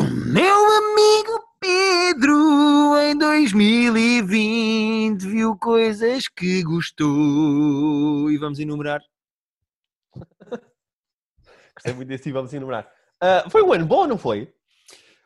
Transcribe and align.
O 0.00 0.02
meu 0.02 0.56
amigo 0.78 1.44
Pedro 1.60 2.98
em 3.02 3.18
2020 3.18 5.26
viu 5.26 5.54
coisas 5.58 6.26
que 6.26 6.62
gostou. 6.62 8.30
E 8.30 8.38
vamos 8.38 8.58
enumerar. 8.58 9.02
Gostei 11.74 11.92
muito 11.92 12.08
desse 12.08 12.30
e 12.30 12.32
vamos 12.32 12.54
enumerar. 12.54 12.90
Ah, 13.20 13.44
foi 13.50 13.62
um 13.62 13.74
ano 13.74 13.84
bom, 13.84 14.06
não 14.06 14.16
foi? 14.16 14.50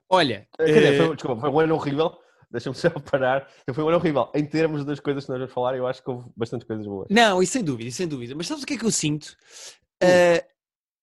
Olha, 0.09 0.49
Quer 0.57 0.65
dizer, 0.65 0.95
eh, 0.95 1.07
foi, 1.07 1.15
desculpa, 1.15 1.41
foi 1.41 1.51
um 1.51 1.61
ano 1.61 1.77
horrível. 1.77 2.19
Deixa-me 2.51 2.75
só 2.75 2.91
parar. 2.99 3.49
Foi 3.73 3.85
um 3.85 3.89
ano 3.89 3.99
horrível. 3.99 4.29
Em 4.35 4.45
termos 4.45 4.85
das 4.85 4.99
coisas 4.99 5.25
que 5.25 5.31
nós 5.31 5.39
vamos 5.39 5.55
falar, 5.55 5.77
eu 5.77 5.87
acho 5.87 6.03
que 6.03 6.11
houve 6.11 6.29
bastante 6.37 6.67
coisas 6.67 6.85
boas. 6.85 7.07
Não, 7.11 7.41
isso 7.41 7.53
sem 7.53 7.63
dúvida, 7.63 7.93
sem 7.93 8.09
dúvida. 8.09 8.35
Mas 8.35 8.49
sabes 8.49 8.65
o 8.65 8.67
que 8.67 8.75
é 8.75 8.77
que 8.77 8.85
eu 8.85 8.91
sinto? 8.91 9.37
Uh, 10.03 10.43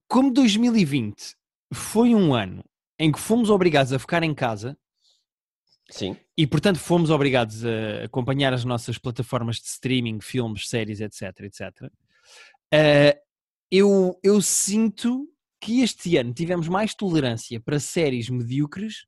como 0.09 0.29
2020 0.33 1.37
foi 1.73 2.13
um 2.13 2.33
ano 2.33 2.65
em 3.01 3.11
que 3.11 3.19
fomos 3.19 3.49
obrigados 3.49 3.91
a 3.91 3.97
ficar 3.97 4.21
em 4.21 4.31
casa 4.31 4.77
Sim. 5.89 6.15
e, 6.37 6.45
portanto, 6.45 6.77
fomos 6.77 7.09
obrigados 7.09 7.65
a 7.65 8.05
acompanhar 8.05 8.53
as 8.53 8.63
nossas 8.63 8.99
plataformas 8.99 9.55
de 9.55 9.65
streaming, 9.65 10.21
filmes, 10.21 10.69
séries, 10.69 11.01
etc, 11.01 11.39
etc. 11.39 11.61
uh, 11.83 13.19
eu, 13.71 14.19
eu 14.23 14.39
sinto 14.39 15.27
que 15.59 15.81
este 15.81 16.15
ano 16.15 16.31
tivemos 16.31 16.67
mais 16.67 16.93
tolerância 16.93 17.59
para 17.59 17.79
séries 17.79 18.29
medíocres 18.29 19.07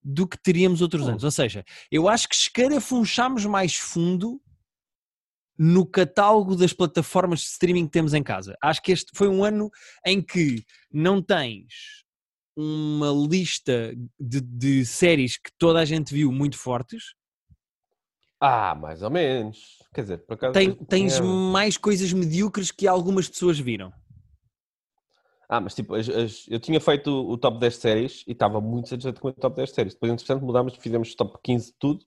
do 0.00 0.28
que 0.28 0.40
teríamos 0.40 0.80
outros 0.80 1.06
Hum. 1.06 1.10
anos. 1.10 1.24
Ou 1.24 1.30
seja, 1.32 1.64
eu 1.90 2.08
acho 2.08 2.28
que 2.28 2.36
escarafunchámos 2.36 3.44
mais 3.44 3.74
fundo 3.74 4.40
no 5.58 5.84
catálogo 5.84 6.54
das 6.54 6.72
plataformas 6.72 7.40
de 7.40 7.46
streaming 7.46 7.86
que 7.86 7.92
temos 7.92 8.14
em 8.14 8.22
casa. 8.22 8.56
Acho 8.62 8.80
que 8.82 8.92
este 8.92 9.10
foi 9.16 9.26
um 9.26 9.42
ano 9.42 9.68
em 10.04 10.22
que 10.22 10.64
não 10.92 11.20
tens 11.20 12.05
uma 12.56 13.10
lista 13.10 13.94
de, 14.18 14.40
de 14.40 14.86
séries 14.86 15.36
que 15.36 15.50
toda 15.58 15.78
a 15.80 15.84
gente 15.84 16.12
viu 16.14 16.32
muito 16.32 16.56
fortes, 16.58 17.14
Ah, 18.40 18.74
mais 18.74 19.02
ou 19.02 19.10
menos. 19.10 19.78
Quer 19.94 20.02
dizer, 20.02 20.18
por 20.26 20.34
acaso. 20.34 20.52
Tem- 20.52 20.74
tens 20.74 21.18
mais 21.20 21.76
coisas 21.78 22.12
medíocres 22.12 22.70
que 22.70 22.86
algumas 22.86 23.28
pessoas 23.28 23.58
viram. 23.58 23.90
Ah, 25.48 25.60
mas 25.60 25.74
tipo, 25.74 25.94
as- 25.94 26.08
as- 26.08 26.44
eu 26.48 26.58
tinha 26.60 26.80
feito 26.80 27.08
o, 27.10 27.30
o 27.32 27.38
top 27.38 27.58
10 27.58 27.76
séries 27.76 28.24
e 28.26 28.32
estava 28.32 28.60
muito 28.60 28.88
satisfeito 28.88 29.20
com 29.20 29.28
o 29.28 29.32
top 29.32 29.56
10 29.56 29.70
séries. 29.70 29.94
Depois, 29.94 30.12
entretanto, 30.12 30.44
mudámos, 30.44 30.74
fizemos 30.76 31.14
top 31.14 31.38
15 31.42 31.66
de 31.72 31.76
tudo. 31.78 32.04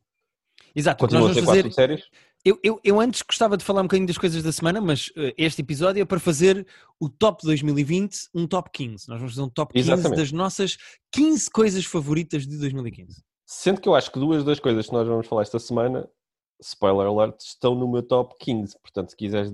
Exato, 0.75 1.01
nós 1.03 1.11
Continua 1.11 1.31
a 1.31 1.33
vamos 1.33 1.45
fazer. 1.49 1.73
séries. 1.73 2.03
Eu, 2.45 2.57
eu, 2.63 2.79
eu 2.83 2.99
antes 3.01 3.21
gostava 3.21 3.57
de 3.57 3.65
falar 3.65 3.81
um 3.81 3.83
bocadinho 3.83 4.07
das 4.07 4.17
coisas 4.17 4.41
da 4.41 4.51
semana, 4.51 4.79
mas 4.79 5.11
eh, 5.17 5.33
este 5.37 5.61
episódio 5.61 6.01
é 6.01 6.05
para 6.05 6.19
fazer 6.21 6.65
o 6.99 7.09
top 7.09 7.43
2020, 7.43 8.29
um 8.33 8.47
top 8.47 8.69
15. 8.71 9.09
Nós 9.09 9.17
vamos 9.19 9.33
fazer 9.33 9.45
um 9.45 9.49
top 9.49 9.73
15 9.73 9.91
Exatamente. 9.91 10.17
das 10.19 10.31
nossas 10.31 10.77
15 11.11 11.49
coisas 11.51 11.85
favoritas 11.85 12.47
de 12.47 12.57
2015. 12.57 13.21
Sendo 13.45 13.81
que 13.81 13.89
eu 13.89 13.95
acho 13.95 14.09
que 14.11 14.19
duas 14.19 14.43
das 14.45 14.59
coisas 14.59 14.85
que 14.87 14.93
nós 14.93 15.05
vamos 15.05 15.27
falar 15.27 15.41
esta 15.41 15.59
semana, 15.59 16.09
spoiler 16.61 17.07
alert, 17.07 17.41
estão 17.41 17.75
no 17.75 17.91
meu 17.91 18.03
top 18.03 18.33
15. 18.39 18.79
Portanto, 18.79 19.09
se 19.09 19.17
quiseres 19.17 19.51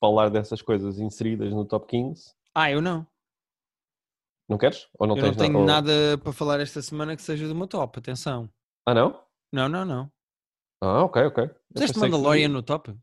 falar 0.00 0.28
dessas 0.30 0.62
coisas 0.62 1.00
inseridas 1.00 1.50
no 1.52 1.64
top 1.64 1.86
15, 1.88 2.32
Ah, 2.54 2.70
eu 2.70 2.80
não. 2.80 3.04
não 4.48 4.56
queres? 4.56 4.86
Ou 5.00 5.06
não 5.08 5.16
eu 5.16 5.22
não 5.22 5.30
tens 5.32 5.36
tenho 5.42 5.58
ou- 5.58 5.64
nada 5.66 6.16
para 6.22 6.32
falar 6.32 6.60
esta 6.60 6.80
semana 6.80 7.16
que 7.16 7.22
seja 7.22 7.48
do 7.48 7.54
meu 7.56 7.66
top, 7.66 7.98
atenção. 7.98 8.48
Ah, 8.86 8.94
não? 8.94 9.20
Não, 9.52 9.68
não, 9.68 9.84
não. 9.84 10.12
Ah, 10.84 11.02
ok, 11.04 11.16
ok. 11.26 11.48
Puseste 11.72 11.94
pensei 11.94 11.94
que- 11.94 12.00
Mandalorian 12.00 12.48
no 12.48 12.62
top? 12.62 12.94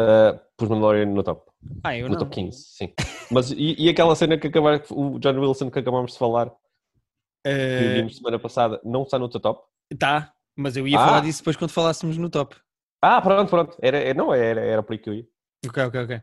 Ah, 0.00 0.40
pus 0.56 0.68
Mandalorian 0.68 1.06
no 1.12 1.22
top. 1.22 1.50
Ah, 1.84 1.94
eu 1.96 2.08
no 2.08 2.12
não. 2.14 2.18
top 2.18 2.30
15, 2.34 2.58
sim. 2.70 2.94
Mas 3.30 3.50
e, 3.50 3.76
e 3.78 3.88
aquela 3.90 4.14
cena 4.16 4.38
que 4.38 4.46
acabar, 4.46 4.82
o 4.90 5.18
John 5.18 5.38
Wilson 5.38 5.70
que 5.70 5.78
acabámos 5.78 6.12
de 6.12 6.18
falar, 6.18 6.48
que 6.48 7.50
Eh, 7.50 7.94
vimos 7.94 8.16
semana 8.16 8.38
passada, 8.38 8.80
não 8.84 9.02
está 9.02 9.18
no 9.18 9.28
teu 9.28 9.40
top? 9.40 9.62
tá, 9.98 10.32
mas 10.56 10.76
eu 10.76 10.88
ia 10.88 10.98
Ah. 10.98 11.04
falar 11.04 11.20
disso 11.20 11.40
depois 11.40 11.56
quando 11.56 11.70
falássemos 11.70 12.16
no 12.16 12.30
top. 12.30 12.56
Ah, 13.02 13.20
pronto, 13.20 13.50
pronto. 13.50 13.76
Era, 13.82 13.98
é- 13.98 14.14
não, 14.14 14.32
era, 14.32 14.60
era 14.60 14.82
por 14.82 14.92
aí 14.94 14.98
que 14.98 15.10
eu 15.10 15.14
ia. 15.14 15.26
Ok, 15.66 15.82
ok, 15.84 16.00
ok. 16.04 16.22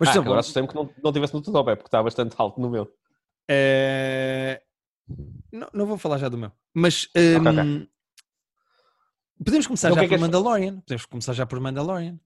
Mas, 0.00 0.08
ah, 0.08 0.12
exemplo, 0.12 0.28
agora 0.28 0.40
assustei-me 0.40 0.68
que 0.68 0.74
não, 0.74 0.92
não 1.02 1.12
tivesse 1.12 1.34
no 1.34 1.42
top, 1.42 1.70
é 1.70 1.76
porque 1.76 1.88
está 1.88 2.02
bastante 2.02 2.34
alto 2.38 2.60
no 2.60 2.70
meu. 2.70 2.92
eh, 3.48 4.60
não, 5.52 5.68
não 5.72 5.86
vou 5.86 5.98
falar 5.98 6.18
já 6.18 6.28
do 6.28 6.38
meu. 6.38 6.50
Mas 6.74 7.04
Ok, 7.14 7.36
ok. 7.50 7.62
hum, 7.62 7.86
podemos 9.42 9.66
começar 9.66 9.88
Então, 9.88 9.96
já 9.98 10.04
é 10.04 10.08
por 10.08 10.14
és- 10.14 10.20
Mandalorian. 10.20 10.80
Podemos 10.80 11.06
começar 11.06 11.32
já 11.32 11.46
por 11.46 11.58
Mandalorian. 11.60 12.18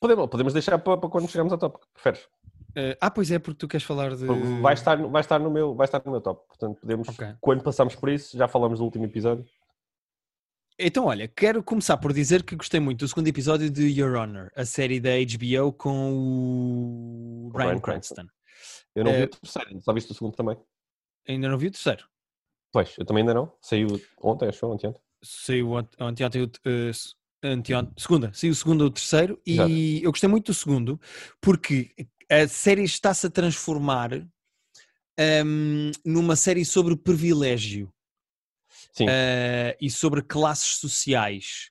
Podemos, 0.00 0.28
podemos 0.28 0.52
deixar 0.52 0.78
para, 0.78 0.98
para 0.98 1.08
quando 1.08 1.28
chegarmos 1.28 1.52
ao 1.52 1.58
top. 1.58 1.78
Preferes? 1.94 2.28
Eh, 2.76 2.98
ah, 3.00 3.10
pois 3.10 3.30
é, 3.30 3.38
porque 3.38 3.58
tu 3.58 3.68
queres 3.68 3.86
falar 3.86 4.14
de. 4.16 4.26
Vai 4.60 4.74
estar, 4.74 4.98
no- 4.98 5.08
vai, 5.08 5.20
estar 5.20 5.38
no 5.38 5.50
meu, 5.50 5.74
vai 5.74 5.84
estar 5.86 6.02
no 6.04 6.10
meu 6.12 6.20
top. 6.20 6.46
Portanto, 6.48 6.80
podemos, 6.80 7.08
Ok. 7.08 7.26
quando 7.40 7.62
passarmos 7.62 7.94
por 7.94 8.08
isso, 8.08 8.36
já 8.36 8.46
falamos 8.48 8.78
do 8.80 8.84
último 8.84 9.04
episódio. 9.04 9.46
Então, 10.76 11.06
olha, 11.06 11.28
quero 11.28 11.62
começar 11.62 11.96
por 11.96 12.12
dizer 12.12 12.42
que 12.42 12.56
gostei 12.56 12.80
muito 12.80 12.98
do 12.98 13.08
segundo 13.08 13.28
episódio 13.28 13.70
de 13.70 13.86
Your 14.00 14.16
Honor, 14.16 14.50
a 14.56 14.64
série 14.64 14.98
da 14.98 15.10
HBO 15.10 15.72
com 15.72 16.12
o 17.46 17.50
Com 17.52 17.58
Ryan 17.58 17.66
Bryan 17.68 17.80
Cranston. 17.80 18.26
Eu 18.92 19.04
não 19.04 19.12
Eh, 19.12 19.18
vi 19.18 19.22
o 19.24 19.28
terceiro, 19.28 19.80
só 19.80 19.92
viste 19.92 20.10
o 20.10 20.14
segundo 20.14 20.34
também. 20.34 20.56
Ainda 21.28 21.48
não 21.48 21.56
vi 21.56 21.68
o 21.68 21.70
terceiro. 21.70 22.04
Pois, 22.72 22.92
eu 22.98 23.04
também 23.06 23.22
ainda 23.22 23.34
não. 23.34 23.52
Saiu 23.60 23.86
ontem, 24.20 24.48
acho, 24.48 24.66
ontem. 24.66 24.88
ontem. 24.88 25.00
Saiu 25.24 25.76
ante- 25.76 25.96
ontem, 26.24 26.42
o- 26.42 26.50
eh, 26.64 26.92
se- 26.92 27.14
anteontem- 27.42 27.94
segunda, 27.96 28.30
saiu 28.34 28.52
o 28.52 28.54
segundo 28.54 28.82
ou 28.82 28.86
o 28.88 28.90
terceiro 28.90 29.40
e 29.46 29.52
Exato. 29.54 30.04
eu 30.06 30.10
gostei 30.12 30.28
muito 30.28 30.46
do 30.46 30.54
segundo 30.54 31.00
porque 31.40 31.90
a 32.30 32.46
série 32.46 32.82
está-se 32.84 33.26
a 33.26 33.30
transformar 33.30 34.10
hum, 35.44 35.90
numa 36.04 36.36
série 36.36 36.64
sobre 36.64 36.96
privilégio 36.96 37.90
eh, 39.08 39.76
e 39.80 39.90
sobre 39.90 40.22
classes 40.22 40.76
sociais 40.76 41.70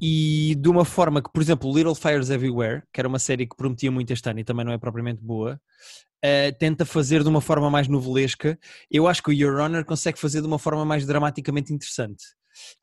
e 0.00 0.54
de 0.58 0.68
uma 0.68 0.84
forma 0.84 1.22
que, 1.22 1.30
por 1.32 1.40
exemplo, 1.42 1.72
Little 1.74 1.94
Fires 1.94 2.30
Everywhere, 2.30 2.82
que 2.92 3.00
era 3.00 3.08
uma 3.08 3.18
série 3.18 3.46
que 3.46 3.56
prometia 3.56 3.90
muito 3.90 4.12
este 4.12 4.28
ano 4.28 4.40
e 4.40 4.44
também 4.44 4.64
não 4.64 4.72
é 4.72 4.78
propriamente 4.78 5.22
boa, 5.22 5.60
eh, 6.22 6.50
tenta 6.52 6.84
fazer 6.84 7.22
de 7.22 7.28
uma 7.28 7.40
forma 7.40 7.70
mais 7.70 7.86
novelesca. 7.88 8.58
Eu 8.90 9.06
acho 9.06 9.22
que 9.22 9.30
o 9.30 9.32
Your 9.32 9.60
Honor 9.60 9.84
consegue 9.84 10.18
fazer 10.18 10.40
de 10.40 10.46
uma 10.46 10.58
forma 10.58 10.84
mais 10.84 11.04
dramaticamente 11.06 11.72
interessante. 11.72 12.24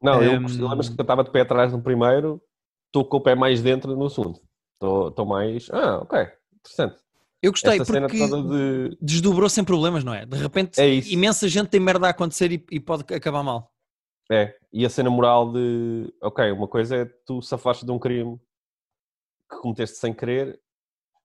Não, 0.01 0.23
eu 0.23 0.31
Ehm, 0.33 0.45
lembro-me 0.45 0.95
que 0.95 0.99
eu 0.99 1.03
estava 1.03 1.23
de 1.23 1.31
pé 1.31 1.41
atrás 1.41 1.71
no 1.71 1.81
primeiro, 1.81 2.41
estou 2.87 3.05
com 3.05 3.17
o 3.17 3.21
pé 3.21 3.35
mais 3.35 3.61
dentro 3.61 3.95
no 3.95 4.09
segundo. 4.09 4.39
Estou 4.81 5.25
mais. 5.25 5.69
Ah, 5.71 5.97
ok, 5.97 6.27
interessante. 6.55 6.99
Eu 7.41 7.51
gostei 7.51 7.73
Esta 7.79 7.85
cena 7.85 8.07
porque 8.07 8.27
de. 8.27 8.97
desdobrou 9.01 9.49
sem 9.49 9.63
problemas, 9.63 10.03
não 10.03 10.13
é? 10.13 10.25
De 10.25 10.37
repente, 10.37 10.79
É 10.79 10.93
imensa 11.11 11.47
gente 11.47 11.69
tem 11.69 11.79
merda 11.79 12.07
a 12.07 12.09
acontecer 12.09 12.51
e, 12.51 12.65
e 12.71 12.79
pode 12.79 13.13
acabar 13.13 13.43
mal. 13.43 13.71
É, 14.31 14.55
e 14.71 14.85
a 14.85 14.89
cena 14.89 15.09
moral 15.09 15.51
de. 15.51 16.13
Ok, 16.21 16.51
uma 16.51 16.67
coisa 16.67 16.97
é 16.97 17.05
tu 17.25 17.41
safaste 17.41 17.85
de 17.85 17.91
um 17.91 17.99
crime 17.99 18.37
que 19.49 19.57
cometeste 19.57 19.97
sem 19.97 20.13
querer 20.13 20.59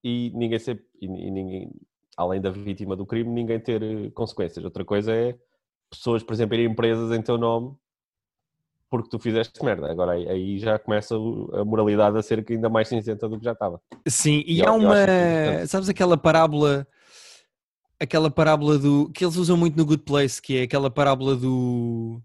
e 0.03 0.31
ninguém 0.33 0.57
ser. 0.59 0.85
E, 1.01 1.05
e 1.05 1.31
ninguém, 1.31 1.71
além 2.15 2.39
da 2.41 2.49
vítima 2.49 2.95
do 2.95 3.05
crime, 3.05 3.29
ninguém 3.29 3.59
ter 3.59 4.11
consequências. 4.13 4.63
Outra 4.63 4.85
coisa 4.85 5.13
é 5.13 5.37
pessoas, 5.89 6.23
por 6.23 6.33
exemplo, 6.33 6.55
irem 6.55 6.73
presas 6.73 7.11
em 7.11 7.21
teu 7.21 7.37
nome 7.37 7.75
porque 8.89 9.09
tu 9.09 9.19
fizeste 9.19 9.63
merda. 9.63 9.89
Agora 9.91 10.13
aí, 10.13 10.27
aí 10.29 10.59
já 10.59 10.77
começa 10.79 11.15
a 11.15 11.65
moralidade 11.65 12.17
a 12.17 12.21
ser 12.21 12.45
ainda 12.49 12.69
mais 12.69 12.87
cinzenta 12.87 13.27
do 13.27 13.37
que 13.37 13.45
já 13.45 13.51
estava. 13.53 13.81
Sim, 14.07 14.43
e 14.45 14.55
E 14.55 14.59
eu- 14.59 14.65
há 14.67 14.69
eu 14.69 14.75
uma. 14.79 14.91
acho 14.93 15.01
isso 15.03 15.11
interessante. 15.11 15.67
Sabes 15.67 15.89
aquela 15.89 16.17
parábola. 16.17 16.87
Aquela 17.99 18.29
parábola 18.29 18.77
do. 18.77 19.09
que 19.11 19.23
eles 19.23 19.35
usam 19.37 19.55
muito 19.57 19.77
no 19.77 19.85
Good 19.85 20.03
Place, 20.03 20.41
que 20.41 20.57
é 20.57 20.63
aquela 20.63 20.89
parábola 20.91 21.35
do. 21.35 22.21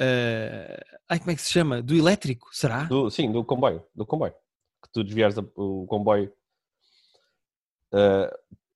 eh, 0.00 0.80
ai, 1.08 1.18
como 1.18 1.30
é 1.30 1.34
que 1.34 1.42
se 1.42 1.50
chama? 1.50 1.80
Do 1.82 1.94
elétrico, 1.94 2.48
será? 2.52 2.84
Do- 2.84 3.10
sim, 3.10 3.32
do 3.32 3.42
comboio, 3.44 3.82
do 3.94 4.04
comboio. 4.06 4.32
Que 4.82 4.90
tu 4.92 5.02
desviares 5.02 5.36
o 5.56 5.86
comboio. 5.86 6.30
ah, 7.92 8.30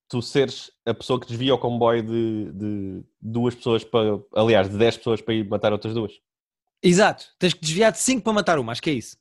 tu 0.08 0.20
seres 0.22 0.70
a 0.84 0.92
pessoa 0.94 1.20
que 1.20 1.26
desvia 1.26 1.54
o 1.54 1.58
comboio 1.58 2.02
de, 2.02 2.52
de 2.52 3.04
duas 3.20 3.54
pessoas 3.54 3.84
para. 3.84 4.18
Aliás, 4.34 4.68
de 4.70 4.76
10 4.76 4.96
pessoas 4.96 5.20
para 5.20 5.34
ir 5.34 5.48
matar 5.48 5.72
outras 5.72 5.94
duas. 5.94 6.12
Exato, 6.82 7.26
tens 7.38 7.54
que 7.54 7.60
desviar 7.60 7.92
de 7.92 7.98
5 7.98 8.22
para 8.22 8.32
matar 8.32 8.58
uma, 8.58 8.72
acho 8.72 8.82
que 8.82 8.90
é 8.90 8.94
isso. 8.94 9.16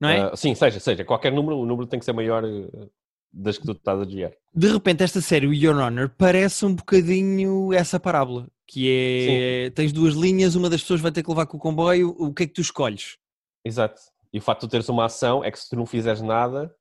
Não 0.00 0.08
é? 0.08 0.20
Ah, 0.20 0.36
sim, 0.36 0.54
seja, 0.54 0.80
seja, 0.80 1.04
qualquer 1.04 1.32
número, 1.32 1.58
o 1.58 1.66
número 1.66 1.86
tem 1.86 1.98
que 1.98 2.04
ser 2.04 2.12
maior 2.12 2.44
ah, 2.44 2.88
das 3.32 3.58
que 3.58 3.64
tu 3.64 3.72
estás 3.72 4.00
a 4.00 4.04
desviar. 4.04 4.32
De 4.54 4.68
repente, 4.68 5.02
esta 5.02 5.20
série, 5.20 5.46
o 5.46 5.54
Your 5.54 5.76
Honor, 5.76 6.10
parece 6.16 6.64
um 6.66 6.74
bocadinho 6.74 7.72
essa 7.72 7.98
parábola, 7.98 8.48
que 8.66 9.66
é 9.66 9.70
tens 9.70 9.92
duas 9.92 10.14
linhas, 10.14 10.54
uma 10.54 10.68
das 10.68 10.82
pessoas 10.82 11.00
vai 11.00 11.10
ter 11.10 11.22
que 11.22 11.30
levar 11.30 11.46
com 11.46 11.56
o 11.56 11.60
comboio, 11.60 12.14
o 12.18 12.32
que 12.32 12.44
é 12.44 12.46
que 12.46 12.52
tu 12.52 12.60
escolhes? 12.60 13.16
Exato. 13.64 14.00
E 14.32 14.38
o 14.38 14.42
facto 14.42 14.62
de 14.62 14.68
tu 14.68 14.70
teres 14.70 14.88
uma 14.88 15.04
ação 15.04 15.44
é 15.44 15.50
que 15.50 15.58
se 15.58 15.68
tu 15.68 15.76
não 15.76 15.86
fizeres 15.86 16.22
nada, 16.22 16.74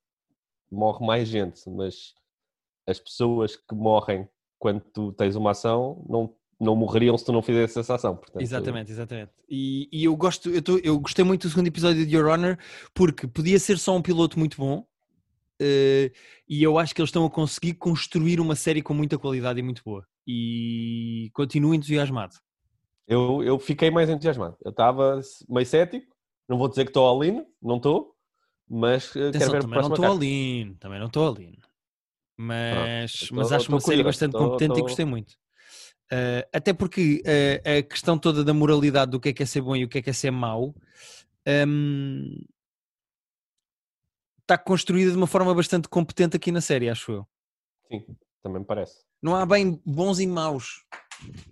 morre 0.72 1.06
mais 1.06 1.28
gente. 1.28 1.70
Mas 1.70 2.14
as 2.88 3.00
pessoas 3.00 3.56
que 3.56 3.76
morrem 3.76 4.28
quando 4.58 4.82
tu 4.82 5.12
tens 5.14 5.36
uma 5.36 5.52
ação 5.52 6.06
não, 6.08 6.34
não 6.62 6.76
morreriam 6.76 7.18
se 7.18 7.26
tu 7.26 7.32
não 7.32 7.42
fizesse 7.42 7.80
essa 7.80 7.96
ação. 7.96 8.16
Portanto, 8.16 8.42
Exatamente, 8.42 8.92
exatamente. 8.92 9.32
E, 9.50 9.90
e 9.92 10.04
eu 10.06 10.16
gosto, 10.16 10.50
eu, 10.50 10.62
tô- 10.62 10.78
eu 10.84 11.00
gostei 11.00 11.26
muito 11.26 11.48
do 11.48 11.50
segundo 11.50 11.68
episódio 11.68 12.06
de 12.06 12.16
Your 12.16 12.28
Honor 12.28 12.58
porque 12.94 13.28
podia 13.28 13.58
ser 13.60 13.78
só 13.80 13.96
um 13.96 14.02
piloto 14.02 14.38
muito 14.38 14.58
bom 14.58 14.86
eh, 15.60 16.12
e 16.48 16.62
eu 16.64 16.78
acho 16.78 16.94
que 16.94 17.02
eles 17.02 17.10
estão 17.10 17.26
a 17.26 17.30
conseguir 17.30 17.74
construir 17.74 18.40
uma 18.40 18.56
série 18.56 18.82
com 18.82 18.94
muita 18.94 19.18
qualidade 19.18 19.60
e 19.60 19.64
muito 19.64 19.82
boa. 19.84 20.06
e 20.28 21.30
continuo 21.34 21.74
entusiasmado. 21.74 22.36
Eu, 23.08 23.44
eu 23.44 23.58
fiquei 23.60 23.90
mais 23.90 24.10
entusiasmado. 24.10 24.56
Eu 24.64 24.70
estava 24.72 25.20
meio 25.50 25.66
cético, 25.66 26.16
não 26.48 26.58
vou 26.58 26.70
dizer 26.70 26.84
que 26.86 26.92
estou 26.92 27.06
all 27.08 27.24
in, 27.24 27.44
não 27.62 27.78
estou, 27.78 28.16
mas 28.70 29.16
eh, 29.16 29.30
Atenção, 29.30 29.40
quero 29.50 29.52
ver 29.54 29.62
também 29.64 29.82
não 29.82 29.90
estou 29.90 30.06
all 30.06 30.24
in, 30.24 30.76
também 30.80 31.00
não 31.00 31.08
estou 31.08 31.28
all 31.28 31.42
in. 31.42 31.58
Mas, 32.38 33.28
eu 33.30 33.36
mas 33.38 33.50
tô- 33.50 33.56
acho 33.56 33.66
tô 33.68 33.74
uma 33.74 33.80
série 33.82 34.04
bastante 34.04 34.32
tô- 34.32 34.38
competente 34.38 34.72
e 34.74 34.76
tô- 34.76 34.82
gostei 34.84 35.06
muito. 35.06 35.34
Uh, 36.12 36.44
até 36.52 36.74
porque 36.74 37.24
uh, 37.26 37.80
a 37.80 37.82
questão 37.84 38.18
toda 38.18 38.44
da 38.44 38.54
moralidade 38.54 39.12
do 39.12 39.20
que 39.20 39.30
é 39.30 39.34
que 39.34 39.44
é 39.44 39.46
ser 39.46 39.62
bom 39.62 39.76
e 39.78 39.86
o 39.86 39.88
que 39.88 40.00
é 40.00 40.02
que 40.02 40.10
é 40.10 40.14
ser 40.14 40.30
mau 40.32 40.76
um, 41.48 42.44
está 44.42 44.58
construída 44.58 45.12
de 45.12 45.18
uma 45.18 45.28
forma 45.28 45.54
bastante 45.56 45.88
competente 45.88 46.36
aqui 46.36 46.52
na 46.52 46.60
série, 46.60 46.90
acho 46.90 47.14
eu. 47.14 47.28
Sim, 47.88 48.06
também 48.44 48.60
me 48.60 48.66
parece. 48.66 49.06
Não 49.22 49.36
há 49.36 49.46
bem 49.46 49.82
bons 49.86 50.20
e 50.20 50.28
maus 50.28 50.84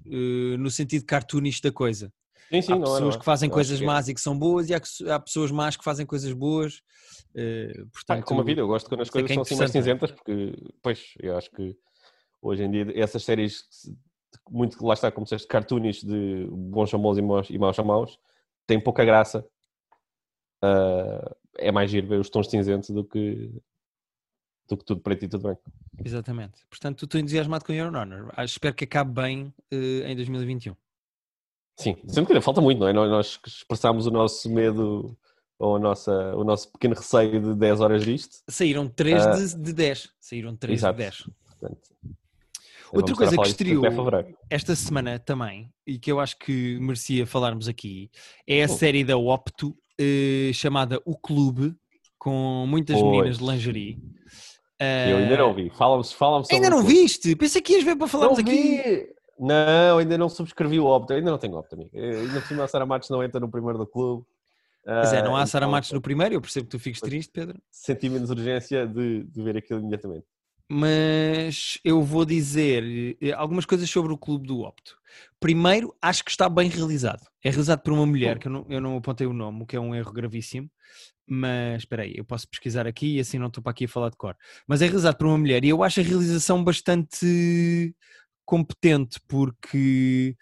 uh, 0.06 0.58
no 0.58 0.70
sentido 0.70 1.06
cartoonista 1.06 1.70
da 1.70 1.74
coisa. 1.74 2.12
Sim, 2.52 2.62
sim, 2.62 2.74
há 2.74 2.76
não 2.76 2.82
é, 2.82 2.90
pessoas 2.90 3.02
não 3.02 3.10
é. 3.12 3.20
que 3.20 3.26
fazem 3.26 3.50
Eu 3.50 3.54
coisas 3.54 3.78
que 3.78 3.84
é- 3.84 3.88
más 3.88 4.10
e 4.10 4.14
que 4.14 4.20
são 4.20 4.38
boas 4.38 4.70
e 4.70 4.74
há, 4.74 4.82
há 5.16 5.20
pessoas 5.20 5.52
más 5.52 5.78
que 5.78 5.84
fazem 5.86 6.06
coisas 6.06 6.34
boas. 6.34 6.82
Portanto, 7.94 8.20
é 8.20 8.22
como 8.24 8.42
a 8.42 8.44
vida, 8.44 8.60
eu 8.60 8.68
gosto 8.68 8.90
quando 8.90 9.02
as 9.02 9.08
é 9.08 9.12
coisas 9.12 9.32
são 9.32 9.42
assim 9.44 9.56
mais 9.56 9.72
cinzentas, 9.72 10.12
porque, 10.12 10.54
pois, 10.82 11.14
eu 11.20 11.38
acho 11.38 11.50
que 11.52 11.78
hoje 12.42 12.64
em 12.64 12.72
dia 12.72 12.92
essas 13.02 13.24
séries, 13.24 13.64
muito 14.50 14.84
lá 14.86 14.94
está, 14.94 15.12
como 15.12 15.24
disseste, 15.26 15.48
cartoonish 15.48 16.04
de 16.04 16.48
bons 16.52 16.90
famosos 16.90 17.20
e 17.20 17.22
maus, 17.22 17.50
e 17.50 17.58
maus 17.58 17.76
chamaus, 17.76 18.20
têm 18.68 18.80
pouca 18.80 19.04
graça. 19.06 19.46
Ah, 20.62 21.36
é 21.58 21.72
mais 21.72 21.90
giro 21.90 22.08
ver 22.08 22.20
os 22.20 22.30
tons 22.30 22.50
cinzentos 22.50 22.90
do 22.90 23.04
que, 23.04 23.52
do 24.68 24.78
que 24.78 24.86
tudo 24.86 25.02
preto 25.02 25.26
e 25.26 25.28
tudo 25.30 25.42
branco. 25.44 25.62
Exatamente. 26.04 26.66
Portanto, 26.70 27.06
estou 27.06 27.20
entusiasmado 27.20 27.66
com 27.66 27.74
Your 27.74 27.94
Honor. 27.94 28.32
Ah, 28.36 28.44
Espero 28.46 28.76
que 28.76 28.86
acabe 28.86 29.12
bem 29.12 29.54
eh, 29.72 30.10
em 30.12 30.16
2021. 30.16 30.76
Sim, 31.78 31.96
sempre 32.08 32.26
que 32.28 32.34
ainda 32.34 32.42
falta 32.42 32.60
muito, 32.62 32.80
não 32.80 32.88
é? 32.88 32.94
Nós, 32.94 33.40
expressámos 33.46 34.06
o 34.06 34.12
nosso 34.12 34.50
medo 34.50 35.18
ou 35.58 35.76
a 35.78 35.80
nossa, 35.80 36.36
o 36.36 36.44
nosso 36.44 36.72
pequeno 36.72 36.94
receio 36.96 37.42
de 37.42 37.56
10 37.56 37.80
horas 37.82 38.04
disto. 38.04 38.38
Saíram 38.50 38.88
3 38.88 39.26
Ah. 39.26 39.32
de, 39.32 39.56
de 39.56 39.74
10. 39.74 40.10
Saíram 40.20 40.56
3 40.58 40.80
Exato. 40.80 40.98
de 40.98 41.04
10. 41.04 41.30
Portanto, 41.46 41.90
Outra 42.94 43.14
vamos 43.14 43.18
coisa 43.18 43.38
que 43.38 43.48
estreou-. 43.50 43.84
Esta 44.50 44.76
semana 44.76 45.20
também, 45.20 45.70
e 45.86 46.00
que 46.00 46.12
eu 46.12 46.20
acho 46.20 46.38
que 46.40 46.78
merecia 46.80 47.26
falarmos 47.28 47.68
aqui, 47.68 48.10
é 48.48 48.64
a 48.64 48.66
Oh. 48.66 48.70
série 48.70 49.04
da 49.04 49.18
Opto 49.18 49.76
eh, 50.00 50.52
chamada 50.54 51.02
O 51.06 51.18
Clube, 51.18 51.76
com 52.18 52.66
muitas 52.68 53.00
Pois. 53.00 53.12
meninas 53.12 53.38
de 53.38 53.46
lingerie. 53.46 53.98
Eu 54.80 55.18
ainda 55.18 55.38
não 55.38 55.54
vi. 55.54 55.70
Fala-me 55.72 56.04
fala 56.06 56.42
sobre 56.44 56.56
Ainda 56.56 56.70
não 56.70 56.84
viste? 56.84 57.36
Pensei 57.36 57.62
que 57.62 57.74
ias 57.74 57.84
ver 57.84 57.96
para 57.98 58.08
falarmos 58.08 58.40
aqui. 58.40 59.10
Não, 59.38 59.98
ainda 60.00 60.18
não 60.18 60.28
subscrevi 60.30 60.80
o 60.80 60.86
Opto. 60.86 61.14
Ainda 61.14 61.32
não 61.32 61.38
tenho 61.38 61.56
Opto, 61.58 61.76
amigo. 61.76 61.90
Eh, 61.94 62.20
Ainda 62.22 62.40
por 62.42 62.48
cima 62.48 62.64
a 62.64 62.68
Sara 62.68 62.86
Matos 62.86 63.10
não 63.10 63.24
entra 63.24 63.40
no 63.40 63.50
primeiro 63.50 63.78
do 63.78 63.86
clube. 63.88 64.26
Pois 64.86 65.14
é, 65.14 65.22
não 65.22 65.36
há 65.36 65.42
Ah, 65.44 65.46
Sara 65.46 65.66
então, 65.66 65.72
Matos 65.72 65.92
no 65.92 66.02
primeiro, 66.02 66.36
eu 66.36 66.42
percebo 66.42 66.66
que 66.66 66.72
tu 66.72 66.80
fiques 66.80 67.00
triste, 67.02 67.30
Pedro. 67.32 67.62
Senti 67.70 68.10
menos 68.10 68.30
urgência 68.30 68.88
de, 68.88 69.24
de 69.26 69.42
ver 69.44 69.58
aquilo 69.58 69.80
imediatamente. 69.82 70.26
Mas 70.70 71.80
eu 71.84 72.04
vou 72.04 72.24
dizer 72.24 73.18
eh, 73.20 73.32
algumas 73.32 73.66
coisas 73.66 73.90
sobre 73.90 74.14
o 74.14 74.18
clube 74.18 74.48
do 74.48 74.60
Opto. 74.60 74.96
Primeiro, 75.40 75.96
acho 76.00 76.24
que 76.24 76.30
está 76.30 76.48
bem 76.48 76.70
realizado. 76.70 77.26
É 77.44 77.50
realizado 77.50 77.82
por 77.82 77.94
uma 77.94 78.06
mulher, 78.06 78.38
que 78.38 78.48
eu 78.48 78.52
não, 78.52 78.66
eu 78.70 78.80
não 78.80 78.98
apontei 78.98 79.26
o 79.26 79.34
nome, 79.34 79.64
o 79.64 79.66
que 79.66 79.76
é 79.76 79.80
um 79.80 79.96
erro 79.96 80.14
gravíssimo. 80.14 80.70
Mas 81.28 81.84
espera 81.84 82.04
aí, 82.04 82.14
eu 82.16 82.26
posso 82.26 82.48
pesquisar 82.48 82.86
aqui 82.86 83.16
e 83.16 83.20
assim 83.20 83.40
não 83.40 83.48
estou 83.48 83.64
para 83.64 83.72
aqui 83.72 83.86
a 83.86 83.88
falar 83.88 84.10
de 84.10 84.18
cor. 84.18 84.36
Mas 84.68 84.82
é 84.82 84.86
realizado 84.86 85.18
por 85.18 85.28
uma 85.28 85.38
mulher 85.38 85.64
e 85.64 85.70
eu 85.70 85.84
acho 85.84 86.00
a 86.00 86.04
realização 86.04 86.64
bastante 86.64 87.96
competente 88.46 89.20
porque 89.28 90.36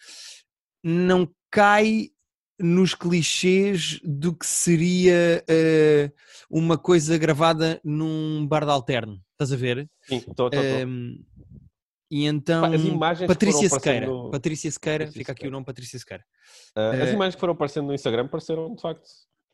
não 0.84 1.30
cai 1.50 2.10
nos 2.60 2.94
clichês 2.96 4.00
do 4.04 4.34
que 4.34 4.46
seria 4.46 5.44
eh, 5.48 6.12
uma 6.50 6.78
coisa 6.78 7.18
gravada 7.18 7.80
num 7.84 8.46
bar 8.48 8.66
de 8.66 8.72
alterno. 8.72 9.22
Estás 9.34 9.52
a 9.54 9.56
ver? 9.56 9.90
Sim, 10.04 10.18
estou. 10.28 10.50
Um, 10.88 11.24
e 12.10 12.26
então, 12.26 12.62
Pá, 12.62 12.74
as 12.76 12.82
imagens 12.82 13.22
que 13.22 13.28
Patrícia 13.28 13.70
Sequeira, 13.70 14.06
aparecendo- 14.06 14.32
Patrícia 14.32 14.72
Sequeira, 14.72 15.06
Patrícia 15.06 15.20
fica 15.20 15.32
aqui 15.34 15.40
Sequeira. 15.40 15.50
o 15.50 15.54
nome 15.54 15.66
Patrícia 15.66 16.00
Sequeira. 16.00 16.24
Ah, 16.76 16.90
As 16.92 17.10
eh, 17.10 17.14
imagens 17.14 17.36
que 17.36 17.40
foram 17.42 17.54
aparecendo 17.54 17.88
no 17.88 17.94
Instagram 17.94 18.28
pareceram 18.28 18.74
de 18.74 18.82
facto 18.82 19.08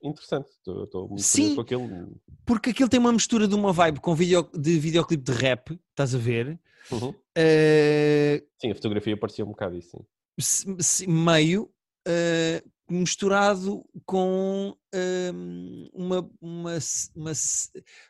interessantes. 0.04 0.52
Estou, 0.54 0.84
estou 0.84 1.08
muito 1.08 1.22
Sim. 1.24 1.56
com 1.56 1.62
aquilo. 1.62 2.22
Porque 2.46 2.70
aquilo 2.70 2.90
tem 2.90 3.00
uma 3.00 3.12
mistura 3.12 3.48
de 3.48 3.56
uma 3.56 3.74
vibe 3.74 4.00
com 4.00 4.14
vídeo, 4.16 4.48
de 4.54 4.78
videoclipe 4.80 5.24
de 5.24 5.32
rap, 5.32 5.80
estás 5.90 6.14
a 6.14 6.18
ver? 6.18 6.60
Uhum. 6.92 7.10
Uh, 7.10 8.44
Sim, 8.62 8.72
a 8.72 8.76
fotografia 8.76 9.18
parecia 9.18 9.44
um 9.46 9.50
bocado 9.50 9.76
isso. 9.78 10.06
Meio 11.08 11.64
uh, 12.08 12.70
misturado 12.90 13.84
com 14.06 14.76
um, 14.94 15.90
uma, 15.94 16.30
uma, 16.42 16.78
uma 17.16 17.32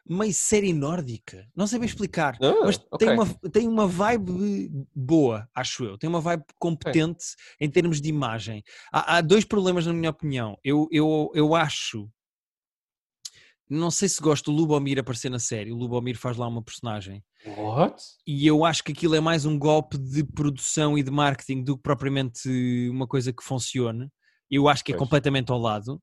meio 0.08 0.34
série 0.34 0.74
nórdica. 0.74 1.48
Não 1.56 1.68
sei 1.68 1.80
bem 1.80 1.88
explicar. 1.88 2.38
Ah, 2.42 2.66
mas 2.66 2.78
ok. 2.92 2.98
tem, 2.98 3.10
uma, 3.10 3.26
tem 3.52 3.68
uma 3.68 3.88
vibe 3.88 4.72
boa, 4.96 5.48
acho 5.54 5.86
eu. 5.86 5.98
Tem 5.98 6.10
uma 6.10 6.22
vibe 6.22 6.44
competente 6.60 7.36
em 7.60 7.70
termos 7.70 8.02
de 8.02 8.10
imagem. 8.10 8.64
Há, 8.92 9.18
há 9.18 9.22
dois 9.22 9.46
problemas, 9.46 9.86
na 9.86 9.94
minha 9.94 10.10
opinião. 10.10 10.58
Eu, 10.64 10.88
eu, 10.92 11.32
eu 11.34 11.56
acho. 11.56 12.10
Não 13.70 13.90
sei 13.90 14.10
se 14.10 14.22
gosto 14.22 14.52
do 14.52 14.58
Lubomir 14.58 15.00
aparecer 15.00 15.30
na 15.30 15.40
série. 15.40 15.72
O 15.72 15.78
Lubomir 15.78 16.18
faz 16.18 16.38
lá 16.38 16.48
uma 16.48 16.62
personagem. 16.62 17.24
What? 17.46 18.02
E 18.28 18.46
eu 18.46 18.66
acho 18.66 18.84
que 18.84 18.92
aquilo 18.92 19.16
é 19.16 19.20
mais 19.20 19.46
um 19.46 19.58
golpe 19.58 19.98
de 19.98 20.24
produção 20.24 20.98
e 20.98 21.04
de 21.04 21.10
marketing 21.10 21.64
do 21.64 21.78
que 21.78 21.84
propriamente 21.84 22.50
uma 22.90 23.08
coisa 23.08 23.32
que 23.32 23.44
funcione. 23.44 24.10
Eu 24.56 24.68
acho 24.68 24.84
que 24.84 24.92
é 24.92 24.96
Pois. 24.96 25.04
completamente 25.08 25.52
ao 25.52 25.58
lado. 25.60 26.02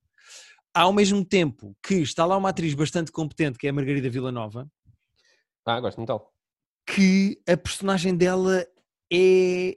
Ao 0.75 0.93
mesmo 0.93 1.25
tempo 1.25 1.77
que 1.83 1.95
está 1.97 2.25
lá 2.25 2.37
uma 2.37 2.49
atriz 2.51 2.75
bastante 2.75 3.11
competente, 3.13 3.59
que 3.59 3.67
é 3.67 3.71
a 3.71 3.73
Margarida 3.73 4.09
Villanova, 4.11 4.69
Ah, 5.67 5.81
gosto 5.81 5.99
muito 5.99 6.09
dela. 6.09 6.23
que 6.87 7.41
a 7.49 7.57
personagem 7.57 8.17
dela 8.17 8.67
é 9.13 9.77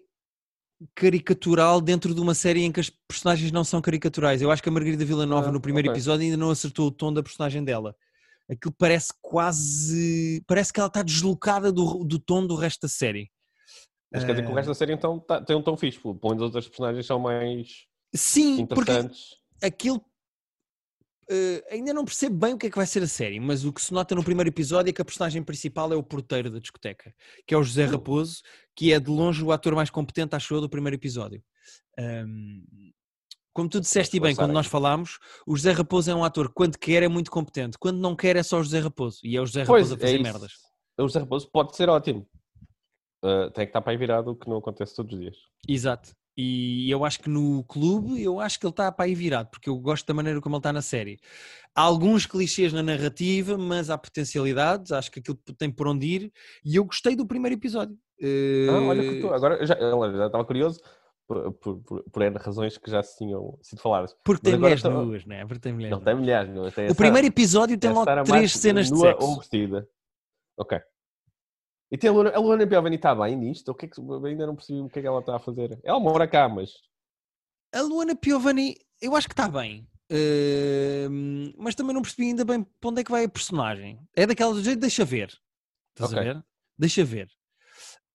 caricatural 0.96 1.80
dentro 1.80 2.14
de 2.14 2.20
uma 2.22 2.34
série 2.36 2.64
em 2.64 2.72
que 2.72 2.80
as 2.80 2.90
personagens 2.90 3.52
não 3.52 3.64
são 3.64 3.82
caricaturais. 3.82 4.42
Eu 4.42 4.52
acho 4.52 4.62
que 4.62 4.70
a 4.70 4.72
Margarida 4.72 5.06
Villanova 5.06 5.50
Ah, 5.50 5.52
no 5.52 5.62
primeiro 5.62 5.88
ok. 5.90 5.96
episódio 5.98 6.24
ainda 6.26 6.38
não 6.38 6.50
acertou 6.52 6.88
o 6.88 6.92
tom 6.92 7.14
da 7.14 7.24
personagem 7.24 7.64
dela. 7.64 7.96
Aquilo 8.50 8.74
parece 8.78 9.14
quase. 9.22 10.44
Parece 10.46 10.74
que 10.74 10.80
ela 10.80 10.88
está 10.88 11.02
deslocada 11.02 11.72
do, 11.72 12.04
do 12.04 12.20
tom 12.20 12.46
do 12.46 12.56
resto 12.56 12.82
da 12.82 12.90
série. 12.90 13.32
Mas 14.12 14.24
quer 14.26 14.34
dizer 14.34 14.46
que 14.46 14.52
o 14.52 14.56
resto 14.56 14.68
da 14.68 14.76
série 14.76 14.94
então 14.94 15.20
tá- 15.20 15.42
tem 15.42 15.56
um 15.56 15.62
tom 15.62 15.78
fixe. 15.78 15.98
Pelo 16.00 16.18
menos 16.22 16.38
as 16.42 16.48
outras 16.48 16.68
personagens 16.68 17.06
são 17.06 17.18
mais 17.20 17.88
Sim, 18.14 18.66
porque 18.66 18.92
aquilo. 19.62 20.04
eh, 21.30 21.64
ainda 21.72 21.94
não 21.94 22.04
percebo 22.06 22.36
bem 22.38 22.54
o 22.54 22.58
que 22.58 22.68
é 22.68 22.70
que 22.70 22.76
vai 22.76 22.86
ser 22.86 23.02
a 23.04 23.08
série, 23.08 23.40
mas 23.40 23.64
o 23.66 23.72
que 23.74 23.82
se 23.82 23.94
nota 23.94 24.14
no 24.14 24.24
primeiro 24.24 24.50
episódio 24.50 24.90
é 24.90 24.94
que 24.94 25.02
a 25.02 25.06
personagem 25.06 25.42
principal 25.44 25.92
é 25.92 25.96
o 25.96 26.04
porteiro 26.04 26.50
da 26.52 26.60
discoteca, 26.60 27.14
que 27.48 27.54
é 27.54 27.58
o 27.58 27.64
José 27.64 27.86
Hum. 27.88 27.92
Raposo, 27.92 28.42
que 28.76 28.92
é 28.94 29.00
de 29.00 29.10
longe 29.10 29.44
o 29.44 29.52
ator 29.52 29.74
mais 29.76 29.90
competente, 29.90 30.36
acho 30.36 30.54
eu, 30.54 30.62
do 30.62 30.70
primeiro 30.70 30.96
episódio. 30.96 31.42
Ahm, 31.98 32.62
como 33.54 33.70
tu 33.70 33.80
disseste 33.80 34.18
e 34.18 34.20
bem, 34.20 34.36
quando 34.36 34.52
nós 34.52 34.66
falámos, 34.66 35.20
o 35.46 35.56
José 35.56 35.72
Raposo 35.72 36.10
é 36.10 36.16
um 36.16 36.24
ator, 36.24 36.52
quando 36.54 36.78
quer 36.78 37.04
é 37.04 37.08
muito 37.08 37.30
competente, 37.32 37.78
quando 37.80 38.00
não 38.00 38.16
quer 38.16 38.36
é 38.36 38.42
só 38.44 38.60
o 38.60 38.64
José 38.64 38.80
Raposo, 38.80 39.20
e 39.24 39.38
é 39.38 39.42
o 39.42 39.46
José 39.46 39.64
Pois, 39.66 39.90
Raposo 39.90 39.94
a 39.94 39.98
é 39.98 40.00
fazer 40.02 40.16
isso. 40.16 40.24
merdas. 40.24 40.52
O 40.98 41.04
José 41.04 41.20
Raposo 41.20 41.50
pode 41.52 41.76
ser 41.76 41.88
ótimo. 41.88 42.28
Ah, 43.24 43.50
tem 43.54 43.66
que 43.66 43.70
estar 43.70 43.82
para 43.82 43.92
aí 43.94 43.98
virado, 43.98 44.32
o 44.32 44.36
que 44.36 44.50
não 44.50 44.58
acontece 44.58 44.96
todos 44.96 45.14
os 45.14 45.20
dias. 45.20 45.38
Exato. 45.68 46.14
E 46.36 46.90
eu 46.90 47.06
acho 47.06 47.20
que 47.20 47.30
no 47.30 47.64
clube, 47.66 48.22
eu 48.22 48.40
acho 48.40 48.60
que 48.60 48.66
ele 48.66 48.72
está 48.72 48.92
para 48.92 49.06
aí 49.06 49.14
virado, 49.14 49.50
porque 49.52 49.70
eu 49.70 49.78
gosto 49.78 50.06
da 50.08 50.14
maneira 50.16 50.42
como 50.42 50.56
ele 50.56 50.60
está 50.60 50.74
na 50.74 50.82
série. 50.82 51.20
Há 51.76 51.82
alguns 51.82 52.26
clichês 52.26 52.74
na 52.74 52.82
narrativa, 52.82 53.58
mas 53.58 53.90
há 53.90 53.98
potencialidades, 53.98 54.92
acho 54.92 55.12
que 55.12 55.20
aquilo 55.20 55.38
tem 55.58 55.70
por 55.70 55.88
onde 55.88 56.08
ir, 56.08 56.34
e 56.66 56.76
eu 56.76 56.84
gostei 56.86 57.16
do 57.16 57.26
primeiro 57.26 57.56
episódio. 57.56 57.96
Ah, 58.22 58.82
olha 58.88 59.02
que 59.04 59.18
Eh, 59.18 59.22
tu, 59.22 59.28
agora 59.34 59.66
já, 59.66 59.76
já 59.76 60.26
estava 60.28 60.46
curioso 60.46 60.80
por, 61.28 61.52
por, 61.54 61.78
por, 61.84 62.04
por 62.12 62.22
N 62.24 62.38
razões 62.38 62.78
que 62.78 62.90
já 62.90 63.04
se 63.04 63.18
tinham 63.18 63.58
sido 63.62 63.80
faladas. 63.82 64.16
Porque 64.24 64.44
tem 64.44 64.58
mulheres 64.58 64.84
estou- 64.84 65.06
nuas, 65.06 65.26
não 65.26 65.36
é? 65.36 65.46
Porque 65.46 65.60
tem 65.60 65.74
mulheres 65.74 65.92
Não 65.98 66.04
tem 66.04 66.14
nuas. 66.14 66.26
milhares, 66.26 66.54
não. 66.54 66.72
Tem 66.72 66.90
O 66.90 66.96
primeiro 66.96 67.28
episódio 67.28 67.78
tem 67.78 67.92
logo 67.92 68.24
três 68.24 68.54
cenas 68.54 68.90
de 68.90 68.98
sexo. 68.98 69.24
ou 69.28 69.38
vestida. 69.40 69.88
Ok. 70.58 70.80
E 71.94 71.98
tem 71.98 72.10
a 72.10 72.14
Luana, 72.14 72.32
a 72.32 72.40
Luana 72.40 72.66
Piovani 72.66 72.96
está 72.96 73.14
bem 73.14 73.36
nisto? 73.36 73.70
O 73.70 73.76
que 73.76 73.86
é 73.86 73.88
que, 73.88 74.02
ainda 74.02 74.48
não 74.48 74.56
percebi 74.56 74.80
o 74.80 74.90
que 74.90 74.98
é 74.98 75.02
que 75.04 75.08
ela 75.08 75.20
está 75.20 75.36
a 75.36 75.40
fazer. 75.40 75.80
Ela 75.84 76.00
mora 76.00 76.28
cá, 76.28 76.50
mas... 76.50 76.72
A 77.72 77.82
Luana 77.82 78.16
Piovani, 78.16 78.76
eu 79.00 79.16
acho 79.16 79.28
que 79.28 79.34
está 79.34 79.48
bem. 79.48 79.88
Eh, 80.10 81.08
mas 81.56 81.76
também 81.76 81.94
não 81.94 82.02
percebi 82.02 82.30
ainda 82.30 82.44
bem 82.44 82.64
para 82.64 82.90
onde 82.90 83.02
é 83.02 83.04
que 83.04 83.12
vai 83.12 83.24
a 83.26 83.30
personagem. 83.30 84.00
É 84.16 84.26
daquela 84.26 84.54
do 84.56 84.64
jeito, 84.64 84.80
deixa 84.80 85.06
ver. 85.06 85.32
Estás 85.96 86.12
a 86.14 86.18
Ok. 86.20 86.34
ver? 86.34 86.44
Deixa 86.80 87.04
ver. 87.06 87.28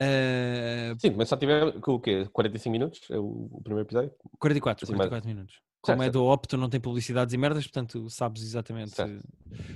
Eh, 0.00 0.94
Sim, 0.98 1.10
mas 1.16 1.28
só 1.28 1.36
tiver 1.36 1.80
com 1.80 1.92
o 1.94 2.00
quê? 2.00 2.28
45 2.32 2.70
minutos? 2.72 3.00
É 3.10 3.16
o, 3.18 3.60
primeiro 3.62 3.86
episódio? 3.86 4.12
44, 4.40 4.84
Assim, 4.86 4.92
mais- 4.96 5.08
44 5.08 5.28
minutos. 5.28 5.60
Como 5.80 6.02
é 6.02 6.06
certo. 6.06 6.14
do 6.14 6.24
Opto, 6.24 6.56
não 6.56 6.68
tem 6.68 6.80
publicidades 6.80 7.32
e 7.32 7.38
merdas, 7.38 7.64
portanto 7.64 8.10
sabes 8.10 8.42
exatamente. 8.42 8.90
Certo. 8.90 9.22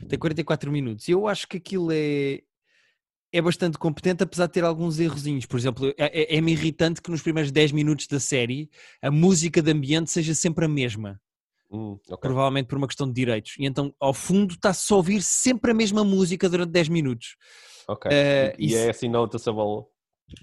Tem 0.08 0.18
44 0.18 0.70
minutos. 0.72 1.06
E 1.06 1.12
eu 1.12 1.28
acho 1.28 1.46
que 1.46 1.56
aquilo 1.58 1.90
é. 1.92 2.42
É 3.32 3.40
bastante 3.40 3.78
competente, 3.78 4.22
apesar 4.22 4.46
de 4.46 4.52
ter 4.52 4.64
alguns 4.64 4.98
errozinhos. 5.00 5.46
Por 5.46 5.58
exemplo, 5.58 5.88
é- 5.96 6.34
é- 6.34 6.36
é-me 6.36 6.52
irritante 6.52 7.00
que 7.00 7.10
nos 7.10 7.22
primeiros 7.22 7.50
10 7.50 7.72
minutos 7.72 8.06
da 8.06 8.20
série 8.20 8.68
a 9.00 9.10
música 9.10 9.62
de 9.62 9.70
ambiente 9.70 10.10
seja 10.10 10.34
sempre 10.34 10.64
a 10.64 10.68
mesma. 10.68 11.20
Hum, 11.74 11.98
ok. 12.10 12.18
provavelmente 12.20 12.66
por 12.66 12.76
uma 12.76 12.86
questão 12.86 13.06
de 13.06 13.14
direitos. 13.14 13.54
E 13.58 13.64
então, 13.64 13.94
ao 13.98 14.12
fundo, 14.12 14.52
está-se 14.52 14.92
a 14.92 14.96
ouvir 14.96 15.22
sempre 15.22 15.70
a 15.70 15.74
mesma 15.74 16.04
música 16.04 16.46
durante 16.46 16.70
10 16.70 16.86
minutos. 16.90 17.36
ok. 17.88 18.10
Eh, 18.12 18.54
e 18.58 18.74
é 18.74 18.90
assim 18.90 19.08
noticeable. 19.08 19.86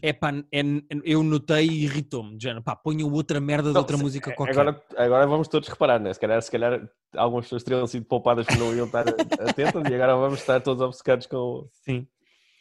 É 0.01 0.11
pá, 0.11 0.31
é- 0.51 0.63
eu 1.03 1.21
notei 1.21 1.67
e 1.67 1.83
irritou-me. 1.83 2.35
género, 2.41 2.63
pá, 2.63 2.75
ponham 2.75 3.11
outra 3.11 3.39
merda 3.39 3.71
de 3.71 3.77
outra 3.77 3.95
Não, 3.95 4.03
música 4.03 4.33
qualquer. 4.33 4.59
Agora, 4.59 4.83
agora 4.97 5.27
vamos 5.27 5.47
todos 5.47 5.69
reparar, 5.69 5.99
né? 5.99 6.11
Se 6.11 6.19
calhar, 6.19 6.41
se 6.41 6.49
calhar 6.49 6.89
algumas 7.15 7.45
pessoas 7.45 7.63
teriam 7.63 7.85
sido 7.85 8.05
poupadas 8.05 8.47
que 8.47 8.57
não 8.57 8.75
iam 8.75 8.87
estar 8.87 9.05
atentas 9.39 9.87
e 9.87 9.93
agora 9.93 10.15
vamos 10.15 10.39
estar 10.39 10.59
todos 10.61 10.81
obcecados 10.81 11.27
com, 11.27 11.69
Sim. 11.85 12.07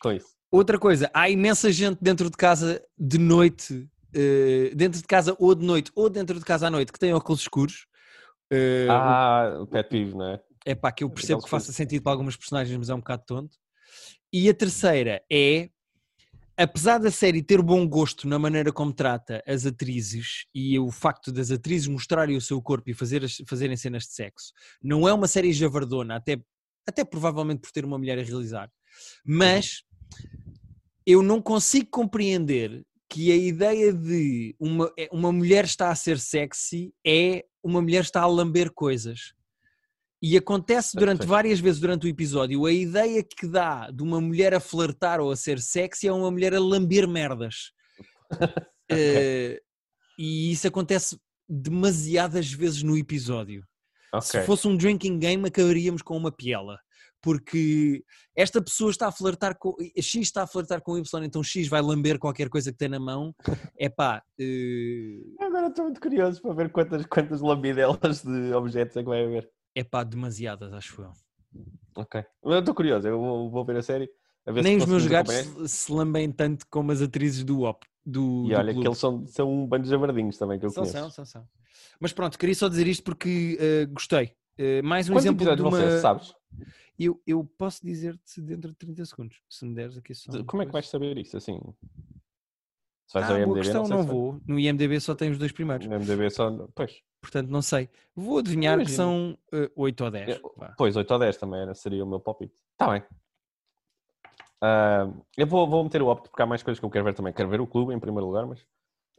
Com 0.00 0.12
isso. 0.12 0.28
Outra 0.50 0.78
coisa, 0.78 1.10
há 1.12 1.28
imensa 1.28 1.70
gente 1.70 1.98
dentro 2.00 2.30
de 2.30 2.36
casa 2.36 2.82
de 2.98 3.18
noite, 3.18 3.86
eh, 4.14 4.72
dentro 4.74 5.00
de 5.00 5.06
casa 5.06 5.36
ou 5.38 5.54
de 5.54 5.64
noite, 5.64 5.90
ou 5.94 6.08
dentro 6.08 6.38
de 6.38 6.44
casa 6.44 6.68
à 6.68 6.70
noite, 6.70 6.90
que 6.92 6.98
tem 6.98 7.12
óculos 7.12 7.40
escuros. 7.42 7.86
Eh, 8.50 8.86
Ah, 8.90 9.58
o 9.60 9.66
pet 9.66 9.88
peeve, 9.90 10.14
não 10.14 10.24
é? 10.30 10.40
É 10.64 10.74
pá, 10.74 10.90
que 10.90 11.04
eu 11.04 11.10
percebo 11.10 11.34
Aqueles 11.34 11.44
que 11.44 11.50
faça 11.50 11.72
sentido 11.72 12.02
para 12.02 12.12
algumas 12.12 12.36
personagens, 12.36 12.76
mas 12.78 12.88
é 12.90 12.94
um 12.94 12.98
bocado 12.98 13.22
tonto. 13.26 13.56
E 14.32 14.48
a 14.48 14.54
terceira 14.54 15.22
é, 15.30 15.70
apesar 16.56 16.98
da 16.98 17.10
série 17.10 17.42
ter 17.42 17.62
bom 17.62 17.86
gosto 17.88 18.26
na 18.28 18.38
maneira 18.38 18.72
como 18.72 18.92
trata 18.92 19.42
as 19.46 19.64
atrizes 19.66 20.46
e 20.54 20.78
o 20.78 20.90
facto 20.90 21.30
das 21.32 21.50
atrizes 21.50 21.86
mostrarem 21.88 22.36
o 22.36 22.40
seu 22.40 22.60
corpo 22.60 22.90
e 22.90 22.94
fazer 22.94 23.24
as- 23.24 23.42
fazerem 23.46 23.76
cenas 23.76 24.04
de 24.04 24.12
sexo, 24.14 24.52
não 24.82 25.06
é 25.08 25.12
uma 25.12 25.28
série 25.28 25.52
javardona, 25.52 26.16
até, 26.16 26.38
até 26.86 27.04
provavelmente 27.04 27.60
por 27.60 27.70
ter 27.70 27.84
uma 27.84 27.96
mulher 27.98 28.18
a 28.18 28.22
realizar, 28.22 28.70
mas 29.24 29.82
eu 31.06 31.22
não 31.22 31.40
consigo 31.40 31.88
compreender 31.90 32.84
que 33.10 33.32
a 33.32 33.36
ideia 33.36 33.92
de 33.92 34.54
uma, 34.60 34.92
é- 34.98 35.08
uma 35.10 35.32
mulher 35.32 35.64
está 35.64 35.90
a 35.90 35.94
ser 35.94 36.18
sexy 36.18 36.92
é 37.06 37.44
uma 37.62 37.80
mulher 37.80 38.02
está 38.02 38.20
a 38.22 38.26
lamber 38.26 38.70
coisas. 38.72 39.32
E 40.20 40.36
acontece 40.36 40.96
durante 40.96 41.24
várias 41.26 41.60
vezes 41.60 41.80
durante 41.80 42.06
o 42.06 42.08
episódio, 42.10 42.66
a 42.66 42.72
ideia 42.72 43.22
que 43.22 43.46
dá 43.46 43.88
de 43.90 44.02
uma 44.02 44.20
mulher 44.20 44.52
a 44.52 44.58
flertar 44.60 45.20
ou 45.20 45.30
a 45.30 45.36
ser 45.36 45.60
sexy 45.60 46.08
é 46.08 46.12
uma 46.12 46.30
mulher 46.30 46.54
a 46.54 46.60
lamber 46.60 47.06
merdas. 47.08 47.72
Eh, 48.90 49.60
e 50.18 50.50
isso 50.50 50.66
acontece 50.66 51.20
demasiadas 51.46 52.50
vezes 52.50 52.82
no 52.82 52.96
episódio. 52.96 53.62
Se 54.22 54.38
Ok. 54.38 54.46
fosse 54.46 54.66
um 54.66 54.74
drinking 54.74 55.18
game, 55.18 55.46
acabaríamos 55.46 56.00
com 56.00 56.16
uma 56.16 56.32
piela. 56.32 56.78
Porque 57.20 58.04
esta 58.36 58.62
pessoa 58.62 58.90
está 58.90 59.08
a 59.08 59.12
flertar 59.12 59.56
com. 59.58 59.74
X 59.96 60.14
está 60.22 60.42
a 60.42 60.46
flertar 60.46 60.80
com 60.80 60.96
Y, 60.96 61.24
então 61.24 61.42
X 61.42 61.66
vai 61.68 61.80
lamber 61.82 62.18
qualquer 62.18 62.48
coisa 62.48 62.70
que 62.72 62.78
tem 62.78 62.88
na 62.88 63.00
mão. 63.00 63.34
É 63.78 63.88
pá. 63.88 64.22
Agora 65.40 65.68
estou 65.68 65.84
muito 65.84 66.00
curioso 66.00 66.40
para 66.42 66.54
ver 66.54 66.70
quantas, 66.70 67.04
quantas 67.06 67.40
lambidelas 67.40 68.22
de 68.22 68.52
objetos 68.54 68.96
é 68.96 69.02
que 69.02 69.08
vai 69.08 69.24
haver. 69.24 69.48
é 69.74 69.84
pá, 69.84 70.02
demasiadas, 70.04 70.72
acho 70.72 71.02
eu. 71.02 71.12
Ok. 71.96 72.22
Eu 72.44 72.58
estou 72.58 72.74
curioso, 72.74 73.08
eu 73.08 73.18
vou, 73.18 73.50
vou 73.50 73.64
ver 73.64 73.76
a 73.76 73.82
série. 73.82 74.08
A 74.46 74.52
ver 74.52 74.62
Nem 74.62 74.76
os 74.78 74.86
meus 74.86 75.06
gatos 75.06 75.34
acompanhar. 75.34 75.68
se, 75.68 75.92
lambem 75.92 76.32
tanto 76.32 76.66
como 76.70 76.90
as 76.92 77.02
atrizes 77.02 77.44
do 77.44 77.62
OP. 77.62 77.84
Do, 78.06 78.44
E 78.46 78.50
do 78.50 78.56
olha, 78.56 78.72
clube. 78.72 78.80
que 78.80 78.88
eles 78.88 78.98
são, 78.98 79.26
são 79.26 79.52
um 79.52 79.66
bando 79.66 79.84
de 79.84 79.90
jabardinhos 79.90 80.38
também 80.38 80.58
que 80.58 80.64
eu 80.64 80.70
São, 80.70 80.82
conheço. 80.84 80.98
são, 80.98 81.10
são, 81.10 81.24
são. 81.26 81.48
Mas 82.00 82.12
pronto, 82.12 82.38
queria 82.38 82.54
só 82.54 82.68
dizer 82.68 82.86
isto 82.86 83.02
porque 83.02 83.58
eh, 83.60 83.86
gostei. 83.86 84.32
Eh, 84.56 84.80
mais 84.82 85.08
um 85.08 85.12
Quantos 85.14 85.24
exemplo 85.26 85.56
de 85.56 85.62
uma. 85.62 85.76
ser, 85.78 86.00
sabes? 86.00 86.32
Eu, 86.98 87.22
eu 87.26 87.44
posso 87.56 87.84
dizer-te 87.84 88.40
dentro 88.40 88.70
de 88.70 88.76
30 88.76 89.04
segundos, 89.06 89.40
se 89.48 89.64
me 89.64 89.74
deres 89.74 89.96
aqui 89.96 90.14
só. 90.14 90.42
Como 90.44 90.62
é 90.62 90.66
que 90.66 90.72
vais 90.72 90.88
saber 90.88 91.16
isso 91.16 91.36
assim? 91.36 91.60
Se 93.06 93.14
vais 93.14 93.26
Ah, 93.26 93.34
ao 93.34 93.36
boa 93.36 93.40
IMDb, 93.46 93.60
questão, 93.62 93.82
não, 93.88 93.98
não 93.98 94.02
vou. 94.06 94.40
No 94.46 94.58
IMDB 94.58 95.00
só 95.00 95.14
tem 95.14 95.30
os 95.30 95.38
dois 95.38 95.52
primeiros. 95.52 95.86
No 95.86 95.94
IMDb 95.94 96.28
só. 96.30 96.50
Pois, 96.74 97.00
Portanto, 97.20 97.48
não 97.50 97.62
sei. 97.62 97.88
Vou 98.14 98.38
adivinhar 98.38 98.76
que 98.76 98.82
Imagina. 98.82 98.96
são 98.96 99.38
eh, 99.52 99.70
8 99.74 100.04
ou 100.04 100.10
10. 100.10 100.28
É, 100.28 100.40
vá. 100.56 100.74
pois 100.76 100.94
8 100.96 101.10
ou 101.10 101.18
10 101.18 101.36
também 101.36 101.60
era, 101.60 101.74
seria 101.74 102.04
o 102.04 102.08
meu 102.08 102.20
palpite. 102.20 102.54
Está 102.72 102.90
bem. 102.92 103.02
Ah, 104.60 105.06
eu 105.36 105.46
vou, 105.46 105.68
vou 105.68 105.84
meter 105.84 106.02
o 106.02 106.08
opto 106.08 106.30
porque 106.30 106.42
há 106.42 106.46
mais 106.46 106.62
coisas 106.62 106.78
que 106.80 106.84
eu 106.84 106.90
quero 106.90 107.04
ver 107.04 107.14
também. 107.14 107.32
Quero 107.32 107.48
ver 107.48 107.60
o 107.60 107.66
clube 107.66 107.94
em 107.94 107.98
primeiro 108.00 108.26
lugar, 108.26 108.46
mas 108.46 108.64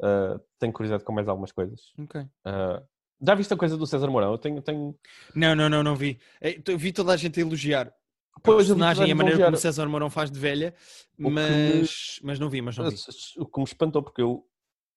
ah, 0.02 0.40
tenho 0.60 0.74
curiosidade 0.74 1.04
com 1.04 1.14
mais 1.14 1.28
algumas 1.28 1.52
coisas. 1.52 1.94
Ok. 1.98 2.26
Ah, 2.46 2.84
já 3.22 3.36
viste 3.36 3.54
a 3.54 3.58
coisa 3.58 3.78
do 3.78 3.86
César 3.88 4.08
Mourão? 4.10 4.32
Eu 4.32 4.38
tenho. 4.38 4.62
tenho... 4.62 4.96
Não, 5.36 5.56
não, 5.56 5.70
não, 5.70 5.84
não 5.84 5.96
vi. 5.96 6.20
Eh, 6.42 6.60
tô- 6.62 6.78
vi 6.78 6.92
toda 6.92 7.14
a 7.14 7.18
gente 7.18 7.40
a 7.40 7.44
elogiar 7.44 7.88
a 8.36 8.40
Pois, 8.42 8.70
eu 8.70 8.76
vi 8.76 8.80
personagem 8.82 9.08
e 9.08 9.12
a 9.12 9.14
a 9.14 9.16
maneira 9.16 9.36
a 9.38 9.40
como 9.40 9.48
elogiar. 9.56 9.62
César 9.72 9.88
Mourão 9.88 10.10
faz 10.10 10.32
de 10.32 10.40
velha, 10.40 10.74
O 11.20 11.24
que 11.24 11.30
mas, 11.30 12.20
mas 12.24 12.40
não 12.40 12.50
vi, 12.50 12.62
mas 12.62 12.78
não 12.78 12.90
vi. 12.90 12.96
O 13.38 13.46
que 13.46 13.60
me 13.60 13.64
espantou, 13.66 14.02
porque 14.02 14.22
eu, 14.22 14.46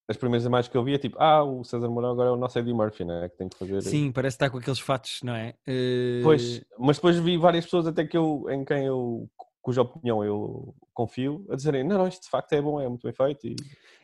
as 0.09 0.17
primeiras 0.17 0.45
imagens 0.47 0.71
que 0.71 0.77
eu 0.77 0.85
vi 0.85 0.95
é 0.95 0.99
tipo, 0.99 1.17
ah, 1.21 1.43
o 1.43 1.65
César 1.65 1.89
Mourão 1.89 2.11
agora 2.13 2.29
é 2.29 2.33
o 2.33 2.37
nosso 2.37 2.59
Eddie 2.59 2.73
Murphy, 2.75 3.05
né? 3.05 3.29
Que 3.29 3.37
tem 3.39 3.49
que 3.49 3.57
fazer. 3.57 3.83
Sim, 3.83 4.13
parece 4.13 4.37
estar 4.37 4.51
com 4.51 4.59
aqueles 4.59 4.79
fatos, 4.79 5.21
não 5.25 5.35
é? 5.35 5.55
Eh, 5.67 6.21
Pois, 6.23 6.63
mas 6.79 6.97
depois 6.99 7.19
vi 7.19 7.37
várias 7.37 7.65
pessoas 7.65 7.87
até 7.87 8.05
que 8.07 8.17
eu, 8.17 8.47
em 8.51 8.65
quem 8.65 8.85
eu, 8.87 9.29
cuja 9.63 9.83
opinião 9.83 10.25
eu 10.25 10.75
confio, 10.93 11.47
a 11.49 11.55
dizerem, 11.55 11.85
não, 11.85 11.97
não, 11.97 12.09
isto 12.09 12.25
de 12.25 12.29
facto 12.29 12.53
é 12.53 12.61
bom, 12.61 12.81
é 12.81 12.89
muito 12.89 13.05
bem 13.05 13.13
feito. 13.13 13.47
E, 13.47 13.57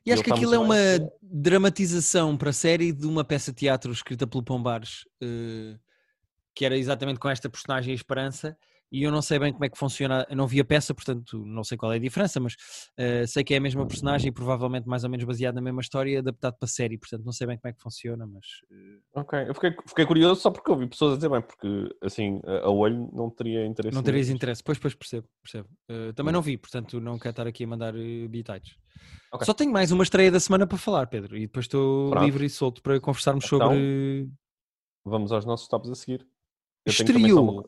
E 0.06 0.12
acho 0.12 0.22
que 0.22 0.30
está 0.30 0.36
aquilo 0.36 0.54
é 0.54 0.58
uma 0.58 0.74
bem. 0.76 1.10
dramatização 1.20 2.36
para 2.36 2.50
a 2.50 2.52
série 2.52 2.92
de 2.92 3.06
uma 3.06 3.24
peça 3.24 3.50
de 3.50 3.58
teatro 3.58 3.90
escrita 3.92 4.26
pelo 4.26 4.42
Pombares, 4.44 5.04
eh, 5.20 5.76
que 6.54 6.64
era 6.64 6.78
exatamente 6.78 7.18
com 7.18 7.28
esta 7.28 7.50
personagem 7.50 7.92
a 7.92 7.94
Esperança, 7.94 8.56
e 8.90 9.02
eu 9.02 9.10
não 9.10 9.20
sei 9.20 9.38
bem 9.38 9.52
como 9.52 9.64
é 9.64 9.68
que 9.68 9.78
funciona, 9.78 10.26
eu 10.28 10.36
não 10.36 10.46
vi 10.46 10.60
a 10.60 10.64
peça, 10.64 10.94
portanto 10.94 11.44
não 11.44 11.62
sei 11.62 11.76
qual 11.76 11.92
é 11.92 11.96
a 11.96 12.00
diferença, 12.00 12.40
mas 12.40 12.56
eh, 12.96 13.26
sei 13.26 13.44
que 13.44 13.54
é 13.54 13.58
a 13.58 13.60
mesma 13.60 13.86
personagem 13.86 14.28
e 14.28 14.32
provavelmente 14.32 14.88
mais 14.88 15.04
ou 15.04 15.10
menos 15.10 15.24
baseado 15.24 15.54
na 15.54 15.60
mesma 15.60 15.80
história, 15.80 16.18
adaptado 16.18 16.56
para 16.58 16.66
a 16.66 16.68
série, 16.68 16.98
portanto 16.98 17.24
não 17.24 17.32
sei 17.32 17.46
bem 17.46 17.58
como 17.58 17.70
é 17.70 17.72
que 17.72 17.82
funciona, 17.82 18.26
mas 18.26 18.44
eh, 18.70 18.98
Ok, 19.14 19.38
eu 19.48 19.54
fiquei, 19.54 19.74
fiquei 19.86 20.06
curioso 20.06 20.40
só 20.40 20.50
porque 20.50 20.70
eu 20.70 20.76
vi 20.76 20.86
pessoas 20.86 21.14
a 21.14 21.16
dizer 21.16 21.28
bem, 21.28 21.42
porque 21.42 21.94
assim, 22.02 22.40
a, 22.44 22.70
olho 22.70 23.10
não 23.12 23.30
teria 23.30 23.66
interesse. 23.66 23.94
não 23.94 24.02
terias 24.02 24.28
interesse. 24.28 24.62
Pois, 24.62 24.78
pois, 24.78 24.94
percebo, 24.94 25.28
percebo. 25.42 25.68
Eh, 25.88 26.12
também 26.12 26.32
não 26.32 26.42
vi, 26.42 26.56
portanto 26.56 27.00
não 27.00 27.18
quero 27.18 27.30
estar 27.30 27.46
aqui 27.46 27.64
a 27.64 27.66
mandar 27.66 27.94
uh, 27.94 28.28
bitites. 28.28 28.76
Ok. 29.32 29.44
Só 29.44 29.52
tenho 29.52 29.72
mais 29.72 29.92
uma 29.92 30.02
estreia 30.02 30.30
da 30.30 30.40
semana 30.40 30.66
para 30.66 30.78
falar, 30.78 31.06
Pedro, 31.06 31.36
e 31.36 31.42
depois 31.42 31.64
estou 31.64 32.10
Pronto. 32.10 32.24
livre 32.24 32.46
e 32.46 32.50
solto 32.50 32.82
para 32.82 32.98
conversarmos 33.00 33.44
Então, 33.44 33.58
sobre... 33.60 34.28
Vamos 35.04 35.32
aos 35.32 35.44
nossos 35.44 35.68
tops 35.68 35.90
a 35.90 35.94
seguir. 35.94 36.26
Eu 36.84 36.90
Estreou. 36.90 37.64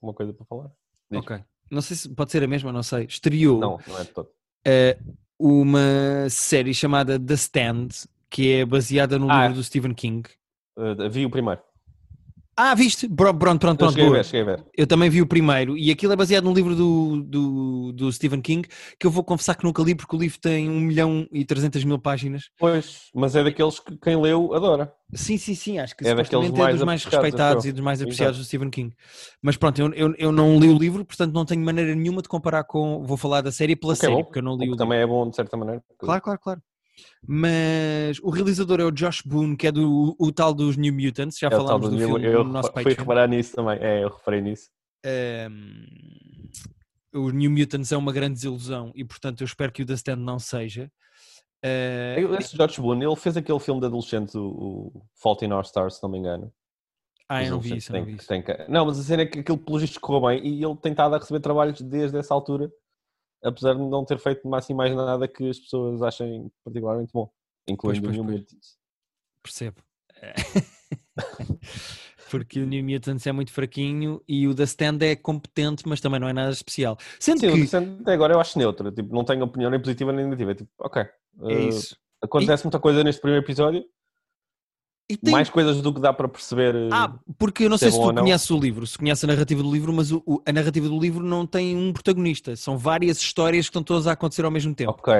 Uma, 0.00 0.12
coisa 0.14 0.32
para 0.32 0.44
falar. 0.46 0.70
Diz. 1.10 1.20
Ok. 1.20 1.38
Não 1.70 1.80
sei 1.82 1.96
se 1.96 2.08
pode 2.08 2.30
ser 2.30 2.42
a 2.42 2.46
mesma, 2.46 2.72
não 2.72 2.82
sei. 2.82 3.04
Estreou 3.04 3.58
Não, 3.58 3.80
não 3.86 3.98
é 3.98 4.04
de 4.04 4.10
todo. 4.10 4.28
eh, 4.64 4.98
uma 5.38 6.28
série 6.30 6.72
chamada 6.72 7.18
The 7.18 7.34
Stand, 7.34 7.88
que 8.30 8.52
é 8.54 8.64
baseada 8.64 9.18
no 9.18 9.30
Ah. 9.30 9.42
livro 9.42 9.56
do 9.56 9.64
Stephen 9.64 9.92
King. 9.94 10.28
Uh, 10.76 11.08
vi 11.10 11.24
o 11.26 11.30
primeiro. 11.30 11.60
Ah, 12.58 12.74
viste? 12.74 13.06
Pronto, 13.06 13.38
pronto, 13.38 13.60
pronto. 13.60 13.82
Eu 13.84 13.90
cheguei 13.90 14.10
ver, 14.10 14.24
cheguei 14.24 14.44
ver. 14.44 14.64
Eu 14.74 14.86
também 14.86 15.10
vi 15.10 15.20
o 15.20 15.26
primeiro 15.26 15.76
e 15.76 15.90
aquilo 15.90 16.14
é 16.14 16.16
baseado 16.16 16.44
num 16.44 16.54
livro 16.54 16.74
do, 16.74 17.22
do, 17.22 17.92
do 17.92 18.10
Stephen 18.12 18.40
King 18.40 18.66
que 18.98 19.06
eu 19.06 19.10
vou 19.10 19.22
confessar 19.22 19.54
que 19.56 19.64
nunca 19.64 19.82
li 19.82 19.94
porque 19.94 20.16
o 20.16 20.18
livro 20.18 20.38
tem 20.38 20.66
1 20.68 20.80
milhão 20.80 21.28
e 21.30 21.44
300 21.44 21.84
mil 21.84 21.98
páginas. 21.98 22.44
Pois, 22.58 23.10
mas 23.14 23.36
é 23.36 23.44
daqueles 23.44 23.78
que 23.78 23.94
quem 23.98 24.16
leu 24.20 24.54
adora. 24.54 24.90
Sim, 25.12 25.36
sim, 25.36 25.54
sim, 25.54 25.78
acho 25.78 25.94
que 25.94 26.06
É 26.06 26.14
daqueles 26.14 26.46
é 26.50 26.72
dos 26.72 26.82
mais 26.82 27.04
respeitados 27.04 27.64
e 27.66 27.72
dos 27.72 27.80
mais 27.82 27.98
Exato. 28.00 28.08
apreciados 28.08 28.38
do 28.38 28.44
Stephen 28.44 28.70
King. 28.70 28.94
Mas 29.42 29.56
pronto, 29.56 29.78
eu, 29.78 29.92
eu, 29.92 30.14
eu 30.16 30.32
não 30.32 30.58
li 30.58 30.68
o 30.68 30.78
livro, 30.78 31.04
portanto 31.04 31.32
não 31.34 31.44
tenho 31.44 31.62
maneira 31.62 31.94
nenhuma 31.94 32.22
de 32.22 32.28
comparar 32.28 32.64
com. 32.64 33.04
Vou 33.04 33.16
falar 33.18 33.42
da 33.42 33.52
série 33.52 33.76
pela 33.76 33.92
O 33.92 33.94
é 33.94 33.96
série, 33.96 34.14
bom, 34.14 34.24
porque 34.24 34.38
eu 34.38 34.42
não 34.42 34.52
O 34.52 34.56
li 34.56 34.60
o 34.62 34.64
livro. 34.64 34.78
também 34.78 34.98
é 34.98 35.06
bom 35.06 35.28
de 35.28 35.36
certa 35.36 35.56
maneira. 35.58 35.80
porque- 35.86 36.06
Claro, 36.06 36.22
claro, 36.22 36.40
claro. 36.40 36.62
Mas 37.26 38.18
o 38.22 38.30
realizador 38.30 38.80
é 38.80 38.84
o 38.84 38.90
Josh 38.90 39.22
Boone, 39.22 39.56
que 39.56 39.66
é 39.66 39.72
do, 39.72 40.14
o 40.18 40.32
tal 40.32 40.54
dos 40.54 40.76
New 40.76 40.92
Mutants, 40.94 41.38
já 41.38 41.48
É 41.48 41.50
falámos 41.50 41.90
do, 41.90 41.96
do 41.96 41.98
filme 41.98 42.24
eu 42.26 42.44
no 42.44 42.52
nosso 42.52 42.68
repa- 42.68 42.82
fui 42.82 42.90
Patreon. 42.92 43.04
reparar 43.04 43.28
nisso 43.28 43.54
também. 43.56 43.78
É, 43.80 44.04
eu 44.04 44.08
reparei 44.08 44.40
nisso. 44.40 44.70
Um, 45.04 45.86
o 47.14 47.30
New 47.30 47.50
Mutants 47.50 47.92
é 47.92 47.96
uma 47.96 48.12
grande 48.12 48.34
desilusão 48.34 48.92
e, 48.94 49.04
portanto, 49.04 49.40
eu 49.40 49.44
espero 49.44 49.72
que 49.72 49.82
o 49.82 49.86
The 49.86 49.94
Stand 49.94 50.16
não 50.16 50.38
seja. 50.38 50.90
Uh, 51.64 52.34
Esse 52.38 52.56
George 52.56 52.80
Boone, 52.80 53.04
ele 53.04 53.16
fez 53.16 53.36
aquele 53.36 53.58
filme 53.58 53.80
de 53.80 53.86
adolescente, 53.86 54.36
o, 54.36 54.92
o 54.94 55.02
Fault 55.14 55.44
in 55.44 55.52
Our 55.52 55.62
Stars, 55.64 55.96
se 55.96 56.02
não 56.02 56.10
me 56.10 56.18
engano. 56.18 56.52
ah, 57.28 57.42
eu 57.42 57.50
não 57.52 57.60
vi 57.60 57.76
isso, 57.76 57.90
eu 57.92 57.98
não 57.98 58.04
vi 58.04 58.16
isso. 58.16 58.28
que- 58.28 58.66
Não, 58.68 58.86
mas 58.86 59.00
a 59.00 59.02
cena 59.02 59.22
é 59.22 59.26
que 59.26 59.40
aquilo 59.40 59.58
pelo 59.58 59.78
visto 59.78 59.98
correu 60.00 60.28
bem 60.28 60.46
e 60.46 60.62
ele 60.62 60.76
tem 60.76 60.92
estado 60.92 61.14
a 61.14 61.18
receber 61.18 61.40
trabalhos 61.40 61.80
desde 61.80 62.16
essa 62.18 62.32
altura, 62.34 62.70
apesar 63.46 63.74
de 63.74 63.80
não 63.80 64.04
ter 64.04 64.18
feito 64.18 64.54
assim 64.54 64.74
mais 64.74 64.94
nada 64.94 65.26
que 65.28 65.48
as 65.48 65.58
pessoas 65.58 66.02
achem 66.02 66.50
particularmente 66.64 67.12
bom, 67.12 67.30
incluindo 67.68 68.02
Pois, 68.02 68.16
o 68.16 68.16
pois, 68.16 68.16
New 68.16 68.24
pois. 68.24 68.40
Mutants. 68.40 68.78
Percebo. 69.42 69.82
Porque 72.30 72.60
o 72.60 72.66
New 72.66 72.82
Mutants 72.84 73.26
é 73.26 73.32
muito 73.32 73.52
fraquinho 73.52 74.20
e 74.26 74.48
o 74.48 74.54
The 74.54 74.64
Stand 74.64 74.98
é 75.02 75.14
competente, 75.14 75.84
mas 75.86 76.00
também 76.00 76.18
não 76.18 76.28
é 76.28 76.32
nada 76.32 76.50
especial. 76.50 76.98
Sendo 77.20 77.40
Sim, 77.40 77.48
o 77.48 77.52
que 77.52 77.60
Decent 77.60 78.00
até 78.00 78.12
agora 78.14 78.34
eu 78.34 78.40
acho 78.40 78.58
neutro, 78.58 78.90
tipo, 78.90 79.14
não 79.14 79.24
tenho 79.24 79.44
opinião 79.44 79.70
nem 79.70 79.80
positiva 79.80 80.12
nem 80.12 80.24
negativa. 80.24 80.50
É 80.50 80.54
tipo, 80.56 80.70
ok, 80.80 81.02
é 81.02 81.08
eh, 81.52 81.68
isso. 81.68 81.96
acontece 82.20 82.64
muita 82.64 82.80
coisa 82.80 83.04
neste 83.04 83.20
primeiro 83.20 83.44
episódio, 83.44 83.80
E 83.80 83.86
tem- 85.14 85.32
Mais 85.32 85.48
coisas 85.50 85.80
do 85.82 85.92
que 85.94 86.00
dá 86.00 86.12
para 86.12 86.26
perceber. 86.28 86.74
eh, 86.74 86.88
Ah, 86.90 87.16
porque 87.38 87.64
eu 87.64 87.70
não 87.70 87.76
se 87.78 87.84
sei 87.84 87.92
se 87.92 87.98
tu 88.00 88.14
conheces 88.14 88.50
o 88.50 88.58
livro, 88.58 88.86
se 88.86 88.98
conheces 88.98 89.22
a 89.22 89.26
narrativa 89.26 89.62
do 89.62 89.70
livro, 89.70 89.92
mas 89.92 90.10
o- 90.10 90.22
o- 90.26 90.42
a 90.44 90.52
narrativa 90.52 90.88
do 90.88 90.98
livro 90.98 91.22
não 91.24 91.46
tem 91.46 91.76
um 91.76 91.92
protagonista. 91.92 92.56
São 92.56 92.76
várias 92.76 93.18
histórias 93.18 93.66
que 93.66 93.70
estão 93.70 93.82
todas 93.84 94.06
a 94.06 94.12
acontecer 94.12 94.44
ao 94.44 94.50
mesmo 94.50 94.74
tempo. 94.74 94.90
Ok. 94.90 95.12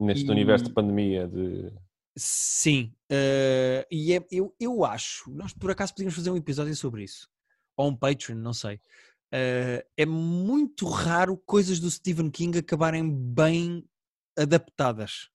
Neste 0.00 0.24
E- 0.26 0.30
universo 0.30 0.64
de 0.66 0.72
pandemia 0.72 1.26
de. 1.28 1.70
Sim. 2.16 2.92
eh, 3.10 3.86
e 3.90 4.12
é- 4.14 4.26
eu, 4.30 4.54
eu 4.58 4.84
acho, 4.84 5.30
nós 5.30 5.52
por 5.52 5.70
acaso 5.70 5.92
podíamos 5.92 6.14
fazer 6.14 6.30
um 6.30 6.36
episódio 6.36 6.74
sobre 6.74 7.04
isso. 7.04 7.28
Ou 7.76 7.88
um 7.90 7.94
Patreon, 7.96 8.36
não 8.38 8.52
sei. 8.52 8.80
Eh, 9.30 9.84
é 9.96 10.06
muito 10.06 10.86
raro 10.86 11.36
coisas 11.36 11.78
do 11.78 11.90
Stephen 11.90 12.30
King 12.30 12.58
acabarem 12.58 13.08
bem 13.08 13.84
adaptadas. 14.36 15.28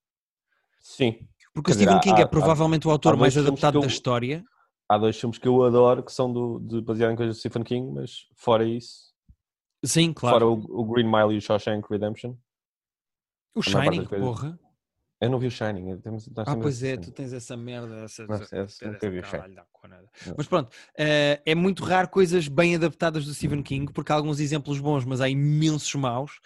Sim. 0.81 1.27
Porque 1.53 1.71
o 1.71 1.73
Stephen 1.73 1.95
há- 1.95 1.99
King 1.99 2.19
é 2.21 2.23
há- 2.23 2.27
provavelmente 2.27 2.87
o 2.87 2.89
há 2.89 2.93
autor 2.93 3.15
dois 3.15 3.35
mais 3.35 3.37
adaptado 3.47 3.77
eu- 3.77 3.81
da 3.81 3.87
história. 3.87 4.43
Há 4.89 4.97
dois 4.97 5.17
filmes 5.19 5.37
que 5.37 5.47
eu 5.47 5.63
adoro 5.63 6.03
que 6.03 6.11
são 6.11 6.31
do, 6.31 6.59
de, 6.59 6.81
baseados 6.81 7.13
em 7.13 7.17
coisas 7.17 7.35
do 7.35 7.39
Stephen 7.39 7.63
King, 7.63 7.91
mas 7.93 8.27
fora 8.35 8.65
isso. 8.65 9.13
Sim, 9.85 10.13
claro. 10.13 10.39
Fora 10.39 10.47
o, 10.51 10.81
o 10.81 10.85
Green 10.85 11.05
Mile 11.09 11.35
e 11.35 11.37
o 11.37 11.41
Shawshank 11.41 11.87
Redemption. 11.89 12.35
o 13.55 13.61
Shining, 13.61 14.05
porra. 14.05 14.59
Eu 15.23 15.29
não 15.29 15.39
vi 15.39 15.47
o 15.47 15.51
Shining. 15.51 15.97
Temos, 16.01 16.27
Ah, 16.35 16.43
temos 16.43 16.61
pois 16.61 16.83
é, 16.83 16.97
tu 16.97 17.11
tens 17.11 17.31
essa 17.31 17.55
merda. 17.55 17.95
Essa, 18.03 18.27
Nós- 18.27 18.41
essa- 18.41 18.57
essa 18.57 18.87
nunca 18.91 19.09
vi 19.09 19.19
o 19.19 19.21
nada. 19.21 19.47
Não. 20.25 20.33
Mas 20.37 20.47
pronto, 20.47 20.69
eh, 20.97 21.41
é 21.45 21.55
muito 21.55 21.83
raro 21.83 22.07
coisas 22.09 22.47
bem 22.47 22.75
adaptadas 22.75 23.25
do 23.25 23.33
Stephen 23.33 23.61
King, 23.63 23.91
porque 23.91 24.11
há 24.11 24.15
alguns 24.15 24.39
exemplos 24.39 24.79
bons, 24.79 25.03
mas 25.05 25.21
há 25.21 25.29
imensos 25.29 25.93
maus. 25.95 26.39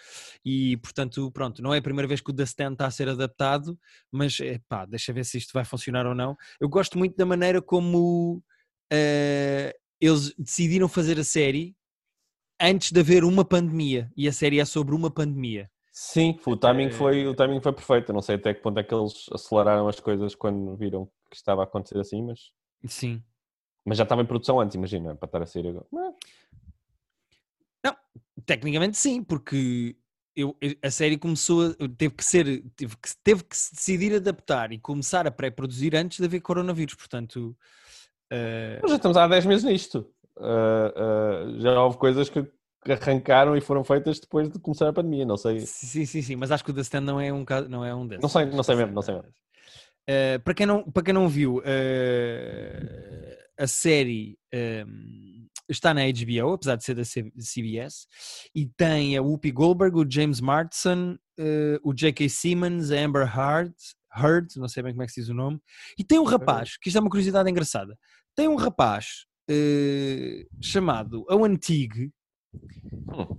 E 0.46 0.78
portanto, 0.78 1.32
pronto, 1.32 1.62
não 1.62 1.74
é 1.74 1.78
a 1.78 1.82
primeira 1.82 2.08
vez 2.08 2.22
que 2.22 2.30
o 2.30 2.34
The 2.34 2.44
Stand 2.44 2.74
está 2.74 2.86
a 2.88 2.92
ser 2.92 3.10
adaptado, 3.10 3.78
mas 4.12 4.38
pá, 4.68 4.86
deixa 4.86 5.12
ver 5.14 5.26
se 5.26 5.38
isto 5.38 5.54
vai 5.54 5.66
funcionar 5.66 6.06
ou 6.06 6.14
não. 6.16 6.36
Eu 6.60 6.70
gosto 6.70 6.98
muito 6.98 7.16
da 7.16 7.26
maneira 7.26 7.62
como 7.62 8.44
eh, 8.92 9.76
eles 10.00 10.34
decidiram 10.38 10.88
fazer 10.88 11.20
a 11.20 11.24
série 11.24 11.76
antes 12.62 12.92
de 12.92 13.00
haver 13.00 13.24
uma 13.24 13.44
pandemia. 13.46 14.12
E 14.16 14.28
a 14.28 14.32
série 14.34 14.60
é 14.60 14.66
sobre 14.66 14.96
uma 14.96 15.12
pandemia. 15.12 15.70
Sim, 16.00 16.40
o 16.46 16.56
timing, 16.56 16.92
foi, 16.92 17.26
o 17.26 17.34
timing 17.34 17.60
foi 17.60 17.74
perfeito. 17.74 18.10
Eu 18.10 18.14
não 18.14 18.22
sei 18.22 18.36
até 18.36 18.54
que 18.54 18.62
ponto 18.62 18.80
é 18.80 18.84
que 18.84 18.94
eles 18.94 19.26
aceleraram 19.34 19.88
as 19.88 20.00
coisas 20.00 20.36
quando 20.36 20.76
viram 20.76 21.10
que 21.28 21.36
estava 21.36 21.62
a 21.62 21.64
acontecer 21.64 21.98
assim, 22.00 22.22
mas, 22.22 22.52
Sim. 22.86 23.24
mas 23.84 23.98
já 23.98 24.04
estava 24.04 24.22
em 24.22 24.26
produção 24.26 24.60
antes, 24.60 24.76
imagina, 24.76 25.16
para 25.16 25.26
estar 25.26 25.42
a 25.42 25.46
sair 25.48 25.68
agora. 25.70 25.88
Mas, 25.92 26.14
Tecnicamente 28.46 28.96
sim, 28.96 29.24
porque 29.24 29.98
eu, 30.36 30.56
a 30.84 30.92
série 30.92 31.18
começou, 31.18 31.72
a- 31.72 31.76
teve 31.98 32.14
que 32.14 32.24
ser, 32.24 32.64
teve 32.76 32.96
que, 32.96 33.10
teve 33.24 33.44
que 33.44 33.58
se 33.58 33.74
decidir 33.74 34.16
adaptar 34.16 34.72
e 34.72 34.78
começar 34.78 35.26
a 35.26 35.32
pré-produzir 35.32 35.96
antes 35.96 36.20
de 36.20 36.26
haver 36.26 36.42
coronavírus, 36.42 36.94
portanto, 36.94 37.58
mas 38.30 38.92
já 38.92 38.98
estamos 38.98 39.18
há 39.18 39.28
10 39.28 39.46
meses 39.48 39.64
nisto. 39.64 40.08
Ah, 40.40 40.94
ah, 40.96 41.60
já 41.60 41.82
houve 41.82 41.98
coisas 41.98 42.30
que 42.30 42.46
que 42.88 43.04
arrancaram 43.04 43.56
e 43.56 43.62
foram 43.62 43.84
feitas 43.84 44.20
depois 44.20 44.50
de 44.50 44.60
começar 44.60 44.88
a 44.88 44.94
pandemia, 44.94 45.26
não 45.26 45.38
sei. 45.38 45.60
sim, 45.60 46.06
sim, 46.06 46.22
sim, 46.22 46.36
mas 46.36 46.52
acho 46.52 46.64
que 46.64 46.72
o 46.72 46.74
The 46.74 46.82
Stand 46.82 47.02
não 47.02 47.20
é 47.20 47.32
um, 47.34 47.46
não 47.70 47.84
é 47.84 47.94
um 47.94 48.08
desses. 48.08 48.22
Não 48.22 48.30
sei, 48.30 48.46
não 48.46 48.64
sei 48.64 48.76
mesmo, 48.76 48.94
não 48.94 49.02
sei 49.02 49.16
mesmo. 49.16 49.30
Eh, 50.08 50.38
para, 50.40 50.54
quem 50.54 50.66
não, 50.66 50.90
para 50.90 51.04
quem 51.04 51.14
não 51.14 51.28
viu, 51.28 51.62
eh, 51.66 53.38
a 53.58 53.68
série 53.68 54.40
eh, 54.54 54.86
está 55.68 55.94
na 55.94 56.02
HBO, 56.04 56.54
apesar 56.54 56.78
de 56.78 56.86
ser 56.86 56.96
da 56.96 57.04
CBS, 57.04 58.08
e 58.56 58.66
tem 58.66 59.18
a 59.18 59.22
Whoopi 59.22 59.52
Goldberg, 59.52 59.98
o 59.98 60.10
James 60.10 60.40
Marsden, 60.40 61.20
eh, 61.38 61.78
o 61.84 61.94
J.K. 61.94 62.30
Simmons, 62.30 62.90
a 62.90 62.96
Amber 62.96 63.24
Heard, 63.24 63.74
Heard, 64.16 64.56
não 64.56 64.70
sei 64.70 64.82
bem 64.82 64.94
como 64.94 65.04
é 65.04 65.06
que 65.06 65.12
se 65.12 65.20
diz 65.20 65.30
o 65.30 65.34
nome, 65.34 65.60
e 66.00 66.06
tem 66.06 66.20
um 66.20 66.24
rapaz, 66.24 66.78
que 66.78 66.88
isto 66.88 66.98
é 66.98 67.02
uma 67.02 67.10
curiosidade 67.10 67.50
engraçada, 67.50 68.00
tem 68.34 68.48
um 68.48 68.56
rapaz 68.56 69.26
chamado 70.62 71.26
Owen 71.30 71.56
Teague, 71.56 72.12
Hum. 73.10 73.38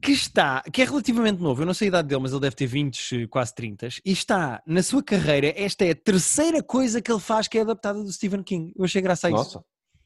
que 0.00 0.12
está, 0.12 0.62
que 0.62 0.80
é 0.80 0.84
relativamente 0.84 1.42
novo, 1.42 1.62
eu 1.62 1.66
não 1.66 1.74
sei 1.74 1.88
a 1.88 1.90
idade 1.90 2.08
dele, 2.08 2.22
mas 2.22 2.32
ele 2.32 2.40
deve 2.40 2.56
ter 2.56 2.66
20, 2.66 3.26
quase 3.28 3.54
30, 3.54 3.88
e 4.04 4.12
está 4.12 4.62
na 4.66 4.82
sua 4.82 5.02
carreira, 5.02 5.52
esta 5.56 5.84
é 5.84 5.90
a 5.90 5.94
terceira 5.94 6.62
coisa 6.62 7.02
que 7.02 7.12
ele 7.12 7.20
faz 7.20 7.46
que 7.46 7.58
é 7.58 7.60
adaptada 7.60 8.02
do 8.02 8.10
Stephen 8.10 8.42
King. 8.42 8.72
Eu 8.76 8.84
achei 8.84 9.02
graça 9.02 9.26
a 9.28 9.30
isso. 9.30 9.38
Nossa, 9.38 9.64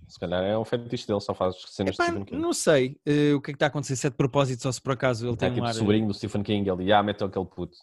se 0.09 0.19
calhar 0.19 0.43
é 0.43 0.59
um 0.59 0.65
fetiche 0.65 1.07
dele, 1.07 1.21
só 1.21 1.35
faz 1.35 1.57
cenas 1.69 1.95
Epá, 1.95 2.05
de 2.05 2.11
Stephen 2.11 2.25
King. 2.25 2.43
não 2.43 2.53
sei 2.53 3.01
eh, 3.07 3.33
o 3.35 3.41
que 3.41 3.51
é 3.51 3.53
que 3.53 3.57
está 3.57 3.67
a 3.67 3.69
acontecer, 3.69 3.97
se 3.97 4.07
é 4.07 4.11
de 4.11 4.17
propósito 4.17 4.67
ou 4.67 4.73
se 4.73 4.81
por 4.81 4.93
acaso 4.93 5.27
ele 5.27 5.35
Está 5.35 5.47
tem 5.47 5.53
aqui 5.53 5.61
um 5.61 5.65
ar... 5.65 5.75
sobrinho 5.75 6.09
do 6.09 6.15
Stephen 6.15 6.43
King, 6.43 6.69
ele, 6.69 6.93
ah, 6.93 7.03
mete 7.03 7.23
aquele 7.23 7.47
puto. 7.47 7.77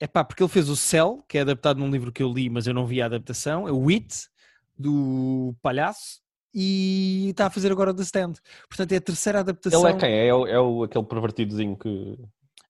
É 0.00 0.06
pá, 0.06 0.24
porque 0.24 0.42
ele 0.42 0.50
fez 0.50 0.68
o 0.68 0.76
Cell, 0.76 1.22
que 1.28 1.38
é 1.38 1.42
adaptado 1.42 1.78
num 1.78 1.90
livro 1.90 2.10
que 2.10 2.22
eu 2.22 2.32
li, 2.32 2.50
mas 2.50 2.66
eu 2.66 2.74
não 2.74 2.86
vi 2.86 3.00
a 3.00 3.06
adaptação, 3.06 3.68
é 3.68 3.72
o 3.72 3.88
It, 3.88 4.28
do 4.76 5.54
palhaço, 5.62 6.20
e 6.54 7.28
está 7.30 7.46
a 7.46 7.50
fazer 7.50 7.72
agora 7.72 7.90
o 7.90 7.94
The 7.94 8.02
Stand. 8.02 8.34
Portanto, 8.68 8.92
é 8.92 8.96
a 8.96 9.00
terceira 9.00 9.40
adaptação. 9.40 9.86
Ele 9.88 9.96
é 9.96 9.98
quem? 10.00 10.14
É, 10.28 10.32
o- 10.34 10.46
é 10.46 10.60
o, 10.60 10.82
aquele 10.84 11.04
pervertidozinho 11.04 11.76
que. 11.76 12.16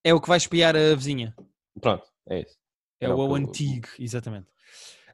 É 0.03 0.15
o 0.15 0.21
que 0.21 0.29
vai 0.29 0.39
espiar 0.39 0.75
a 0.77 0.95
vizinha. 0.95 1.35
Pronto, 1.81 2.05
é 2.29 2.41
isso. 2.41 2.57
É 3.01 3.09
o 3.09 3.17
o 3.17 3.37
eu- 3.39 3.47
Teague, 3.49 3.89
exatamente. 3.99 4.47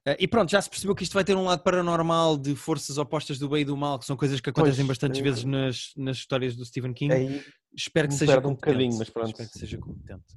Eh, 0.06 0.16
e 0.20 0.28
pronto, 0.28 0.50
já 0.50 0.62
se 0.62 0.70
percebeu 0.70 0.94
que 0.94 1.02
isto 1.02 1.12
vai 1.14 1.24
ter 1.24 1.37
um 1.37 1.44
lado 1.44 1.62
paranormal 1.62 2.38
de 2.38 2.54
forças 2.54 2.96
opostas 2.98 3.38
do 3.38 3.48
bem 3.48 3.62
e 3.62 3.64
do 3.64 3.76
mal, 3.76 3.98
que 3.98 4.06
são 4.06 4.16
coisas 4.16 4.40
que 4.40 4.48
acontecem 4.50 4.78
Pois, 4.87 4.88
bastantes 4.88 5.20
é- 5.20 5.22
vezes 5.22 5.44
nas, 5.44 5.92
nas 5.96 6.16
histórias 6.18 6.54
do 6.56 6.64
Stephen 6.64 6.92
King. 6.94 7.12
Aí, 7.12 7.42
Espero 7.74 8.09
que 8.09 8.14
seja 8.14 8.33
perde 8.33 8.46
um 8.46 8.50
competente. 8.50 8.72
bocadinho, 8.74 8.98
mas 8.98 9.11
pronto. 9.11 9.28
Espero 9.30 9.50
que 9.50 9.59
seja 9.59 9.78
competente. 9.78 10.35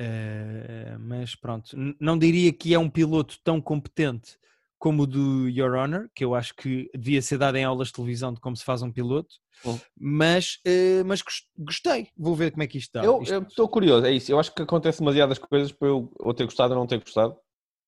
Eh, 0.00 0.96
mas 1.00 1.34
pronto, 1.34 1.76
N- 1.76 1.96
não 2.00 2.16
diria 2.16 2.52
que 2.52 2.72
é 2.72 2.78
um 2.78 2.88
piloto 2.88 3.36
tão 3.42 3.60
competente 3.60 4.38
como 4.78 5.02
o 5.02 5.06
do 5.06 5.48
Your 5.48 5.74
Honor, 5.74 6.08
que 6.14 6.24
eu 6.24 6.34
acho 6.34 6.54
que 6.54 6.88
devia 6.94 7.20
ser 7.20 7.36
dado 7.38 7.56
em 7.56 7.64
aulas 7.64 7.88
de 7.88 7.94
televisão 7.94 8.32
de 8.32 8.40
como 8.40 8.56
se 8.56 8.64
faz 8.64 8.80
um 8.82 8.92
piloto, 8.92 9.34
Hum. 9.66 9.76
mas, 9.98 10.60
eh, 10.64 11.02
mas 11.04 11.20
gos- 11.20 11.48
gostei. 11.58 12.08
Vou 12.16 12.34
ver 12.36 12.52
como 12.52 12.62
é 12.62 12.66
que 12.68 12.78
isto 12.78 12.92
dá. 12.92 13.02
eu 13.04 13.20
estou 13.22 13.68
curioso, 13.68 14.06
é 14.06 14.12
isso. 14.12 14.30
Eu 14.30 14.38
acho 14.38 14.54
que 14.54 14.62
acontece 14.62 15.00
demasiadas 15.00 15.36
coisas 15.38 15.72
para 15.72 15.88
eu 15.88 16.12
ou 16.20 16.32
ter 16.32 16.44
gostado 16.44 16.74
ou 16.74 16.78
não 16.80 16.86
ter 16.86 17.00
gostado. 17.00 17.36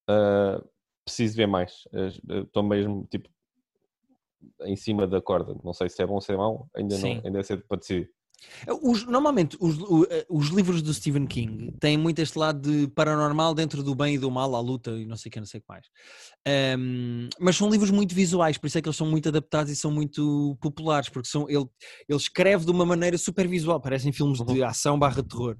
Ah, 0.09 0.61
preciso 1.05 1.37
ver 1.37 1.47
mais. 1.47 1.85
Estou 2.29 2.63
mesmo 2.65 3.07
tipo 3.11 3.29
em 4.63 4.75
cima 4.75 5.07
da 5.07 5.21
corda. 5.21 5.55
Não 5.63 5.73
sei 5.73 5.89
se 5.89 6.03
é 6.03 6.07
bom 6.07 6.15
ou 6.15 6.21
se 6.21 6.33
é 6.33 6.37
mau. 6.37 6.69
Ainda, 6.75 6.97
Sim. 6.97 7.17
não, 7.17 7.27
ainda 7.27 7.39
é 7.41 7.43
cedo 7.43 7.63
para 7.69 7.79
decidir. 7.79 8.11
Os- 8.83 9.05
normalmente 9.07 9.57
os, 9.61 9.77
eh, 10.11 10.27
os 10.29 10.49
livros 10.49 10.83
do 10.83 10.93
Stephen 10.95 11.27
King 11.27 11.73
têm 11.79 11.97
muito 11.99 12.21
este 12.21 12.39
lado 12.39 12.61
de 12.61 12.89
paranormal 12.89 13.55
dentro 13.55 13.83
do 13.83 13.95
bem 13.95 14.15
e 14.15 14.19
do 14.19 14.31
mal, 14.31 14.55
à 14.55 14.61
luta 14.61 14.93
e 14.93 15.05
não 15.05 15.17
sei 15.17 15.29
o 15.29 15.33
que, 15.33 15.41
não 15.41 15.47
sei 15.47 15.59
o 15.59 15.63
que 15.63 15.69
mais. 15.69 15.87
Ahm, 16.47 17.29
mas 17.39 17.57
são 17.57 17.69
livros 17.71 17.91
muito 17.91 18.15
visuais, 18.15 18.57
por 18.59 18.67
isso 18.67 18.79
é 18.79 18.83
que 18.83 18.89
eles 18.89 18.97
são 18.97 19.07
muito 19.07 19.29
adaptados 19.29 19.71
e 19.73 19.77
são 19.77 19.91
muito 19.91 20.57
populares, 20.61 21.09
porque 21.09 21.29
são, 21.29 21.49
ele, 21.49 21.67
ele 22.09 22.19
escreve 22.19 22.65
de 22.65 22.71
uma 22.71 22.87
maneira 22.87 23.19
super 23.19 23.47
visual, 23.47 23.81
parecem 23.81 24.13
filmes 24.13 24.41
de 24.45 24.63
ação 24.63 24.99
barra 24.99 25.23
terror. 25.23 25.57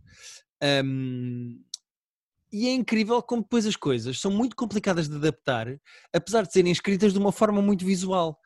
Ahm, 0.63 1.59
e 2.53 2.67
é 2.67 2.73
incrível 2.75 3.23
como 3.23 3.43
depois 3.43 3.65
as 3.65 3.77
coisas 3.77 4.21
são 4.21 4.31
muito 4.31 4.57
complicadas 4.57 5.09
de 5.09 5.15
adaptar, 5.17 5.69
apesar 6.13 6.43
de 6.47 6.53
serem 6.53 6.73
escritas 6.73 7.13
de 7.13 7.19
uma 7.19 7.31
forma 7.31 7.63
muito 7.63 7.85
visual, 7.85 8.39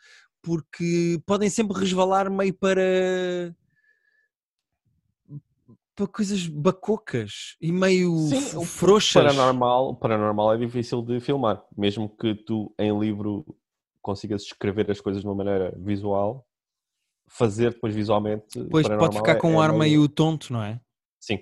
porque 0.42 1.18
podem 1.24 1.48
sempre 1.48 1.78
resvalar 1.78 2.30
meio 2.30 2.52
para 2.52 3.54
para 5.94 6.07
coisas 6.07 6.46
bacocas 6.46 7.57
e 7.61 7.70
meio 7.70 8.16
Sim, 8.16 8.37
f- 8.37 8.57
o 8.59 8.64
frouxas. 8.64 9.22
Paranormal, 9.22 9.90
o 9.90 9.96
paranormal 9.96 10.54
é 10.54 10.59
difícil 10.59 11.02
de 11.02 11.20
filmar. 11.20 11.64
Mesmo 11.76 12.09
que 12.09 12.35
tu, 12.35 12.74
em 12.78 12.98
livro, 12.98 13.44
consigas 14.02 14.42
escrever 14.42 14.90
as 14.90 15.00
coisas 15.00 15.22
de 15.22 15.28
uma 15.28 15.35
maneira 15.35 15.72
visual, 15.78 16.46
fazer 17.28 17.72
depois 17.74 17.94
visualmente. 17.94 18.59
Depois 18.61 18.88
pode 18.88 19.16
ficar 19.16 19.33
é- 19.33 19.37
com 19.37 19.52
é 19.52 19.57
um 19.57 19.61
ar 19.61 19.72
meio 19.72 20.09
tonto, 20.09 20.52
não 20.52 20.62
é? 20.62 20.80
Sim, 21.20 21.38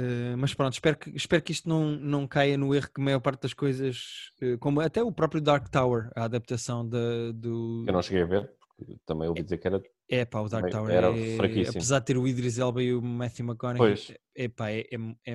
Eh, 0.00 0.36
mas 0.36 0.54
pronto, 0.54 0.74
espero 0.74 0.96
que, 0.96 1.10
espero 1.10 1.42
que 1.42 1.50
isto 1.50 1.68
não, 1.68 1.90
não 1.96 2.24
caia 2.24 2.56
no 2.56 2.72
erro 2.72 2.86
que 2.94 3.00
a 3.00 3.04
maior 3.04 3.18
parte 3.18 3.42
das 3.42 3.52
coisas, 3.52 4.30
eh, 4.40 4.56
como 4.58 4.80
até 4.80 5.02
o 5.02 5.10
próprio 5.10 5.40
Dark 5.40 5.68
Tower, 5.70 6.08
a 6.14 6.22
adaptação 6.22 6.88
da, 6.88 7.32
do. 7.34 7.84
eu 7.84 7.92
não 7.92 8.00
cheguei 8.00 8.22
a 8.22 8.26
ver, 8.26 8.48
porque 8.76 8.96
também 9.04 9.28
ouvi 9.28 9.42
dizer 9.42 9.58
que 9.58 9.66
era. 9.66 9.82
É 10.10 10.24
pá, 10.24 10.40
o 10.40 10.48
Dark 10.48 10.70
Tower 10.70 10.90
era 10.90 11.08
é, 11.16 11.36
fraquíssimo. 11.36 11.70
apesar 11.76 11.98
de 11.98 12.04
ter 12.06 12.16
o 12.16 12.26
Idris 12.26 12.58
Elba 12.58 12.82
e 12.82 12.94
o 12.94 13.02
Matthew 13.02 13.44
McConaughey, 13.46 13.78
Pois. 13.94 14.12
é 14.34 14.48
pá, 14.48 14.70
é, 14.70 14.80
é, 14.80 14.96
é, 15.26 15.34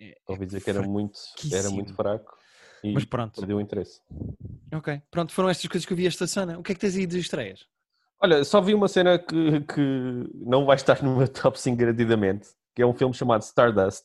é- 0.00 0.14
Ouvi 0.26 0.46
dizer 0.46 0.60
que 0.62 0.70
era 0.70 0.82
muito, 0.82 1.18
era 1.52 1.70
muito 1.70 1.94
fraco 1.94 2.36
e 2.82 2.92
Mas 2.92 3.04
pronto, 3.04 3.36
perdeu 3.38 3.58
o 3.58 3.60
interesse. 3.60 4.00
ok. 4.74 5.00
Pronto, 5.10 5.32
foram 5.32 5.48
estas 5.48 5.68
coisas 5.68 5.86
que 5.86 5.92
eu 5.92 5.96
vi 5.96 6.06
esta 6.06 6.26
semana. 6.26 6.58
O 6.58 6.62
que 6.62 6.72
é 6.72 6.74
que 6.74 6.80
tens 6.80 6.96
aí 6.96 7.06
de 7.06 7.18
estreias? 7.20 7.66
Olha, 8.20 8.42
só 8.44 8.60
vi 8.60 8.74
uma 8.74 8.88
cena 8.88 9.18
que, 9.18 9.60
que 9.60 10.30
não 10.34 10.64
vai 10.66 10.76
estar 10.76 11.00
no 11.04 11.16
meu 11.16 11.28
top 11.28 11.58
5 11.60 11.76
garantidamente, 11.76 12.48
que 12.74 12.82
é 12.82 12.86
um 12.86 12.92
filme 12.92 13.14
chamado 13.14 13.42
Stardust. 13.42 14.04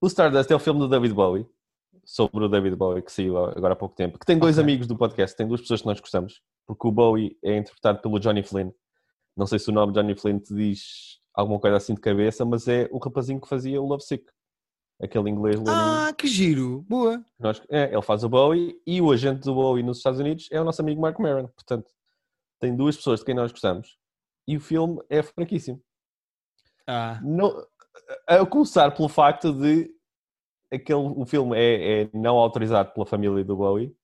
O 0.00 0.08
Stardust 0.08 0.50
é 0.50 0.56
o 0.56 0.58
filme 0.58 0.80
do 0.80 0.88
David 0.88 1.14
Bowie, 1.14 1.46
sobre 2.04 2.44
o 2.44 2.48
David 2.48 2.76
Bowie, 2.76 3.02
que 3.02 3.12
saiu 3.12 3.36
agora 3.38 3.74
há 3.74 3.76
pouco 3.76 3.94
tempo, 3.94 4.18
que 4.18 4.26
tem 4.26 4.38
dois 4.38 4.56
Ok. 4.58 4.64
amigos 4.64 4.86
do 4.86 4.96
podcast, 4.96 5.36
tem 5.36 5.46
duas 5.46 5.60
pessoas 5.60 5.80
que 5.82 5.86
nós 5.86 6.00
gostamos, 6.00 6.40
porque 6.66 6.86
o 6.86 6.90
Bowie 6.92 7.38
é 7.42 7.56
interpretado 7.56 8.00
pelo 8.00 8.18
Johnny 8.18 8.42
Flynn. 8.42 8.70
Não 9.36 9.46
sei 9.46 9.58
se 9.58 9.70
o 9.70 9.72
nome 9.72 9.92
Johnny 9.92 10.14
Flynn 10.16 10.38
te 10.40 10.54
diz 10.54 11.18
alguma 11.34 11.58
coisa 11.60 11.76
assim 11.76 11.94
de 11.94 12.00
cabeça, 12.00 12.44
mas 12.44 12.66
é 12.68 12.88
o 12.92 12.98
rapazinho 12.98 13.40
que 13.40 13.48
fazia 13.48 13.80
o 13.80 13.86
Love 13.86 14.02
Sick. 14.04 14.24
aquele 15.00 15.30
inglês. 15.30 15.60
Ah, 15.66 16.12
que 16.16 16.26
giro! 16.28 16.84
Boa! 16.88 17.24
Nós, 17.38 17.60
é, 17.70 17.92
ele 17.92 18.02
faz 18.02 18.22
o 18.24 18.28
Bowie 18.28 18.76
e 18.86 19.00
o 19.00 19.10
agente 19.10 19.40
do 19.40 19.54
Bowie 19.54 19.82
nos 19.82 19.96
Estados 19.98 20.20
Unidos 20.20 20.48
é 20.52 20.60
o 20.60 20.64
nosso 20.64 20.80
amigo 20.82 21.00
Mark 21.00 21.18
Maron. 21.18 21.48
Portanto, 21.48 21.90
tem 22.60 22.76
duas 22.76 22.96
pessoas 22.96 23.20
de 23.20 23.26
quem 23.26 23.34
nós 23.34 23.50
gostamos 23.50 23.96
e 24.46 24.56
o 24.56 24.60
filme 24.60 25.00
é 25.08 25.22
fraquíssimo. 25.22 25.82
Ah, 26.86 27.20
Não, 27.22 27.64
a 28.28 28.44
começar 28.46 28.90
pelo 28.92 29.08
facto 29.08 29.52
de 29.52 29.90
aquele, 30.72 31.00
o 31.00 31.24
filme 31.26 31.56
é, 31.56 32.02
é 32.02 32.10
não 32.14 32.36
autorizado 32.36 32.92
pela 32.92 33.06
família 33.06 33.44
do 33.44 33.56
Bowie, 33.56 33.94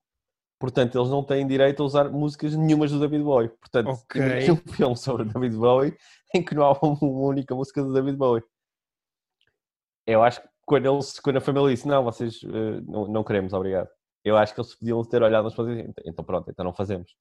portanto 0.61 0.98
eles 0.98 1.09
não 1.11 1.22
têm 1.24 1.46
direito 1.46 1.83
a 1.83 1.87
usar 1.87 2.11
músicas 2.11 2.54
nenhumas 2.54 2.90
do 2.90 3.00
David 3.00 3.22
Bowie. 3.24 3.48
Portanto, 3.48 3.88
Ok. 3.90 4.20
imagina 4.20 4.52
um 4.54 4.72
filme 4.72 4.96
sobre 4.96 5.22
o 5.22 5.26
David 5.26 5.57
Bowie 5.57 5.96
em 6.35 6.44
que 6.44 6.54
não 6.54 6.64
há 6.64 6.72
uma 6.83 6.98
única 7.28 7.54
música 7.54 7.83
do 7.83 7.92
David 7.92 8.16
Bowie. 8.16 8.42
Eu 10.07 10.22
acho 10.22 10.40
que 10.42 10.48
quando, 10.66 10.87
eles, 10.87 11.18
quando 11.20 11.37
a 11.37 11.40
família 11.40 11.70
disse 11.70 11.87
não, 11.88 12.04
vocês 12.04 12.40
eh, 12.44 12.81
não, 12.87 13.07
não 13.09 13.24
queremos, 13.24 13.52
obrigado. 13.52 13.88
Eu 14.24 14.37
acho 14.37 14.54
que 14.54 14.61
eles 14.61 14.74
podiam 14.74 15.02
ter 15.04 15.22
olhado 15.22 15.44
nas 15.44 15.54
coisas 15.54 15.76
e 15.78 15.92
então 16.07 16.24
pronto, 16.24 16.50
então 16.50 16.64
não 16.64 16.72
fazemos. 16.74 17.14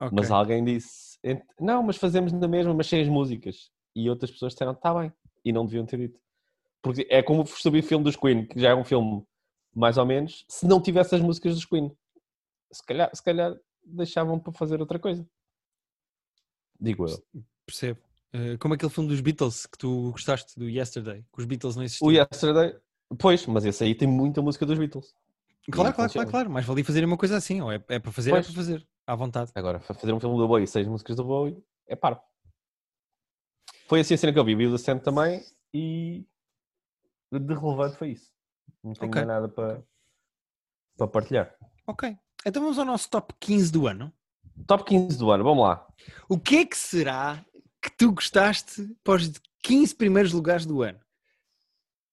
ok. 0.00 0.10
Mas 0.14 0.30
alguém 0.30 0.62
disse, 0.64 1.18
"Ent- 1.24 1.44
não, 1.60 1.82
mas 1.82 1.96
fazemos 1.96 2.32
na 2.32 2.48
mesma, 2.48 2.74
mas 2.74 2.86
sem 2.86 3.00
as 3.00 3.08
músicas. 3.08 3.70
E 3.94 4.08
outras 4.10 4.30
pessoas 4.30 4.52
disseram, 4.52 4.72
está 4.72 4.92
bem. 4.94 5.12
E 5.44 5.52
não 5.52 5.64
deviam 5.66 5.84
ter 5.86 5.96
dito. 5.98 6.18
Porque 6.82 7.06
é 7.08 7.22
como 7.22 7.46
sobre 7.46 7.80
o 7.80 7.82
filme 7.82 8.04
dos 8.04 8.16
Queen, 8.16 8.44
que 8.46 8.58
já 8.60 8.70
é 8.70 8.74
um 8.74 8.84
filme 8.84 9.24
mais 9.74 9.96
ou 9.96 10.04
menos, 10.04 10.44
se 10.48 10.66
não 10.66 10.82
tivesse 10.82 11.14
as 11.14 11.20
músicas 11.20 11.54
dos 11.54 11.64
Queen. 11.64 11.90
Se 12.70 12.84
calhar, 12.84 13.10
se 13.14 13.22
calhar 13.22 13.54
deixavam 13.84 14.38
para 14.38 14.52
fazer 14.52 14.80
outra 14.80 14.98
coisa. 14.98 15.26
Digo 16.80 17.06
eu. 17.08 17.22
Percebo. 17.64 18.00
Eh, 18.32 18.56
como 18.58 18.74
aquele 18.74 18.90
filme 18.90 19.08
dos 19.08 19.20
Beatles 19.20 19.66
que 19.66 19.78
tu 19.78 20.10
gostaste 20.10 20.58
do 20.58 20.68
Yesterday, 20.68 21.22
que 21.32 21.38
os 21.40 21.44
Beatles 21.44 21.76
não 21.76 21.84
existiam. 21.84 22.08
O 22.08 22.12
Yesterday, 22.12 22.76
pois, 23.18 23.46
mas 23.46 23.64
esse 23.64 23.84
aí 23.84 23.94
tem 23.94 24.08
muita 24.08 24.40
música 24.42 24.66
dos 24.66 24.78
Beatles. 24.78 25.14
Claro, 25.70 25.90
E 25.90 25.94
claro, 25.94 26.12
claro, 26.12 26.30
claro. 26.30 26.50
Mas 26.50 26.64
valia 26.64 26.84
fazer 26.84 27.04
uma 27.04 27.16
coisa 27.16 27.36
assim, 27.36 27.60
ou 27.60 27.70
é, 27.70 27.76
é 27.88 27.98
para 28.00 28.10
fazer, 28.10 28.30
é 28.30 28.32
Pois. 28.34 28.46
para 28.46 28.54
fazer, 28.54 28.86
à 29.06 29.14
vontade. 29.14 29.52
Agora, 29.54 29.78
fa- 29.80 29.94
fazer 29.94 30.12
um 30.12 30.18
filme 30.18 30.36
do 30.36 30.48
Bowie 30.48 30.64
e 30.64 30.66
seis 30.66 30.88
músicas 30.88 31.14
do 31.14 31.24
Bowie, 31.24 31.62
é 31.86 31.94
paro. 31.94 32.18
Foi 33.86 34.00
assim 34.00 34.14
a 34.14 34.18
cena 34.18 34.32
que 34.32 34.38
eu 34.38 34.44
vi, 34.44 34.54
vi 34.56 34.66
o 34.66 34.70
The 34.70 34.76
Stand 34.76 34.98
também 35.00 35.44
e 35.72 36.26
de 37.38 37.54
relevante 37.54 37.96
foi 37.96 38.10
isso. 38.12 38.30
Não 38.82 38.92
tenho 38.94 39.10
Ok. 39.10 39.24
mais 39.24 39.26
nada 39.28 39.48
para, 39.48 39.82
para 40.96 41.06
partilhar. 41.08 41.54
Ok. 41.86 42.16
Então 42.44 42.62
vamos 42.62 42.78
ao 42.78 42.84
nosso 42.84 43.08
top 43.10 43.34
15 43.40 43.70
do 43.72 43.86
ano. 43.86 44.12
Top 44.66 44.84
15 44.84 45.16
do 45.18 45.30
ano, 45.30 45.42
vamos 45.44 45.64
lá. 45.64 45.86
O 46.28 46.38
que 46.38 46.58
é 46.58 46.64
que 46.66 46.76
será 46.76 47.44
que 47.80 47.90
tu 47.90 48.12
gostaste 48.12 48.94
para 49.02 49.14
os 49.14 49.32
15 49.62 49.94
primeiros 49.94 50.32
lugares 50.32 50.66
do 50.66 50.82
ano? 50.82 51.00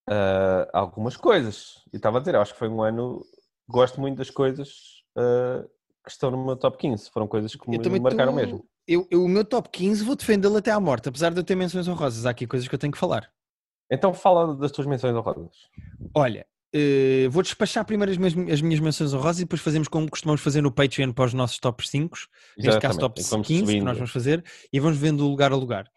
Ah, 0.10 0.68
algumas 0.74 1.16
coisas. 1.18 1.76
Eu 1.92 1.98
estava 1.98 2.18
a 2.18 2.20
dizer, 2.20 2.36
acho 2.36 2.54
que 2.54 2.60
foi 2.60 2.68
um 2.70 2.82
ano. 2.82 3.24
Gosto 3.68 4.02
muito 4.02 4.18
das 4.18 4.30
coisas 4.30 5.04
ah, 5.16 5.64
que 6.04 6.12
estão 6.12 6.32
no 6.32 6.44
meu 6.44 6.56
top 6.56 6.78
15. 6.78 7.10
Foram 7.12 7.28
coisas 7.28 7.56
que 7.56 7.70
me 7.70 7.78
Eu 7.78 7.82
também 7.82 8.00
marcaram 8.02 8.32
tô- 8.32 8.36
mesmo. 8.38 8.66
Eu, 8.88 9.08
eu- 9.12 9.24
o 9.24 9.30
meu 9.30 9.46
top 9.46 9.70
15 9.70 10.04
vou 10.04 10.16
defendê-lo 10.16 10.58
até 10.58 10.72
à 10.72 10.80
morte, 10.80 11.08
apesar 11.10 11.32
de 11.32 11.40
eu 11.40 11.44
ter 11.44 11.56
menções 11.56 11.88
honrosas. 11.88 12.26
Há 12.26 12.32
aqui 12.32 12.48
coisas 12.48 12.68
que 12.68 12.74
eu 12.74 12.80
tenho 12.80 12.92
que 12.92 12.98
falar. 12.98 13.32
Então 13.92 14.14
fala 14.14 14.56
das 14.56 14.72
tuas 14.72 14.88
menções 14.88 15.16
honrosas. 15.16 15.50
Olha, 16.14 16.46
eh, 16.74 17.28
vou 17.32 17.42
despachar 17.42 17.84
primeiro 17.86 18.12
as 18.12 18.18
minhas, 18.18 18.52
as 18.54 18.62
minhas 18.62 18.80
menções 18.80 19.14
honrosas 19.14 19.40
e 19.40 19.44
depois 19.46 19.62
fazemos 19.62 19.88
como 19.88 20.10
costumamos 20.10 20.42
fazer 20.42 20.62
no 20.62 20.72
Patreon 20.72 21.12
para 21.12 21.26
os 21.26 21.34
nossos 21.34 21.58
top 21.60 21.88
5. 21.88 22.16
Neste 22.58 22.80
caso, 22.80 23.00
Exatamente. 23.00 23.00
top 23.00 23.20
E 23.22 23.24
vamos 23.24 23.48
15 23.48 23.62
que 23.62 23.68
subindo. 23.68 23.86
nós 23.86 23.98
vamos 23.98 24.12
fazer 24.12 24.44
e 24.72 24.80
vamos 24.80 24.98
vendo 24.98 25.28
lugar 25.28 25.52
a 25.52 25.56
lugar. 25.56 25.88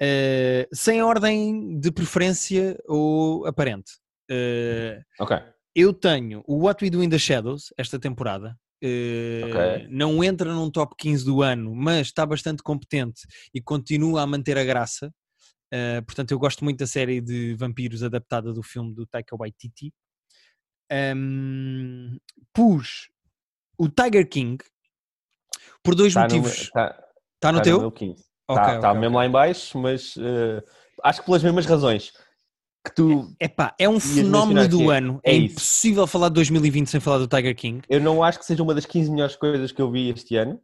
Eh, 0.00 0.68
sem 0.72 1.02
ordem 1.02 1.78
de 1.78 1.90
preferência 1.90 2.78
ou 2.86 3.46
aparente. 3.46 3.92
Eh, 4.30 5.00
Ok. 5.18 5.36
eu 5.74 5.92
tenho 5.92 6.42
o 6.46 6.64
What 6.64 6.84
We 6.84 6.90
Do 6.90 7.02
in 7.02 7.08
the 7.08 7.18
Shadows 7.18 7.72
esta 7.76 7.98
temporada. 7.98 8.56
Eh, 8.82 9.42
Ok. 9.44 9.88
Não 9.90 10.22
entra 10.22 10.52
num 10.52 10.70
top 10.70 10.94
15 10.96 11.24
do 11.24 11.42
ano, 11.42 11.74
mas 11.74 12.08
está 12.08 12.24
bastante 12.26 12.62
competente 12.62 13.22
e 13.54 13.60
continua 13.60 14.22
a 14.22 14.26
manter 14.26 14.56
a 14.58 14.64
graça. 14.64 15.12
Eh, 15.70 16.00
portanto, 16.02 16.30
eu 16.32 16.38
gosto 16.38 16.64
muito 16.64 16.78
da 16.78 16.86
série 16.86 17.20
de 17.20 17.54
vampiros 17.54 18.02
adaptada 18.02 18.52
do 18.52 18.62
filme 18.62 18.94
do 18.94 19.06
Taika 19.06 19.36
Waititi. 19.36 19.92
Ahm, 20.90 22.16
pus 22.52 23.10
o 23.78 23.88
Tiger 23.88 24.26
King 24.28 24.62
por 25.82 25.94
dois 25.94 26.08
Está 26.08 26.26
no, 26.26 26.34
motivos. 26.36 26.58
está, 26.62 27.04
Está 27.34 27.52
no 27.52 27.58
está 27.58 27.64
teu? 27.64 27.78
meu 27.80 27.92
15. 27.92 28.24
Ok, 28.50 28.62
Está, 28.62 28.76
está 28.76 28.90
ok, 28.90 29.00
mesmo 29.00 29.16
lá 29.18 29.26
em 29.26 29.30
baixo, 29.30 29.78
mas 29.78 30.14
eh, 30.18 30.62
acho 31.04 31.20
que 31.20 31.26
pelas 31.26 31.42
mesmas 31.42 31.66
razões 31.66 32.12
que 32.84 32.94
tu. 32.94 33.30
Epá, 33.38 33.74
é 33.78 33.86
um 33.88 34.00
fenómeno 34.00 34.66
do 34.66 34.78
que 34.78 34.90
ano. 34.90 35.20
É, 35.22 35.32
é 35.32 35.36
impossível 35.36 36.06
falar 36.06 36.28
de 36.28 36.34
2020 36.36 36.88
sem 36.88 37.00
falar 37.00 37.18
do 37.18 37.28
Tiger 37.28 37.54
King. 37.54 37.82
Eu 37.88 38.00
não 38.00 38.22
acho 38.22 38.38
que 38.38 38.46
seja 38.46 38.62
uma 38.62 38.74
das 38.74 38.86
15 38.86 39.10
melhores 39.10 39.36
coisas 39.36 39.70
que 39.70 39.82
eu 39.82 39.90
vi 39.90 40.08
este 40.08 40.36
ano, 40.36 40.58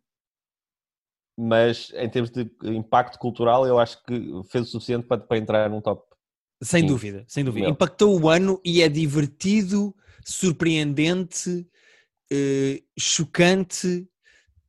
mas 1.37 1.93
em 1.95 2.09
termos 2.09 2.31
de 2.31 2.51
impacto 2.63 3.19
cultural, 3.19 3.67
eu 3.67 3.79
acho 3.79 4.03
que 4.05 4.33
fez 4.51 4.69
o 4.69 4.71
suficiente 4.71 5.07
para, 5.07 5.21
para 5.21 5.39
entrar 5.39 5.71
num 5.71 5.81
top. 5.81 6.03
Sem 6.63 6.83
Sim. 6.83 6.87
dúvida, 6.87 7.25
sem 7.29 7.45
dúvida. 7.45 7.67
Meu. 7.67 7.73
Impactou 7.73 8.21
o 8.21 8.29
ano 8.29 8.61
e 8.65 8.83
é 8.83 8.89
divertido, 8.89 9.95
surpreendente, 10.25 11.67
eh, 12.31 12.83
chocante 12.99 14.09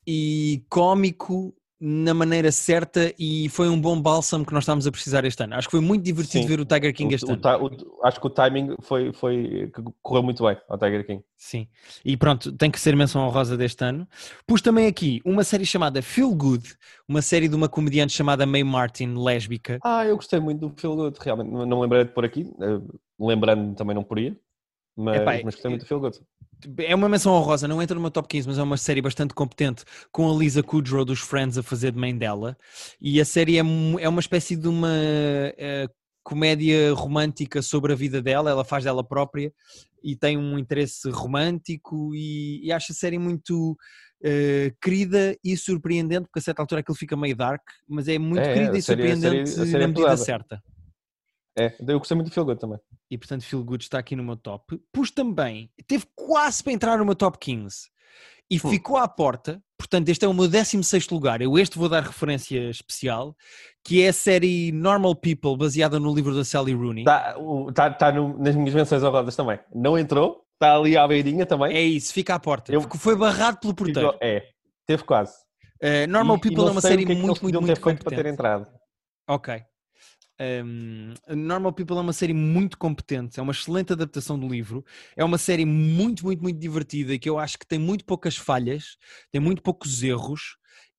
e 0.05 0.65
cómico 0.69 1.55
na 1.87 2.15
maneira 2.15 2.51
certa 2.51 3.13
e 3.19 3.47
foi 3.49 3.69
um 3.69 3.79
bom 3.79 4.01
bálsamo 4.01 4.43
que 4.43 4.51
nós 4.51 4.63
estávamos 4.63 4.87
a 4.87 4.91
precisar 4.91 5.23
este 5.23 5.43
ano. 5.43 5.53
Acho 5.53 5.67
que 5.67 5.71
foi 5.71 5.81
muito 5.81 6.01
divertido 6.03 6.41
Sim. 6.41 6.47
ver 6.49 6.59
o 6.59 6.65
Tiger 6.65 6.91
King 6.95 7.13
O- 7.13 7.15
este 7.15 7.25
o 7.27 7.33
ano. 7.33 7.41
ti- 7.69 7.85
o- 7.85 7.99
acho 8.07 8.19
que 8.19 8.25
o 8.25 8.29
timing 8.31 8.75
foi, 8.81 9.13
foi 9.13 9.69
que 9.71 9.83
correu 10.01 10.23
muito 10.23 10.43
bem 10.43 10.57
ao 10.67 10.79
Tiger 10.79 11.05
King. 11.05 11.23
Sim. 11.37 11.67
E 12.03 12.17
pronto, 12.17 12.51
tem 12.53 12.71
que 12.71 12.79
ser 12.79 12.95
menção 12.95 13.21
honrosa 13.21 13.55
deste 13.55 13.83
ano. 13.83 14.07
Pus 14.47 14.63
também 14.63 14.87
aqui 14.87 15.21
uma 15.23 15.43
série 15.43 15.63
chamada 15.65 16.01
Feel 16.01 16.33
Good, 16.33 16.75
uma 17.07 17.21
série 17.21 17.47
de 17.47 17.55
uma 17.55 17.69
comediante 17.69 18.13
chamada 18.13 18.47
Mae 18.47 18.63
Martin, 18.63 19.13
lésbica. 19.15 19.77
Ah, 19.83 20.03
eu 20.07 20.15
gostei 20.15 20.39
muito 20.39 20.67
do 20.67 20.73
Feel 20.75 20.95
Good, 20.95 21.19
realmente. 21.21 21.51
Não, 21.51 21.79
lembrei 21.81 22.03
de 22.03 22.09
por 22.11 22.25
aqui, 22.25 22.51
eh, 22.61 22.81
lembrando 23.19 23.75
também 23.75 23.93
não 23.95 24.03
poria, 24.03 24.35
mas, 24.97 25.17
Epá, 25.21 25.31
mas 25.43 25.53
gostei 25.53 25.69
muito 25.69 25.81
do 25.83 25.87
Feel 25.87 25.99
Good. 25.99 26.19
É 26.77 26.95
uma 26.95 27.09
menção 27.09 27.33
honrosa, 27.33 27.67
não 27.67 27.81
entra 27.81 27.95
no 27.95 28.01
meu 28.01 28.11
top 28.11 28.27
15, 28.27 28.47
mas 28.47 28.57
é 28.57 28.63
uma 28.63 28.77
série 28.77 29.01
bastante 29.01 29.33
competente 29.33 29.83
com 30.11 30.29
a 30.29 30.37
Lisa 30.37 30.63
Kudrow 30.63 31.05
dos 31.05 31.19
Friends 31.19 31.57
a 31.57 31.63
fazer 31.63 31.91
de 31.91 31.97
mãe 31.99 32.15
dela. 32.17 32.57
E 32.99 33.19
a 33.21 33.25
série 33.25 33.57
é, 33.57 33.61
é 33.99 34.09
uma 34.09 34.19
espécie 34.19 34.55
de 34.55 34.67
uma 34.67 34.89
eh, 34.91 35.87
comédia 36.23 36.93
romântica 36.93 37.61
sobre 37.61 37.93
a 37.93 37.95
vida 37.95 38.21
dela, 38.21 38.49
ela 38.49 38.63
faz 38.65 38.83
dela 38.83 39.03
própria 39.03 39.51
e 40.03 40.15
tem 40.15 40.37
um 40.37 40.57
interesse 40.57 41.09
romântico 41.09 42.13
e, 42.15 42.65
e 42.65 42.71
acho 42.71 42.91
a 42.91 42.95
série 42.95 43.17
muito 43.19 43.75
eh, 44.23 44.71
querida 44.81 45.35
e 45.43 45.55
surpreendente, 45.57 46.23
porque 46.27 46.39
a 46.39 46.41
certa 46.41 46.61
altura 46.61 46.81
aquilo 46.81 46.95
fica 46.97 47.15
meio 47.17 47.35
dark, 47.35 47.61
mas 47.87 48.07
é 48.07 48.17
muito 48.17 48.43
É, 48.43 48.49
é, 48.49 48.53
querida 48.53 48.75
a 48.75 48.79
e 48.79 48.81
série- 48.81 49.11
a 49.11 49.15
série- 49.15 49.43
surpreendente 49.45 49.61
a 49.61 49.65
série 49.65 49.75
é 49.75 49.79
na 49.79 49.87
medida 49.87 50.03
pesada. 50.09 50.17
certa. 50.25 50.63
É, 51.57 51.73
eu 51.87 51.99
gostei 51.99 52.15
muito 52.15 52.27
do 52.29 52.33
Feel 52.33 52.45
Good 52.45 52.59
também. 52.59 52.79
e 53.09 53.17
portanto 53.17 53.43
Feel 53.45 53.63
Good 53.63 53.83
está 53.85 53.97
aqui 53.99 54.15
no 54.15 54.23
meu 54.23 54.35
top. 54.35 54.79
Pus 54.91 55.09
também, 55.11 55.69
teve 55.87 56.05
quase 56.15 56.63
para 56.63 56.73
entrar 56.73 56.97
no 56.97 57.05
meu 57.05 57.15
top 57.15 57.37
15 57.39 57.87
e 58.49 58.57
Hum. 58.57 58.69
ficou 58.69 58.97
à 58.97 59.07
porta, 59.07 59.61
portanto 59.77 60.09
este 60.09 60.25
é 60.25 60.27
o 60.27 60.33
meu 60.33 60.47
16º 60.49 61.11
lugar, 61.13 61.41
eu 61.41 61.57
este 61.57 61.77
vou 61.77 61.87
dar 61.89 62.03
referência 62.03 62.69
especial, 62.69 63.35
que 63.85 64.01
é 64.03 64.09
a 64.09 64.13
série 64.13 64.71
Normal 64.73 65.15
People, 65.15 65.55
baseada 65.57 65.99
no 65.99 66.13
livro 66.13 66.35
da 66.35 66.43
Sally 66.43 66.73
Rooney. 66.73 67.03
Está 67.03 67.35
tá, 67.73 67.89
tá 67.91 68.11
nas 68.11 68.55
minhas 68.55 68.73
menções 68.75 69.01
honrosas 69.03 69.35
também. 69.35 69.57
Não 69.73 69.97
entrou, 69.97 70.43
está 70.55 70.75
ali 70.75 70.97
à 70.97 71.07
beirinha 71.07 71.45
também. 71.45 71.73
É 71.75 71.81
isso, 71.81 72.13
fica 72.13 72.35
à 72.35 72.39
porta. 72.39 72.73
Eu- 72.73 72.81
Foi 72.81 73.15
barrado 73.15 73.59
pelo 73.59 73.73
porteiro. 73.73 74.11
Ficou- 74.11 74.19
é, 74.21 74.43
teve 74.85 75.03
quase. 75.03 75.33
Uh, 75.81 76.07
Normal 76.09 76.35
E- 76.35 76.39
e 76.39 76.41
People 76.41 76.57
não 76.63 76.67
é 76.67 76.71
uma 76.71 76.81
série 76.81 76.97
que 76.97 77.03
é 77.03 77.05
que 77.05 77.11
eles 77.13 77.21
muito, 77.25 77.27
muito, 77.27 77.41
podiam 77.41 77.61
muito 77.61 77.75
ter 77.75 77.81
feito 77.83 78.03
para 78.03 78.09
ter 78.09 78.15
competente. 78.23 78.33
entrado. 78.33 78.67
Ok. 79.27 79.63
Um, 80.39 81.13
Normal 81.29 81.71
People 81.73 81.97
é 81.97 82.01
uma 82.01 82.13
série 82.13 82.33
muito 82.33 82.77
competente, 82.77 83.39
é 83.39 83.43
uma 83.43 83.53
excelente 83.53 83.93
adaptação 83.93 84.37
do 84.37 84.47
livro, 84.47 84.83
é 85.15 85.23
uma 85.23 85.37
série 85.37 85.65
muito, 85.65 86.25
muito, 86.25 86.41
muito 86.41 86.59
divertida 86.59 87.13
e 87.13 87.19
que 87.19 87.29
eu 87.29 87.39
acho 87.39 87.57
que 87.57 87.65
tem 87.65 87.79
muito 87.79 88.03
poucas 88.03 88.35
falhas, 88.35 88.97
tem 89.31 89.39
muito 89.39 89.61
poucos 89.61 90.03
erros 90.03 90.57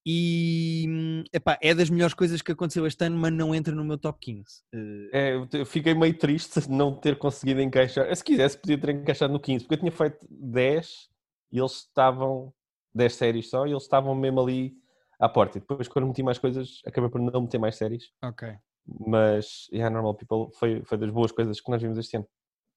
e 0.09 0.87
hum, 0.89 1.25
epá, 1.33 1.59
é 1.61 1.75
das 1.75 1.91
melhores 1.91 2.15
coisas 2.15 2.41
que 2.41 2.53
aconteceu 2.53 2.87
este 2.87 3.05
ano, 3.05 3.19
mas 3.19 3.33
não 3.33 3.53
entra 3.53 3.75
no 3.75 3.85
meu 3.85 3.99
top 3.99 4.21
15. 4.21 4.45
Uh, 4.73 5.09
É, 5.13 5.35
eu 5.53 5.67
fiquei 5.67 5.95
meio 5.95 6.17
triste 6.17 6.61
de 6.61 6.71
não 6.71 6.95
ter 6.95 7.19
conseguido 7.19 7.61
encaixar. 7.61 8.15
Se 8.15 8.23
quisesse, 8.23 8.57
podia 8.57 8.79
ter 8.79 8.91
encaixado 8.91 9.33
no 9.33 9.41
15, 9.41 9.65
porque 9.65 9.75
eu 9.75 9.81
tinha 9.81 9.93
feito 9.93 10.19
10 10.31 11.09
e 11.51 11.59
eles 11.59 11.73
estavam 11.73 12.55
10 12.95 13.15
séries 13.15 13.51
só 13.51 13.67
e 13.67 13.73
eles 13.73 13.83
estavam 13.83 14.15
mesmo 14.15 14.41
ali 14.41 14.75
à 15.19 15.29
porta. 15.29 15.59
E 15.59 15.61
depois, 15.61 15.89
quando 15.89 16.07
meti 16.07 16.23
mais 16.23 16.39
coisas, 16.39 16.81
acabei 16.87 17.11
por 17.11 17.21
não 17.21 17.41
meter 17.43 17.59
mais 17.59 17.75
séries. 17.75 18.13
ok. 18.23 18.57
Mas 18.87 19.69
yeah, 19.73 19.91
Normal 19.91 20.15
People 20.15 20.55
foi, 20.57 20.83
foi 20.85 20.99
das 20.99 21.11
boas 21.11 21.33
coisas 21.33 21.61
que 21.61 21.71
nós 21.71 21.81
vimos 21.83 21.99
este 21.99 22.17
ano. 22.17 22.27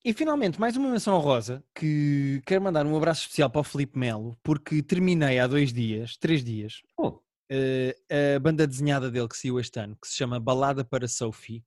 E 0.03 0.13
finalmente, 0.13 0.59
mais 0.59 0.77
uma 0.77 0.89
menção 0.89 1.19
rosa 1.19 1.61
que 1.75 2.41
quero 2.45 2.63
mandar 2.63 2.85
um 2.85 2.95
abraço 2.95 3.21
especial 3.23 3.49
para 3.49 3.61
o 3.61 3.63
Felipe 3.65 3.99
Melo, 3.99 4.37
porque 4.41 4.81
terminei 4.81 5.39
há 5.39 5.45
dois 5.45 5.73
dias, 5.73 6.15
três 6.17 6.43
dias, 6.43 6.81
Hum. 6.97 7.19
eh, 7.49 7.95
a 8.35 8.39
banda 8.39 8.65
desenhada 8.65 9.11
dele 9.11 9.27
que 9.27 9.37
saiu 9.37 9.59
este 9.59 9.77
ano, 9.79 9.97
que 10.01 10.07
se 10.07 10.15
chama 10.15 10.39
Balada 10.39 10.85
para 10.85 11.07
Sophie. 11.07 11.65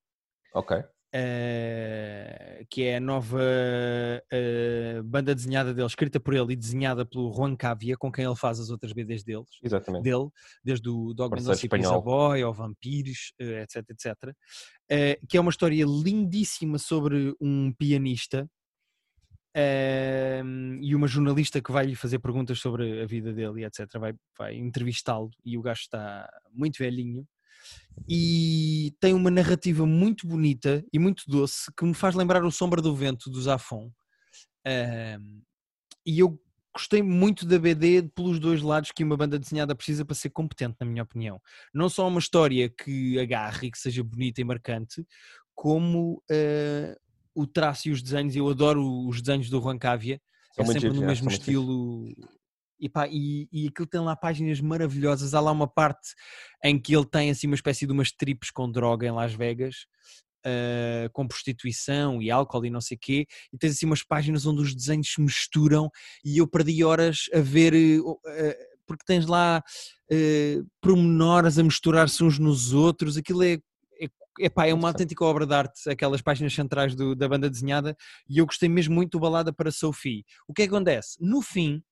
Ok. 0.54 0.82
Eh, 1.14 2.64
que 2.70 2.84
é 2.84 2.96
a 2.96 3.00
nova 3.00 3.42
eh, 4.32 5.02
banda 5.04 5.34
desenhada 5.34 5.74
dele, 5.74 5.86
escrita 5.86 6.18
por 6.18 6.32
ele 6.32 6.54
e 6.54 6.56
desenhada 6.56 7.04
pelo 7.04 7.30
Juan 7.34 7.54
Cavia, 7.54 7.98
com 7.98 8.10
quem 8.10 8.24
ele 8.24 8.34
faz 8.34 8.58
as 8.58 8.70
outras 8.70 8.94
BDs 8.94 9.22
deles, 9.22 9.58
Exatamente. 9.62 10.04
dele, 10.04 10.28
desde 10.64 10.88
o 10.88 11.12
Dog 11.12 11.30
Parceiro 11.30 11.50
Mendonça 11.50 11.66
e 11.66 11.68
Pizza 11.68 11.82
espanhol. 11.82 12.02
Boy, 12.02 12.42
ao 12.42 12.54
Vampires, 12.54 13.34
eh, 13.38 13.62
etc, 13.62 13.90
etc. 13.90 14.34
Que 15.28 15.36
é 15.36 15.40
uma 15.40 15.50
história 15.50 15.84
lindíssima 15.84 16.78
sobre 16.78 17.34
um 17.38 17.72
pianista 17.72 18.48
ehm, 19.54 20.80
e 20.82 20.94
uma 20.94 21.06
jornalista 21.06 21.60
que 21.60 21.72
vai 21.72 21.84
lhe 21.84 21.94
fazer 21.94 22.20
perguntas 22.20 22.58
sobre 22.58 23.02
a 23.02 23.06
vida 23.06 23.34
dele 23.34 23.66
etc. 23.66 23.86
Vai, 23.98 24.14
vai 24.38 24.54
entrevistá-lo 24.56 25.30
e 25.44 25.58
o 25.58 25.62
gajo 25.62 25.82
está 25.82 26.26
muito 26.54 26.78
velhinho 26.78 27.26
e 28.08 28.94
tem 29.00 29.14
uma 29.14 29.30
narrativa 29.30 29.86
muito 29.86 30.26
bonita 30.26 30.84
e 30.92 30.98
muito 30.98 31.24
doce 31.28 31.70
que 31.76 31.84
me 31.84 31.94
faz 31.94 32.14
lembrar 32.14 32.44
o 32.44 32.50
Sombra 32.50 32.80
do 32.80 32.94
Vento 32.94 33.30
do 33.30 33.40
Zafon. 33.40 33.90
Ehm, 34.66 35.42
e 36.04 36.18
eu 36.18 36.38
gostei 36.74 37.02
muito 37.02 37.44
da 37.46 37.58
BD 37.58 38.02
pelos 38.14 38.38
dois 38.38 38.62
lados 38.62 38.90
que 38.92 39.04
uma 39.04 39.16
banda 39.16 39.38
desenhada 39.38 39.74
precisa 39.74 40.04
para 40.04 40.14
ser 40.14 40.30
competente, 40.30 40.76
na 40.80 40.86
minha 40.86 41.02
opinião. 41.02 41.40
Não 41.72 41.88
só 41.88 42.08
uma 42.08 42.18
história 42.18 42.68
que 42.68 43.18
agarre 43.18 43.68
e 43.68 43.70
que 43.70 43.78
seja 43.78 44.02
bonita 44.02 44.40
e 44.40 44.44
marcante, 44.44 45.06
como 45.54 46.22
eh, 46.30 46.96
o 47.34 47.46
traço 47.46 47.88
e 47.88 47.92
os 47.92 48.02
desenhos. 48.02 48.34
Eu 48.34 48.48
adoro 48.48 49.06
os 49.06 49.20
desenhos 49.20 49.50
do 49.50 49.60
Juan 49.60 49.78
Cavia, 49.78 50.20
é 50.56 50.64
sempre 50.64 50.90
no 50.90 51.02
mesmo 51.02 51.30
estilo. 51.30 52.04
E, 52.82 52.88
pá, 52.88 53.06
e, 53.08 53.48
e 53.52 53.68
aquilo 53.68 53.86
tem 53.86 54.00
lá 54.00 54.16
páginas 54.16 54.60
maravilhosas. 54.60 55.34
Há 55.34 55.40
lá 55.40 55.52
uma 55.52 55.68
parte 55.68 56.08
em 56.64 56.76
que 56.78 56.94
ele 56.96 57.06
tem 57.06 57.30
assim 57.30 57.46
uma 57.46 57.54
espécie 57.54 57.86
de 57.86 57.92
umas 57.92 58.10
trips 58.10 58.50
com 58.50 58.68
droga 58.68 59.06
em 59.06 59.12
Las 59.12 59.32
Vegas, 59.32 59.86
ah, 60.44 61.08
com 61.12 61.28
prostituição 61.28 62.20
e 62.20 62.28
álcool 62.28 62.66
e 62.66 62.70
não 62.70 62.80
sei 62.80 62.96
quê. 63.00 63.26
E 63.52 63.56
tens 63.58 63.74
assim 63.76 63.86
umas 63.86 64.02
páginas 64.02 64.44
onde 64.46 64.62
os 64.62 64.74
desenhos 64.74 65.12
se 65.12 65.20
misturam 65.20 65.88
e 66.24 66.38
eu 66.38 66.48
perdi 66.48 66.82
horas 66.82 67.26
a 67.32 67.38
ver. 67.38 67.72
o- 68.04 68.18
eh, 68.26 68.58
porque 68.84 69.04
tens 69.06 69.26
lá 69.26 69.62
eh, 70.10 70.58
pormenores 70.80 71.58
a 71.58 71.62
misturar-se 71.62 72.22
uns 72.24 72.38
nos 72.38 72.72
outros. 72.72 73.16
Aquilo 73.16 73.42
é. 73.44 73.52
é 74.00 74.08
Epá, 74.40 74.66
é 74.66 74.74
uma 74.74 74.88
autêntica 74.88 75.24
obra 75.24 75.46
de 75.46 75.54
arte, 75.54 75.88
aquelas 75.90 76.20
páginas 76.22 76.52
centrais 76.54 76.94
do- 76.96 77.14
da 77.14 77.28
banda 77.28 77.48
desenhada, 77.50 77.94
e 78.28 78.38
eu 78.38 78.46
gostei 78.46 78.68
mesmo 78.68 78.94
muito 78.94 79.12
do 79.12 79.20
Balada 79.20 79.52
para 79.52 79.70
Sophie. 79.70 80.24
O 80.48 80.52
que 80.54 80.62
é 80.62 80.66
que 80.68 80.74
acontece? 80.74 81.16
No 81.20 81.40
fim, 81.42 81.82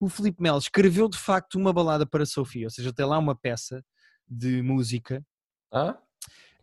o 0.00 0.08
Filipe 0.08 0.42
Melo 0.42 0.58
escreveu 0.58 1.08
de 1.08 1.18
facto 1.18 1.56
uma 1.56 1.72
balada 1.72 2.06
para 2.06 2.26
Sophie, 2.26 2.64
ou 2.64 2.70
seja, 2.70 2.92
tem 2.92 3.06
lá 3.06 3.18
uma 3.18 3.34
peça 3.34 3.82
de 4.28 4.60
música 4.62 5.22
Ah? 5.72 5.96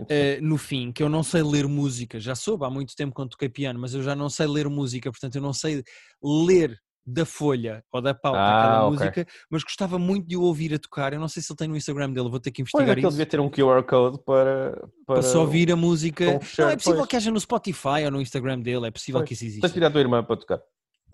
Eh, 0.09 0.39
no 0.41 0.57
fim, 0.57 0.91
que 0.91 1.03
eu 1.03 1.07
não 1.07 1.21
sei 1.23 1.43
ler 1.43 1.67
música, 1.67 2.19
já 2.19 2.33
soube 2.35 2.65
há 2.65 2.69
muito 2.69 2.95
tempo 2.95 3.13
quando 3.13 3.29
toquei 3.29 3.47
piano, 3.47 3.79
mas 3.79 3.93
eu 3.93 4.01
já 4.01 4.15
não 4.15 4.27
sei 4.29 4.47
ler 4.47 4.67
música, 4.67 5.09
portanto 5.11 5.35
eu 5.35 5.41
não 5.41 5.53
sei 5.53 5.83
ler 6.21 6.77
da 7.05 7.25
folha 7.25 7.83
ou 7.91 8.01
da 8.01 8.13
pauta 8.13 8.39
Ah, 8.39 8.57
aquela 8.59 8.87
ok. 8.87 8.91
música, 8.97 9.25
mas 9.51 9.61
gostava 9.63 9.99
muito 9.99 10.25
de 10.27 10.35
o 10.37 10.41
ouvir 10.41 10.73
a 10.73 10.79
tocar. 10.79 11.11
Eu 11.13 11.19
não 11.19 11.27
sei 11.27 11.43
se 11.43 11.51
ele 11.51 11.57
tem 11.57 11.67
no 11.67 11.75
Instagram 11.77 12.11
dele, 12.11 12.29
vou 12.29 12.39
ter 12.39 12.49
que 12.51 12.63
Pois 12.63 12.71
investigar 12.73 12.91
aquele 12.93 13.07
isso. 13.07 13.17
devia 13.17 13.25
ter 13.25 13.39
um 13.41 13.49
QR 13.49 13.83
Code 13.83 14.23
para. 14.25 14.71
Para, 15.05 15.15
Para 15.15 15.21
só 15.21 15.41
ouvir 15.41 15.69
a 15.71 15.75
música. 15.75 16.25
Não, 16.57 16.69
é 16.69 16.75
possível 16.77 16.97
pois. 16.99 17.09
que 17.09 17.15
haja 17.17 17.29
no 17.29 17.39
Spotify 17.39 18.05
ou 18.05 18.11
no 18.11 18.21
Instagram 18.21 18.61
dele, 18.61 18.87
é 18.87 18.91
possível 18.91 19.19
Pois. 19.19 19.27
que 19.27 19.33
isso 19.33 19.43
Tens 19.43 19.51
exista. 19.51 19.69
tirar 19.69 19.87
a 19.87 19.91
tua 19.91 19.99
irmã 20.01 20.23
para 20.23 20.37
tocar. 20.37 20.61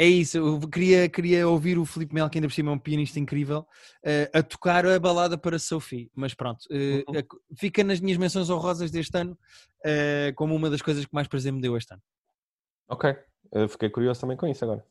É 0.01 0.05
isso, 0.05 0.37
eu 0.37 0.59
queria, 0.61 1.09
queria 1.09 1.45
ouvir 1.45 1.77
o 1.77 1.83
Filipe 1.83 2.13
Melo, 2.15 2.29
que 2.29 2.37
ainda 2.37 2.47
por 2.47 2.53
cima 2.53 2.71
é 2.71 2.73
um 2.73 2.79
pianista 2.79 3.19
incrível, 3.19 3.67
eh, 4.01 4.31
a 4.33 4.41
tocar 4.41 4.85
a 4.85 4.97
balada 4.97 5.37
para 5.37 5.59
Sophie. 5.59 6.09
Mas 6.15 6.33
pronto, 6.33 6.65
eh, 6.71 7.03
Uhum. 7.05 7.19
a- 7.19 7.55
fica 7.57 7.83
nas 7.83 7.99
minhas 7.99 8.17
menções 8.17 8.49
honrosas 8.49 8.91
deste 8.91 9.17
ano 9.17 9.37
eh, 9.83 10.31
como 10.37 10.55
uma 10.55 10.69
das 10.69 10.81
coisas 10.81 11.05
que 11.05 11.13
mais 11.13 11.27
prazer 11.27 11.51
me 11.51 11.59
deu 11.59 11.75
este 11.75 11.93
ano. 11.93 12.01
Ok. 12.87 13.13
Eu 13.51 13.67
fiquei 13.67 13.89
curioso 13.89 14.21
também 14.21 14.37
com 14.37 14.47
isso 14.47 14.63
agora. 14.63 14.85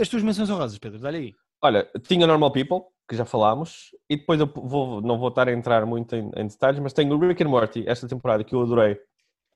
As 0.00 0.08
tuas 0.10 0.22
menções 0.22 0.50
honrosas, 0.50 0.78
Pedro, 0.78 0.98
dá-lhe 0.98 1.16
aí. 1.18 1.34
Olha, 1.62 1.88
tinha 2.06 2.26
Normal 2.26 2.52
People, 2.52 2.80
que 3.08 3.16
já 3.16 3.24
falámos, 3.24 3.94
e 4.10 4.16
depois 4.16 4.38
eu 4.40 4.46
vou, 4.46 5.00
não 5.00 5.18
vou 5.18 5.28
estar 5.28 5.48
a 5.48 5.52
entrar 5.52 5.86
muito 5.86 6.14
em, 6.14 6.30
em 6.36 6.46
detalhes, 6.46 6.80
mas 6.80 6.92
tenho 6.92 7.14
o 7.14 7.18
Rick 7.18 7.42
and 7.42 7.48
Morty, 7.48 7.84
esta 7.86 8.06
temporada, 8.06 8.44
que 8.44 8.54
eu 8.54 8.60
adorei. 8.62 8.98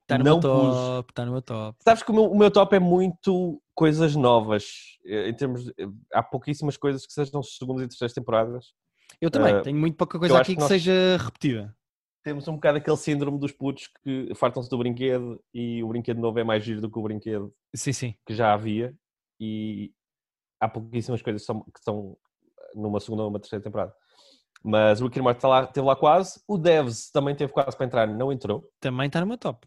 Está 0.07 0.19
no 0.19 0.25
Não 0.25 0.33
meu 0.35 0.41
top, 0.41 1.11
está 1.11 1.25
no 1.27 1.33
meu 1.33 1.43
top. 1.43 1.77
Sabes 1.83 2.03
que 2.05 2.11
o 2.13 2.15
meu, 2.15 2.25
o 2.31 2.39
meu 2.39 2.49
top 2.49 2.77
é 2.77 2.79
muito 2.79 3.61
coisas 3.75 4.15
novas, 4.15 4.97
eh, 5.05 5.29
em 5.29 5.35
termos 5.35 5.65
de- 5.65 5.75
há 6.13 6.23
pouquíssimas 6.23 6.77
coisas 6.77 7.05
que 7.05 7.13
sejam 7.13 7.43
segundas 7.43 7.85
e 7.85 7.89
terceiras 7.89 8.15
temporadas. 8.15 8.67
Eu 9.21 9.33
também, 9.33 9.55
Eh, 9.57 9.63
tenho 9.63 9.77
muito 9.77 9.97
pouca 9.97 10.17
coisa 10.17 10.39
aqui 10.39 10.55
que 10.55 10.63
que, 10.63 10.69
seja 10.69 11.17
repetida. 11.19 11.77
Temos 12.23 12.47
um 12.47 12.55
bocado 12.55 12.79
aquele 12.79 12.97
síndrome 12.97 13.39
dos 13.41 13.51
putos 13.51 13.89
que 14.05 14.33
fartam-se 14.37 14.71
do 14.71 14.79
brinquedo 14.79 15.43
e 15.53 15.83
o 15.83 15.89
brinquedo 15.89 16.21
novo 16.21 16.39
é 16.39 16.45
mais 16.45 16.63
giro 16.63 16.81
do 16.81 16.91
que 16.91 16.99
o 16.99 17.03
brinquedo 17.03 17.53
Sim, 17.75 17.93
sim. 17.93 18.15
que 18.25 18.33
já 18.35 18.53
havia 18.55 18.95
e 19.41 19.93
há 20.61 20.69
pouquíssimas 20.69 21.21
coisas 21.21 21.43
que 21.43 21.47
são, 21.47 21.61
que 21.63 21.81
são 21.85 22.17
numa 22.77 23.01
segunda 23.01 23.25
ou 23.25 23.29
uma 23.29 23.41
terceira 23.41 23.63
temporada. 23.63 23.93
Mas 24.63 25.01
o 25.01 25.05
Rick 25.07 25.19
and 25.19 25.23
Morty 25.25 25.39
está 25.39 25.49
lá, 25.49 25.67
teve 25.67 25.87
lá 25.87 25.95
quase. 25.97 26.41
O 26.49 26.57
Devs 26.59 27.11
também 27.11 27.35
teve 27.35 27.53
quase 27.53 27.77
para 27.77 27.87
entrar, 27.87 28.07
não 28.07 28.33
entrou. 28.33 28.69
Também 28.81 29.07
está 29.09 29.21
no 29.21 29.27
meu 29.27 29.39
top. 29.39 29.67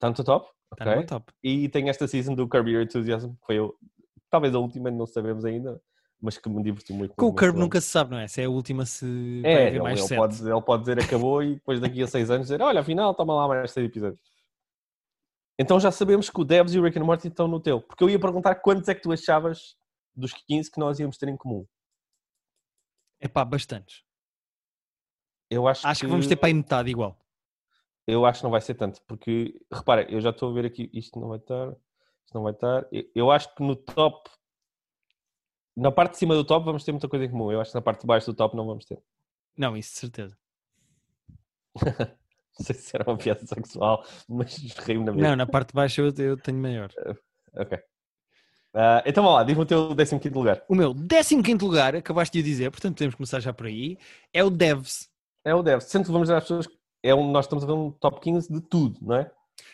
Está 0.00 0.08
no 0.08 0.14
top? 0.14 0.48
Está 0.72 0.84
Ok. 0.90 0.94
no 1.02 1.06
top. 1.06 1.32
E 1.42 1.68
tem 1.68 1.90
esta 1.90 2.08
season 2.08 2.34
do 2.34 2.48
Curb 2.48 2.70
Your 2.70 2.82
Enthusiasm, 2.82 3.32
que 3.32 3.44
foi 3.46 3.60
o- 3.60 3.76
talvez 4.30 4.54
a 4.54 4.58
última, 4.58 4.90
não 4.90 5.06
sabemos 5.06 5.44
ainda, 5.44 5.78
mas 6.18 6.38
que 6.38 6.48
me 6.48 6.62
divertiu 6.62 6.96
muito. 6.96 7.14
Com 7.14 7.26
o 7.26 7.34
Curb 7.34 7.58
nunca 7.58 7.80
se 7.82 7.88
sabe, 7.88 8.12
não 8.12 8.18
é? 8.18 8.26
Se 8.26 8.40
é 8.40 8.46
a 8.46 8.50
última, 8.50 8.86
se 8.86 9.42
vai 9.42 9.52
É, 9.52 9.56
haver 9.66 9.68
ele, 9.74 9.80
mais 9.82 9.98
ele 9.98 10.08
sete. 10.08 10.18
pode, 10.18 10.42
ele 10.50 10.62
pode 10.62 10.82
dizer 10.84 10.98
acabou 11.04 11.42
e 11.42 11.56
depois 11.56 11.80
daqui 11.80 12.02
a 12.02 12.06
seis 12.06 12.30
anos 12.30 12.46
dizer 12.46 12.62
olha, 12.62 12.80
afinal, 12.80 13.14
toma 13.14 13.34
lá 13.34 13.46
mais 13.46 13.70
seis 13.70 13.86
episódios. 13.86 14.20
Então 15.58 15.78
já 15.78 15.90
sabemos 15.90 16.30
que 16.30 16.40
o 16.40 16.44
Devs 16.44 16.72
e 16.72 16.78
o 16.78 16.82
Rick 16.82 16.98
and 16.98 17.04
Morty 17.04 17.28
estão 17.28 17.46
no 17.46 17.60
teu. 17.60 17.82
Porque 17.82 18.02
eu 18.02 18.08
ia 18.08 18.18
perguntar 18.18 18.54
quantos 18.54 18.88
é 18.88 18.94
que 18.94 19.02
tu 19.02 19.12
achavas 19.12 19.76
dos 20.16 20.32
15 20.32 20.70
que 20.70 20.80
nós 20.80 20.98
íamos 20.98 21.18
ter 21.18 21.28
em 21.28 21.36
comum. 21.36 21.66
É 23.20 23.28
pá, 23.28 23.44
bastantes. 23.44 24.02
Eu 25.50 25.68
acho, 25.68 25.86
Acho 25.86 26.00
que 26.00 26.06
vamos 26.06 26.26
ter 26.26 26.36
para 26.36 26.46
aí 26.46 26.54
metade 26.54 26.88
igual. 26.88 27.19
Eu 28.10 28.26
acho 28.26 28.40
que 28.40 28.44
não 28.44 28.50
vai 28.50 28.60
ser 28.60 28.74
tanto, 28.74 29.00
porque 29.06 29.60
repara, 29.72 30.02
eu 30.10 30.20
já 30.20 30.30
estou 30.30 30.50
a 30.50 30.54
ver 30.54 30.66
aqui, 30.66 30.90
isto 30.92 31.20
não 31.20 31.28
vai 31.28 31.38
estar, 31.38 31.70
isto 32.24 32.34
não 32.34 32.42
vai 32.42 32.52
estar. 32.52 32.86
Eu, 32.90 33.04
eu 33.14 33.30
acho 33.30 33.54
que 33.54 33.62
no 33.62 33.76
top, 33.76 34.30
na 35.76 35.92
parte 35.92 36.12
de 36.12 36.18
cima 36.18 36.34
do 36.34 36.44
top 36.44 36.64
vamos 36.64 36.84
ter 36.84 36.92
muita 36.92 37.08
coisa 37.08 37.24
em 37.24 37.30
comum. 37.30 37.52
Eu 37.52 37.60
acho 37.60 37.70
que 37.70 37.76
na 37.76 37.82
parte 37.82 38.00
de 38.00 38.06
baixo 38.06 38.26
do 38.26 38.36
top 38.36 38.56
não 38.56 38.66
vamos 38.66 38.84
ter. 38.84 39.00
Não, 39.56 39.76
isso 39.76 39.92
de 39.92 39.98
certeza. 39.98 40.38
Não 42.58 42.66
sei 42.66 42.74
se 42.74 42.94
era 42.94 43.08
uma 43.08 43.16
piada 43.16 43.46
sexual, 43.46 44.04
mas 44.28 44.56
rio 44.80 45.02
na 45.02 45.12
mesma. 45.12 45.28
Não, 45.28 45.36
na 45.36 45.46
parte 45.46 45.68
de 45.68 45.74
baixo 45.74 46.02
eu, 46.02 46.12
eu 46.18 46.36
tenho 46.36 46.58
maior. 46.58 46.90
Ok. 47.52 47.76
Ah, 48.72 49.02
então 49.04 49.24
vamos 49.24 49.38
lá, 49.38 49.44
diz-me 49.44 49.62
o 49.62 49.66
teu 49.66 49.96
15 49.96 50.28
lugar. 50.28 50.62
O 50.68 50.74
meu 50.76 50.94
15 50.94 51.54
lugar, 51.64 51.96
acabaste 51.96 52.38
de 52.38 52.48
dizer, 52.48 52.70
portanto 52.70 52.94
podemos 52.94 53.16
começar 53.16 53.40
já 53.40 53.52
por 53.52 53.66
aí, 53.66 53.98
é 54.32 54.44
o 54.44 54.50
Devs. 54.50 55.10
É 55.44 55.52
o 55.52 55.62
Devs. 55.62 55.86
Sendo 55.86 56.04
que 56.04 56.12
vamos 56.12 56.28
dar 56.28 56.36
às 56.36 56.44
pessoas, 56.44 56.68
é 57.02 57.14
um, 57.14 57.30
nós 57.30 57.44
estamos 57.46 57.64
a 57.64 57.66
ver 57.66 57.72
um 57.72 57.90
top 57.90 58.20
15 58.20 58.52
de 58.52 58.60
tudo, 58.60 58.98
não 59.02 59.16
é? 59.16 59.30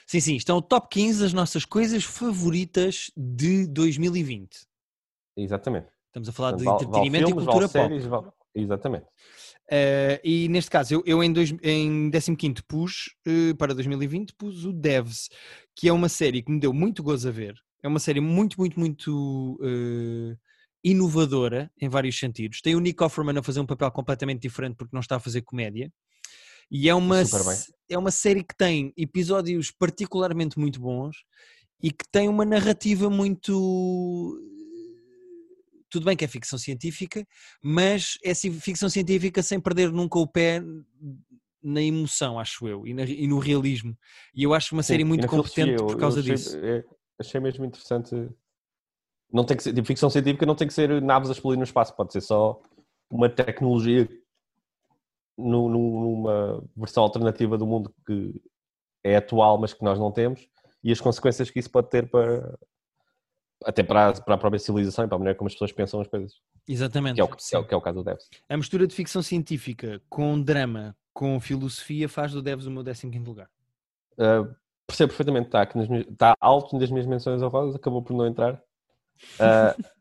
Sim, 0.07 0.21
sim, 0.21 0.37
estão 0.37 0.57
o 0.59 0.63
top 0.63 0.89
15 0.91 1.21
das 1.23 1.33
nossas 1.33 1.65
coisas 1.65 2.05
favoritas 2.05 3.11
de 3.17 3.67
2020. 3.67 4.67
Exatamente. 5.37 5.89
Estamos 6.09 6.29
a 6.29 6.33
falar 6.33 6.53
de 6.53 6.65
Vale- 6.65 6.71
vale 6.71 6.85
entretenimento 6.85 7.29
filmes, 7.29 7.43
e 7.43 7.47
cultura 7.47 7.67
vale 7.69 7.89
pop. 7.89 7.95
séries, 7.95 8.05
vale- 8.07 8.33
Exatamente. 8.55 9.07
Eh, 9.71 10.21
e 10.25 10.49
neste 10.49 10.71
caso, 10.71 10.95
eu, 10.95 11.03
eu 11.05 11.23
em, 11.23 11.31
dois, 11.33 11.55
em 11.63 12.11
15 12.11 12.63
pus, 12.67 13.15
eh, 13.27 13.53
para 13.59 13.75
2020, 13.75 14.33
pus 14.35 14.65
o 14.65 14.73
Devs, 14.73 15.29
que 15.75 15.89
é 15.89 15.93
uma 15.93 16.09
série 16.09 16.43
que 16.43 16.51
me 16.51 16.59
deu 16.59 16.73
muito 16.73 17.03
gozo 17.03 17.29
a 17.29 17.31
ver. 17.33 17.55
É 17.83 17.89
uma 17.89 17.99
série 17.99 18.21
muito, 18.21 18.59
muito, 18.59 18.81
muito 18.81 19.59
eh, 19.63 20.37
inovadora 20.83 21.71
em 21.81 21.89
vários 21.89 22.19
sentidos. 22.19 22.61
Tem 22.63 22.75
o 22.75 22.81
Nick 22.81 23.03
Offerman 23.03 23.39
a 23.39 23.43
fazer 23.43 23.61
um 23.61 23.67
papel 23.67 23.91
completamente 23.91 24.41
diferente 24.41 24.77
porque 24.77 24.95
não 24.95 25.01
está 25.01 25.17
a 25.17 25.21
fazer 25.21 25.43
comédia. 25.43 25.93
E 26.71 26.89
é 26.89 26.95
uma, 26.95 27.17
bem. 27.17 27.23
s- 27.23 27.73
é 27.89 27.97
uma 27.99 28.11
série 28.11 28.43
que 28.43 28.57
tem 28.57 28.93
episódios 28.97 29.71
particularmente 29.71 30.59
muito 30.59 30.81
bons 30.81 31.17
e 31.83 31.91
que 31.91 32.05
tem 32.11 32.29
uma 32.29 32.45
narrativa 32.45 33.09
muito. 33.09 34.41
Tudo 35.89 36.05
bem 36.07 36.17
que 36.17 36.25
é 36.25 36.29
ficção 36.29 36.59
científica, 36.59 37.27
mas 37.63 38.19
é 38.25 38.35
ficção 38.35 38.89
científica 38.91 39.43
sem 39.43 39.61
perder 39.61 39.93
nunca 39.93 40.19
o 40.19 40.27
pé 40.27 40.61
na 41.63 41.81
emoção, 41.83 42.39
acho 42.39 42.67
eu, 42.69 42.87
e, 42.87 42.93
na- 42.93 43.05
e 43.05 43.27
no 43.27 43.39
realismo. 43.39 43.97
E 44.35 44.43
eu 44.43 44.53
acho 44.53 44.75
uma 44.75 44.83
Sim, 44.83 44.89
série 44.95 45.05
muito 45.05 45.27
competente 45.27 45.81
eu- 45.81 45.87
por 45.87 45.97
causa 45.99 46.21
achei, 46.21 46.35
disso. 46.35 46.57
é, 46.59 46.85
achei 47.19 47.41
mesmo 47.41 47.65
interessante. 47.65 48.15
Não 49.33 49.45
tem 49.45 49.57
que 49.57 49.63
ser, 49.63 49.73
tipo, 49.73 49.87
ficção 49.87 50.11
científica 50.11 50.45
não 50.47 50.55
tem 50.55 50.67
que 50.69 50.75
ser 50.75 51.01
naves 51.03 51.29
a 51.29 51.33
explodir 51.33 51.59
no 51.59 51.65
espaço, 51.65 51.95
pode 51.97 52.13
ser 52.13 52.21
só 52.21 52.61
uma 53.11 53.29
tecnologia 53.29 54.09
nu- 55.37 55.69
numa 55.69 56.65
versão 56.77 57.03
alternativa 57.03 57.57
do 57.59 57.67
mundo 57.67 57.95
que 58.07 58.41
é 59.05 59.17
atual, 59.17 59.59
mas 59.59 59.73
que 59.73 59.85
nós 59.85 59.99
não 59.99 60.11
temos, 60.11 60.49
e 60.83 60.91
as 60.93 61.01
consequências 61.01 61.51
que 61.51 61.59
isso 61.59 61.71
pode 61.71 61.91
ter 61.91 62.09
para 62.11 62.57
até 63.65 63.83
para 63.83 64.09
a, 64.09 64.13
para 64.21 64.35
a 64.35 64.39
própria 64.39 64.59
civilização 64.59 65.05
e 65.05 65.09
para 65.09 65.17
a 65.17 65.19
maneira 65.19 65.39
como 65.39 65.49
as 65.49 65.55
pessoas 65.55 65.73
pensam 65.73 66.01
as 66.01 66.09
coisas, 66.09 66.35
Exatamente. 66.69 67.15
que 67.15 67.21
é 67.21 67.25
o, 67.25 67.29
que 67.29 67.57
é, 67.57 67.65
que 67.65 67.75
é 67.75 67.77
o 67.77 67.81
caso 67.81 67.99
do 67.99 68.05
Devs. 68.05 68.29
A 68.49 68.57
mistura 68.57 68.87
de 68.87 68.95
ficção 68.95 69.23
científica 69.23 70.01
com 70.11 70.41
drama, 70.41 70.95
com 71.15 71.41
filosofia, 71.41 72.09
faz 72.09 72.33
do 72.33 72.43
Devs 72.43 72.67
o 72.67 72.71
meu 72.71 72.85
15 72.85 73.19
lugar. 73.21 73.49
Uh, 74.13 74.55
percebo 74.87 75.09
perfeitamente, 75.09 75.47
está, 75.47 75.63
aqui 75.63 75.79
nas 75.79 75.91
está 75.91 76.35
alto 76.41 76.79
nas 76.79 76.91
minhas 76.91 77.07
menções 77.07 77.43
honrosas, 77.43 77.75
acabou 77.77 78.03
por 78.03 78.15
não 78.15 78.27
entrar. 78.27 78.63
Ah, 79.41 79.75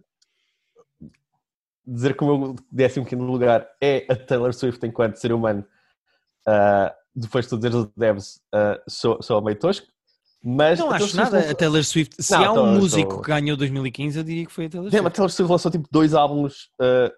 dizer 1.85 2.15
que 2.15 2.23
o 2.23 2.37
meu 2.37 2.55
15 2.73 3.15
lugar 3.15 3.67
é 3.81 4.05
a 4.09 4.15
Taylor 4.15 4.53
Swift 4.53 4.85
enquanto 4.85 5.15
ser 5.17 5.31
humano, 5.33 5.65
ah, 6.47 6.93
depois 7.15 7.45
de 7.45 7.49
tu 7.49 7.55
dizeres 7.57 7.77
o 7.77 7.91
Devs, 7.95 8.41
ah, 8.53 8.81
sou, 8.87 9.21
sou 9.21 9.41
meio 9.41 9.57
tosco, 9.57 9.87
mas 10.43 10.79
Não 10.79 10.89
a 10.91 10.95
acho 10.95 11.05
Swift 11.07 11.17
nada. 11.17 11.37
lançou- 11.37 11.51
A 11.51 11.55
Taylor 11.55 11.83
Swift, 11.83 12.23
se 12.23 12.31
Não, 12.33 12.43
há 12.45 12.51
um 12.51 12.55
tô- 12.55 12.65
músico 12.67 13.15
tô- 13.15 13.21
que 13.21 13.27
ganhou 13.29 13.57
2015, 13.57 14.17
eu 14.17 14.23
diria 14.23 14.45
que 14.45 14.51
foi 14.51 14.65
a 14.65 14.69
Taylor 14.69 14.89
Damn, 14.89 14.99
a 14.99 15.01
Swift. 15.03 15.15
Taylor 15.15 15.29
Swift 15.31 15.51
lançou 15.51 15.71
tipo 15.71 15.87
dois 15.91 16.13
álbuns 16.13 16.69
ah, 16.81 17.11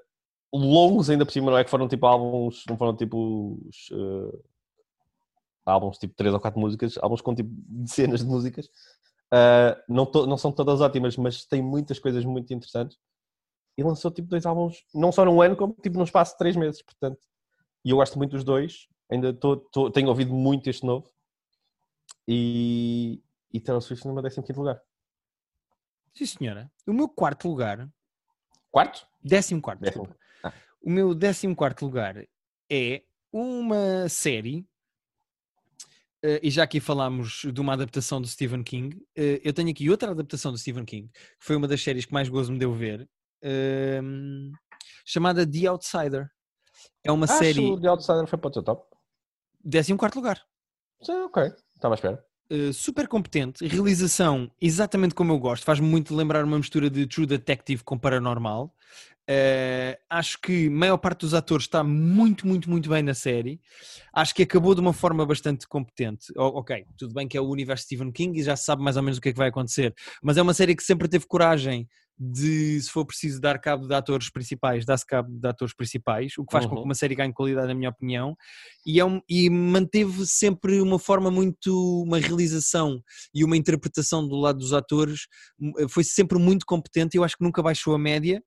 longos 0.53 1.09
ainda 1.09 1.25
por 1.25 1.31
cima, 1.31 1.51
não 1.51 1.57
é 1.57 1.63
que 1.63 1.69
foram 1.69 1.87
tipo 1.87 2.05
álbuns, 2.05 2.63
não 2.69 2.77
foram 2.77 2.95
tipo 2.95 3.59
ah, 5.65 5.73
álbuns 5.73 5.97
tipo 5.97 6.13
três 6.15 6.33
ou 6.33 6.39
quatro 6.39 6.59
músicas, 6.59 6.97
álbuns 7.01 7.21
com 7.21 7.35
tipo 7.35 7.49
dezenas 7.67 8.21
de 8.21 8.25
músicas. 8.25 8.69
Ah, 9.31 9.77
não, 9.89 10.05
to- 10.05 10.25
não 10.25 10.37
são 10.37 10.51
todas 10.51 10.79
ótimas, 10.79 11.17
mas 11.17 11.43
tem 11.45 11.61
muitas 11.61 11.99
coisas 11.99 12.23
muito 12.23 12.53
interessantes. 12.53 12.97
E 13.77 13.83
lançou 13.83 14.09
tipo 14.09 14.27
dois 14.27 14.45
álbuns, 14.45 14.83
não 14.93 15.11
só 15.11 15.23
num 15.23 15.41
ano, 15.41 15.55
como 15.55 15.73
tipo 15.81 15.97
num 15.97 16.03
espaço 16.03 16.31
de 16.33 16.37
três 16.39 16.55
meses, 16.55 16.81
portanto. 16.81 17.19
E 17.85 17.91
eu 17.91 17.97
gosto 17.97 18.17
muito 18.17 18.31
dos 18.31 18.43
dois, 18.43 18.87
ainda 19.09 19.31
tô, 19.33 19.57
tô- 19.57 19.91
tenho 19.91 20.07
ouvido 20.09 20.33
muito 20.33 20.69
este 20.69 20.85
novo. 20.85 21.09
E, 22.27 23.21
e 23.53 23.59
Taylor 23.59 23.81
Swift 23.81 24.05
no 24.07 24.13
meu 24.13 24.23
15 24.23 24.53
lugar. 24.57 24.81
Sim, 26.13 26.25
senhora. 26.25 26.71
O 26.87 26.91
meu 26.93 27.07
quarto 27.07 27.47
lugar, 27.47 27.87
Quarto? 28.71 29.07
décimo 29.23 29.61
quarto, 29.61 29.81
Décimo. 29.81 30.09
Ah. 30.43 30.51
O 30.81 30.89
meu 30.89 31.13
décimo 31.13 31.55
quarto 31.55 31.85
lugar 31.85 32.27
é 32.69 33.03
uma 33.31 34.09
série, 34.09 34.67
eh, 36.23 36.39
e 36.41 36.49
já 36.49 36.63
aqui 36.63 36.79
falámos 36.79 37.43
de 37.53 37.61
uma 37.61 37.73
adaptação 37.73 38.19
do 38.19 38.27
Stephen 38.27 38.63
King, 38.63 38.99
eh, 39.15 39.39
eu 39.43 39.53
tenho 39.53 39.69
aqui 39.69 39.89
outra 39.89 40.11
adaptação 40.11 40.51
do 40.51 40.57
Stephen 40.57 40.85
King, 40.85 41.07
que 41.09 41.19
foi 41.45 41.55
uma 41.55 41.67
das 41.67 41.81
séries 41.81 42.05
que 42.05 42.13
mais 42.13 42.27
gozo 42.27 42.51
me 42.51 42.57
deu 42.59 42.73
ver, 42.73 43.07
ehm, 43.41 44.51
chamada 45.05 45.49
The 45.49 45.67
Outsider. 45.67 46.29
É 47.03 47.11
uma 47.11 47.25
Acho 47.25 47.37
série, 47.37 47.65
o 47.65 47.79
The 47.79 47.87
Outsider 47.87 48.27
foi 48.27 48.37
para 48.39 48.47
o 48.47 48.51
teu 48.51 48.63
top. 48.63 48.85
décimo 49.63 49.97
quarto 49.97 50.15
lugar. 50.15 50.41
Sim, 51.01 51.13
ok. 51.21 51.51
Estava 51.75 51.93
à 51.93 51.95
espera. 51.95 52.25
Uh, 52.49 52.71
super 52.71 53.07
competente, 53.09 53.67
realização 53.67 54.49
exatamente 54.61 55.13
como 55.13 55.33
eu 55.33 55.37
gosto, 55.39 55.65
faz-me 55.65 55.85
muito 55.85 56.15
lembrar 56.15 56.45
uma 56.45 56.57
mistura 56.57 56.89
de 56.89 57.05
True 57.05 57.25
Detective 57.25 57.83
com 57.83 57.97
Paranormal. 57.97 58.73
Uh, 59.29 59.97
acho 60.09 60.39
que 60.41 60.67
a 60.67 60.71
maior 60.71 60.97
parte 60.97 61.21
dos 61.21 61.33
atores 61.33 61.65
está 61.65 61.83
muito, 61.83 62.47
muito, 62.47 62.69
muito 62.69 62.89
bem 62.89 63.03
na 63.03 63.13
série. 63.13 63.59
Acho 64.13 64.33
que 64.33 64.43
acabou 64.43 64.73
de 64.73 64.79
uma 64.79 64.93
forma 64.93 65.25
bastante 65.25 65.67
competente. 65.67 66.31
O- 66.37 66.59
ok, 66.59 66.85
tudo 66.97 67.13
bem 67.13 67.27
que 67.27 67.37
é 67.37 67.41
o 67.41 67.49
universo 67.49 67.83
Stephen 67.83 68.11
King 68.11 68.39
e 68.39 68.43
já 68.43 68.55
se 68.55 68.63
sabe 68.63 68.81
mais 68.81 68.95
ou 68.95 69.03
menos 69.03 69.17
o 69.17 69.21
que 69.21 69.29
é 69.29 69.31
que 69.33 69.37
vai 69.37 69.49
acontecer, 69.49 69.93
mas 70.23 70.37
é 70.37 70.41
uma 70.41 70.53
série 70.53 70.75
que 70.75 70.83
sempre 70.83 71.09
teve 71.09 71.25
coragem 71.27 71.87
de, 72.17 72.81
se 72.81 72.89
for 72.89 73.05
preciso 73.05 73.39
dar 73.39 73.59
cabo 73.59 73.85
de 73.87 73.93
atores 73.93 74.31
principais, 74.31 74.85
dar-se 74.85 75.05
cabo 75.05 75.29
de 75.29 75.47
atores 75.47 75.75
principais, 75.75 76.33
o 76.37 76.45
que 76.45 76.51
faz 76.51 76.65
com 76.65 76.73
Uhum. 76.75 76.81
que 76.81 76.85
uma 76.87 76.95
série 76.95 77.13
ganhe 77.13 77.31
qualidade, 77.33 77.67
na 77.67 77.75
minha 77.75 77.89
opinião 77.91 78.35
e, 78.85 78.99
é 78.99 79.05
um- 79.05 79.21
e 79.29 79.49
manteve 79.49 80.25
sempre 80.25 80.79
uma 80.81 80.97
forma 80.97 81.29
muito, 81.29 82.01
uma 82.03 82.17
realização 82.17 83.03
e 83.35 83.43
uma 83.43 83.57
interpretação 83.57 84.25
do 84.27 84.35
lado 84.37 84.57
dos 84.57 84.73
atores, 84.73 85.27
foi 85.89 86.03
sempre 86.03 86.39
muito 86.39 86.65
competente, 86.65 87.17
eu 87.17 87.23
acho 87.25 87.37
que 87.37 87.43
nunca 87.43 87.61
baixou 87.61 87.93
a 87.93 87.99
média, 87.99 88.41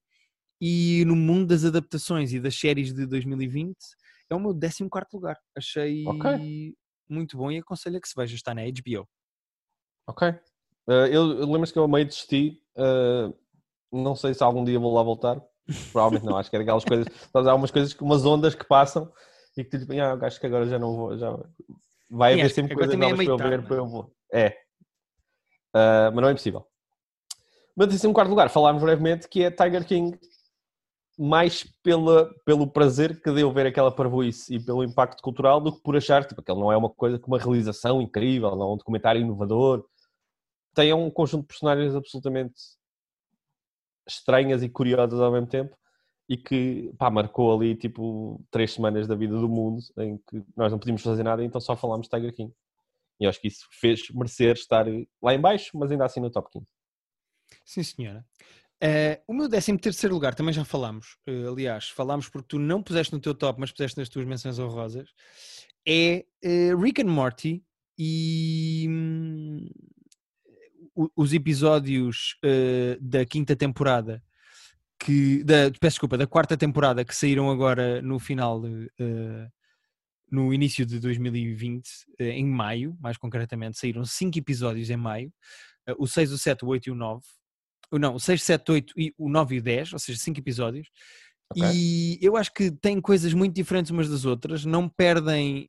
e 0.61 1.05
no 1.07 1.17
mundo 1.17 1.49
das 1.49 1.65
adaptações 1.65 2.33
e 2.33 2.41
das 2.41 2.59
séries 2.59 2.93
de 2.93 3.07
2020 3.07 3.77
é 4.29 4.35
o 4.35 4.41
meu 4.41 4.55
14 4.55 4.89
lugar, 5.13 5.39
achei 5.57 6.05
Ok. 6.07 6.75
muito 7.09 7.37
bom 7.37 7.51
e 7.51 7.59
aconselho 7.59 7.97
a 7.97 8.01
que 8.01 8.09
se 8.09 8.15
veja, 8.17 8.35
está 8.35 8.55
na 8.55 8.63
HBO. 8.63 9.09
Ok. 10.07 10.29
Uh, 10.87 11.07
eu 11.07 11.31
eu 11.39 11.47
lembro-me 11.47 11.73
que 11.73 11.79
eu 11.79 11.89
meio 11.89 12.07
desisti. 12.07 12.61
Uh, 12.77 13.35
não 13.93 14.15
sei 14.15 14.35
se 14.35 14.43
algum 14.43 14.65
dia 14.65 14.79
vou 14.79 14.95
lá 14.95 15.03
voltar. 15.03 15.41
Provavelmente 15.93 16.27
não. 16.27 16.37
Acho 16.37 16.51
que 16.51 16.57
é 16.57 16.59
daquelas 16.59 16.85
coisas. 16.85 17.07
Há 17.33 17.55
umas 17.55 17.71
coisas, 17.71 17.95
umas 18.01 18.25
ondas 18.25 18.55
que 18.55 18.65
passam 18.65 19.13
e 19.57 19.65
que 19.65 19.71
tu 19.71 19.79
tipo, 19.81 19.93
ah, 20.01 20.19
acho 20.27 20.41
que 20.41 20.47
agora 20.47 20.67
já 20.67 20.79
não 20.79 20.97
vou. 20.97 21.17
Já... 21.17 21.39
Vai 22.09 22.35
haver 22.35 22.51
sempre 22.51 22.75
coisas 22.75 22.95
é 22.95 22.99
novas 22.99 23.17
para 23.17 23.25
eu 23.25 23.37
ver. 23.37 23.51
tarde, 23.51 23.67
Para 23.67 23.77
eu 23.77 23.87
vou. 23.87 24.13
É. 24.33 24.49
Uh, 25.75 26.11
mas 26.13 26.17
não 26.17 26.29
é 26.29 26.33
impossível. 26.33 26.67
Mas 27.77 28.05
em 28.05 28.13
quarto 28.13 28.31
lugar, 28.31 28.51
falámos 28.51 28.83
brevemente 28.83 29.29
que 29.29 29.45
é 29.45 29.51
Tiger 29.51 29.87
King. 29.87 30.19
Mais 31.23 31.65
pela, 31.83 32.33
pelo 32.47 32.67
prazer 32.67 33.21
que 33.21 33.31
deu 33.31 33.53
ver 33.53 33.67
aquela 33.67 33.95
parvoíce 33.95 34.55
e 34.55 34.65
pelo 34.65 34.83
impacto 34.83 35.23
cultural 35.23 35.61
do 35.61 35.73
que 35.73 35.83
por 35.83 35.97
achar 35.97 36.25
tipo, 36.25 36.43
que 36.43 36.51
ele 36.51 36.61
não 36.61 36.73
é 36.73 36.77
uma 36.77 36.89
coisa 36.89 37.19
com 37.19 37.27
uma 37.27 37.39
realização 37.39 38.01
incrível, 38.01 38.57
não 38.57 38.71
é 38.71 38.73
um 38.75 38.77
documentário 38.79 39.21
inovador. 39.21 39.85
Tem 40.75 40.95
um 40.95 41.11
conjunto 41.11 41.43
de 41.43 41.49
personagens 41.49 41.95
absolutamente 41.95 42.55
estranhas 44.09 44.63
e 44.63 44.69
curiosas 44.69 45.21
ao 45.21 45.31
mesmo 45.31 45.47
tempo 45.47 45.77
e 46.29 46.37
que 46.37 46.93
pá, 46.97 47.11
marcou 47.11 47.53
ali 47.53 47.75
tipo 47.75 48.41
três 48.51 48.73
semanas 48.73 49.07
da 49.07 49.15
vida 49.15 49.37
do 49.37 49.49
mundo 49.49 49.83
em 49.99 50.17
que 50.17 50.43
nós 50.57 50.71
não 50.71 50.79
podíamos 50.79 51.03
fazer 51.03 51.25
nada 51.25 51.45
então 51.45 51.61
só 51.61 51.77
falámos 51.77 52.09
de 52.09 52.17
Tiger 52.17 52.35
King. 52.35 52.55
E 53.21 53.27
acho 53.27 53.41
que 53.41 53.49
isso 53.49 53.67
fez 53.73 54.09
merecer 54.11 54.55
estar 54.55 54.87
lá 55.21 55.35
em 55.35 55.41
baixo, 55.41 55.77
mas 55.77 55.91
ainda 55.91 56.07
assim 56.07 56.21
no 56.21 56.31
top 56.31 56.49
15. 56.51 56.67
Sim, 57.65 57.83
senhora. 57.83 58.25
Eh, 58.83 59.21
o 59.27 59.35
meu 59.35 59.49
13 59.49 59.77
terceiro 59.79 60.15
lugar, 60.15 60.35
também 60.35 60.55
já 60.55 60.65
falámos, 60.65 61.19
eh, 61.27 61.47
aliás, 61.47 61.91
falámos 61.91 62.29
porque 62.29 62.49
tu 62.49 62.59
não 62.59 62.83
puseste 62.83 63.13
no 63.13 63.21
teu 63.21 63.35
top, 63.35 63.61
mas 63.61 63.71
puseste 63.71 63.99
nas 63.99 64.09
tuas 64.09 64.25
menções 64.25 64.59
honrosas, 64.59 65.11
é 65.87 66.25
eh, 66.43 66.75
Rick 66.75 67.03
and 67.03 67.09
Morty 67.11 67.63
e 67.99 68.87
hum, 68.89 69.69
os 71.17 71.33
episódios 71.33 72.37
da 73.01 73.25
quinta 73.25 73.55
temporada 73.57 74.23
que, 74.99 75.43
da, 75.45 75.71
peço 75.81 75.95
desculpa, 75.95 76.19
da 76.19 76.27
quarta 76.27 76.57
temporada 76.57 77.05
que 77.05 77.15
saíram 77.15 77.51
agora 77.51 78.03
no 78.03 78.19
final, 78.19 78.63
no 80.31 80.55
início 80.55 80.87
de 80.87 81.01
2020, 81.01 81.89
eh, 82.19 82.31
em 82.31 82.47
maio, 82.47 82.97
mais 83.01 83.17
concretamente, 83.17 83.79
saíram 83.79 84.05
cinco 84.05 84.39
episódios 84.39 84.89
em 84.91 84.97
maio, 84.97 85.33
o 85.99 86.07
6, 86.07 86.31
o 86.33 86.39
7, 86.39 86.65
o 86.65 86.69
8 86.69 86.87
e 86.89 86.93
o 86.93 86.95
9, 86.95 87.25
ou 87.25 87.40
não, 87.99 88.15
o 88.15 88.21
6, 88.21 88.43
7, 88.43 88.71
8 88.73 88.95
e 88.97 89.15
o 89.19 89.29
9 89.29 89.57
e 89.57 89.59
o 89.59 89.63
10, 89.63 89.93
ou 89.93 89.99
seja, 89.99 90.19
cinco 90.19 90.39
episódios, 90.39 90.89
Ok. 91.53 91.69
e 91.75 92.19
eu 92.23 92.37
acho 92.37 92.53
que 92.53 92.71
têm 92.71 93.01
coisas 93.01 93.35
muito 93.35 93.55
diferentes 93.55 93.91
umas 93.91 94.09
das 94.09 94.25
outras, 94.25 94.65
não 94.65 94.89
perdem 94.89 95.69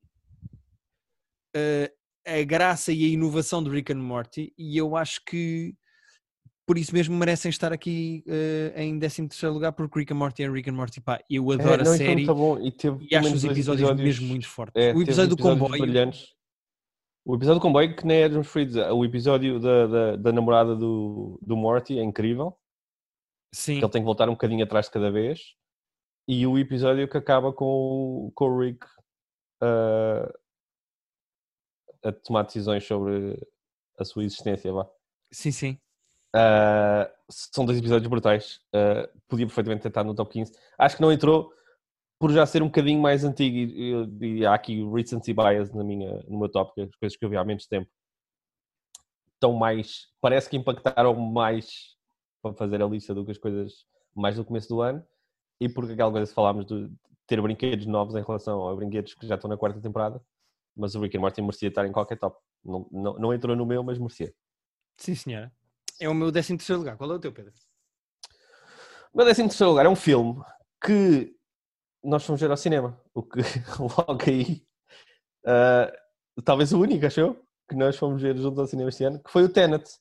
eh, 1.56 1.92
a 2.26 2.44
graça 2.44 2.92
e 2.92 3.04
a 3.04 3.08
inovação 3.08 3.64
do 3.64 3.70
Rick 3.72 3.92
and 3.92 3.98
Morty, 4.02 4.54
e 4.58 4.78
eu 4.78 4.96
acho 4.96 5.22
que 5.26 5.74
por 6.68 6.78
isso 6.78 6.94
mesmo 6.94 7.18
merecem 7.18 7.50
estar 7.50 7.74
aqui 7.74 8.24
eh, 8.28 8.74
em 8.78 8.98
13 8.98 9.28
terceiro 9.28 9.54
lugar, 9.54 9.74
porque 9.74 10.00
Rick 10.00 10.14
and 10.14 10.18
Morty 10.18 10.44
é 10.44 10.50
Rick 10.50 10.70
and 10.70 10.74
Morty, 10.74 11.02
pá, 11.02 11.20
eu 11.30 11.52
adoro 11.52 11.72
É, 11.72 11.74
a 11.74 11.78
não, 11.78 11.84
e 11.84 11.98
foi 11.98 11.98
série 11.98 12.16
muito 12.16 12.36
bom 12.36 12.60
e 12.60 12.74
e 13.10 13.16
acho 13.16 13.34
os 13.34 13.42
dois 13.42 13.58
episódios, 13.58 13.94
mesmo 13.96 14.28
muito 14.28 14.48
fortes. 14.48 14.82
É, 14.82 14.94
o 14.94 15.02
episódio 15.02 15.30
do 15.30 15.36
episódios 15.36 15.60
comboio, 15.62 15.82
brilhantes. 15.82 16.34
O 17.26 17.36
episódio 17.36 17.60
do 17.60 17.64
comboio, 17.64 17.96
que 17.96 18.06
nem 18.06 18.24
é 18.24 18.30
dos 18.30 18.38
preferidos, 18.48 18.76
o 18.92 19.06
episódio 19.06 19.60
da, 19.60 19.88
da, 19.88 20.16
da 20.16 20.32
namorada 20.32 20.76
do, 20.76 21.38
do 21.42 21.56
Morty 21.56 22.00
é 22.00 22.04
incrível. 22.04 22.58
sim, 23.54 23.78
que 23.80 23.86
ele 23.86 23.92
tem 23.92 24.02
que 24.02 24.06
voltar 24.06 24.28
um 24.28 24.34
bocadinho 24.34 24.64
atrás 24.64 24.88
de 24.88 24.92
cada 24.92 25.12
vez. 25.12 25.56
E 26.28 26.46
o 26.48 26.58
episódio 26.58 27.08
que 27.08 27.18
acaba 27.18 27.52
com, 27.54 27.66
o- 27.66 28.32
com 28.34 28.46
o 28.46 28.60
Rick 28.60 28.86
ah, 29.62 30.32
a 32.04 32.12
tomar 32.12 32.44
decisões 32.44 32.86
sobre 32.86 33.38
a 34.00 34.04
sua 34.06 34.24
existência. 34.24 34.72
Vá. 34.74 34.90
sim, 35.32 35.52
sim. 35.52 35.80
Ah, 36.36 37.12
são 37.30 37.66
dois 37.66 37.78
episódios 37.78 38.10
brutais. 38.10 38.60
Ah, 38.74 39.08
podia 39.28 39.46
perfeitamente 39.46 39.88
estado 39.88 40.08
no 40.08 40.16
top 40.16 40.32
15. 40.32 40.54
Acho 40.78 40.96
que 40.96 41.02
não 41.02 41.12
entrou 41.12 41.54
por 42.22 42.32
já 42.32 42.46
ser 42.46 42.62
um 42.62 42.68
bocadinho 42.68 43.02
mais 43.02 43.24
antigo 43.24 43.58
e, 43.58 43.92
e- 44.22 44.38
e 44.42 44.46
há 44.46 44.54
aqui 44.54 44.80
o 44.80 44.94
recency 44.94 45.34
bias 45.34 45.72
na 45.74 45.84
minha, 45.84 46.24
no 46.28 46.38
meu 46.38 46.48
top, 46.50 46.72
que 46.76 46.82
é 46.82 46.84
as 46.84 46.96
coisas 46.96 47.18
que 47.18 47.26
eu 47.26 47.30
vi 47.32 47.36
há 47.36 47.44
menos 47.44 47.66
tempo 47.66 47.90
estão 49.34 49.54
mais, 49.54 50.08
parece 50.22 50.48
que 50.48 50.56
impactaram 50.56 51.16
mais 51.16 51.98
para 52.44 52.54
fazer 52.54 52.80
a 52.80 52.86
lista 52.86 53.12
do 53.16 53.26
que 53.26 53.32
as 53.32 53.40
coisas 53.40 53.88
mais 54.16 54.38
no 54.38 54.46
começo 54.46 54.70
do 54.70 54.82
ano 54.82 55.04
e 55.60 55.68
porque 55.68 55.94
aquela 55.94 56.12
coisa 56.12 56.28
que 56.28 56.36
falámos 56.36 56.68
de 56.68 56.92
ter 57.26 57.42
brinquedos 57.42 57.88
novos 57.88 58.14
em 58.16 58.22
relação 58.22 58.70
a 58.70 58.76
brinquedos 58.76 59.16
que 59.16 59.26
já 59.26 59.34
estão 59.34 59.50
na 59.50 59.58
quarta 59.58 59.82
temporada, 59.82 60.22
mas 60.78 60.94
o 60.94 61.02
Rick 61.02 61.18
and 61.18 61.22
Morty 61.22 61.42
merecia 61.42 61.70
estar 61.70 61.88
em 61.88 61.92
qualquer 61.92 62.20
top. 62.20 62.38
Não, 62.64 62.88
não, 62.92 63.14
não 63.16 63.34
entrou 63.34 63.56
no 63.56 63.66
meu, 63.66 63.84
mas 63.84 63.98
merecia. 63.98 64.32
Sim, 64.98 65.16
senhora. 65.16 65.52
É 66.00 66.08
o 66.08 66.14
meu 66.14 66.32
13 66.32 66.56
terceiro 66.58 66.80
lugar. 66.82 66.98
Qual 66.98 67.12
é 67.12 67.16
o 67.16 67.20
teu, 67.20 67.32
Pedro? 67.32 67.52
O 69.12 69.18
meu 69.18 69.26
décimo 69.26 69.50
terceiro 69.50 69.72
lugar 69.72 69.86
é 69.88 69.90
um 69.90 69.96
filme 69.96 70.40
que 70.84 71.36
nós 72.04 72.26
fomos 72.26 72.42
ver 72.42 72.52
ao 72.52 72.58
cinema, 72.58 73.00
o 73.14 73.22
que 73.22 73.40
logo 73.80 74.20
aí, 74.28 74.66
ah, 75.46 75.92
talvez 76.44 76.72
o 76.74 76.80
único, 76.80 77.06
acho 77.06 77.20
eu, 77.20 77.46
que 77.70 77.76
nós 77.76 77.96
fomos 77.96 78.22
ver 78.22 78.38
juntos 78.38 78.60
ao 78.60 78.68
cinema 78.68 78.90
este 78.90 79.04
ano, 79.04 79.22
que 79.22 79.32
foi 79.32 79.44
o 79.44 79.50
Tenet. 79.50 80.00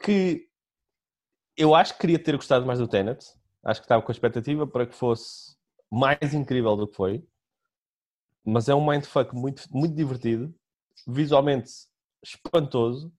Que 0.00 0.48
eu 1.56 1.74
acho 1.74 1.94
que 1.94 2.00
queria 2.00 2.18
ter 2.18 2.36
gostado 2.36 2.64
mais 2.66 2.78
do 2.78 2.88
Tenet, 2.88 3.24
acho 3.64 3.80
que 3.80 3.84
estava 3.84 4.02
com 4.02 4.10
a 4.10 4.14
expectativa 4.14 4.66
para 4.66 4.86
que 4.86 4.94
fosse 4.94 5.56
mais 5.90 6.34
incrível 6.34 6.76
do 6.76 6.86
que 6.86 6.96
foi, 6.96 7.26
mas 8.44 8.68
é 8.68 8.74
um 8.74 8.86
mindfuck 8.86 9.34
muito, 9.34 9.64
muito 9.70 9.94
divertido, 9.94 10.54
visualmente 11.06 11.70
espantoso 12.22 13.12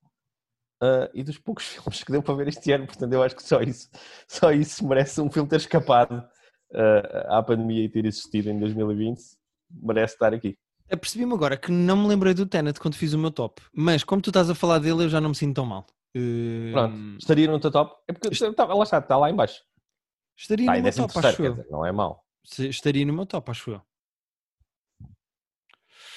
uh, 0.82 1.10
e 1.14 1.24
dos 1.24 1.38
poucos 1.38 1.66
filmes 1.68 2.04
que 2.04 2.12
deu 2.12 2.24
para 2.24 2.36
ver 2.36 2.48
este 2.48 2.72
ano, 2.72 2.88
portanto 2.88 3.14
eu 3.14 3.24
acho 3.24 3.36
que 3.36 3.44
só 3.44 3.62
isso, 3.62 3.90
só 4.28 4.52
isso 4.52 4.88
merece 4.88 5.20
um 5.22 5.32
filme 5.32 5.50
ter 5.50 5.58
escapado 5.58 6.28
uh, 6.72 7.34
à 7.34 7.44
pandemia 7.44 7.84
e 7.84 7.90
ter 7.90 8.06
existido 8.06 8.50
em 8.50 8.60
2020, 8.60 9.20
merece 9.72 10.14
estar 10.14 10.34
aqui. 10.34 10.58
Apercebi-me 10.92 11.34
agora 11.34 11.56
que 11.56 11.72
não 11.72 11.98
me 11.98 12.08
lembrei 12.08 12.34
do 12.34 12.46
Tenet 12.46 12.80
quando 12.80 12.96
fiz 12.96 13.14
o 13.14 13.20
meu 13.20 13.32
top, 13.32 13.62
mas 13.74 14.04
como 14.04 14.22
tu 14.22 14.30
estás 14.30 14.50
a 14.50 14.56
falar 14.56 14.80
dele, 14.80 15.04
eu 15.04 15.10
já 15.10 15.22
não 15.22 15.30
me 15.30 15.36
sinto 15.36 15.56
tão 15.56 15.66
mal. 15.66 15.86
Uh... 16.16 16.72
Pronto, 16.72 17.18
estaria 17.20 17.48
no 17.48 17.60
teu 17.60 17.72
top? 17.72 17.96
É 18.08 18.14
porque 18.14 18.30
está, 18.30 18.66
lá 18.66 18.84
está, 18.84 18.98
está 18.98 19.18
lá 19.18 19.30
em 19.30 19.36
baixo. 19.36 19.62
Estaria 20.36 20.66
está 20.66 20.78
no 20.78 20.84
meu 20.84 21.08
top, 21.08 21.28
acho 21.28 21.44
eu. 21.44 21.52
Dizer, 21.54 21.68
não 21.70 21.86
é 21.86 21.92
mau. 21.92 22.24
Estaria 22.44 23.06
no 23.06 23.14
meu 23.14 23.26
top, 23.26 23.52
acho 23.52 23.72
eu. 23.72 23.82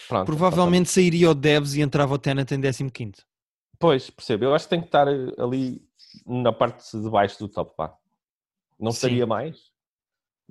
Pronto, 0.09 0.27
Provavelmente 0.27 0.87
tá 0.87 0.93
sairia 0.93 1.31
o 1.31 1.35
Devs 1.35 1.75
e 1.75 1.81
entrava 1.81 2.15
o 2.15 2.19
Tenet 2.19 2.53
em 2.55 2.61
15 2.61 3.25
Pois, 3.79 4.11
percebo. 4.11 4.45
Eu 4.45 4.55
acho 4.55 4.67
que 4.67 4.71
tem 4.71 4.81
que 4.81 4.87
estar 4.87 5.09
ali 5.09 5.85
na 6.25 6.53
parte 6.53 6.97
de 6.97 7.11
baixo 7.11 7.39
do 7.39 7.49
top, 7.49 7.75
pá. 7.77 7.97
Não 8.79 8.93
seria 8.93 9.27
mais, 9.27 9.72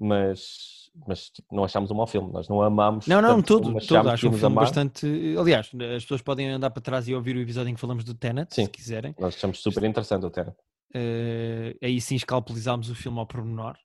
mas, 0.02 0.90
mas 1.08 1.30
tipo, 1.30 1.56
não 1.56 1.64
achámos 1.64 1.92
um 1.92 1.96
mau 1.96 2.08
filme. 2.08 2.32
Nós 2.32 2.50
não 2.50 2.62
amámos. 2.62 3.08
Não, 3.08 3.22
não, 3.22 3.42
todo. 3.42 3.80
todo 3.86 4.10
acho 4.10 4.28
um 4.28 4.32
filme 4.32 4.46
amar. 4.46 4.66
bastante. 4.66 5.06
Aliás, 5.38 5.70
as 5.96 6.04
pessoas 6.04 6.22
podem 6.22 6.50
andar 6.50 6.72
para 6.72 6.82
trás 6.82 7.08
e 7.08 7.14
ouvir 7.14 7.36
o 7.36 7.42
episódio 7.42 7.70
em 7.70 7.76
que 7.76 7.80
falamos 7.80 8.04
do 8.04 8.14
Tenet, 8.14 8.54
sim, 8.54 8.66
se 8.66 8.72
quiserem. 8.72 9.16
Nós 9.20 9.36
achamos 9.36 9.60
super 9.62 9.84
interessante 9.84 10.26
o 10.26 10.30
Tenet. 10.30 10.56
Uh, 10.94 11.78
aí 11.82 12.02
sim 12.02 12.16
escalpelizámos 12.16 12.90
o 12.90 12.96
filme 12.96 13.20
ao 13.20 13.28
pormenor. 13.28 13.78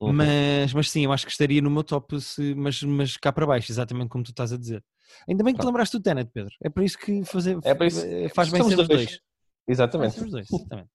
Uhum. 0.00 0.12
Mas, 0.12 0.72
mas 0.74 0.90
sim, 0.90 1.04
eu 1.04 1.12
acho 1.12 1.24
que 1.24 1.32
estaria 1.32 1.62
no 1.62 1.70
meu 1.70 1.82
top, 1.82 2.20
se, 2.20 2.54
mas, 2.54 2.82
mas 2.82 3.16
cá 3.16 3.32
para 3.32 3.46
baixo, 3.46 3.72
exatamente 3.72 4.10
como 4.10 4.22
tu 4.22 4.30
estás 4.30 4.52
a 4.52 4.58
dizer. 4.58 4.84
Ainda 5.28 5.42
bem 5.42 5.54
que 5.54 5.60
te 5.60 5.66
lembraste 5.66 5.96
do 5.96 6.02
Tenet, 6.02 6.30
Pedro. 6.32 6.52
É 6.62 6.68
por 6.68 6.82
isso 6.82 6.98
que 6.98 7.24
fazer, 7.24 7.58
é 7.64 7.86
isso, 7.86 8.04
eh, 8.04 8.28
faz 8.28 8.50
bem 8.50 8.62
ser 8.62 8.78
os 8.78 8.88
dois. 8.88 8.88
dois. 8.88 9.20
Exatamente. 9.66 10.20
Os 10.20 10.30
dois, 10.30 10.46
exatamente. 10.52 10.88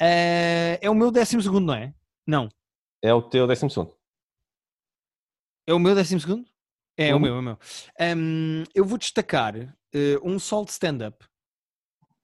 Uh, 0.00 0.78
é 0.80 0.90
o 0.90 0.94
meu 0.94 1.10
décimo 1.10 1.42
segundo, 1.42 1.66
não 1.66 1.74
é? 1.74 1.92
Não. 2.26 2.48
É 3.02 3.14
o 3.14 3.22
teu 3.22 3.46
décimo 3.46 3.70
segundo. 3.70 3.97
É 5.68 5.74
o 5.74 5.78
meu 5.78 5.94
décimo 5.94 6.18
segundo? 6.18 6.46
É, 6.96 7.08
é 7.08 7.14
o 7.14 7.20
meu, 7.20 7.34
é 7.34 7.38
o 7.38 7.42
meu. 7.42 7.58
Um, 8.16 8.64
eu 8.74 8.86
vou 8.86 8.96
destacar 8.96 9.54
uh, 9.54 9.68
um 10.24 10.38
sol 10.38 10.64
de 10.64 10.70
stand-up. 10.70 11.26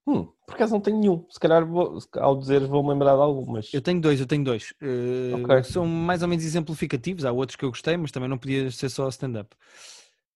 Hum, 0.07 0.27
por 0.47 0.55
acaso 0.55 0.73
não 0.73 0.81
tenho 0.81 0.99
nenhum. 0.99 1.27
Se 1.29 1.39
calhar 1.39 1.63
vou, 1.63 1.99
ao 2.15 2.39
dizer 2.39 2.65
vou-me 2.65 2.89
lembrar 2.89 3.13
de 3.13 3.21
algum, 3.21 3.45
mas... 3.45 3.71
Eu 3.71 3.83
tenho 3.83 4.01
dois, 4.01 4.19
eu 4.19 4.25
tenho 4.25 4.43
dois. 4.43 4.73
Uh, 4.81 5.43
okay. 5.43 5.63
São 5.63 5.85
mais 5.85 6.23
ou 6.23 6.27
menos 6.27 6.43
exemplificativos. 6.43 7.23
Há 7.23 7.31
outros 7.31 7.55
que 7.55 7.63
eu 7.63 7.69
gostei, 7.69 7.95
mas 7.95 8.09
também 8.09 8.27
não 8.27 8.39
podia 8.39 8.71
ser 8.71 8.89
só 8.89 9.07
stand-up. 9.09 9.55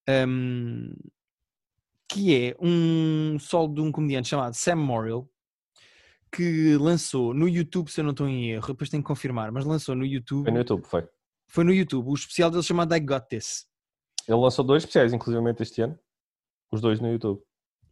Um, 0.07 0.93
que 2.07 2.35
é 2.35 2.55
um 2.59 3.39
solo 3.39 3.73
de 3.73 3.81
um 3.81 3.91
comediante 3.91 4.29
chamado 4.29 4.53
Sam 4.53 4.75
Morrill, 4.75 5.27
que 6.31 6.77
lançou 6.77 7.33
no 7.33 7.49
YouTube, 7.49 7.89
se 7.89 8.01
eu 8.01 8.03
não 8.03 8.11
estou 8.11 8.27
em 8.27 8.51
erro, 8.51 8.67
depois 8.67 8.91
tenho 8.91 9.01
que 9.01 9.07
confirmar, 9.07 9.51
mas 9.51 9.65
lançou 9.65 9.95
no 9.95 10.05
YouTube. 10.05 10.43
Foi 10.43 10.51
no 10.51 10.59
YouTube, 10.59 10.85
foi. 10.85 11.09
Foi 11.49 11.63
no 11.63 11.73
YouTube, 11.73 12.07
o 12.07 12.13
especial 12.13 12.51
dele 12.51 12.63
chamado 12.63 12.95
I 12.95 12.99
Got 12.99 13.25
This. 13.27 13.65
Ele 14.27 14.37
lançou 14.37 14.63
dois 14.63 14.83
especiais, 14.83 15.11
inclusive 15.11 15.55
este 15.59 15.81
ano. 15.81 15.97
Os 16.71 16.79
dois 16.79 16.99
no 16.99 17.11
YouTube. 17.11 17.41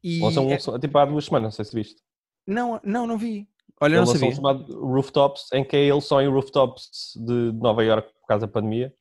E 0.03 0.21
lançou 0.21 0.47
um, 0.47 0.51
é... 0.51 0.79
tipo 0.79 0.97
há 0.97 1.05
duas 1.05 1.25
semanas, 1.25 1.45
não 1.45 1.51
sei 1.51 1.65
se 1.65 1.75
viste. 1.75 2.01
Não, 2.45 2.79
não, 2.83 3.07
não 3.07 3.17
vi. 3.17 3.49
Olha, 3.81 3.93
ele 3.93 3.99
não 3.99 4.05
sabia. 4.05 4.29
um 4.29 4.35
chamado 4.35 4.79
Rooftops, 4.79 5.51
em 5.51 5.63
que 5.63 5.75
é 5.75 5.85
ele 5.85 6.01
só 6.01 6.21
em 6.21 6.27
rooftops 6.27 7.13
de 7.15 7.51
Nova 7.53 7.83
York 7.83 8.13
por 8.21 8.27
causa 8.27 8.45
da 8.45 8.51
pandemia. 8.51 8.93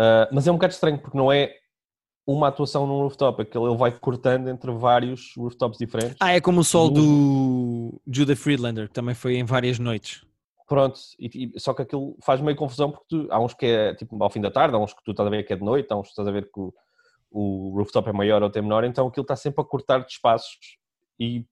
Uh, 0.00 0.26
mas 0.32 0.46
é 0.46 0.50
um 0.50 0.54
bocado 0.54 0.72
estranho, 0.72 0.98
porque 0.98 1.16
não 1.16 1.30
é 1.30 1.54
uma 2.26 2.48
atuação 2.48 2.86
num 2.86 3.02
rooftop, 3.02 3.42
aquele 3.42 3.64
ele 3.64 3.76
vai 3.76 3.92
cortando 3.92 4.48
entre 4.48 4.70
vários 4.72 5.34
rooftops 5.36 5.78
diferentes. 5.78 6.16
Ah, 6.18 6.32
é 6.32 6.40
como 6.40 6.60
o 6.60 6.64
sol 6.64 6.88
do 6.88 8.00
Judah 8.06 8.36
Friedlander, 8.36 8.88
que 8.88 8.94
também 8.94 9.14
foi 9.14 9.36
em 9.36 9.44
várias 9.44 9.78
noites. 9.78 10.24
Pronto, 10.68 10.98
e, 11.18 11.52
e, 11.54 11.60
só 11.60 11.74
que 11.74 11.82
aquilo 11.82 12.16
faz 12.22 12.40
meio 12.40 12.56
confusão 12.56 12.90
porque 12.90 13.06
tu, 13.08 13.28
há 13.30 13.38
uns 13.38 13.54
que 13.54 13.66
é 13.66 13.94
tipo 13.94 14.22
ao 14.22 14.30
fim 14.30 14.40
da 14.40 14.50
tarde, 14.50 14.74
há 14.74 14.78
uns 14.78 14.94
que 14.94 15.02
tu 15.04 15.10
estás 15.10 15.26
a 15.26 15.30
ver 15.30 15.44
que 15.44 15.52
é 15.52 15.56
de 15.56 15.64
noite, 15.64 15.92
há 15.92 15.96
uns 15.96 16.04
que 16.04 16.10
estás 16.10 16.28
a 16.28 16.32
ver 16.32 16.50
que 16.50 16.60
o, 16.60 16.72
o 17.30 17.74
rooftop 17.76 18.08
é 18.08 18.12
maior 18.12 18.42
ou 18.42 18.50
tem 18.50 18.62
menor, 18.62 18.84
então 18.84 19.06
aquilo 19.06 19.22
está 19.22 19.36
sempre 19.36 19.60
a 19.62 19.64
cortar 19.64 19.98
de 20.00 20.12
espaços 20.12 20.78
e 21.18 21.44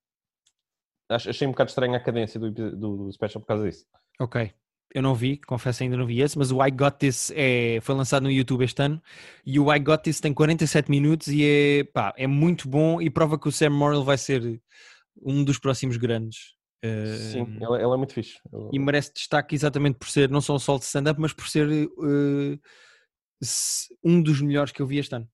achei 1.08 1.46
um 1.46 1.50
bocado 1.50 1.70
estranho 1.70 1.94
a 1.94 2.00
cadência 2.00 2.38
do, 2.38 2.50
do, 2.50 2.70
do 2.76 3.12
special 3.12 3.40
por 3.40 3.48
causa 3.48 3.64
disso. 3.68 3.84
Ok 4.20 4.52
eu 4.92 5.02
não 5.02 5.14
vi, 5.14 5.36
confesso 5.38 5.82
ainda 5.82 5.96
não 5.96 6.06
vi 6.06 6.20
esse, 6.20 6.36
mas 6.36 6.50
o 6.50 6.64
I 6.64 6.70
Got 6.70 6.98
This 6.98 7.32
é, 7.34 7.78
foi 7.80 7.94
lançado 7.94 8.24
no 8.24 8.30
YouTube 8.30 8.64
este 8.64 8.82
ano 8.82 9.00
e 9.46 9.58
o 9.58 9.72
I 9.72 9.78
Got 9.78 10.02
This 10.02 10.20
tem 10.20 10.34
47 10.34 10.90
minutos 10.90 11.28
e 11.28 11.44
é, 11.44 11.84
pá, 11.84 12.12
é 12.16 12.26
muito 12.26 12.68
bom 12.68 13.00
e 13.00 13.08
prova 13.08 13.38
que 13.38 13.48
o 13.48 13.52
Sam 13.52 13.70
Morrill 13.70 14.04
vai 14.04 14.18
ser 14.18 14.60
um 15.22 15.44
dos 15.44 15.58
próximos 15.58 15.96
grandes. 15.96 16.54
Sim, 17.32 17.42
ele, 17.60 17.74
ele, 17.74 17.92
é 17.92 17.96
muito 17.96 18.14
fixe. 18.14 18.38
E 18.72 18.78
merece 18.78 19.12
destaque 19.12 19.54
exatamente 19.54 19.98
por 19.98 20.08
ser 20.08 20.30
não 20.30 20.40
só 20.40 20.54
o 20.54 20.58
sol 20.58 20.78
de 20.78 20.84
stand-up, 20.84 21.20
mas 21.20 21.32
por 21.32 21.48
ser 21.48 21.68
uh, 21.68 22.60
um 24.02 24.22
dos 24.22 24.40
melhores 24.40 24.72
que 24.72 24.80
eu 24.80 24.86
vi 24.86 24.98
este 24.98 25.14
ano. 25.14 25.28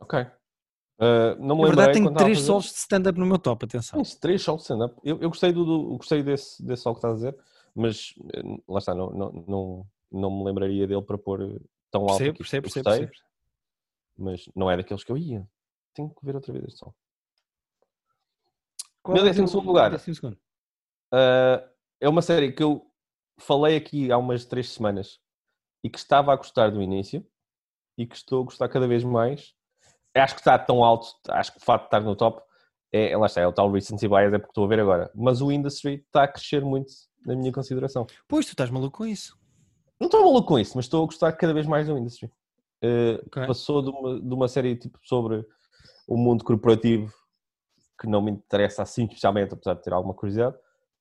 Ok. 0.00 0.20
Uh, 0.20 1.34
não 1.40 1.56
me 1.56 1.62
Na 1.62 1.68
verdade, 1.68 1.92
tenho 1.94 2.14
três 2.14 2.38
fazer... 2.38 2.46
solos 2.46 2.66
de 2.66 2.78
stand-up 2.78 3.18
no 3.18 3.26
meu 3.26 3.38
top, 3.38 3.64
atenção. 3.64 3.98
Tens 3.98 4.14
três 4.14 4.42
solos 4.42 4.62
de 4.62 4.66
stand-up. 4.66 4.94
Eu, 5.02 5.20
eu, 5.20 5.28
gostei, 5.28 5.52
do, 5.52 5.64
do, 5.64 5.96
gostei 5.96 6.22
desse, 6.22 6.64
desse 6.64 6.82
sol 6.82 6.94
que 6.94 6.98
estás 6.98 7.14
a 7.14 7.16
dizer 7.16 7.36
mas 7.74 8.14
eh, 8.34 8.42
lá 8.68 8.78
está, 8.78 8.94
não, 8.94 9.10
não, 9.10 9.32
não, 9.48 9.86
não 10.10 10.30
me 10.30 10.44
lembraria 10.44 10.86
dele 10.86 11.02
para 11.02 11.18
pôr 11.18 11.42
eh, 11.42 11.60
tão 11.90 12.02
alto. 12.02 12.18
Percebo, 12.18 12.38
percebo, 12.38 12.62
percebo, 12.64 12.84
percebo, 12.84 13.12
Mas 14.16 14.44
não 14.54 14.70
é 14.70 14.76
daqueles 14.76 15.04
que 15.04 15.10
eu 15.10 15.16
ia. 15.16 15.48
Tenho 15.94 16.10
que 16.10 16.24
ver 16.24 16.34
outra 16.34 16.52
vez 16.52 16.64
este 16.66 16.78
som. 16.78 16.94
Qual 19.02 19.16
Meu 19.16 19.24
décimo 19.24 19.48
segundo 19.48 19.66
lugar. 19.66 19.90
Décimo 19.90 20.14
segundo? 20.14 20.38
Uh, 21.12 21.62
é 22.00 22.08
uma 22.08 22.22
série 22.22 22.52
que 22.52 22.62
eu 22.62 22.86
falei 23.38 23.76
aqui 23.76 24.10
há 24.10 24.18
umas 24.18 24.44
três 24.44 24.70
semanas 24.70 25.20
e 25.84 25.90
que 25.90 25.98
estava 25.98 26.32
a 26.32 26.36
gostar 26.36 26.70
do 26.70 26.80
início 26.80 27.26
e 27.98 28.06
que 28.06 28.16
estou 28.16 28.42
a 28.42 28.44
gostar 28.44 28.68
cada 28.68 28.86
vez 28.86 29.04
mais. 29.04 29.54
Acho 30.14 30.34
que 30.34 30.40
está 30.40 30.58
tão 30.58 30.84
alto, 30.84 31.08
acho 31.28 31.52
que 31.52 31.58
o 31.58 31.64
fato 31.64 31.82
de 31.82 31.86
estar 31.86 32.00
no 32.00 32.16
top 32.16 32.42
é, 32.92 33.16
lá 33.16 33.26
está, 33.26 33.40
é 33.40 33.46
o 33.46 33.52
tal 33.52 33.70
recency 33.70 34.06
bias, 34.06 34.32
é 34.32 34.38
porque 34.38 34.50
estou 34.50 34.64
a 34.64 34.68
ver 34.68 34.80
agora. 34.80 35.10
Mas 35.14 35.40
o 35.40 35.50
industry 35.50 35.94
está 35.94 36.24
a 36.24 36.28
crescer 36.28 36.62
muito 36.62 36.92
na 37.24 37.34
minha 37.34 37.50
consideração. 37.50 38.06
Pois, 38.28 38.44
tu 38.44 38.50
estás 38.50 38.70
maluco 38.70 38.98
com 38.98 39.06
isso. 39.06 39.36
Não 39.98 40.06
estou 40.06 40.20
maluco 40.20 40.48
com 40.48 40.58
isso, 40.58 40.72
mas 40.76 40.84
estou 40.84 41.02
a 41.02 41.06
gostar 41.06 41.32
cada 41.32 41.54
vez 41.54 41.66
mais 41.66 41.86
do 41.86 41.96
industry. 41.96 42.26
Uh, 42.84 43.24
okay. 43.26 43.46
Passou 43.46 43.80
de 43.80 43.90
uma, 43.90 44.20
de 44.20 44.34
uma 44.34 44.48
série 44.48 44.76
tipo 44.76 44.98
sobre 45.02 45.46
o 46.06 46.16
mundo 46.16 46.44
corporativo 46.44 47.14
que 47.98 48.08
não 48.08 48.20
me 48.20 48.32
interessa 48.32 48.82
assim 48.82 49.04
especialmente, 49.04 49.54
apesar 49.54 49.74
de 49.74 49.82
ter 49.82 49.92
alguma 49.92 50.12
curiosidade, 50.12 50.56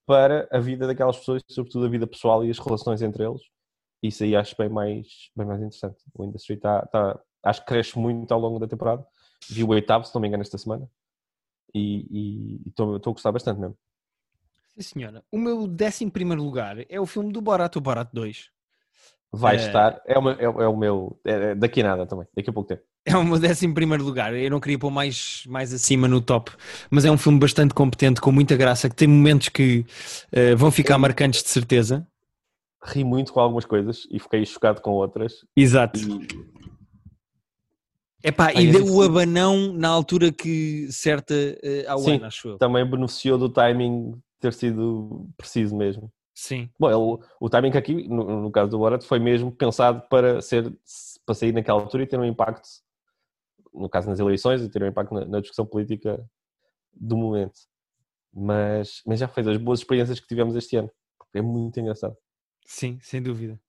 para 0.05 0.47
a 0.51 0.59
vida 0.59 0.87
daquelas 0.87 1.17
pessoas, 1.17 1.43
sobretudo 1.47 1.85
a 1.85 1.89
vida 1.89 2.07
pessoal 2.07 2.43
e 2.45 2.49
as 2.49 2.59
relações 2.59 3.01
entre 3.01 3.23
eles. 3.23 3.41
Isso 4.01 4.23
aí 4.23 4.35
acho 4.35 4.55
bem 4.57 4.69
mais, 4.69 5.29
bem 5.35 5.45
mais 5.45 5.59
interessante. 5.59 5.97
O 6.13 6.25
industry 6.25 6.55
está, 6.55 6.81
está, 6.83 7.19
acho 7.43 7.61
que 7.61 7.67
cresce 7.67 7.97
muito 7.97 8.31
ao 8.33 8.39
longo 8.39 8.59
da 8.59 8.67
temporada. 8.67 9.05
Vi 9.49 9.63
o 9.63 9.69
oitavo, 9.69 10.05
se 10.05 10.13
não 10.13 10.21
me 10.21 10.27
engano, 10.27 10.43
esta 10.43 10.57
semana. 10.57 10.89
E 11.73 12.59
estou 12.67 12.95
a 12.95 12.99
gostar 13.11 13.31
bastante 13.31 13.59
mesmo. 13.59 13.77
Sim, 14.75 14.81
senhora. 14.81 15.23
O 15.31 15.37
meu 15.37 15.67
décimo 15.67 16.11
primeiro 16.11 16.43
lugar 16.43 16.77
é 16.89 16.99
o 16.99 17.05
filme 17.05 17.31
do 17.31 17.41
Borat, 17.41 17.75
o 17.75 17.81
Borat 17.81 18.09
2. 18.11 18.49
Vai 19.31 19.55
é... 19.55 19.59
estar, 19.59 20.01
é 20.05 20.17
o, 20.17 20.21
meu, 20.21 20.33
é, 20.33 20.43
é 20.43 20.67
o 20.67 20.77
meu 20.77 21.19
é 21.23 21.55
daqui 21.55 21.81
a 21.81 21.83
nada 21.83 22.05
também, 22.05 22.27
daqui 22.35 22.49
a 22.49 22.53
pouco 22.53 22.69
tempo. 22.69 22.83
É 23.03 23.15
meu 23.15 23.39
décimo 23.39 23.73
primeiro 23.73 24.03
lugar, 24.03 24.35
eu 24.35 24.51
não 24.51 24.59
queria 24.59 24.77
pôr 24.77 24.91
mais, 24.91 25.43
mais 25.47 25.73
acima 25.73 26.07
no 26.07 26.21
top, 26.21 26.51
mas 26.89 27.03
é 27.03 27.11
um 27.11 27.17
filme 27.17 27.39
bastante 27.39 27.73
competente, 27.73 28.21
com 28.21 28.31
muita 28.31 28.55
graça, 28.55 28.87
que 28.87 28.95
tem 28.95 29.07
momentos 29.07 29.49
que 29.49 29.83
uh, 30.31 30.55
vão 30.55 30.69
ficar 30.69 30.99
marcantes 30.99 31.41
de 31.41 31.49
certeza. 31.49 32.07
Ri 32.83 33.03
muito 33.03 33.33
com 33.33 33.39
algumas 33.39 33.65
coisas 33.65 34.07
e 34.11 34.19
fiquei 34.19 34.45
chocado 34.45 34.81
com 34.81 34.91
outras. 34.91 35.33
Exato. 35.55 35.99
E... 35.99 36.27
Epá, 38.23 38.53
e 38.53 38.71
deu 38.71 38.85
o 38.85 39.01
abanão 39.01 39.73
na 39.73 39.87
altura 39.87 40.31
que 40.31 40.87
certa 40.91 41.33
uh, 41.33 41.91
ao 41.91 41.99
Sim, 41.99 42.15
ano, 42.15 42.25
acho 42.25 42.49
eu. 42.49 42.57
Também 42.59 42.87
beneficiou 42.87 43.37
do 43.37 43.49
timing 43.49 44.13
ter 44.39 44.53
sido 44.53 45.27
preciso 45.35 45.75
mesmo. 45.75 46.11
Sim. 46.35 46.69
Bom, 46.79 46.89
ele, 46.89 47.23
o 47.39 47.49
timing 47.49 47.75
aqui, 47.75 48.07
no, 48.07 48.41
no, 48.43 48.51
caso 48.51 48.69
do 48.71 48.77
Borat, 48.77 49.03
foi 49.03 49.19
mesmo 49.19 49.51
pensado 49.51 50.03
para 50.07 50.41
ser 50.41 50.71
para 51.25 51.35
sair 51.35 51.53
naquela 51.53 51.79
altura 51.81 52.03
e 52.03 52.07
ter 52.07 52.19
um 52.19 52.25
impacto, 52.25 52.67
no 53.73 53.89
caso 53.89 54.09
nas 54.09 54.19
eleições, 54.19 54.61
e 54.61 54.69
ter 54.69 54.83
um 54.83 54.87
impacto 54.87 55.13
na, 55.13 55.25
na 55.25 55.39
discussão 55.39 55.65
política 55.65 56.23
do 56.93 57.17
momento. 57.17 57.59
Mas, 58.33 59.01
mas 59.05 59.19
já 59.19 59.27
foi 59.27 59.43
das 59.43 59.57
boas 59.57 59.79
experiências 59.79 60.19
que 60.19 60.27
tivemos 60.27 60.55
este 60.55 60.75
ano. 60.75 60.89
É 61.33 61.41
muito 61.41 61.79
engraçado. 61.79 62.15
Sim, 62.65 62.99
sem 63.01 63.21
dúvida. 63.21 63.59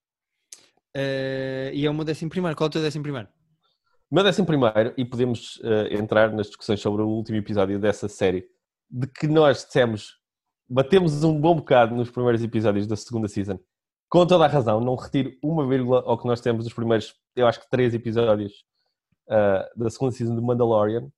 Uh, 0.97 1.73
e 1.73 1.87
é 1.87 1.91
o 1.91 1.95
meu 1.95 2.05
décimo 2.05 2.31
primeiro. 2.31 2.57
Qual 2.57 2.67
é 2.67 2.69
o 2.69 2.73
teu 2.73 2.83
décimo 2.83 3.03
primeiro? 3.03 3.29
O 4.11 4.15
meu 4.15 4.25
décimo 4.25 4.47
primeiro, 4.47 4.93
e 4.97 5.05
podemos 5.05 5.57
uh, 5.59 5.87
entrar 5.91 6.33
nas 6.33 6.49
discussões 6.49 6.81
sobre 6.81 7.03
o 7.03 7.09
último 7.09 7.39
episódio 7.39 7.79
dessa 7.79 8.09
série, 8.09 8.47
de 8.91 9.07
que 9.07 9.27
nós 9.27 9.65
dissemos 9.65 10.23
batemos 10.73 11.23
um 11.23 11.39
bom 11.39 11.57
bocado 11.57 11.95
nos 11.95 12.11
primeiros 12.11 12.43
episódios 12.43 12.87
da 12.87 12.97
segunda 12.97 13.29
season. 13.29 13.59
Com 14.09 14.27
toda 14.27 14.47
a 14.47 14.49
razão, 14.49 14.81
não 14.81 14.97
retiro 14.97 15.33
uma 15.43 15.67
vírgula 15.69 16.03
ao 16.07 16.19
que 16.19 16.27
nós 16.27 16.41
temos 16.41 16.65
dos 16.65 16.73
primeiros, 16.73 17.15
eu 17.37 17.47
acho 17.47 17.61
que 17.61 17.69
três 17.69 17.93
episódios 17.93 18.65
uh, 19.33 19.78
da 19.83 19.91
segunda 19.91 20.12
season 20.12 20.35
de 20.37 20.41
Mandalorian. 20.43 21.09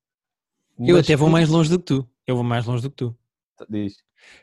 Eu 0.78 0.98
até 0.98 1.14
vou 1.16 1.28
mais 1.28 1.48
longe 1.48 1.70
do 1.70 1.78
que 1.78 1.84
tu. 1.84 2.08
Eu 2.26 2.34
vou 2.36 2.44
mais 2.44 2.66
longe 2.66 2.82
do 2.82 2.90
que 2.90 2.96
tu. 2.96 3.16
Diz. 3.68 3.96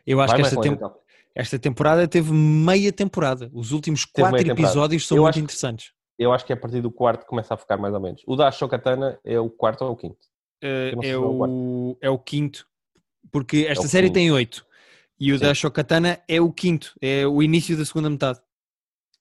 Eu 0.05 0.21
acho 0.21 0.31
Vai 0.33 0.41
que 0.41 0.45
esta, 0.47 0.55
longe, 0.55 0.69
tem- 0.69 0.75
então. 0.77 0.95
esta 1.35 1.59
temporada 1.59 2.07
teve 2.07 2.31
meia 2.31 2.91
temporada. 2.91 3.49
Os 3.53 3.71
últimos 3.71 4.05
Teve 4.05 4.29
quatro 4.29 4.51
episódios 4.51 5.07
são 5.07 5.17
Eu 5.17 5.23
muito 5.23 5.29
acho 5.31 5.39
que- 5.39 5.43
interessantes. 5.43 5.93
Eu 6.19 6.31
acho 6.31 6.45
que 6.45 6.53
é 6.53 6.55
a 6.55 6.59
partir 6.59 6.81
do 6.81 6.91
quarto 6.91 7.21
que 7.21 7.27
começa 7.27 7.53
a 7.53 7.57
ficar 7.57 7.77
mais 7.77 7.93
ou 7.93 7.99
menos. 7.99 8.21
O 8.27 8.35
da 8.35 8.47
Ashokatana 8.47 9.19
é 9.23 9.39
o 9.39 9.49
quarto 9.49 9.83
ou 9.83 9.91
o 9.91 9.95
quinto? 9.95 10.17
Sei 10.63 11.09
é, 11.09 11.09
é 11.13 11.17
o 11.17 11.97
é 11.99 12.09
o 12.11 12.19
quinto, 12.19 12.67
porque 13.31 13.65
esta 13.67 13.85
o 13.85 13.87
série 13.89 14.05
quinto. 14.07 14.13
tem 14.13 14.31
oito. 14.31 14.63
E 15.19 15.31
o 15.33 15.37
Sim. 15.39 15.45
da 15.45 15.53
Shokatana 15.53 16.19
é 16.27 16.39
o 16.39 16.51
quinto, 16.51 16.93
é 17.01 17.25
o 17.27 17.41
início 17.41 17.75
da 17.77 17.83
segunda 17.85 18.09
metade. 18.09 18.39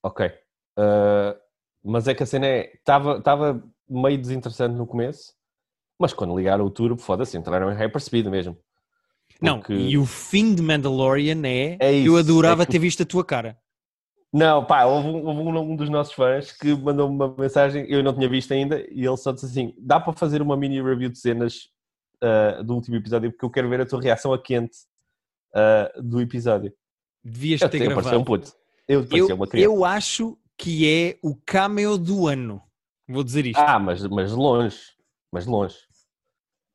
Ok. 0.02 0.26
Uh, 0.78 1.36
mas 1.84 2.06
é 2.08 2.14
que 2.14 2.22
a 2.22 2.26
cena 2.26 2.46
é. 2.46 2.72
Estava 2.74 3.62
meio 3.88 4.18
desinteressante 4.18 4.74
no 4.76 4.86
começo, 4.86 5.32
mas 5.98 6.12
quando 6.12 6.36
ligaram 6.36 6.64
o 6.64 6.70
turbo, 6.70 7.00
foda-se, 7.00 7.36
entraram 7.36 7.70
em 7.70 7.74
hyperspeed 7.74 8.28
mesmo. 8.28 8.56
Não, 9.40 9.58
Porque- 9.58 9.72
e 9.74 9.96
o 9.96 10.04
fim 10.04 10.54
de 10.54 10.62
Mandalorian 10.62 11.40
é, 11.46 11.76
É 11.80 11.92
eu 11.94 11.98
isso, 12.04 12.16
adorava 12.18 12.62
é 12.62 12.66
que- 12.66 12.72
ter 12.72 12.78
visto 12.78 13.02
a 13.02 13.06
tua 13.06 13.24
cara. 13.24 13.56
Não, 14.32 14.64
pá, 14.64 14.84
houve, 14.84 15.08
um, 15.08 15.26
houve 15.26 15.40
um- 15.40 15.72
um 15.72 15.76
dos 15.76 15.88
nossos 15.88 16.12
fãs 16.12 16.52
que 16.52 16.72
mandou-me 16.74 17.14
uma 17.16 17.34
mensagem, 17.36 17.84
eu 17.88 18.02
não 18.02 18.14
tinha 18.14 18.28
visto 18.28 18.52
ainda, 18.52 18.80
e 18.90 19.04
ele 19.04 19.16
só 19.16 19.32
disse 19.32 19.46
assim: 19.46 19.74
dá 19.78 19.98
para 19.98 20.12
fazer 20.12 20.40
uma 20.40 20.56
mini 20.56 20.80
review 20.80 21.08
de 21.10 21.18
cenas 21.18 21.68
uh, 22.22 22.62
do 22.62 22.74
último 22.74 22.96
episódio, 22.96 23.30
porque 23.32 23.44
eu 23.44 23.50
quero 23.50 23.68
ver 23.68 23.80
a 23.80 23.86
tua 23.86 24.00
reação 24.00 24.32
a 24.32 24.38
quente 24.40 24.76
uh, 25.54 26.00
do 26.02 26.20
episódio. 26.20 26.72
Devias 27.24 27.60
Eu, 27.62 27.68
ter 27.68 27.78
eu 27.82 27.94
parecia 27.94 28.18
um 28.18 28.22
gravado. 28.22 28.24
puto. 28.24 28.52
Eu 28.86 29.06
Eu, 29.10 29.28
eu 29.54 29.84
acho 29.84 30.38
que 30.60 30.86
é 30.86 31.18
o 31.22 31.34
cameo 31.34 31.96
do 31.96 32.28
ano. 32.28 32.62
Vou 33.08 33.24
dizer 33.24 33.46
isto. 33.46 33.58
Ah, 33.58 33.78
mas, 33.78 34.06
mas 34.06 34.30
longe. 34.30 34.78
Mas 35.32 35.46
longe. 35.46 35.76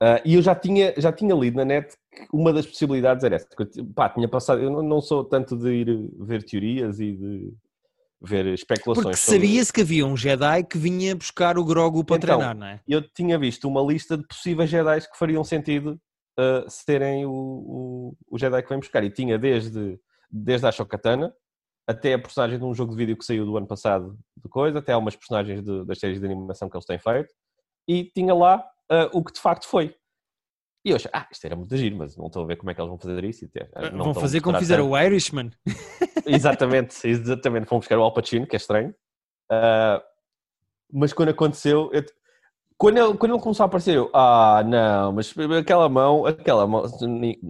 Ah, 0.01 0.19
e 0.25 0.33
eu 0.33 0.41
já 0.41 0.55
tinha, 0.55 0.93
já 0.97 1.11
tinha 1.11 1.36
lido 1.36 1.57
na 1.57 1.65
net 1.65 1.95
que 2.11 2.27
uma 2.33 2.51
das 2.51 2.65
possibilidades 2.65 3.23
era 3.23 3.36
essa. 3.36 3.47
eu 3.75 3.86
pá, 3.86 4.09
tinha 4.09 4.27
passado, 4.27 4.59
eu 4.59 4.71
não, 4.71 4.81
não 4.81 5.01
sou 5.01 5.23
tanto 5.23 5.55
de 5.55 5.69
ir 5.69 6.09
ver 6.19 6.43
teorias 6.43 6.99
e 6.99 7.11
de 7.11 7.53
ver 8.19 8.47
especulações. 8.47 9.05
Porque 9.05 9.17
sabia-se 9.17 9.71
que 9.71 9.81
havia 9.81 10.05
um 10.05 10.17
Jedi 10.17 10.63
que 10.63 10.79
vinha 10.79 11.15
buscar 11.15 11.55
o 11.55 11.63
Grogu 11.63 12.03
para 12.03 12.17
Então, 12.17 12.38
treinar, 12.38 12.55
não 12.57 12.65
é? 12.65 12.81
Eu 12.88 13.07
tinha 13.07 13.38
visto 13.38 13.67
uma 13.67 13.81
lista 13.81 14.17
de 14.17 14.25
possíveis 14.25 14.69
Jedi 14.69 15.01
que 15.01 15.17
fariam 15.17 15.43
sentido 15.43 16.01
ah, 16.39 16.65
serem 16.67 17.23
o, 17.27 17.31
o, 17.31 18.17
o 18.31 18.38
Jedi 18.39 18.63
que 18.63 18.69
vem 18.69 18.79
buscar. 18.79 19.03
E 19.03 19.11
tinha 19.11 19.38
desde, 19.38 19.99
desde 20.31 20.65
a 20.65 20.71
Shokatana 20.71 21.31
até 21.88 22.13
a 22.13 22.19
personagem 22.19 22.57
de 22.57 22.65
um 22.65 22.73
jogo 22.73 22.91
de 22.91 22.97
vídeo 22.97 23.17
que 23.17 23.23
saiu 23.25 23.45
do 23.45 23.57
ano 23.57 23.67
passado 23.67 24.17
de 24.41 24.49
coisa, 24.49 24.79
até 24.79 24.91
algumas 24.93 25.15
personagens 25.15 25.61
de- 25.63 25.86
das 25.86 25.99
séries 25.99 26.19
de 26.19 26.25
animação 26.25 26.69
que 26.69 26.75
eles 26.75 26.86
têm 26.86 26.97
feito. 26.99 27.33
E 27.88 28.05
tinha 28.15 28.33
lá 28.33 28.63
ah, 28.89 29.09
o 29.13 29.23
que 29.23 29.33
de 29.33 29.39
facto 29.39 29.67
foi. 29.67 29.95
E 30.86 30.91
eu 30.91 30.95
achei, 30.97 31.09
ah, 31.13 31.27
isto 31.31 31.43
era 31.45 31.55
muito 31.55 31.75
giro, 31.75 31.95
mas 31.97 32.15
não 32.15 32.27
estou 32.27 32.43
a 32.43 32.45
ver 32.45 32.55
como 32.57 32.69
é 32.69 32.75
que 32.75 32.79
eles 32.81 32.89
vão 32.89 32.99
fazer 32.99 33.23
isso. 33.23 33.45
ah, 33.75 33.81
Vão 34.03 34.13
fazer 34.21 34.41
como 34.41 34.53
fizeram 34.59 34.89
o 34.91 34.97
Irishman. 34.99 35.51
Exatamente, 36.25 37.07
exatamente. 37.07 37.67
Fomos 37.67 37.83
buscar 37.86 37.97
o 37.99 38.03
Al 38.03 38.13
Pacino, 38.13 38.47
que 38.47 38.55
é 38.55 38.57
estranho. 38.57 38.93
Ah, 39.51 40.01
mas 40.91 41.13
quando 41.13 41.29
aconteceu, 41.29 41.89
eu- 41.93 42.03
quando, 42.77 42.97
ele, 42.97 43.17
quando 43.17 43.33
ele 43.33 43.41
começou 43.41 43.63
a 43.63 43.67
aparecer, 43.67 43.95
eu, 43.95 44.09
ah, 44.13 44.63
não, 44.65 45.13
mas 45.13 45.33
aquela 45.59 45.88
mão, 45.88 46.25
aquela 46.25 46.67
mão, 46.67 46.83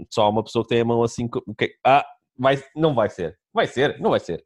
só 0.09 0.29
uma 0.29 0.43
pessoa 0.43 0.63
que 0.63 0.69
tem 0.69 0.81
a 0.81 0.85
mão 0.85 1.01
assim, 1.03 1.27
co- 1.27 1.43
o 1.47 1.53
que 1.55 1.73
ah, 1.85 2.05
vai, 2.37 2.61
não 2.75 2.93
vai 2.93 3.09
ser, 3.09 3.37
vai 3.53 3.67
ser, 3.67 3.99
não 3.99 4.11
vai 4.11 4.19
ser. 4.19 4.43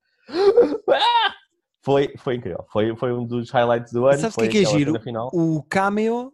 Ah! 0.89 1.35
Foi, 1.81 2.13
foi 2.17 2.35
incrível, 2.35 2.65
foi, 2.71 2.95
foi 2.95 3.13
um 3.13 3.25
dos 3.25 3.49
highlights 3.51 3.93
do 3.93 4.05
ano. 4.05 4.19
Sabes 4.19 4.35
o 4.35 4.39
que 4.41 4.45
é 4.45 4.49
que 4.49 4.57
é 4.59 4.65
giro? 4.65 4.99
Final. 5.01 5.29
O 5.33 5.63
cameo 5.63 6.33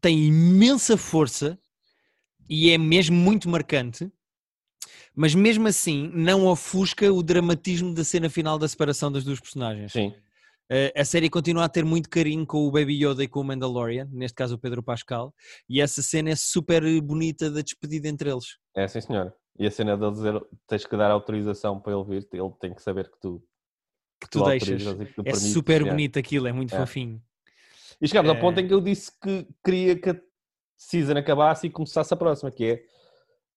tem 0.00 0.24
imensa 0.24 0.96
força 0.96 1.58
e 2.48 2.70
é 2.70 2.76
mesmo 2.76 3.16
muito 3.16 3.48
marcante, 3.48 4.12
mas 5.14 5.34
mesmo 5.34 5.66
assim 5.66 6.10
não 6.14 6.46
ofusca 6.46 7.10
o 7.10 7.22
dramatismo 7.22 7.94
da 7.94 8.04
cena 8.04 8.28
final 8.28 8.58
da 8.58 8.68
separação 8.68 9.10
das 9.10 9.24
duas 9.24 9.40
personagens. 9.40 9.92
Sim, 9.92 10.14
Eh, 10.70 10.92
a 10.96 11.04
série 11.04 11.28
continua 11.28 11.64
a 11.64 11.68
ter 11.68 11.84
muito 11.84 12.08
carinho 12.08 12.46
com 12.46 12.66
o 12.66 12.70
Baby 12.70 13.04
Yoda 13.04 13.22
e 13.22 13.28
com 13.28 13.40
o 13.40 13.44
Mandalorian, 13.44 14.08
neste 14.10 14.34
caso 14.34 14.54
o 14.54 14.58
Pedro 14.58 14.82
Pascal, 14.82 15.34
e 15.68 15.80
essa 15.80 16.02
cena 16.02 16.30
é 16.30 16.36
super 16.36 16.82
bonita 17.02 17.50
da 17.50 17.60
despedida 17.60 18.08
entre 18.08 18.30
eles. 18.30 18.56
é 18.74 18.88
sim 18.88 19.00
senhor. 19.00 19.34
E 19.58 19.66
a 19.66 19.70
cena 19.70 19.96
dele 19.96 20.12
dizer, 20.12 20.46
tens 20.66 20.84
que 20.84 20.96
dar 20.96 21.10
autorização 21.10 21.80
para 21.80 21.92
ele 21.92 22.04
vir, 22.04 22.28
ele 22.32 22.52
tem 22.58 22.74
que 22.74 22.82
saber 22.82 23.08
que 23.10 23.18
tu, 23.20 23.42
Que 24.20 24.28
tu 24.28 24.42
deixas. 24.44 24.68
autorizas 24.68 25.00
e 25.00 25.06
que 25.06 25.12
tu 25.14 25.20
É 25.20 25.24
permites, 25.24 25.52
super 25.52 25.72
yeah. 25.74 25.90
bonito 25.92 26.18
aquilo, 26.18 26.48
é 26.48 26.52
muito 26.52 26.74
É. 26.74 26.78
fofinho. 26.78 27.22
E 28.00 28.08
chegámos 28.08 28.30
ao 28.30 28.36
É. 28.36 28.40
ponto 28.40 28.58
em 28.60 28.66
que 28.66 28.74
eu 28.74 28.80
disse 28.80 29.12
que 29.20 29.46
queria 29.64 29.96
que 29.98 30.10
a 30.10 30.20
season 30.76 31.16
acabasse 31.16 31.66
e 31.68 31.70
começasse 31.70 32.12
a 32.12 32.16
próxima, 32.16 32.50
que 32.50 32.64
é 32.64 32.84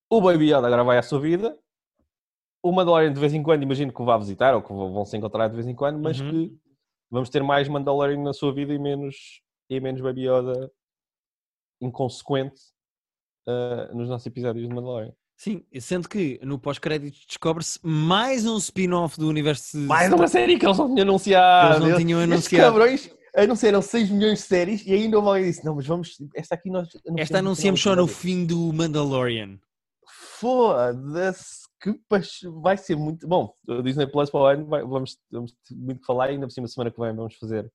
o 0.10 0.22
Baby 0.22 0.52
Yoda 0.54 0.68
agora 0.68 0.84
vai 0.84 0.98
à 1.00 1.02
sua 1.02 1.20
vida, 1.20 1.58
o 2.62 2.72
Mandalorian 2.72 3.12
de 3.12 3.20
vez 3.20 3.34
em 3.34 3.42
quando, 3.42 3.64
imagino 3.64 3.92
que 3.92 4.02
o 4.02 4.06
vá 4.06 4.18
visitar 4.18 4.54
ou 4.56 4.62
que 4.62 4.70
vão 4.72 5.04
se 5.06 5.18
encontrar 5.18 5.48
de 5.48 5.56
vez 5.56 5.68
em 5.68 5.76
quando, 5.76 6.00
mas 6.00 6.20
Uhum. 6.20 6.30
que 6.30 6.58
vamos 7.10 7.30
ter 7.30 7.42
mais 7.42 7.68
Mandalorian 7.68 8.22
na 8.22 8.34
sua 8.34 8.54
vida 8.54 8.72
e 8.74 8.78
menos, 8.80 9.42
e 9.70 9.80
menos 9.80 10.00
Baby 10.02 10.28
Yoda 10.30 10.72
inconsequente 11.82 12.62
ah, 13.48 13.90
nos 13.94 14.10
nossos 14.10 14.28
episódios 14.28 14.68
de 14.68 14.74
Mandalorian. 14.74 15.14
Sim, 15.38 15.64
sendo 15.80 16.10
que 16.10 16.40
no 16.44 16.58
pós-crédito 16.58 17.16
descobre-se 17.28 17.80
mais 17.84 18.44
um 18.48 18.58
spin-off 18.58 19.20
do 19.20 19.30
universo 19.30 19.78
Mais 19.78 20.12
uma 20.12 20.28
série 20.28 20.58
que 20.58 20.66
eles 20.66 20.78
não 20.80 20.88
tinham 20.88 21.04
anunciado! 21.08 21.76
Eles 21.78 21.90
não 21.92 21.98
tinham 22.00 22.20
Estes 22.22 22.34
anunciado. 22.34 22.64
cabrões 22.74 23.10
anunciaram 23.36 23.82
6 23.84 24.10
milhões 24.10 24.40
de 24.40 24.46
séries 24.46 24.84
e 24.84 24.94
ainda 24.94 25.18
alguém 25.18 25.44
que 25.44 25.50
disse: 25.52 25.64
Não, 25.64 25.76
mas 25.76 25.86
vamos, 25.86 26.18
esta 26.36 26.56
aqui 26.56 26.72
nós. 26.72 26.90
Esta 27.18 27.38
anunciamos 27.38 27.80
só 27.80 27.96
no 27.96 28.08
fim 28.08 28.48
do 28.48 28.74
Mandalorian. 28.74 29.60
Foda-se, 30.40 31.68
que 31.82 32.00
vai 32.62 32.76
ser 32.76 32.96
muito 32.96 33.28
bom. 33.28 33.54
O 33.68 33.84
Disney 33.84 34.08
Plus 34.08 34.32
para 34.32 34.40
o 34.40 34.46
ano 34.48 34.66
vai- 34.66 34.82
vamos, 34.84 35.18
vamos 35.32 35.52
ter 35.68 35.76
muito 35.76 36.00
que 36.02 36.06
falar 36.08 36.30
e 36.30 36.34
ainda 36.34 36.48
por 36.48 36.52
cima, 36.54 36.68
semana 36.68 36.90
que 36.90 37.00
vem, 37.00 37.16
vamos 37.16 37.36
fazer 37.36 37.72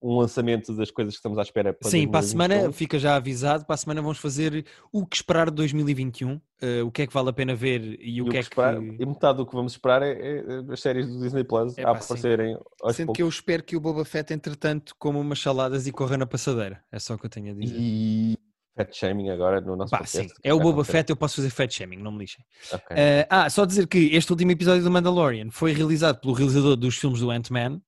um 0.00 0.16
lançamento 0.18 0.72
das 0.76 0.90
coisas 0.92 1.14
que 1.14 1.18
estamos 1.18 1.38
à 1.38 1.42
espera 1.42 1.72
para 1.72 1.90
Sim, 1.90 2.06
para 2.06 2.20
a 2.20 2.22
2021. 2.22 2.30
semana, 2.58 2.72
fica 2.72 2.98
já 2.98 3.16
avisado, 3.16 3.64
para 3.66 3.74
a 3.74 3.76
semana 3.76 4.00
vamos 4.00 4.18
fazer 4.18 4.64
o 4.92 5.04
que 5.04 5.16
esperar 5.16 5.50
de 5.50 5.56
2021, 5.56 6.40
eh, 6.62 6.82
o 6.82 6.90
que 6.92 7.02
é 7.02 7.06
que 7.06 7.12
vale 7.12 7.30
a 7.30 7.32
pena 7.32 7.54
ver 7.54 7.82
e, 8.00 8.16
E 8.18 8.22
o 8.22 8.26
que 8.28 8.36
é 8.36 8.40
que... 8.40 8.48
esperar- 8.48 8.80
e 8.80 9.04
metade 9.06 9.38
do 9.38 9.46
que 9.46 9.54
vamos 9.54 9.72
esperar 9.72 10.02
é, 10.02 10.12
é 10.12 10.72
as 10.72 10.80
séries 10.80 11.08
do 11.08 11.20
Disney 11.20 11.42
Plus 11.42 11.76
É 11.76 11.82
a 11.82 11.86
pá, 11.94 12.00
sim. 12.00 12.04
aparecerem 12.14 12.56
aos 12.80 12.94
Sendo 12.96 13.06
poucos. 13.06 13.16
que 13.16 13.22
eu 13.24 13.28
espero 13.28 13.62
que 13.64 13.76
o 13.76 13.80
Boba 13.80 14.04
Fett, 14.04 14.32
entretanto, 14.32 14.94
coma 14.98 15.18
umas 15.18 15.40
saladas 15.40 15.86
e 15.88 15.92
corra 15.92 16.16
na 16.16 16.26
passadeira. 16.26 16.80
É 16.92 16.98
só 17.00 17.14
o 17.14 17.18
que 17.18 17.26
eu 17.26 17.30
tenho 17.30 17.50
a 17.52 17.54
dizer. 17.58 17.76
E 17.76 18.38
fat 18.76 18.94
shaming 18.96 19.30
agora 19.30 19.60
no 19.60 19.74
nosso 19.74 19.90
Pá, 19.90 19.98
podcast. 19.98 20.28
sim, 20.28 20.34
é 20.44 20.54
o 20.54 20.60
Boba. 20.60 20.84
Fett, 20.84 21.10
eu 21.10 21.16
posso 21.16 21.34
fazer 21.36 21.50
fat 21.50 21.68
shaming, 21.74 21.96
não 21.96 22.12
me 22.12 22.18
lixem. 22.20 22.44
Ok. 22.72 22.86
Eh, 22.96 23.26
ah, 23.28 23.50
só 23.50 23.64
dizer 23.64 23.88
que 23.88 23.98
este 24.14 24.30
último 24.30 24.52
episódio 24.52 24.84
do 24.84 24.90
Mandalorian 24.92 25.50
foi 25.50 25.72
realizado 25.72 26.20
pelo 26.20 26.32
realizador 26.34 26.76
dos 26.76 26.96
filmes 26.96 27.18
do 27.18 27.28
Ant-Man. 27.32 27.80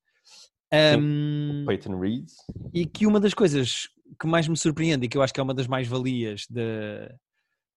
Ahm, 0.73 1.65
Peyton 1.67 1.99
Reed. 1.99 2.27
e 2.73 2.87
que 2.87 3.07
uma 3.07 3.19
das 3.19 3.35
coisas 3.35 3.89
que 4.21 4.27
mais 4.27 4.47
me 4.47 4.57
surpreende 4.57 5.07
e 5.07 5.09
que 5.09 5.17
eu 5.17 5.23
acho 5.23 5.33
que 5.35 5.41
é 5.41 5.43
uma 5.43 5.55
das 5.55 5.67
mais-valias 5.67 6.47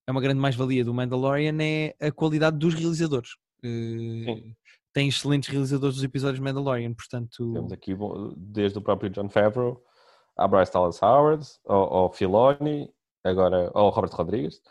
é 0.07 0.11
uma 0.11 0.21
grande 0.21 0.39
mais-valia 0.39 0.83
do 0.83 0.93
Mandalorian 0.93 1.57
é 1.61 1.95
a 1.99 2.11
qualidade 2.11 2.57
dos 2.57 2.73
realizadores. 2.73 3.31
Eh, 3.63 4.25
Sim. 4.25 4.55
tem 4.93 5.07
excelentes 5.07 5.49
realizadores 5.49 5.95
dos 5.95 6.03
episódios 6.03 6.39
de 6.39 6.43
Mandalorian, 6.43 6.93
portanto, 6.93 7.53
Temos 7.53 7.71
aqui 7.71 7.95
desde 8.35 8.77
o 8.77 8.81
próprio 8.81 9.09
John 9.09 9.29
Favreau, 9.29 9.81
a 10.37 10.47
Bryce 10.47 10.73
Dallas 10.73 11.01
Howard, 11.01 11.47
ao, 11.65 12.11
Filoni, 12.11 12.89
agora 13.23 13.71
ao 13.73 13.89
Robert 13.89 14.11
Rodrigues. 14.13 14.61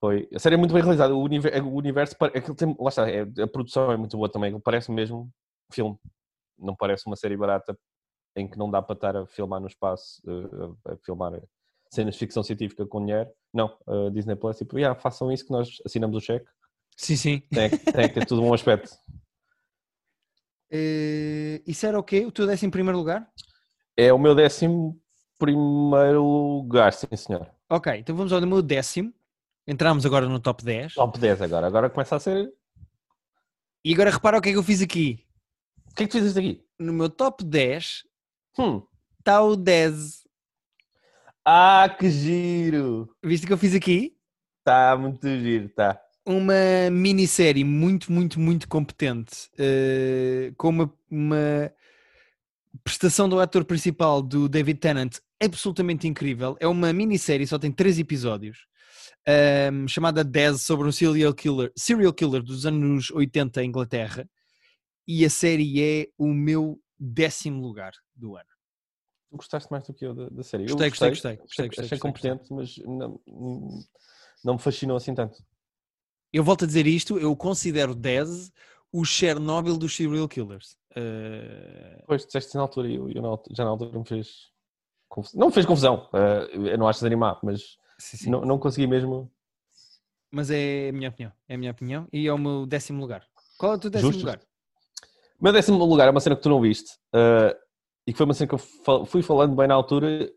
Foi, 0.00 0.28
a 0.34 0.38
série 0.38 0.56
é 0.56 0.58
muito 0.58 0.74
bem 0.74 0.82
realizada. 0.82 1.14
O 1.14 1.22
universo, 1.22 1.62
o 1.66 1.76
universo 1.76 2.16
aquilo 2.20 2.54
tem, 2.54 2.76
lá 2.78 2.88
está, 2.88 3.08
é- 3.08 3.26
a 3.42 3.46
produção 3.46 3.92
é 3.92 3.96
muito 3.96 4.16
boa 4.16 4.28
também. 4.28 4.58
Parece 4.60 4.90
mesmo 4.90 5.30
filme. 5.72 5.96
Não 6.58 6.74
parece 6.74 7.06
uma 7.06 7.16
série 7.16 7.36
barata 7.36 7.76
em 8.36 8.48
que 8.48 8.58
não 8.58 8.70
dá 8.70 8.82
para 8.82 8.94
estar 8.94 9.16
a 9.16 9.26
filmar 9.26 9.60
no 9.60 9.66
espaço, 9.68 10.20
eh, 10.26 10.92
a, 10.92 10.96
filmar 11.04 11.40
cenas 11.90 12.14
de 12.14 12.18
ficção 12.18 12.42
científica 12.42 12.84
com 12.86 13.04
dinheiro. 13.04 13.30
Não, 13.52 13.76
a 13.86 14.10
Disney 14.10 14.34
Plus, 14.36 14.58
tipo, 14.58 14.76
yeah, 14.78 14.98
façam 14.98 15.30
isso 15.30 15.44
que 15.46 15.52
nós 15.52 15.68
assinamos 15.86 16.16
o 16.16 16.20
cheque. 16.20 16.46
sim, 16.96 17.16
sim. 17.16 17.40
Tem, 17.50 17.70
que- 17.70 17.78
tem 17.92 18.08
que 18.08 18.14
ter 18.14 18.26
tudo 18.26 18.42
um 18.42 18.52
aspecto. 18.54 18.90
Eh, 20.70 21.62
isso 21.66 21.86
era 21.86 21.98
o 21.98 22.02
quê? 22.02 22.24
O 22.26 22.32
teu 22.32 22.46
décimo 22.46 22.72
primeiro 22.72 22.98
lugar? 22.98 23.30
É 23.96 24.12
o 24.12 24.18
meu 24.18 24.34
décimo 24.34 25.00
primeiro 25.38 26.22
lugar, 26.24 26.92
sim 26.92 27.06
senhor. 27.16 27.48
Ok, 27.70 27.94
então 27.96 28.16
vamos 28.16 28.32
ao 28.32 28.40
meu 28.40 28.60
décimo. 28.62 29.12
Entramos 29.66 30.04
agora 30.04 30.26
no 30.28 30.40
top 30.40 30.64
10. 30.64 30.94
Top 30.94 31.18
10 31.18 31.42
agora. 31.42 31.66
Agora 31.66 31.88
começa 31.88 32.16
a 32.16 32.20
ser. 32.20 32.52
E 33.84 33.92
agora 33.94 34.10
repara 34.10 34.38
o 34.38 34.40
que 34.42 34.48
é 34.48 34.52
que 34.52 34.58
eu 34.58 34.62
fiz 34.62 34.82
aqui. 34.82 35.23
O 35.94 35.96
que 35.96 36.02
é 36.02 36.06
que 36.06 36.12
tu 36.12 36.18
fizeste 36.18 36.38
aqui? 36.40 36.60
No 36.76 36.92
meu 36.92 37.08
top 37.08 37.44
10 37.44 38.02
Hum. 38.58 38.82
está 39.20 39.40
o 39.42 39.54
10. 39.54 40.24
Ah, 41.44 41.88
que 41.96 42.10
giro! 42.10 43.08
Viste 43.24 43.44
o 43.44 43.46
que 43.46 43.52
eu 43.52 43.58
fiz 43.58 43.76
aqui? 43.76 44.12
Está 44.58 44.96
muito 44.96 45.24
giro, 45.38 45.68
tá. 45.68 46.00
uma 46.26 46.90
minissérie 46.90 47.62
muito, 47.62 48.10
muito, 48.10 48.40
muito 48.40 48.66
competente, 48.66 49.48
eh, 49.58 50.52
com 50.56 50.70
uma, 50.70 50.92
uma 51.08 51.70
prestação 52.82 53.28
do 53.28 53.38
ator 53.38 53.64
principal 53.64 54.20
do 54.22 54.48
David 54.48 54.80
Tennant 54.80 55.18
absolutamente 55.40 56.08
incrível. 56.08 56.56
É 56.58 56.66
uma 56.66 56.92
minissérie, 56.92 57.46
só 57.46 57.56
tem 57.58 57.70
três 57.70 57.98
episódios. 58.00 58.66
um, 59.72 59.86
chamada 59.86 60.24
Dez 60.24 60.62
sobre 60.62 60.88
um 60.88 60.92
serial 60.92 61.32
killer, 61.34 61.70
serial 61.76 62.12
killer 62.12 62.42
dos 62.42 62.66
anos 62.66 63.10
80 63.12 63.62
em 63.62 63.68
Inglaterra. 63.68 64.28
E 65.06 65.24
a 65.24 65.30
série 65.30 65.82
é 65.82 66.08
o 66.16 66.28
meu 66.28 66.80
décimo 66.98 67.60
lugar 67.60 67.92
do 68.14 68.36
ano. 68.36 68.48
Tu 69.30 69.36
gostaste 69.36 69.70
mais 69.70 69.86
do 69.86 69.92
que 69.92 70.06
eu 70.06 70.14
da, 70.14 70.28
da 70.28 70.42
série? 70.42 70.64
Gostei, 70.64 70.86
eu 70.86 70.90
gostei, 70.90 71.10
gostei, 71.10 71.36
gostei, 71.36 71.66
gostei, 71.68 71.84
achei 71.84 71.98
competente, 71.98 72.52
mas 72.52 72.76
não, 72.78 73.20
não 74.44 74.54
me 74.54 74.60
fascinou 74.60 74.96
assim 74.96 75.14
tanto. 75.14 75.44
Eu 76.32 76.42
volto 76.42 76.64
a 76.64 76.66
dizer 76.66 76.86
isto, 76.86 77.18
eu 77.18 77.34
considero 77.36 77.94
Dez 77.94 78.50
o 78.92 79.04
Chernobyl 79.04 79.76
dos 79.76 79.94
serial 79.94 80.28
killers. 80.28 80.76
Uh, 80.96 82.02
Pois, 82.06 82.24
disseste 82.24 82.54
na 82.54 82.62
altura 82.62 82.88
e 82.88 82.94
eu, 82.94 83.10
eu 83.10 83.22
na 83.22 83.28
altura- 83.28 83.54
já 83.56 83.64
na 83.64 83.70
altura 83.70 83.98
me 83.98 84.06
fez 84.06 84.50
confusão. 85.08 85.40
Não 85.40 85.48
me 85.48 85.52
fez 85.52 85.66
confusão, 85.66 86.08
eh, 86.14 86.72
eu 86.72 86.78
não 86.78 86.86
acho 86.88 87.00
desanimado, 87.00 87.40
mas 87.42 87.76
sim, 87.98 88.16
sim. 88.16 88.30
não, 88.30 88.40
não 88.42 88.58
consegui 88.58 88.86
mesmo. 88.86 89.30
Mas 90.30 90.50
é 90.50 90.88
a 90.88 90.92
minha 90.92 91.08
opinião, 91.08 91.32
é 91.48 91.54
a 91.54 91.58
minha 91.58 91.70
opinião 91.70 92.08
e 92.12 92.26
é 92.26 92.32
o 92.32 92.38
meu 92.38 92.66
décimo 92.66 93.00
lugar. 93.00 93.26
Qual 93.58 93.72
é 93.72 93.76
o 93.76 93.78
teu 93.78 93.90
décimo 93.90 94.12
Justo. 94.12 94.26
lugar? 94.26 94.40
Meu 95.44 95.52
décimo 95.52 95.84
lugar 95.84 96.08
é 96.08 96.10
uma 96.10 96.20
cena 96.20 96.34
que 96.34 96.40
tu 96.42 96.48
não 96.48 96.58
viste 96.58 96.92
eh, 97.14 97.54
e 98.06 98.12
que 98.12 98.16
foi 98.16 98.24
uma 98.24 98.32
cena 98.32 98.48
que 98.48 98.54
eu 98.54 98.58
fal- 98.58 99.04
fui 99.04 99.22
falando 99.22 99.54
bem 99.54 99.68
na 99.68 99.74
altura, 99.74 100.32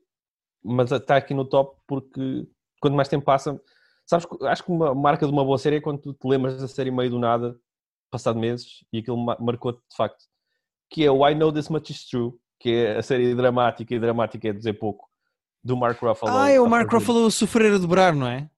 mas 0.62 0.92
está 0.92 1.16
aqui 1.16 1.34
no 1.34 1.46
top 1.46 1.80
porque 1.88 2.46
quanto 2.82 2.94
mais 2.96 3.08
tempo 3.08 3.24
passa, 3.24 3.58
sabes, 4.06 4.28
acho 4.44 4.66
que 4.66 4.70
uma 4.72 4.94
marca 4.94 5.26
de 5.26 5.32
uma 5.32 5.46
boa 5.46 5.58
série 5.58 5.78
é 5.78 5.82
quando 5.82 6.02
tu 6.02 6.14
te 6.14 6.28
lembras 6.28 6.60
da 6.60 6.68
série 6.68 6.92
meio 6.92 7.10
do 7.10 7.20
nada, 7.20 7.58
passado 8.12 8.38
meses, 8.38 8.84
e 8.92 8.98
aquilo 9.00 9.16
ma- 9.18 9.38
marcou-te 9.40 9.80
de 9.90 9.96
facto, 9.96 10.26
que 10.90 11.06
é 11.06 11.10
o 11.10 11.26
I 11.26 11.34
Know 11.34 11.54
This 11.54 11.70
Much 11.70 11.90
Is 11.90 12.06
True, 12.06 12.34
que 12.60 12.70
é 12.72 12.98
a 12.98 13.02
série 13.02 13.34
dramática, 13.34 13.96
e 13.96 14.00
dramática 14.00 14.50
é 14.50 14.52
dizer 14.52 14.74
pouco, 14.74 15.08
do 15.64 15.78
Mark 15.78 16.02
Ruffalo. 16.02 16.38
Ah, 16.38 16.50
é 16.50 16.60
o 16.60 16.68
Mark 16.70 16.92
Ruffalo 16.92 17.28
a 17.28 17.32
sofrer 17.32 17.74
a 17.74 17.78
dobrar, 17.78 18.14
não 18.14 18.28
é? 18.28 18.50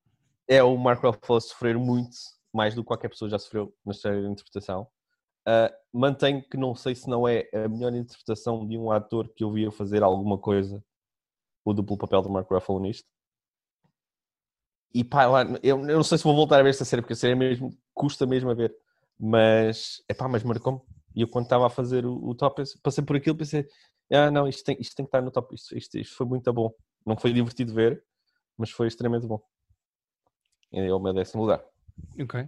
é 0.47 0.63
o 0.63 0.75
Mark 0.77 1.03
Ruffalo 1.03 1.37
a 1.37 1.41
sofrer 1.41 1.77
muito, 1.77 2.17
mais 2.51 2.73
do 2.73 2.81
que 2.81 2.87
qualquer 2.87 3.09
pessoa 3.09 3.29
já 3.29 3.37
sofreu 3.37 3.71
na 3.85 3.93
série 3.93 4.21
de 4.21 4.27
interpretação. 4.27 4.87
Uh, 5.47 5.73
mantenho 5.91 6.43
que 6.43 6.57
não 6.57 6.75
sei 6.75 6.93
se 6.93 7.09
não 7.09 7.27
é 7.27 7.49
a 7.53 7.67
melhor 7.67 7.93
interpretação 7.93 8.67
de 8.67 8.77
um 8.77 8.91
ator 8.91 9.27
que 9.29 9.43
eu 9.43 9.51
via 9.51 9.71
fazer 9.71 10.03
alguma 10.03 10.37
coisa, 10.37 10.83
o 11.65 11.73
duplo 11.73 11.97
papel 11.97 12.21
do 12.21 12.29
Mark 12.29 12.49
Ruffalo 12.49 12.79
nisto. 12.79 13.07
E 14.93 15.03
pá, 15.03 15.27
lá, 15.27 15.43
eu, 15.63 15.79
eu 15.79 15.97
não 15.97 16.03
sei 16.03 16.17
se 16.17 16.23
vou 16.23 16.35
voltar 16.35 16.59
a 16.59 16.63
ver 16.63 16.69
esta 16.69 16.85
série, 16.85 17.01
porque 17.01 17.13
a 17.13 17.15
série 17.15 17.33
é 17.33 17.35
mesmo, 17.35 17.75
custa 17.93 18.25
mesmo 18.25 18.49
a 18.49 18.53
ver. 18.53 18.75
Mas, 19.19 20.03
é 20.07 20.13
pá, 20.13 20.27
mas 20.27 20.43
marcou-me. 20.43 20.81
E 21.15 21.21
eu 21.21 21.27
quando 21.27 21.45
estava 21.45 21.67
a 21.67 21.69
fazer 21.69 22.05
o, 22.05 22.15
o 22.15 22.35
top, 22.35 22.63
passei 22.81 23.03
por 23.03 23.15
aquilo 23.15 23.35
pensei, 23.35 23.67
ah 24.11 24.31
não, 24.31 24.47
isto 24.47 24.63
tem, 24.63 24.77
isto 24.79 24.95
tem 24.95 25.05
que 25.05 25.09
estar 25.09 25.21
no 25.21 25.31
top, 25.31 25.53
isto, 25.53 25.77
isto, 25.77 25.97
isto 25.97 26.15
foi 26.15 26.25
muito 26.25 26.51
bom. 26.53 26.73
Não 27.05 27.17
foi 27.17 27.33
divertido 27.33 27.73
ver, 27.73 28.03
mas 28.57 28.71
foi 28.71 28.87
extremamente 28.87 29.27
bom. 29.27 29.41
É 30.71 30.93
o 30.93 30.99
meu 30.99 31.13
décimo 31.13 31.41
lugar. 31.43 31.63
Ok. 32.19 32.47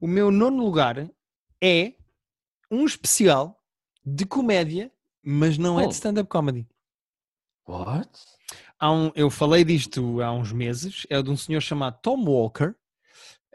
O 0.00 0.06
meu 0.06 0.30
nono 0.30 0.64
lugar 0.64 1.08
é 1.64 1.94
um 2.70 2.84
especial 2.84 3.58
de 4.04 4.26
comédia, 4.26 4.92
mas 5.22 5.56
não 5.56 5.80
é 5.80 5.84
Oh. 5.84 5.88
de 5.88 5.94
stand-up 5.94 6.28
comedy. 6.28 6.66
What? 7.66 8.10
Um- 8.82 9.10
eu 9.14 9.30
falei 9.30 9.64
disto 9.64 10.20
há 10.20 10.30
uns 10.32 10.52
meses, 10.52 11.06
é 11.08 11.22
de 11.22 11.30
um 11.30 11.36
senhor 11.36 11.60
chamado 11.62 11.98
Tom 12.02 12.22
Walker. 12.24 12.74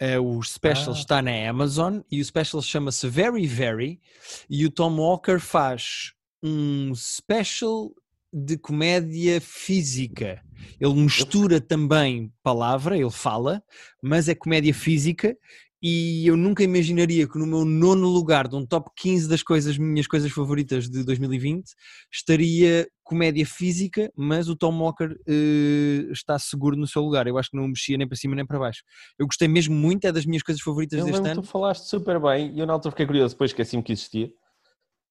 Eh, 0.02 0.18
o 0.18 0.42
special 0.42 0.96
Ah. 0.96 0.98
está 0.98 1.22
na 1.22 1.48
Amazon 1.50 2.00
e 2.10 2.20
o 2.22 2.26
special 2.26 2.62
chama-se 2.62 3.08
Very 3.08 3.46
Very. 3.46 4.02
E 4.50 4.66
o 4.66 4.72
Tom 4.72 4.96
Walker 4.98 5.40
faz 5.40 6.14
um 6.42 6.96
special 6.96 7.92
de 8.32 8.58
comédia 8.58 9.42
física. 9.42 10.42
Ele 10.80 10.94
mistura 10.94 11.60
também 11.60 12.34
palavra, 12.42 12.98
ele 12.98 13.10
fala, 13.12 13.62
mas 14.02 14.30
é 14.30 14.36
comédia 14.36 14.74
física. 14.74 15.38
E 15.82 16.28
eu 16.28 16.36
nunca 16.36 16.62
imaginaria 16.62 17.28
que 17.28 17.38
no 17.38 17.48
meu 17.48 17.64
nono 17.64 18.08
lugar 18.08 18.48
de 18.48 18.56
um 18.56 18.66
top 18.66 18.90
15 18.98 19.30
das 19.30 19.42
coisas, 19.42 19.78
minhas 19.78 20.08
coisas 20.08 20.30
favoritas 20.32 20.90
de 20.90 21.04
2020, 21.06 21.72
estaria 22.12 22.88
comédia 23.02 23.46
física, 23.46 24.12
mas 24.16 24.50
o 24.50 24.56
Tom 24.56 24.78
Walker 24.78 25.16
eh, 25.28 26.12
está 26.12 26.38
seguro 26.38 26.76
no 26.76 26.86
seu 26.86 27.02
lugar. 27.02 27.28
Eu 27.28 27.38
acho 27.38 27.52
que 27.52 27.58
não 27.58 27.68
mexia 27.68 27.98
nem 27.98 28.08
para 28.08 28.18
cima 28.18 28.36
nem 28.36 28.46
para 28.46 28.60
baixo. 28.60 28.84
Eu 29.18 29.26
gostei 29.26 29.48
mesmo 29.48 29.74
muito, 29.74 30.06
é 30.06 30.12
das 30.12 30.26
minhas 30.26 30.44
coisas 30.44 30.62
favoritas 30.62 31.00
Eu 31.00 31.06
deste 31.06 31.26
ano. 31.26 31.42
tu 31.42 31.48
falaste 31.48 31.86
super 31.86 32.20
bem 32.20 32.54
e 32.54 32.60
eu 32.60 32.68
na 32.68 32.74
altura 32.74 32.92
fiquei 32.92 33.06
curioso, 33.06 33.34
depois 33.36 33.52
esqueci-me 33.52 33.82
que 33.82 33.94
existia. 33.94 34.30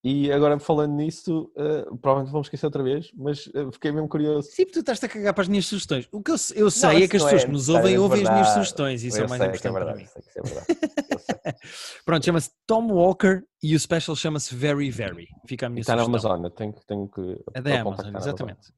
E 0.04 0.30
agora 0.30 0.58
falando 0.60 0.92
nisso, 0.94 1.50
eh, 1.56 1.82
provavelmente 2.00 2.30
vamos 2.30 2.46
esquecer 2.46 2.66
outra 2.66 2.82
vez, 2.84 3.10
mas 3.16 3.50
eh, 3.52 3.68
fiquei 3.72 3.90
mesmo 3.90 4.08
curioso. 4.08 4.48
Sim, 4.52 4.64
tu 4.66 4.78
estás 4.78 5.02
a 5.02 5.08
cagar 5.08 5.34
para 5.34 5.42
as 5.42 5.48
minhas 5.48 5.66
sugestões. 5.66 6.08
O 6.12 6.22
que 6.22 6.30
eu, 6.30 6.36
eu 6.54 6.70
sei 6.70 6.88
Não, 6.88 6.96
é 6.96 7.08
que 7.08 7.16
as 7.16 7.22
pessoas 7.24 7.42
é 7.42 7.46
que 7.46 7.50
nos 7.52 7.68
ouvem 7.68 7.98
ouvem 7.98 8.22
as 8.22 8.28
minhas 8.28 8.46
verdade. 8.46 8.54
sugestões 8.54 9.02
isso 9.02 9.16
é 9.18 9.22
Eu 9.22 9.26
o 9.26 9.28
mais 9.28 9.40
que 9.42 9.66
é 9.66 9.70
importante 9.70 9.72
para 9.72 9.84
verdade, 9.84 10.02
mim. 10.04 10.08
é 10.36 10.42
verdade. 10.42 11.58
Pronto, 12.06 12.24
chama-se 12.24 12.50
Tom 12.64 12.92
Walker 12.92 13.42
e 13.60 13.74
o 13.74 13.80
special 13.80 14.14
chama-se 14.14 14.54
Very 14.54 14.88
Very. 14.88 15.26
Fica 15.48 15.66
a 15.66 15.68
minha 15.68 15.80
Está 15.80 15.96
na 15.96 16.04
sugestão. 16.04 16.30
Amazon, 16.32 16.44
eu 16.46 16.50
tenho, 16.50 16.72
que- 16.72 16.86
tenho 16.86 17.08
que. 17.08 17.44
É 17.54 17.60
da 17.60 17.70
que 17.72 17.76
Amazon, 17.78 17.98
está 18.06 18.10
na 18.12 18.18
exatamente. 18.18 18.72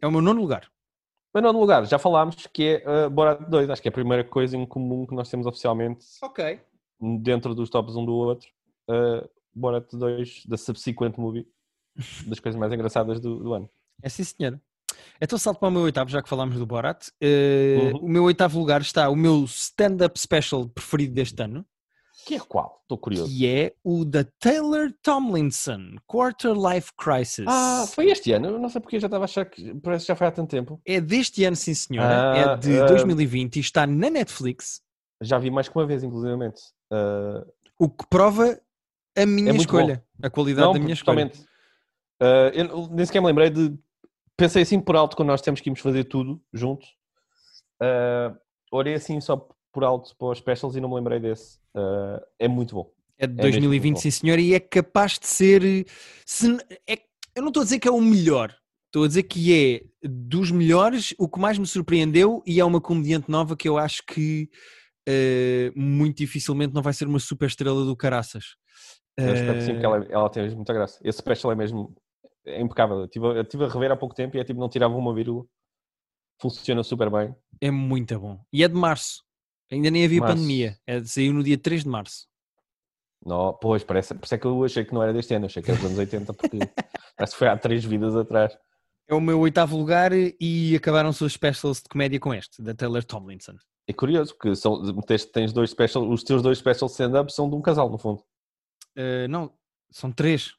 É 0.00 0.06
o 0.06 0.10
meu 0.10 0.22
nono 0.22 0.40
lugar. 0.40 0.66
Mas 1.34 1.42
não 1.42 1.52
no 1.52 1.60
lugar, 1.60 1.84
já 1.84 1.98
falámos 1.98 2.46
que 2.46 2.80
é 2.86 3.06
uh, 3.06 3.10
Borat 3.10 3.40
2, 3.50 3.68
acho 3.68 3.82
que 3.82 3.88
é 3.88 3.90
a 3.90 3.92
primeira 3.92 4.22
coisa 4.24 4.56
em 4.56 4.64
comum 4.64 5.04
que 5.04 5.14
nós 5.14 5.28
temos 5.28 5.46
oficialmente 5.46 6.06
Ok. 6.22 6.60
dentro 7.20 7.54
dos 7.54 7.68
tops 7.68 7.96
um 7.96 8.04
do 8.06 8.14
outro. 8.14 8.48
Uh, 8.88 9.28
Borat 9.54 9.86
2, 9.92 10.46
da 10.46 10.56
subsequent 10.56 11.16
movie, 11.16 11.46
das 12.26 12.40
coisas 12.40 12.58
mais 12.58 12.72
engraçadas 12.72 13.20
do, 13.20 13.38
do 13.42 13.54
ano. 13.54 13.70
É 14.02 14.08
sim, 14.08 14.24
senhora. 14.24 14.60
Então 15.20 15.38
salto 15.38 15.58
para 15.58 15.68
o 15.68 15.72
meu 15.72 15.82
oitavo, 15.82 16.10
já 16.10 16.22
que 16.22 16.28
falámos 16.28 16.56
do 16.58 16.66
Borat. 16.66 17.08
Eh, 17.20 17.92
Uhum. 17.92 17.98
O 18.00 18.08
meu 18.08 18.24
oitavo 18.24 18.58
lugar 18.58 18.80
está 18.80 19.08
o 19.08 19.16
meu 19.16 19.44
stand-up 19.44 20.18
special 20.18 20.68
preferido 20.68 21.14
deste 21.14 21.40
ano, 21.42 21.64
Que 22.26 22.36
é 22.36 22.40
qual? 22.40 22.78
Estou 22.82 22.96
curioso. 22.96 23.30
que 23.30 23.46
é 23.46 23.74
o 23.82 24.04
da 24.04 24.24
Taylor 24.38 24.92
Tomlinson, 25.02 25.96
Quarter 26.06 26.52
Life 26.52 26.92
Crisis. 26.96 27.44
Ah, 27.46 27.84
foi 27.88 28.10
este 28.10 28.32
ano? 28.32 28.48
Eu 28.48 28.58
não 28.58 28.68
sei 28.68 28.80
porque 28.80 28.96
eu 28.96 29.00
já 29.00 29.08
estava 29.08 29.24
a 29.24 29.26
achar 29.26 29.44
que 29.44 29.74
parece 29.76 30.06
que 30.06 30.08
já 30.08 30.16
foi 30.16 30.26
há 30.26 30.30
tanto 30.30 30.50
tempo. 30.50 30.80
É 30.86 31.00
deste 31.00 31.44
ano, 31.44 31.56
sim 31.56 31.74
senhora. 31.74 32.32
Ah, 32.32 32.36
é 32.36 32.56
de 32.56 32.80
ah. 32.80 32.86
2020 32.86 33.56
e 33.56 33.60
está 33.60 33.86
na 33.86 34.08
Netflix, 34.10 34.80
Já 35.20 35.38
vi 35.38 35.50
mais 35.50 35.68
que 35.68 35.76
uma 35.76 35.86
vez, 35.86 36.02
inclusivamente. 36.02 36.60
Uh, 36.92 37.44
o 37.78 37.88
que 37.88 38.06
prova 38.08 38.58
a 39.16 39.26
minha 39.26 39.52
É 39.52 39.56
escolha, 39.56 40.04
a 40.22 40.30
qualidade 40.30 40.66
não, 40.66 40.72
da 40.74 40.78
minha 40.78 40.92
escolha. 40.94 41.28
totalmente. 41.28 41.48
Uh, 42.22 42.50
eu 42.54 42.88
nem 42.88 43.04
sequer 43.06 43.20
me 43.20 43.26
lembrei 43.26 43.50
de. 43.50 43.76
Pensei 44.36 44.62
assim 44.62 44.80
por 44.80 44.96
alto 44.96 45.16
quando 45.16 45.28
nós 45.28 45.42
temos 45.42 45.60
que 45.60 45.68
irmos 45.68 45.80
fazer 45.80 46.04
tudo 46.04 46.40
juntos. 46.52 46.88
Uh, 47.82 48.36
olhei 48.72 48.94
assim 48.94 49.20
só 49.20 49.48
por 49.72 49.84
alto 49.84 50.16
para 50.16 50.28
os 50.28 50.38
specials 50.38 50.76
e 50.76 50.80
não 50.80 50.88
me 50.88 50.94
lembrei 50.96 51.20
desse. 51.20 51.58
Uh, 51.74 52.20
é 52.38 52.48
muito 52.48 52.74
bom. 52.74 52.90
É 53.18 53.26
de 53.26 53.32
É 53.34 53.36
mesmo 53.36 53.60
2020, 53.60 53.82
muito 53.84 53.94
bom. 53.96 54.00
sim 54.02 54.10
senhor, 54.10 54.38
e 54.38 54.54
é 54.54 54.60
capaz 54.60 55.18
de 55.18 55.26
ser. 55.26 55.86
se 56.26 56.56
é- 56.88 57.02
eu 57.34 57.42
não 57.42 57.48
estou 57.48 57.60
a 57.60 57.64
dizer 57.64 57.78
que 57.78 57.88
é 57.88 57.90
o 57.90 58.00
melhor, 58.00 58.54
estou 58.86 59.04
a 59.04 59.08
dizer 59.08 59.24
que 59.24 59.52
é 60.02 60.08
dos 60.08 60.50
melhores, 60.50 61.14
o 61.18 61.28
que 61.28 61.38
mais 61.40 61.58
me 61.58 61.66
surpreendeu, 61.66 62.42
e 62.46 62.60
é 62.60 62.64
uma 62.64 62.80
comediante 62.80 63.30
nova 63.30 63.56
que 63.56 63.68
eu 63.68 63.76
acho 63.78 64.02
que 64.06 64.48
eh, 65.06 65.72
muito 65.74 66.18
dificilmente 66.18 66.74
não 66.74 66.82
vai 66.82 66.92
ser 66.92 67.06
uma 67.06 67.18
super 67.18 67.46
estrela 67.46 67.84
do 67.84 67.96
caraças. 67.96 68.56
Eu 69.16 69.32
espero 69.34 69.54
que 69.58 69.64
sim, 69.64 69.70
Eh, 69.70 69.74
porque 69.74 69.86
ela, 69.86 70.06
ela 70.10 70.30
tem 70.30 70.42
mesmo 70.42 70.56
muita 70.58 70.72
graça. 70.72 70.98
Esse 71.04 71.18
special 71.18 71.52
é 71.52 71.54
mesmo 71.54 71.94
é 72.46 72.60
impecável. 72.60 72.98
Eu 72.98 73.04
estive, 73.06 73.26
a- 73.26 73.30
eu 73.30 73.42
estive 73.42 73.64
a 73.64 73.68
rever 73.68 73.90
há 73.92 73.96
pouco 73.96 74.14
tempo 74.14 74.36
e 74.36 74.40
é 74.40 74.44
tipo, 74.44 74.60
não 74.60 74.68
tirava 74.68 74.94
uma 74.94 75.14
vírgula. 75.14 75.44
Funciona 76.40 76.82
super 76.82 77.08
bem. 77.10 77.34
É 77.60 77.70
muito 77.70 78.18
bom. 78.18 78.44
E 78.52 78.64
é 78.64 78.68
de 78.68 78.74
março. 78.74 79.22
Ainda 79.70 79.90
nem 79.90 80.04
havia 80.04 80.20
Março. 80.20 80.34
pandemia. 80.36 80.78
É, 80.86 81.02
saiu 81.04 81.32
no 81.32 81.42
dia 81.42 81.56
3 81.56 81.84
de 81.84 81.88
março. 81.88 82.26
Não, 83.24 83.54
pois, 83.54 83.82
parece, 83.82 84.14
por 84.14 84.24
isso 84.26 84.34
é 84.34 84.38
que 84.38 84.46
eu 84.46 84.62
achei 84.64 84.84
que 84.84 84.92
não 84.92 85.02
era 85.02 85.12
deste 85.12 85.32
ano, 85.34 85.46
achei 85.46 85.62
que 85.62 85.70
era 85.70 85.78
dos 85.80 85.86
anos 85.86 85.98
80, 85.98 86.34
porque 86.34 86.58
parece 87.16 87.32
que 87.32 87.38
foi 87.38 87.48
há 87.48 87.56
três 87.56 87.82
vidas 87.84 88.14
atrás. 88.14 88.54
É 89.08 89.14
o 89.14 89.20
meu 89.20 89.40
oitavo 89.40 89.76
lugar 89.78 90.10
e 90.12 90.76
acabaram-se 90.76 91.24
os 91.24 91.32
specials 91.32 91.78
de 91.82 91.88
comédia 91.88 92.20
com 92.20 92.34
este, 92.34 92.60
da 92.62 92.74
Taylor 92.74 93.02
Tomlinson. 93.02 93.54
É 93.86 93.92
curioso, 93.92 94.34
porque 94.34 94.54
são, 94.56 94.82
tens, 95.02 95.24
tens 95.26 95.52
dois 95.52 95.70
special, 95.70 96.08
os 96.08 96.22
teus 96.24 96.40
dois 96.42 96.58
special 96.58 96.88
stand-up 96.88 97.32
são 97.32 97.48
de 97.48 97.54
um 97.54 97.60
casal, 97.62 97.90
no 97.90 97.98
fundo. 97.98 98.24
Eh, 98.96 99.28
não, 99.28 99.52
são 99.90 100.10
três. 100.10 100.54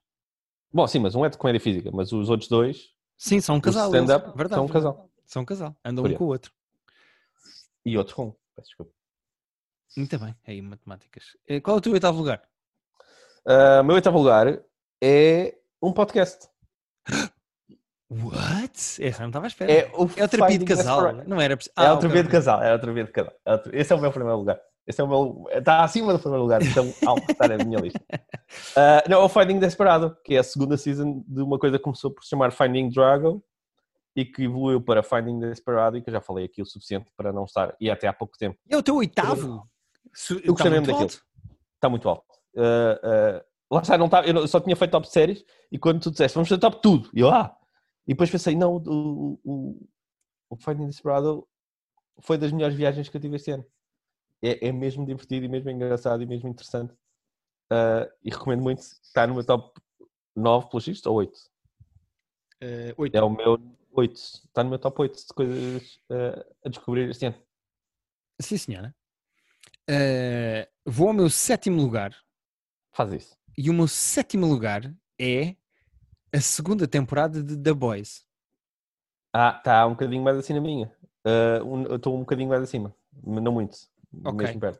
Bom, 0.71 0.85
sim, 0.87 0.99
mas 0.99 1.15
um 1.15 1.25
é 1.25 1.29
de 1.29 1.37
comédia 1.37 1.59
física, 1.59 1.89
mas 1.91 2.11
os 2.11 2.29
outros 2.29 2.49
dois, 2.49 2.93
Sim, 3.17 3.39
são 3.41 3.55
um 3.55 3.61
casal. 3.61 3.87
stand-up, 3.87 4.25
eles. 4.25 4.35
Verdade, 4.37 4.55
são 4.59 4.65
um 4.65 4.69
casal. 4.69 5.09
São 5.25 5.41
um 5.41 5.45
casal. 5.45 5.75
Andam 5.83 6.03
um 6.03 6.03
Curioso. 6.03 6.17
com 6.19 6.25
o 6.25 6.27
outro. 6.27 6.51
E 7.85 7.97
outro 7.97 8.15
com. 8.15 8.25
um. 8.27 8.31
Peço 8.55 8.67
desculpa. 8.67 8.91
Muito 9.97 10.19
bem. 10.19 10.35
Aí, 10.45 10.61
matemáticas. 10.61 11.37
Eh, 11.47 11.61
Qual 11.61 11.77
é 11.77 11.79
o 11.79 11.81
teu 11.81 11.93
oitavo 11.93 12.17
lugar? 12.17 12.47
Ah, 13.47 13.81
meu 13.83 13.95
oitavo 13.95 14.17
lugar 14.17 14.61
é 15.01 15.57
um 15.81 15.93
podcast. 15.93 16.47
What? 18.09 19.03
Essa 19.03 19.21
não 19.21 19.29
estava 19.29 19.45
à 19.45 19.47
espera. 19.47 19.71
É 19.71 19.91
o 19.95 20.03
É 20.15 20.23
o 20.23 20.27
terapia 20.27 20.59
de 20.59 20.65
casal. 20.65 21.13
Não 21.25 21.41
era. 21.41 21.57
possi- 21.57 21.69
É 21.69 21.85
Ah, 21.85 21.93
o 21.93 21.97
terapia 21.97 22.21
ok, 22.21 22.23
de 22.23 22.29
casal, 22.29 22.61
é 22.63 22.73
o 22.75 22.79
terapia 22.79 23.03
de 23.03 23.11
casal. 23.11 23.33
É 23.45 23.61
Esse 23.73 23.93
é 23.93 23.95
o 23.95 23.99
meu 24.01 24.11
primeiro 24.11 24.37
lugar. 24.37 24.59
Esse 24.85 25.01
é 25.01 25.03
o 25.03 25.07
meu. 25.07 25.45
Está 25.51 25.83
acima 25.83 26.13
do 26.13 26.19
primeiro 26.19 26.43
lugar, 26.43 26.61
então 26.61 26.93
alto 27.07 27.31
está 27.31 27.47
na 27.47 27.57
minha 27.63 27.79
lista. 27.79 27.99
Ah, 28.77 29.03
não, 29.09 29.21
é 29.21 29.23
o 29.23 29.27
Finding 29.29 29.57
Desperado, 29.57 30.15
que 30.23 30.35
é 30.35 30.37
a 30.37 30.43
segunda 30.43 30.77
season 30.77 31.23
de 31.27 31.41
uma 31.41 31.57
coisa 31.57 31.77
que 31.77 31.83
começou 31.83 32.11
por 32.11 32.23
se 32.23 32.29
chamar 32.29 32.51
Finding 32.51 32.89
Drago 32.89 33.43
e 34.15 34.23
que 34.23 34.43
evoluiu 34.43 34.79
para 34.79 35.01
Finding 35.01 35.39
Desperado 35.39 35.97
e 35.97 36.01
que 36.01 36.09
eu 36.09 36.13
já 36.13 36.21
falei 36.21 36.45
aqui 36.45 36.61
o 36.61 36.65
suficiente 36.65 37.11
para 37.17 37.33
não 37.33 37.45
estar, 37.45 37.75
e 37.81 37.89
até 37.89 38.07
há 38.07 38.13
pouco 38.13 38.37
tempo. 38.37 38.57
É 38.69 38.77
o 38.77 38.83
teu 38.83 38.95
oitavo? 38.97 39.67
Eu 40.29 40.53
gostei 40.53 40.53
tá 40.53 40.63
mesmo 40.69 40.75
muito 40.75 40.87
daquilo. 40.87 41.01
alto. 41.01 41.21
Está 41.73 41.89
muito 41.89 42.07
alto. 42.07 42.23
Uh, 42.55 43.39
uh, 43.41 43.75
lá 43.75 43.81
está, 43.81 43.97
não 43.97 44.05
estava, 44.05 44.27
eu 44.27 44.47
só 44.47 44.59
tinha 44.61 44.75
feito 44.75 44.91
top 44.91 45.09
séries 45.09 45.43
e 45.71 45.79
quando 45.79 45.99
tu 46.01 46.11
disseste 46.11 46.35
vamos 46.35 46.47
fazer 46.47 46.61
top 46.61 46.79
tudo, 46.81 47.09
e 47.13 47.19
eu 47.21 47.29
ah! 47.29 47.53
E 48.07 48.13
depois 48.13 48.29
pensei, 48.29 48.55
não, 48.55 48.77
o, 48.77 49.39
o, 49.43 49.87
o 50.49 50.55
Finding 50.55 50.87
Desperado 50.87 51.47
foi 52.19 52.37
das 52.37 52.51
melhores 52.51 52.75
viagens 52.75 53.09
que 53.09 53.17
eu 53.17 53.21
tive 53.21 53.35
este 53.35 53.51
ano. 53.51 53.65
É, 54.41 54.67
é 54.67 54.71
mesmo 54.71 55.05
divertido 55.05 55.45
e 55.45 55.49
mesmo 55.49 55.69
engraçado 55.69 56.21
e 56.21 56.25
mesmo 56.25 56.47
interessante. 56.49 56.93
Uh, 57.71 58.07
e 58.23 58.29
recomendo 58.29 58.61
muito. 58.61 58.79
Está 58.79 59.25
no 59.25 59.33
meu 59.33 59.43
top 59.43 59.81
9 60.35 60.69
pelo 60.69 60.81
X 60.81 61.05
ou 61.05 61.15
8? 61.15 61.55
Eh, 62.61 62.93
oito. 62.97 63.15
É 63.15 63.21
o 63.21 63.29
meu 63.29 63.59
8. 63.91 64.15
Está 64.15 64.63
no 64.63 64.69
meu 64.69 64.79
top 64.79 65.01
8 65.01 65.15
de 65.15 65.33
coisas 65.33 65.95
uh, 66.09 66.55
a 66.63 66.69
descobrir 66.69 67.09
este 67.09 67.25
ano. 67.25 67.41
Sim, 68.39 68.57
senhora. 68.57 68.95
Eh, 69.89 70.69
vou 70.85 71.09
ao 71.09 71.13
meu 71.13 71.29
sétimo 71.29 71.81
lugar. 71.81 72.15
Faz 72.93 73.13
isso. 73.13 73.37
E 73.57 73.69
o 73.69 73.73
meu 73.73 73.87
sétimo 73.87 74.45
lugar 74.45 74.93
é 75.19 75.55
a 76.35 76.41
segunda 76.41 76.85
temporada 76.85 77.41
de 77.41 77.55
The 77.55 77.73
Boys. 77.73 78.25
Ah, 79.33 79.55
está 79.57 79.87
um 79.87 79.91
bocadinho 79.91 80.21
mais 80.21 80.37
assim 80.37 80.53
na 80.53 80.59
minha. 80.59 80.91
Uh, 81.25 81.85
eu 81.89 81.95
estou 81.95 82.15
um 82.15 82.19
bocadinho 82.19 82.49
mais 82.49 82.61
acima, 82.61 82.93
não 83.23 83.53
muito. 83.53 83.77
Ok. 84.23 84.45
Mesmo 84.45 84.59
perto. 84.59 84.79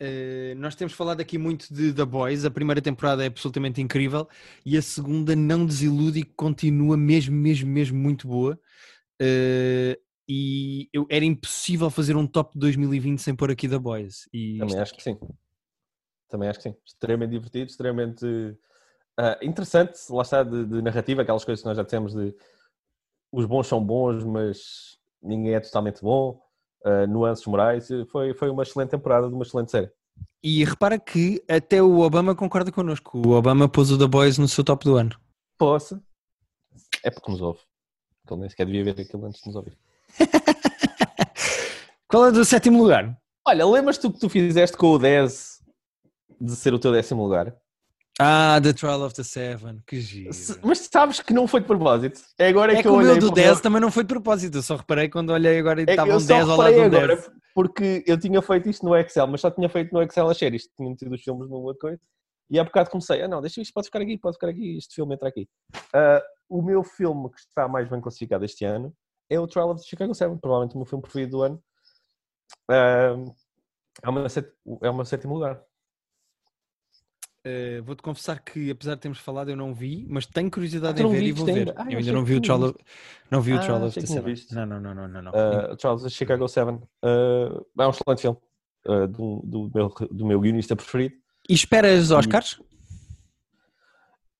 Uh, 0.00 0.54
nós 0.56 0.74
temos 0.74 0.92
falado 0.92 1.20
aqui 1.20 1.38
muito 1.38 1.72
de 1.72 1.92
The 1.92 2.04
Boys. 2.04 2.44
A 2.44 2.50
primeira 2.50 2.82
temporada 2.82 3.24
é 3.24 3.26
absolutamente 3.26 3.80
incrível 3.80 4.28
e 4.64 4.76
a 4.76 4.82
segunda 4.82 5.34
não 5.34 5.64
desilude 5.64 6.20
e 6.20 6.24
continua 6.24 6.96
mesmo, 6.96 7.34
mesmo, 7.34 7.70
mesmo 7.70 7.98
muito 7.98 8.28
boa. 8.28 8.58
Uh, 9.20 9.96
e 10.28 10.88
eu, 10.92 11.06
era 11.10 11.24
impossível 11.24 11.90
fazer 11.90 12.14
um 12.14 12.26
top 12.26 12.54
de 12.54 12.60
2020 12.60 13.18
sem 13.20 13.34
pôr 13.34 13.50
aqui 13.50 13.68
The 13.68 13.78
Boys. 13.78 14.28
E 14.32 14.58
Também 14.58 14.78
acho 14.78 14.94
que 14.94 15.02
sim. 15.02 15.18
Também 16.28 16.48
acho 16.48 16.58
que 16.60 16.70
sim. 16.70 16.76
Extremamente 16.86 17.30
divertido, 17.30 17.70
extremamente 17.70 18.56
ah, 19.20 19.38
interessante. 19.42 19.98
Lá 20.08 20.22
está, 20.22 20.42
de, 20.42 20.64
de 20.64 20.80
narrativa, 20.80 21.22
aquelas 21.22 21.44
coisas 21.44 21.60
que 21.60 21.68
nós 21.68 21.76
já 21.76 21.82
dissemos 21.82 22.14
de 22.14 22.34
os 23.30 23.44
bons 23.44 23.66
são 23.66 23.84
bons, 23.84 24.24
mas 24.24 24.98
ninguém 25.22 25.54
é 25.54 25.60
totalmente 25.60 26.02
bom. 26.02 26.40
ah, 26.84 27.06
nuances 27.06 27.44
morais. 27.46 27.88
Foi, 28.10 28.32
foi 28.34 28.48
uma 28.48 28.62
excelente 28.62 28.90
temporada 28.90 29.28
de 29.28 29.34
uma 29.34 29.44
excelente 29.44 29.70
série. 29.70 29.90
E 30.42 30.64
repara 30.64 30.98
que 30.98 31.42
até 31.46 31.82
o 31.82 31.98
Obama 31.98 32.34
concorda 32.34 32.72
connosco. 32.72 33.20
O 33.26 33.32
Obama 33.32 33.68
pôs 33.68 33.90
o 33.90 33.98
The 33.98 34.06
Boys 34.06 34.38
no 34.38 34.48
seu 34.48 34.64
top 34.64 34.84
do 34.86 34.96
ano. 34.96 35.14
Poça. 35.58 36.02
É 37.04 37.10
porque 37.10 37.30
nos 37.30 37.42
ouve. 37.42 37.60
Ele 38.30 38.40
nem 38.40 38.48
sequer 38.48 38.64
devia 38.64 38.84
ver 38.84 39.02
aquilo 39.02 39.26
antes 39.26 39.42
de 39.42 39.46
nos 39.48 39.56
ouvir. 39.56 39.76
Qual 42.08 42.24
é 42.24 42.28
o 42.28 42.32
do 42.32 42.44
sétimo 42.44 42.82
lugar? 42.82 43.18
Olha, 43.46 43.66
lembras-te 43.66 44.06
o 44.06 44.12
que 44.12 44.18
tu 44.18 44.28
fizeste 44.28 44.76
com 44.76 44.92
o 44.92 44.98
10 44.98 45.60
de 46.40 46.56
ser 46.56 46.72
o 46.72 46.78
teu 46.78 46.92
décimo 46.92 47.22
lugar? 47.22 47.54
Ah, 48.22 48.60
The 48.62 48.72
Trial 48.74 49.02
of 49.02 49.14
the 49.14 49.24
Seven. 49.24 49.80
Que 49.86 50.00
giro. 50.00 50.30
Mas 50.62 50.88
sabes 50.92 51.20
que 51.20 51.32
não 51.32 51.46
foi 51.48 51.60
de 51.60 51.66
propósito. 51.66 52.20
É 52.38 52.48
agora 52.48 52.72
É 52.72 52.76
que 52.76 52.82
que 52.82 52.88
eu 52.88 52.92
o 52.94 52.96
meu 52.98 53.06
olhei 53.08 53.18
do 53.20 53.26
para 53.28 53.32
o 53.32 53.34
10 53.44 53.60
também 53.62 53.80
não 53.80 53.90
foi 53.90 54.04
de 54.04 54.08
propósito. 54.08 54.58
Eu 54.58 54.62
só 54.62 54.76
reparei 54.76 55.08
quando 55.08 55.30
olhei 55.30 55.58
agora 55.58 55.80
e 55.80 55.84
É 55.86 55.90
estavam 55.90 56.20
só 56.20 56.26
10 56.26 56.48
ao 56.48 56.56
lado 56.58 56.74
do 56.74 56.82
agora 56.82 57.16
10. 57.16 57.30
porque 57.54 58.04
eu 58.06 58.18
tinha 58.20 58.42
feito 58.42 58.68
isto 58.68 58.84
no 58.84 58.94
Excel, 58.96 59.26
mas 59.26 59.40
só 59.40 59.50
tinha 59.50 59.68
feito 59.70 59.92
no 59.92 60.02
Excel 60.02 60.28
as 60.28 60.36
séries. 60.36 60.68
Tinha 60.76 60.90
metido 60.90 61.14
os 61.14 61.22
filmes 61.22 61.48
numa 61.48 61.60
outra 61.60 61.80
coisa. 61.88 62.00
E 62.50 62.58
há 62.58 62.64
bocado 62.64 62.90
comecei, 62.90 63.22
ah 63.22 63.28
não, 63.28 63.40
deixa 63.40 63.60
isto, 63.62 63.72
pode 63.72 63.86
ficar 63.86 64.02
aqui, 64.02 64.18
pode 64.18 64.34
ficar 64.34 64.48
aqui, 64.48 64.76
este 64.76 64.94
filme 64.96 65.14
entra 65.14 65.28
aqui. 65.28 65.48
Ah, 65.94 66.20
o 66.48 66.60
meu 66.60 66.82
filme 66.82 67.30
que 67.30 67.38
está 67.38 67.68
mais 67.68 67.88
bem 67.88 68.00
classificado 68.00 68.44
este 68.44 68.64
ano 68.64 68.92
é 69.30 69.38
o 69.38 69.46
Trial 69.46 69.70
of 69.70 69.80
the 69.80 69.86
Chicago 69.88 70.12
7, 70.12 70.36
provavelmente 70.40 70.74
o 70.74 70.78
meu 70.78 70.84
filme 70.86 71.00
preferido 71.00 71.30
do 71.38 71.42
ano. 71.42 71.62
Ah, 72.68 73.14
é, 74.04 74.08
o 74.08 74.12
meu 74.12 74.28
set- 74.28 74.52
é 74.82 74.90
o 74.90 74.94
meu 74.94 75.04
sétimo 75.04 75.34
lugar. 75.34 75.62
Uh, 77.46 77.82
Vou-te 77.82 78.02
confessar 78.02 78.38
que, 78.40 78.70
apesar 78.70 78.96
de 78.96 79.00
termos 79.00 79.18
falado, 79.18 79.48
eu 79.50 79.56
não 79.56 79.72
vi, 79.72 80.06
mas 80.10 80.26
tenho 80.26 80.50
curiosidade 80.50 81.02
Ah, 81.02 81.06
em 81.06 81.10
ver 81.10 81.22
e 81.22 81.32
vou 81.32 81.46
ver. 81.46 81.58
ainda? 81.58 81.74
Ah, 81.76 81.86
eu 81.90 81.98
ainda 81.98 82.12
não 82.12 82.22
vi 82.22 82.34
o 82.34 82.40
Trial 82.40 82.62
of, 82.64 82.78
não 83.30 83.40
vi 83.40 83.54
o 83.54 83.56
Ah, 83.58 83.76
of 83.86 83.98
the 83.98 84.06
Seven. 84.06 84.24
visto. 84.34 84.54
Não, 84.54 84.66
não, 84.66 84.78
não, 84.78 84.94
não, 84.94 85.08
não. 85.08 85.22
não. 85.22 85.30
Uh, 85.32 85.76
Charles 85.80 86.04
of 86.04 86.10
Chicago 86.14 86.46
7 86.46 86.70
uh, 86.70 87.66
é 87.78 87.86
um 87.86 87.90
excelente 87.90 88.20
filme 88.20 88.38
uh, 88.86 89.08
do, 89.08 89.40
do, 89.42 89.70
meu, 89.74 89.88
do 90.10 90.26
meu 90.26 90.38
guionista 90.40 90.76
preferido. 90.76 91.14
E 91.48 91.54
esperas 91.54 92.10
Oscars? 92.10 92.60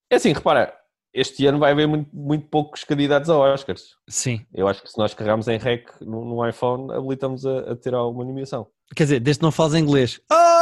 É 0.07 0.15
assim, 0.17 0.31
repara, 0.31 0.71
este 1.11 1.45
ano 1.47 1.57
vai 1.57 1.71
haver 1.71 1.87
muito, 1.87 2.09
muito 2.15 2.47
poucos 2.49 2.83
candidatos 2.83 3.31
a 3.31 3.37
Oscars. 3.37 3.95
Sim. 4.07 4.45
Eu 4.53 4.67
acho 4.67 4.83
que 4.83 4.91
se 4.91 4.97
nós 4.99 5.13
carregarmos 5.15 5.47
em 5.47 5.57
REC 5.57 5.87
no, 6.01 6.23
no 6.23 6.47
iPhone, 6.47 6.93
habilitamos 6.93 7.47
a, 7.47 7.71
a 7.71 7.75
ter 7.75 7.95
alguma 7.95 8.23
nomeação. 8.23 8.67
Quer 8.95 9.03
dizer, 9.05 9.19
desde 9.21 9.39
que 9.39 9.43
não 9.43 9.51
fales 9.51 9.73
inglês. 9.73 10.21
Oh! 10.31 10.60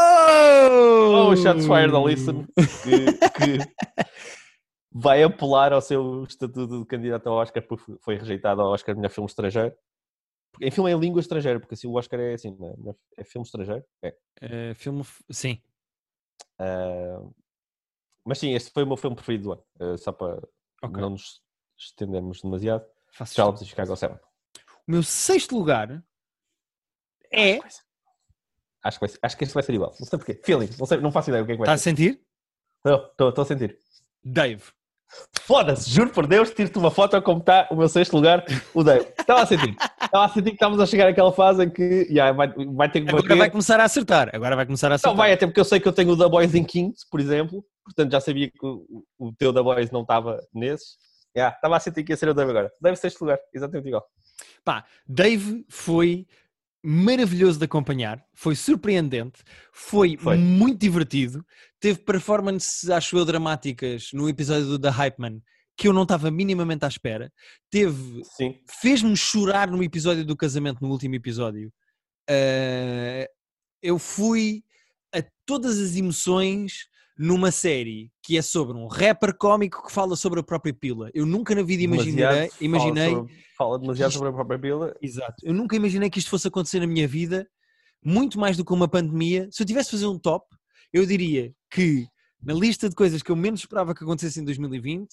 Oh, 0.71 1.35
shots 1.35 1.65
fired, 1.65 1.95
Alison, 1.95 2.45
que, 2.83 3.13
que 3.31 3.73
vai 4.91 5.23
apelar 5.23 5.73
ao 5.73 5.81
seu 5.81 6.23
estatuto 6.23 6.79
de 6.79 6.85
candidato 6.85 7.27
ao 7.27 7.37
Oscar 7.37 7.63
porque 7.63 7.97
foi 7.99 8.17
rejeitado 8.17 8.61
ao 8.61 8.71
Oscar 8.71 8.93
de 8.93 9.01
melhor 9.01 9.11
filme 9.11 9.27
estrangeiro. 9.27 9.75
Em 10.61 10.71
filme 10.71 10.91
em 10.91 10.99
língua 10.99 11.21
estrangeira, 11.21 11.59
porque 11.59 11.73
assim 11.73 11.87
o 11.87 11.93
Oscar 11.93 12.19
é 12.19 12.33
assim, 12.33 12.57
é? 12.61 13.21
é 13.21 13.23
filme 13.23 13.45
estrangeiro. 13.45 13.83
É. 14.01 14.15
Uh, 14.41 14.75
filme. 14.75 15.03
Sim. 15.31 15.61
Uh, 16.59 17.33
mas 18.25 18.39
sim, 18.39 18.53
este 18.53 18.71
foi 18.71 18.83
o 18.83 18.87
meu 18.87 18.97
filme 18.97 19.15
preferido 19.15 19.43
do 19.45 19.51
ano. 19.53 19.63
Uh, 19.79 19.97
só 19.97 20.11
para 20.11 20.41
Ok. 20.83 21.01
não 21.01 21.11
nos 21.11 21.41
estendermos 21.77 22.41
demasiado. 22.41 22.85
Charles 23.25 23.61
de 23.61 23.65
Chicago 23.67 23.95
7. 23.95 24.13
O 24.13 24.91
meu 24.91 25.03
sexto 25.03 25.57
lugar 25.57 26.03
é. 27.31 27.59
Acho 28.83 28.97
que, 28.97 29.01
vai 29.01 29.09
ser- 29.09 29.19
acho 29.21 29.37
que 29.37 29.43
este 29.43 29.53
vai 29.53 29.63
ser 29.63 29.73
igual. 29.73 29.93
Não 29.99 30.07
sei 30.07 30.17
porquê. 30.19 30.39
Feeling. 30.43 30.69
Não, 30.79 30.85
sei, 30.85 30.97
não 30.99 31.11
faço 31.11 31.29
ideia 31.29 31.43
o 31.43 31.45
que 31.45 31.51
é 31.53 31.55
que 31.55 31.61
Está 31.61 31.71
vai 31.71 31.75
a 31.75 31.77
ser. 31.77 31.89
sentir? 31.89 32.21
Estou 32.85 33.41
a 33.41 33.45
sentir. 33.45 33.77
Dave. 34.23 34.63
Foda-se, 35.41 35.89
juro 35.89 36.11
por 36.11 36.27
Deus, 36.27 36.51
tiro-te 36.51 36.77
uma 36.77 36.91
foto 36.91 37.19
como 37.23 37.39
está 37.39 37.67
o 37.71 37.75
meu 37.75 37.89
sexto 37.89 38.13
lugar, 38.15 38.45
o 38.75 38.83
Dave. 38.83 39.07
Estava 39.19 39.41
a 39.41 39.45
sentir. 39.45 39.75
Estava 40.01 40.25
a 40.25 40.29
sentir 40.29 40.49
que 40.51 40.55
estávamos 40.55 40.79
a 40.79 40.85
chegar 40.85 41.07
àquela 41.07 41.31
fase 41.31 41.63
em 41.63 41.69
que 41.69 41.83
yeah, 42.09 42.31
vai, 42.31 42.47
vai 42.75 42.91
ter 42.91 43.01
que 43.01 43.09
Agora 43.09 43.23
bater. 43.23 43.37
vai 43.37 43.49
começar 43.49 43.79
a 43.79 43.85
acertar. 43.85 44.29
Agora 44.33 44.55
vai 44.55 44.65
começar 44.67 44.91
a 44.91 44.95
acertar. 44.95 45.11
Não 45.11 45.17
vai, 45.17 45.33
até 45.33 45.47
porque 45.47 45.59
eu 45.59 45.65
sei 45.65 45.79
que 45.79 45.87
eu 45.87 45.93
tenho 45.93 46.11
o 46.11 46.17
The 46.17 46.29
Boys 46.29 46.53
em 46.53 46.63
quinto, 46.63 46.99
por 47.09 47.19
exemplo. 47.19 47.65
Portanto, 47.83 48.11
já 48.11 48.21
sabia 48.21 48.51
que 48.51 48.63
o, 48.63 49.03
o 49.17 49.33
teu 49.33 49.51
The 49.51 49.63
Boys 49.63 49.89
não 49.89 50.01
estava 50.03 50.39
nesses. 50.53 50.95
Yeah, 51.35 51.55
estava 51.55 51.77
a 51.77 51.79
sentir 51.79 52.03
que 52.03 52.11
ia 52.13 52.17
ser 52.17 52.29
o 52.29 52.33
Dave 52.35 52.51
agora. 52.51 52.71
Dave 52.79 52.95
sexto 52.97 53.21
lugar, 53.21 53.39
exatamente 53.51 53.87
igual. 53.87 54.05
Pá, 54.63 54.85
Dave 55.07 55.65
foi 55.69 56.27
maravilhoso 56.83 57.59
de 57.59 57.65
acompanhar, 57.65 58.23
foi 58.33 58.55
surpreendente, 58.55 59.43
foi, 59.73 60.17
Foi. 60.17 60.37
muito 60.37 60.79
divertido, 60.79 61.45
teve 61.79 61.99
performances, 61.99 62.89
acho 62.89 63.17
eu, 63.17 63.25
dramáticas 63.25 64.09
no 64.13 64.29
episódio 64.29 64.65
do 64.65 64.79
The 64.79 64.89
Hype 64.89 65.19
Man 65.19 65.41
que 65.79 65.87
eu 65.87 65.93
não 65.93 66.03
estava 66.03 66.29
minimamente 66.29 66.83
à 66.83 66.89
espera. 66.89 67.31
Teve, 67.71 68.21
fez-me 68.81 69.15
chorar 69.15 69.71
no 69.71 69.81
episódio 69.81 70.25
do 70.25 70.35
casamento, 70.35 70.81
no 70.81 70.89
último 70.89 71.15
episódio. 71.15 71.71
Eh, 72.29 73.29
eu 73.81 73.97
fui 73.97 74.61
a 75.15 75.23
todas 75.45 75.79
as 75.79 75.95
emoções 75.95 76.89
numa 77.21 77.51
série 77.51 78.09
que 78.23 78.37
é 78.37 78.41
sobre 78.41 78.77
um 78.77 78.87
rapper 78.87 79.35
cómico 79.37 79.85
que 79.85 79.91
fala 79.91 80.15
sobre 80.15 80.39
a 80.39 80.43
própria 80.43 80.73
pila. 80.73 81.11
Eu 81.13 81.25
nunca 81.25 81.53
na 81.53 81.61
vida 81.61 81.83
imaginei, 81.83 82.49
imaginei 82.61 83.09
Fala, 83.09 83.17
sobre, 83.17 83.33
fala 83.57 83.79
demasiado 83.79 84.07
isto- 84.09 84.17
sobre 84.19 84.29
a 84.29 84.33
própria 84.33 84.57
pila. 84.59 84.95
Exato. 85.01 85.35
Eu 85.43 85.53
nunca 85.53 85.75
imaginei 85.75 86.09
que 86.09 86.17
isto 86.19 86.29
fosse 86.29 86.47
acontecer 86.47 86.79
na 86.79 86.87
minha 86.87 87.05
vida, 87.05 87.45
muito 88.01 88.39
mais 88.39 88.55
do 88.55 88.63
que 88.63 88.71
uma 88.71 88.87
pandemia. 88.87 89.49
Se 89.51 89.61
eu 89.61 89.67
tivesse 89.67 89.87
de 89.89 89.97
fazer 89.97 90.05
um 90.07 90.17
top, 90.17 90.47
eu 90.93 91.05
diria 91.05 91.53
que 91.69 92.07
na 92.41 92.53
lista 92.53 92.87
de 92.87 92.95
coisas 92.95 93.21
que 93.21 93.29
eu 93.29 93.35
menos 93.35 93.59
esperava 93.59 93.93
que 93.93 94.01
acontecesse 94.01 94.39
em 94.39 94.45
2020, 94.45 95.09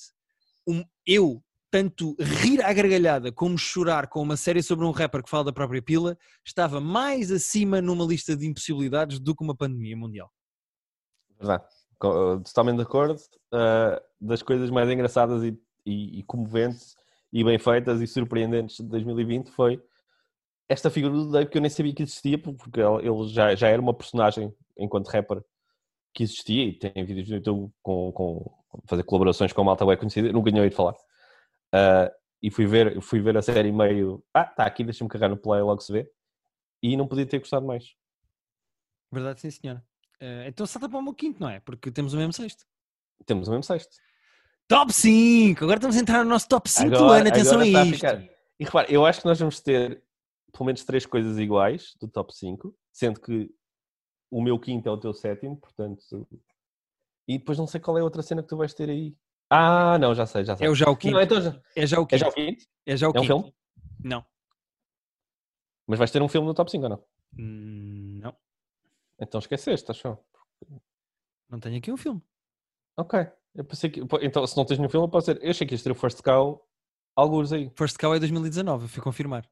um- 0.65 0.85
eu 1.05 1.43
tanto 1.73 2.15
rir 2.21 2.63
à 2.63 2.73
gargalhada 2.73 3.33
como 3.33 3.59
chorar 3.59 4.07
com 4.07 4.23
uma 4.23 4.37
série 4.37 4.63
sobre 4.63 4.85
um 4.85 4.93
rapper 4.93 5.25
que 5.25 5.29
fala 5.29 5.43
da 5.47 5.53
própria 5.53 5.83
pila 5.83 6.17
estava 6.45 6.81
mais 6.81 7.33
acima 7.33 7.83
numa 7.83 8.05
lista 8.05 8.37
de 8.37 8.47
impossibilidades 8.47 9.19
do 9.19 9.35
que 9.35 9.43
uma 9.43 9.57
pandemia 9.57 9.97
mundial. 9.97 10.31
Verdade. 11.39 11.65
Totalmente 11.99 12.77
de 12.77 12.83
acordo. 12.83 13.21
Uh, 13.53 14.01
das 14.21 14.43
coisas 14.43 14.71
mais 14.71 14.89
engraçadas 14.91 15.43
e, 15.43 15.59
e, 15.85 16.21
e 16.21 16.23
comoventes 16.25 16.97
e 17.33 17.45
bem 17.45 17.59
feitas 17.59 18.01
e 18.01 18.07
surpreendentes 18.07 18.77
de 18.77 18.85
2020 18.85 19.51
foi 19.51 19.83
esta 20.69 20.91
figura 20.91 21.15
do 21.15 21.31
Dave 21.31 21.51
que 21.51 21.59
eu 21.59 21.63
nem 21.63 21.71
sabia 21.71 21.95
que 21.95 22.03
existia 22.03 22.39
porque 22.39 22.81
ele 22.81 23.29
já, 23.29 23.55
já 23.55 23.69
era 23.69 23.81
uma 23.81 23.95
personagem 23.95 24.55
enquanto 24.77 25.09
rapper 25.09 25.43
que 26.13 26.23
existia 26.23 26.65
e 26.65 26.73
tem 26.73 27.05
vídeos 27.05 27.29
no 27.29 27.37
YouTube 27.37 27.73
com, 27.83 28.11
com 28.13 28.57
fazer 28.89 29.03
colaborações 29.05 29.53
com 29.53 29.61
a 29.61 29.65
malta 29.65 29.85
bem 29.85 29.97
conhecida. 29.97 30.33
Nunca 30.33 30.51
tinha 30.51 30.63
ouvido 30.63 30.77
falar. 30.77 30.95
Uh, 31.75 32.11
e 32.43 32.51
fui 32.51 32.67
ver, 32.67 33.01
fui 33.01 33.21
ver 33.21 33.37
a 33.37 33.43
série 33.43 33.71
meio. 33.73 34.25
Ah, 34.33 34.43
está 34.43 34.65
aqui, 34.65 34.83
deixa-me 34.85 35.11
carregar 35.11 35.29
no 35.29 35.37
play 35.37 35.61
logo 35.61 35.81
se 35.81 35.93
vê. 35.93 36.11
E 36.83 36.97
não 36.97 37.07
podia 37.07 37.27
ter 37.27 37.39
gostado 37.39 37.67
mais. 37.67 37.95
Verdade, 39.13 39.41
sim, 39.41 39.51
senhora. 39.51 39.85
Eh, 40.21 40.47
então 40.49 40.67
salta 40.67 40.89
para 40.89 40.99
o 40.99 41.03
meu 41.03 41.15
quinto, 41.15 41.41
não 41.41 41.49
é? 41.49 41.61
Porque 41.61 41.91
temos 41.91 42.15
o 42.15 42.17
mesmo 42.17 42.33
sexto. 42.33 42.65
Temos 43.27 43.49
o 43.49 43.51
mesmo 43.51 43.63
sexto. 43.65 43.97
Top 44.69 44.93
5! 44.93 45.63
Agora 45.65 45.79
estamos 45.79 45.97
a 45.97 46.01
entrar 46.01 46.25
no 46.25 46.31
nosso 46.31 46.49
top 46.49 46.69
5 46.69 46.91
do 46.91 46.97
Agora- 46.97 47.21
ano, 47.21 47.29
atenção 47.29 47.61
agora 47.61 47.79
a 47.79 47.83
a 47.83 47.85
isto. 47.85 47.95
ficar- 47.95 48.23
E 48.59 48.65
repara, 48.65 48.91
eu 48.93 49.05
acho 49.07 49.21
que 49.21 49.27
nós 49.27 49.39
vamos 49.39 49.61
ter 49.61 50.03
pelo 50.53 50.65
menos 50.67 50.85
três 50.85 51.05
coisas 51.07 51.39
iguais 51.39 51.95
do 52.01 52.09
top 52.09 52.35
5, 52.35 52.75
sendo 52.93 53.21
que 53.21 53.51
o 54.31 54.43
meu 54.43 54.59
quinto 54.59 54.89
é 54.89 54.93
o 54.93 54.97
teu 54.99 55.13
sétimo, 55.13 55.57
portanto. 55.59 56.27
E 57.29 57.39
depois 57.39 57.59
não 57.59 57.67
sei 57.67 57.81
qual 57.81 57.97
é 57.99 58.01
a 58.01 58.05
outra 58.05 58.23
cena 58.23 58.43
que 58.43 58.49
tu 58.49 58.57
vais 58.57 58.73
ter 58.75 58.89
aí. 58.89 59.15
Ah, 59.51 59.99
não, 59.99 60.15
já 60.15 60.27
sei, 60.27 60.45
já 60.45 60.57
sei. 60.57 60.67
É 60.67 60.71
o 60.71 60.75
já 60.75 60.89
o 60.91 60.97
quinto. 60.97 61.15
Não, 61.15 61.21
então 61.23 61.41
já... 61.41 61.61
É 61.77 61.87
já 61.87 62.01
o 62.01 62.05
É 62.05 62.07
quinto. 62.07 62.19
já 62.19 62.29
o 62.29 62.33
quinto? 62.33 62.65
É 62.87 62.97
já 62.97 63.07
o 63.07 63.11
É 63.11 63.11
um 63.11 63.13
quinto. 63.23 63.27
filme? 63.27 63.55
Não. 64.03 64.25
Mas 65.87 65.99
vais 65.99 66.11
ter 66.11 66.21
um 66.23 66.29
filme 66.29 66.47
no 66.49 66.55
top 66.55 66.71
5 66.71 66.85
ou 66.85 66.91
não? 66.91 67.05
Hum, 67.39 68.19
Não. 68.23 68.37
Então 69.19 69.39
esqueceste, 69.39 69.91
achou? 69.91 70.19
Não 71.49 71.61
tenho 71.61 71.79
aqui 71.79 71.93
um 71.93 71.97
filme. 71.97 72.23
Ok. 72.97 73.27
Eu 73.55 73.65
pensei 73.65 73.89
que. 73.91 74.01
Então, 74.23 74.47
se 74.47 74.57
não 74.57 74.65
tens 74.65 74.79
nenhum 74.79 74.91
filme, 74.91 75.07
eu 75.07 75.11
posso 75.11 75.33
dizer. 75.33 75.45
Eu 75.45 75.51
achei 75.51 75.67
que 75.67 75.75
isto 75.75 75.87
era 75.87 75.97
o 75.97 75.99
First 75.99 76.21
Cow, 76.23 76.67
alguns 77.15 77.53
aí. 77.53 77.71
First 77.75 77.97
Cow 77.97 78.15
é 78.15 78.19
2019, 78.19 78.85
eu 78.85 78.89
fui 78.89 79.03
confirmar. 79.03 79.49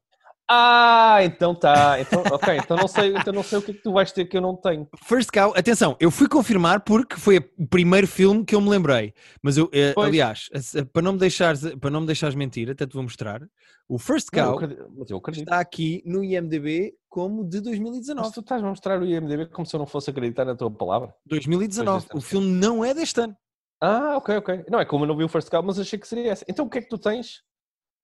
Ah, 0.47 1.17
então 1.23 1.55
tá. 1.55 1.99
Então, 1.99 2.21
ok, 2.31 2.57
então 2.57 2.77
não, 2.77 2.87
sei, 2.87 3.15
então 3.17 3.33
não 3.33 3.41
sei 3.41 3.57
o 3.57 3.61
que 3.63 3.71
é 3.71 3.73
que 3.73 3.81
tu 3.81 3.91
vais 3.91 4.11
ter 4.11 4.25
que 4.25 4.37
eu 4.37 4.41
não 4.41 4.55
tenho. 4.55 4.87
First 5.03 5.31
Cow, 5.31 5.53
atenção, 5.57 5.97
eu 5.99 6.11
fui 6.11 6.27
confirmar 6.29 6.81
porque 6.81 7.15
foi 7.15 7.37
o 7.57 7.67
primeiro 7.67 8.07
filme 8.07 8.45
que 8.45 8.53
eu 8.53 8.61
me 8.61 8.69
lembrei. 8.69 9.13
Mas 9.41 9.57
eu, 9.57 9.67
eh, 9.73 9.93
Pois. 9.93 10.07
aliás, 10.07 10.49
eh, 10.53 10.83
para 10.85 11.01
não 11.01 11.13
me 11.13 11.19
deixares, 11.19 11.61
para 11.77 11.89
não 11.89 12.01
me 12.01 12.05
deixares 12.05 12.35
mentir, 12.35 12.69
até 12.69 12.85
te 12.85 12.93
vou 12.93 13.01
mostrar. 13.01 13.41
O 13.89 13.97
First 13.97 14.29
Não, 14.33 14.39
eu 14.39 14.45
Cow 14.45 14.55
acredito, 14.57 14.93
mas 14.95 15.09
eu 15.09 15.17
acredito. 15.17 15.43
está 15.47 15.59
aqui 15.59 16.03
no 16.05 16.23
IMDb 16.23 16.93
como 17.09 17.43
de 17.43 17.57
Mas 17.57 17.63
2019. 17.63 18.33
tu 18.33 18.39
estás 18.41 18.63
a 18.63 18.67
mostrar 18.67 19.01
o 19.01 19.05
IMDB 19.05 19.47
como 19.47 19.65
se 19.65 19.75
eu 19.75 19.79
não 19.79 19.87
fosse 19.87 20.11
acreditar 20.11 20.45
na 20.45 20.55
tua 20.55 20.69
palavra. 20.69 21.13
2019. 21.25 21.97
deste 21.97 22.11
ano. 22.11 22.19
O 22.19 22.21
filme 22.21 22.47
não 22.47 22.85
é 22.85 22.93
deste 22.93 23.19
ano. 23.19 23.35
Ah, 23.81 24.17
ok, 24.17 24.37
ok. 24.37 24.65
Não 24.69 24.79
é 24.79 24.85
como 24.85 25.05
eu 25.05 25.07
não 25.07 25.17
vi 25.17 25.23
o 25.23 25.29
First 25.29 25.49
Cow, 25.49 25.63
mas 25.63 25.79
achei 25.79 25.97
que 25.97 26.07
seria 26.07 26.31
essa. 26.31 26.45
Então 26.47 26.65
o 26.65 26.69
que 26.69 26.77
é 26.77 26.81
que 26.81 26.89
tu 26.89 26.97
tens? 26.99 27.41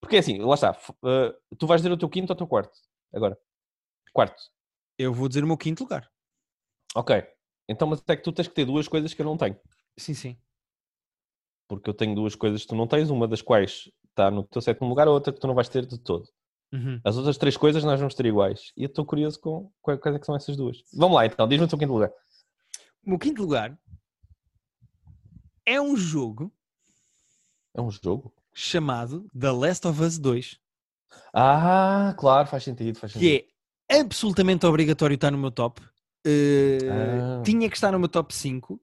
Porque 0.02 0.18
assim, 0.18 0.39
lá 0.39 0.56
está. 0.56 0.78
eh, 1.06 1.36
tu 1.58 1.68
vais 1.68 1.82
dizer 1.82 1.93
o 1.93 1.97
teu 1.97 2.10
quinto 2.10 2.32
ou 2.32 2.36
o 2.36 2.38
teu 2.38 2.47
quarto? 2.47 2.78
Agora. 3.14 3.38
Quarto. 4.12 4.41
Eu 4.97 5.14
vou 5.14 5.28
dizer 5.28 5.43
o 5.43 5.47
meu 5.47 5.58
quinto 5.58 5.84
lugar. 5.84 6.10
Ok. 6.95 7.24
Então, 7.70 7.88
mas 7.88 8.04
é 8.08 8.16
que 8.16 8.24
tu 8.24 8.32
tens 8.34 8.47
que 8.47 8.54
ter 8.54 8.66
duas 8.66 8.88
coisas 8.88 9.14
que 9.14 9.22
eu 9.22 9.26
não 9.26 9.38
tenho. 9.38 9.58
Sim, 9.97 10.14
sim. 10.14 10.38
Porque 11.68 11.89
eu 11.89 11.93
tenho 11.93 12.16
duas 12.16 12.36
coisas 12.36 12.64
que 12.64 12.68
tu 12.68 12.76
não 12.76 12.88
tens, 12.88 13.10
uma 13.10 13.28
das 13.28 13.41
quais 13.41 13.89
está 14.10 14.30
no 14.30 14.43
teu 14.43 14.62
sétimo 14.62 14.89
lugar, 14.89 15.08
a 15.08 15.12
outra 15.12 15.32
que 15.32 15.39
tu 15.39 15.47
não 15.47 15.56
vais 15.56 15.70
ter 15.70 15.86
de 15.86 15.97
todo. 15.97 16.28
Uhum. 16.74 16.99
As 17.04 17.18
outras 17.18 17.38
três 17.38 17.56
coisas 17.56 17.84
nós 17.84 17.99
vamos 17.99 18.16
ter 18.16 18.26
iguais. 18.26 18.74
E 18.76 18.84
eu 18.84 18.88
estou 18.88 19.06
curioso 19.06 19.39
com 19.39 19.72
quais 19.82 19.99
quais 19.99 20.16
é 20.16 20.20
que 20.20 20.26
são 20.26 20.36
essas 20.36 20.58
duas. 20.58 20.84
Vamos 20.93 21.16
lá 21.16 21.26
então, 21.26 21.47
diz-me 21.47 21.66
o 21.66 21.70
teu 21.70 21.78
quinto 21.78 21.93
lugar. 21.93 22.12
O 23.06 23.10
meu 23.10 23.20
quinto 23.20 23.41
lugar 23.41 23.78
é 25.66 25.80
um 25.80 25.95
jogo 25.95 26.52
É 27.74 27.82
um 27.82 27.89
jogo? 27.91 28.34
Chamado 28.54 29.28
The 29.38 29.52
Last 29.52 29.88
of 29.88 30.02
Us 30.02 30.18
2, 30.18 30.58
Ah, 31.34 32.14
claro, 32.18 32.47
faz 32.47 32.64
sentido, 32.64 32.97
faz 32.99 33.14
sentido. 33.14 33.28
que 33.30 33.47
é 33.89 33.99
absolutamente 33.99 34.66
obrigatório 34.66 35.16
estar 35.16 35.32
no 35.32 35.38
meu 35.38 35.52
top. 35.52 35.82
Eh, 36.26 36.78
Ah. 36.89 37.41
Tinha 37.43 37.70
que 37.70 37.76
estar 37.76 37.91
no 37.91 37.99
meu 37.99 38.08
top 38.10 38.34
5. 38.34 38.80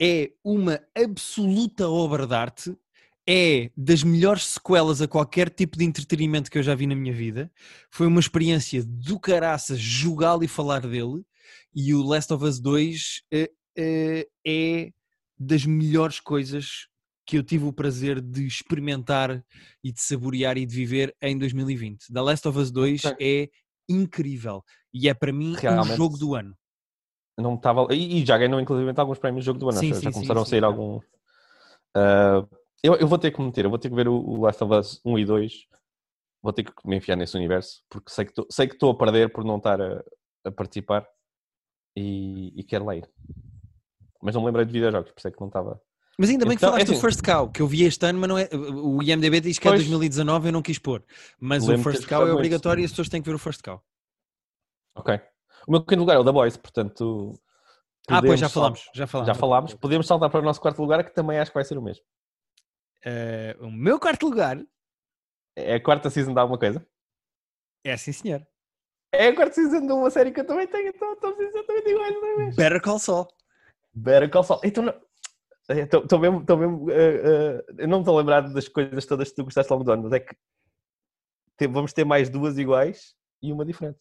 É 0.00 0.30
uma 0.44 0.80
absoluta 0.96 1.88
obra 1.88 2.26
de 2.26 2.34
arte. 2.34 2.76
É 3.26 3.70
das 3.76 4.02
melhores 4.02 4.46
sequelas 4.46 5.02
a 5.02 5.08
qualquer 5.08 5.50
tipo 5.50 5.76
de 5.76 5.84
entretenimento 5.84 6.50
que 6.50 6.56
eu 6.56 6.62
já 6.62 6.74
vi 6.74 6.86
na 6.86 6.94
minha 6.94 7.12
vida. 7.12 7.50
Foi 7.90 8.06
uma 8.06 8.20
experiência 8.20 8.82
do 8.84 9.18
caraças 9.20 9.78
jogá-lo 9.78 10.44
e 10.44 10.48
falar 10.48 10.80
dele. 10.80 11.22
E 11.74 11.92
o 11.92 12.02
Last 12.02 12.32
of 12.32 12.42
Us 12.44 12.58
2 12.58 13.22
eh, 13.30 13.50
eh, 13.76 14.28
é 14.46 14.92
das 15.38 15.66
melhores 15.66 16.20
coisas 16.20 16.88
que 17.28 17.36
eu 17.36 17.42
tive 17.42 17.66
o 17.66 17.72
prazer 17.74 18.22
de 18.22 18.46
experimentar 18.46 19.44
e 19.84 19.92
de 19.92 20.00
saborear 20.00 20.56
e 20.56 20.64
de 20.64 20.74
viver 20.74 21.14
em 21.20 21.36
2020. 21.36 22.10
The 22.10 22.22
Last 22.22 22.48
of 22.48 22.58
Us 22.58 22.70
2 22.70 23.04
Ok. 23.04 23.16
é 23.20 23.50
incrível 23.86 24.64
e 24.94 25.10
é 25.10 25.12
para 25.14 25.30
mim 25.30 25.50
um 25.52 25.54
Realmente. 25.60 25.94
jogo 25.94 26.16
do 26.16 26.34
ano. 26.34 26.56
Não 27.38 27.54
estava. 27.56 27.86
E, 27.94 28.22
e 28.22 28.24
já 28.24 28.38
ganhou 28.38 28.58
inclusive 28.58 28.90
alguns 28.96 29.18
prémios 29.18 29.44
de 29.44 29.46
jogo 29.46 29.58
do 29.60 29.68
ano. 29.68 29.78
Sim, 29.78 29.90
já 29.90 29.94
sim, 29.96 30.00
já 30.04 30.08
sim, 30.10 30.14
começaram 30.14 30.40
sim, 30.40 30.46
a 30.46 30.50
sair 30.50 30.60
já. 30.60 30.66
alguns. 30.66 31.04
Ah, 31.94 32.48
eu, 32.82 32.94
eu 32.96 33.06
vou 33.06 33.18
ter 33.18 33.30
que 33.30 33.42
meter, 33.42 33.66
eu 33.66 33.70
vou 33.70 33.78
ter 33.78 33.90
que 33.90 33.94
ver 33.94 34.08
o, 34.08 34.14
o 34.14 34.40
Last 34.40 34.64
of 34.64 34.72
Us 34.74 35.00
1 35.04 35.18
e 35.18 35.24
2. 35.26 35.52
Vou 36.42 36.52
ter 36.54 36.62
que 36.64 36.72
me 36.88 36.96
enfiar 36.96 37.14
nesse 37.16 37.36
universo, 37.36 37.82
porque 37.90 38.10
sei 38.10 38.24
que 38.24 38.30
estou- 38.30 38.46
sei 38.50 38.66
que 38.66 38.74
estou 38.74 38.90
a 38.90 38.96
perder 38.96 39.30
por 39.30 39.44
não 39.44 39.58
estar 39.58 39.78
a, 39.82 40.02
a 40.46 40.50
participar 40.50 41.06
e, 41.94 42.58
e 42.58 42.64
quero 42.64 42.86
lá 42.86 42.96
ir. 42.96 43.06
Mas 44.22 44.34
não 44.34 44.40
me 44.40 44.46
lembrei 44.46 44.64
de 44.64 44.72
videojogos, 44.72 45.10
por 45.12 45.18
isso 45.18 45.28
é 45.28 45.30
que 45.30 45.40
não 45.40 45.48
estava. 45.48 45.78
Mas 46.18 46.30
ainda 46.30 46.44
bem 46.44 46.54
Então, 46.54 46.68
que 46.68 46.72
falaste 46.72 46.82
é 46.82 46.84
do 46.86 46.92
assim- 46.92 47.00
First 47.00 47.22
Cow, 47.22 47.48
que 47.50 47.62
eu 47.62 47.66
vi 47.68 47.84
este 47.84 48.04
ano, 48.04 48.18
mas 48.18 48.28
não 48.28 48.36
é. 48.36 48.48
O 48.52 49.00
IMDB 49.02 49.40
diz 49.40 49.58
que 49.58 49.68
é 49.68 49.70
Pois. 49.70 49.80
2019, 49.82 50.48
eu 50.48 50.52
não 50.52 50.62
quis 50.62 50.78
pôr. 50.78 51.04
Mas 51.38 51.68
o 51.68 51.78
First 51.78 52.06
Cow 52.08 52.26
é 52.26 52.32
obrigatório 52.32 52.82
e 52.82 52.84
as 52.84 52.90
pessoas 52.90 53.08
têm 53.08 53.22
que 53.22 53.28
ver 53.28 53.36
o 53.36 53.38
First 53.38 53.62
Cow. 53.62 53.80
Ok. 54.96 55.14
O 55.66 55.70
meu 55.70 55.84
quinto 55.84 56.00
lugar 56.00 56.16
é 56.16 56.18
o 56.18 56.24
da 56.24 56.32
Boys, 56.32 56.56
portanto. 56.56 57.32
Ah, 58.08 58.20
pois 58.20 58.40
já 58.40 58.48
falámos, 58.48 58.88
já 58.94 59.06
falámos. 59.06 59.26
Já 59.28 59.34
falámos. 59.34 59.74
Podemos 59.74 60.06
saltar 60.06 60.28
para 60.30 60.40
o 60.40 60.42
nosso 60.42 60.60
quarto 60.60 60.80
lugar, 60.82 61.04
que 61.04 61.14
também 61.14 61.38
acho 61.38 61.50
que 61.52 61.54
vai 61.54 61.64
ser 61.64 61.78
o 61.78 61.82
mesmo. 61.82 62.02
Eh, 63.04 63.56
o 63.60 63.70
meu 63.70 64.00
quarto 64.00 64.24
lugar 64.26 64.58
É 65.54 65.74
a 65.74 65.80
quarta 65.82 66.10
season 66.10 66.32
de 66.34 66.40
alguma 66.40 66.58
coisa? 66.58 66.84
é 67.84 67.96
sim, 67.96 68.12
senhor. 68.12 68.44
É 69.12 69.28
a 69.28 69.34
quarta 69.36 69.54
season 69.54 69.86
de 69.86 69.92
uma 69.92 70.10
série 70.10 70.32
que 70.32 70.40
eu 70.40 70.46
também 70.46 70.66
tenho, 70.66 70.88
então 70.88 71.12
estou 71.12 71.30
exatamente 71.40 71.88
iguais 71.90 72.14
outra 72.16 72.36
vez. 72.36 72.56
Better 72.56 72.82
Call 72.82 72.98
Saul. 72.98 73.28
Better 73.94 74.30
Call 74.30 74.42
Saul. 74.42 74.60
Então, 74.64 74.82
não... 74.84 74.94
Estou 75.68 76.18
mesmo, 76.18 76.40
estou 76.40 76.56
mesmo 76.56 76.90
eh, 76.90 76.94
eh, 77.24 77.64
eu 77.78 77.88
não 77.88 77.98
me 77.98 78.02
estou 78.02 78.16
a 78.16 78.20
lembrar 78.20 78.40
das 78.52 78.68
coisas 78.68 79.04
todas 79.04 79.28
que 79.28 79.36
tu 79.36 79.44
gostaste 79.44 79.70
ao 79.70 79.78
longo 79.78 79.84
do 79.84 79.92
ano, 79.92 80.02
mas 80.04 80.12
é 80.12 80.20
que 80.20 80.34
te- 81.58 81.66
vamos 81.66 81.92
ter 81.92 82.04
mais 82.04 82.30
duas 82.30 82.56
iguais 82.56 83.14
e 83.42 83.52
uma 83.52 83.64
diferente. 83.66 83.98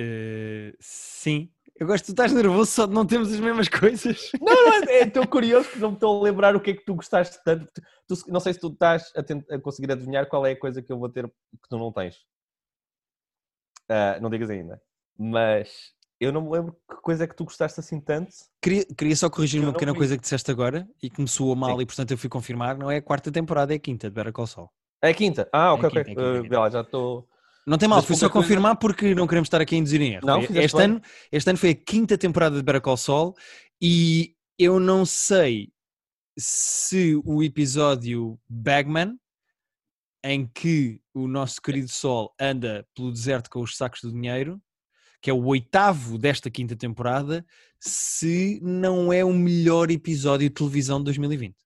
Eh, 0.00 0.74
sim. 0.80 1.50
Eu 1.76 1.86
gosto 1.86 2.04
que 2.04 2.06
tu 2.06 2.12
estás 2.12 2.32
nervoso 2.32 2.70
só 2.70 2.86
de 2.86 2.94
não 2.94 3.04
termos 3.06 3.32
as 3.32 3.40
mesmas 3.40 3.68
coisas. 3.68 4.30
Não, 4.40 4.54
não, 4.54 4.88
é- 4.88 5.02
estou 5.02 5.26
curioso 5.26 5.66
porque 5.68 5.80
não 5.80 5.90
me 5.90 5.96
estou 5.96 6.20
a 6.20 6.22
lembrar 6.22 6.54
o 6.56 6.60
que 6.60 6.70
é 6.70 6.74
que 6.74 6.84
tu 6.84 6.94
gostaste 6.94 7.42
tanto. 7.44 7.66
Tu- 7.72 7.82
tu- 8.16 8.30
não 8.32 8.38
sei 8.40 8.52
se 8.54 8.60
tu 8.60 8.68
estás 8.68 9.12
a, 9.16 9.54
a 9.54 9.58
conseguir 9.60 9.90
adivinhar 9.92 10.26
qual 10.28 10.46
é 10.46 10.52
a 10.52 10.58
coisa 10.58 10.80
que 10.82 10.92
eu 10.92 10.98
vou 10.98 11.08
ter 11.08 11.26
que 11.28 11.68
tu 11.68 11.76
não 11.78 11.92
tens. 11.92 12.16
Ah, 13.88 14.18
não 14.20 14.30
digas 14.30 14.50
ainda. 14.50 14.80
Mas 15.18 15.93
eu 16.20 16.32
não 16.32 16.42
me 16.42 16.50
lembro 16.50 16.72
que 16.88 16.96
coisa 17.02 17.24
é 17.24 17.26
que 17.26 17.34
tu 17.36 17.44
gostaste 17.44 17.80
assim 17.80 18.00
tanto. 18.00 18.30
Queria, 18.62 18.84
queria 18.96 19.16
só 19.16 19.28
corrigir 19.28 19.60
uma 19.62 19.72
pequena 19.72 19.92
vi. 19.92 19.98
coisa 19.98 20.16
que 20.16 20.22
disseste 20.22 20.50
agora 20.50 20.88
e 21.02 21.10
que 21.10 21.20
me 21.20 21.28
soou 21.28 21.54
mal 21.56 21.76
Sim. 21.76 21.82
e 21.82 21.86
portanto 21.86 22.10
eu 22.12 22.18
fui 22.18 22.28
confirmar. 22.30 22.76
Não 22.78 22.90
é 22.90 22.96
a 22.98 23.02
quarta 23.02 23.30
temporada, 23.30 23.72
é 23.72 23.76
a 23.76 23.80
quinta 23.80 24.08
de 24.08 24.14
Better 24.14 24.32
Call 24.32 24.46
Saul. 24.46 24.70
É 25.02 25.10
a 25.10 25.14
quinta. 25.14 25.48
Ah, 25.52 25.74
ok, 25.74 25.86
É 25.86 25.90
quinta, 25.90 26.00
ok. 26.00 26.00
é 26.00 26.04
quinta, 26.14 26.20
é 26.22 26.32
quinta. 26.42 26.48
vê 26.48 26.56
lá, 26.58 26.70
já 26.70 26.80
estou. 26.80 27.28
Não 27.66 27.78
tem 27.78 27.88
mal, 27.88 27.98
Mas 27.98 28.06
fui 28.06 28.14
só 28.16 28.26
qualquer 28.26 28.32
coisa- 28.32 28.48
confirmar 28.48 28.76
porque 28.76 29.14
não 29.14 29.26
queremos 29.26 29.46
estar 29.46 29.60
aqui 29.60 29.74
a 29.74 29.78
induzir 29.78 30.00
em 30.02 30.14
erro. 30.14 30.26
Não, 30.26 30.40
este, 30.40 30.76
bem. 30.76 30.84
ano, 30.84 31.02
este 31.32 31.48
ano 31.50 31.58
foi 31.58 31.70
a 31.70 31.74
quinta 31.74 32.16
temporada 32.18 32.56
de 32.56 32.62
Better 32.62 32.80
Call 32.82 32.96
Saul 32.96 33.34
e 33.82 34.34
eu 34.58 34.78
não 34.78 35.04
sei 35.06 35.72
se 36.38 37.20
o 37.24 37.42
episódio 37.42 38.38
Bagman, 38.48 39.16
em 40.24 40.46
que 40.46 41.00
o 41.14 41.26
nosso 41.28 41.60
querido 41.60 41.88
Sol 41.88 42.34
anda 42.40 42.86
pelo 42.94 43.12
deserto 43.12 43.48
com 43.50 43.60
os 43.60 43.76
sacos 43.76 44.00
de 44.00 44.10
dinheiro, 44.10 44.60
que 45.24 45.30
é 45.30 45.32
o 45.32 45.46
oitavo 45.46 46.18
desta 46.18 46.50
quinta 46.50 46.76
temporada, 46.76 47.46
se 47.80 48.60
não 48.62 49.10
é 49.10 49.24
o 49.24 49.32
melhor 49.32 49.90
episódio 49.90 50.46
de 50.50 50.54
televisão 50.54 50.98
de 50.98 51.04
2020. 51.04 51.56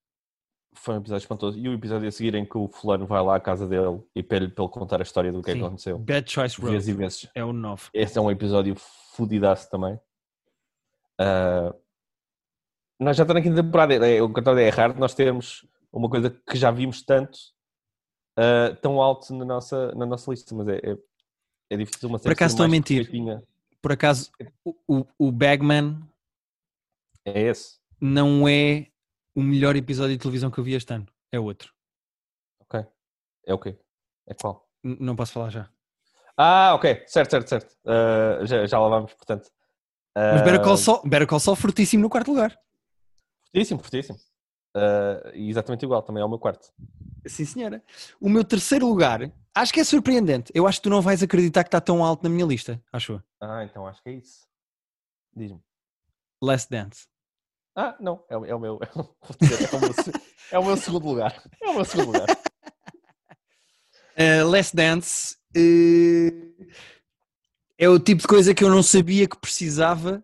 Foi 0.75 0.95
um 0.95 0.99
episódio 0.99 1.23
espantoso. 1.23 1.59
E 1.59 1.67
o 1.67 1.73
episódio 1.73 2.07
a 2.07 2.11
seguir 2.11 2.35
em 2.35 2.45
que 2.45 2.57
o 2.57 2.69
fulano 2.69 3.05
vai 3.05 3.21
lá 3.21 3.35
à 3.35 3.39
casa 3.41 3.67
dele 3.67 4.01
e 4.15 4.23
pede-lhe 4.23 4.53
para 4.53 4.63
ele 4.63 4.71
contar 4.71 5.01
a 5.01 5.03
história 5.03 5.29
do 5.29 5.43
que 5.43 5.51
é 5.51 5.55
que 5.55 5.59
Sim. 5.59 5.65
aconteceu. 5.65 5.99
Bad 5.99 6.31
Choice 6.31 6.61
Vezes 6.61 6.87
e 6.87 6.91
Road 6.91 7.03
vezes. 7.03 7.29
é 7.35 7.43
o 7.43 7.51
9. 7.51 7.89
Esse 7.93 8.17
é 8.17 8.21
um 8.21 8.31
episódio 8.31 8.77
fudidaço 8.77 9.69
também. 9.69 9.99
Ah, 11.19 11.75
nós 12.97 13.17
já 13.17 13.23
estamos 13.23 13.43
na 13.43 13.49
quinta 13.49 13.61
temporada. 13.61 13.93
É, 14.07 14.21
o 14.21 14.33
que 14.33 14.39
eu 14.39 14.57
é 14.57 14.69
raro 14.69 14.97
nós 14.97 15.13
termos 15.13 15.67
uma 15.91 16.09
coisa 16.09 16.29
que 16.29 16.57
já 16.57 16.71
vimos 16.71 17.03
tanto 17.03 17.37
ah, 18.37 18.73
tão 18.81 19.01
alto 19.01 19.33
na 19.33 19.43
nossa, 19.43 19.93
na 19.95 20.05
nossa 20.05 20.31
lista, 20.31 20.55
mas 20.55 20.65
é, 20.69 20.77
é, 20.77 20.97
é 21.71 21.75
difícil 21.75 22.07
uma 22.07 22.19
série 22.19 22.31
acaso 22.31 22.51
ser 22.51 22.55
estou 22.55 22.65
a 22.65 22.69
mentir. 22.69 23.09
Por 23.81 23.91
acaso, 23.93 24.31
o, 24.87 25.05
o, 25.17 25.31
Bagman 25.31 26.01
É 27.25 27.39
esse. 27.41 27.79
não 27.99 28.47
é 28.47 28.87
o 29.35 29.41
melhor 29.41 29.75
episódio 29.75 30.15
de 30.17 30.21
televisão 30.21 30.51
que 30.51 30.59
eu 30.59 30.63
vi 30.63 30.73
este 30.73 30.93
ano. 30.93 31.07
É 31.31 31.39
outro. 31.39 31.73
Ok. 32.61 32.85
É 33.45 33.53
o 33.53 33.59
quê? 33.59 33.77
É 34.27 34.33
qual? 34.33 34.67
N- 34.83 34.97
não 34.99 35.15
posso 35.15 35.31
falar 35.33 35.49
já. 35.49 35.69
Ah, 36.35 36.73
ok. 36.75 37.03
Certo, 37.07 37.31
certo, 37.31 37.47
certo. 37.49 37.77
Ah, 37.85 38.45
já, 38.45 38.65
já 38.65 38.79
lá 38.79 38.89
vamos, 38.89 39.13
portanto. 39.13 39.49
Mas 40.15 40.41
Better 40.41 40.59
Ah, 40.59 40.63
Call 40.63 40.77
Saul, 40.77 41.01
Better 41.03 41.27
Call 41.27 41.39
Saul 41.39 41.55
fortíssimo 41.55 42.03
no 42.03 42.09
quarto 42.09 42.31
lugar. 42.31 42.57
Fortíssimo, 43.45 43.79
fortíssimo. 43.79 44.19
Ah, 44.75 45.31
e 45.33 45.49
exatamente 45.49 45.83
igual, 45.85 46.01
também 46.03 46.21
é 46.21 46.25
o 46.25 46.29
meu 46.29 46.39
quarto. 46.39 46.71
Sim, 47.25 47.45
senhora. 47.45 47.83
O 48.19 48.27
meu 48.29 48.43
terceiro 48.43 48.87
lugar, 48.87 49.31
acho 49.61 49.73
que 49.73 49.79
é 49.79 49.83
surpreendente. 49.83 50.51
Eu 50.55 50.67
acho 50.67 50.79
que 50.79 50.83
tu 50.83 50.89
não 50.89 51.01
vais 51.01 51.21
acreditar 51.23 51.63
que 51.63 51.67
está 51.69 51.79
tão 51.81 52.03
alto 52.03 52.23
na 52.23 52.29
minha 52.29 52.45
lista, 52.45 52.81
acho 52.91 53.13
eu. 53.13 53.23
Ah, 53.41 53.63
então 53.63 53.85
acho 53.87 54.01
que 54.01 54.09
é 54.09 54.13
isso. 54.13 54.47
Diz-me. 55.35 55.61
Last 56.41 56.69
Dance. 56.69 57.07
Ah, 57.75 57.95
não, 57.99 58.23
é, 58.29 58.37
o- 58.37 58.45
é 58.45 58.55
o 58.55 58.59
meu. 58.59 58.79
vou 58.95 59.15
dizer, 59.39 59.69
É 59.71 59.75
o 59.77 59.79
meu, 59.81 59.91
é 60.51 60.59
o 60.59 60.65
meu 60.65 60.77
segundo 60.77 61.05
lugar. 61.07 61.43
É 61.61 61.67
o 61.69 61.73
meu 61.75 61.85
segundo 61.85 62.07
lugar. 62.07 62.27
Uh, 64.17 64.45
Last 64.49 64.75
Dance 64.75 65.35
uh, 65.55 66.65
é 67.77 67.87
o 67.89 67.99
tipo 67.99 68.21
de 68.21 68.27
coisa 68.27 68.53
que 68.53 68.63
eu 68.63 68.69
não 68.69 68.83
sabia 68.83 69.27
que 69.27 69.37
precisava, 69.37 70.23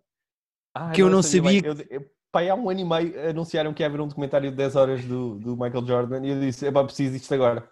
Ah, 0.74 0.92
que 0.92 1.02
eu 1.02 1.10
não 1.10 1.22
sabia. 1.24 1.62
Eu, 1.66 1.76
eu, 1.90 2.10
pai, 2.32 2.50
há 2.50 2.56
um 2.56 2.70
ano 2.70 2.80
e 2.82 2.86
meio 2.86 3.30
anunciaram 3.30 3.74
que 3.74 3.82
ia 3.84 3.88
haver 3.88 4.02
um 4.02 4.08
documentário 4.08 4.50
de 4.52 4.58
10 4.58 4.76
horas 4.76 5.06
do, 5.06 5.36
do 5.40 5.56
Michael 5.56 5.86
Jordan 5.88 6.26
e 6.26 6.30
eu 6.32 6.40
disse, 6.42 6.66
epá, 6.66 6.84
preciso 6.84 7.14
disto 7.18 7.34
agora. 7.34 7.70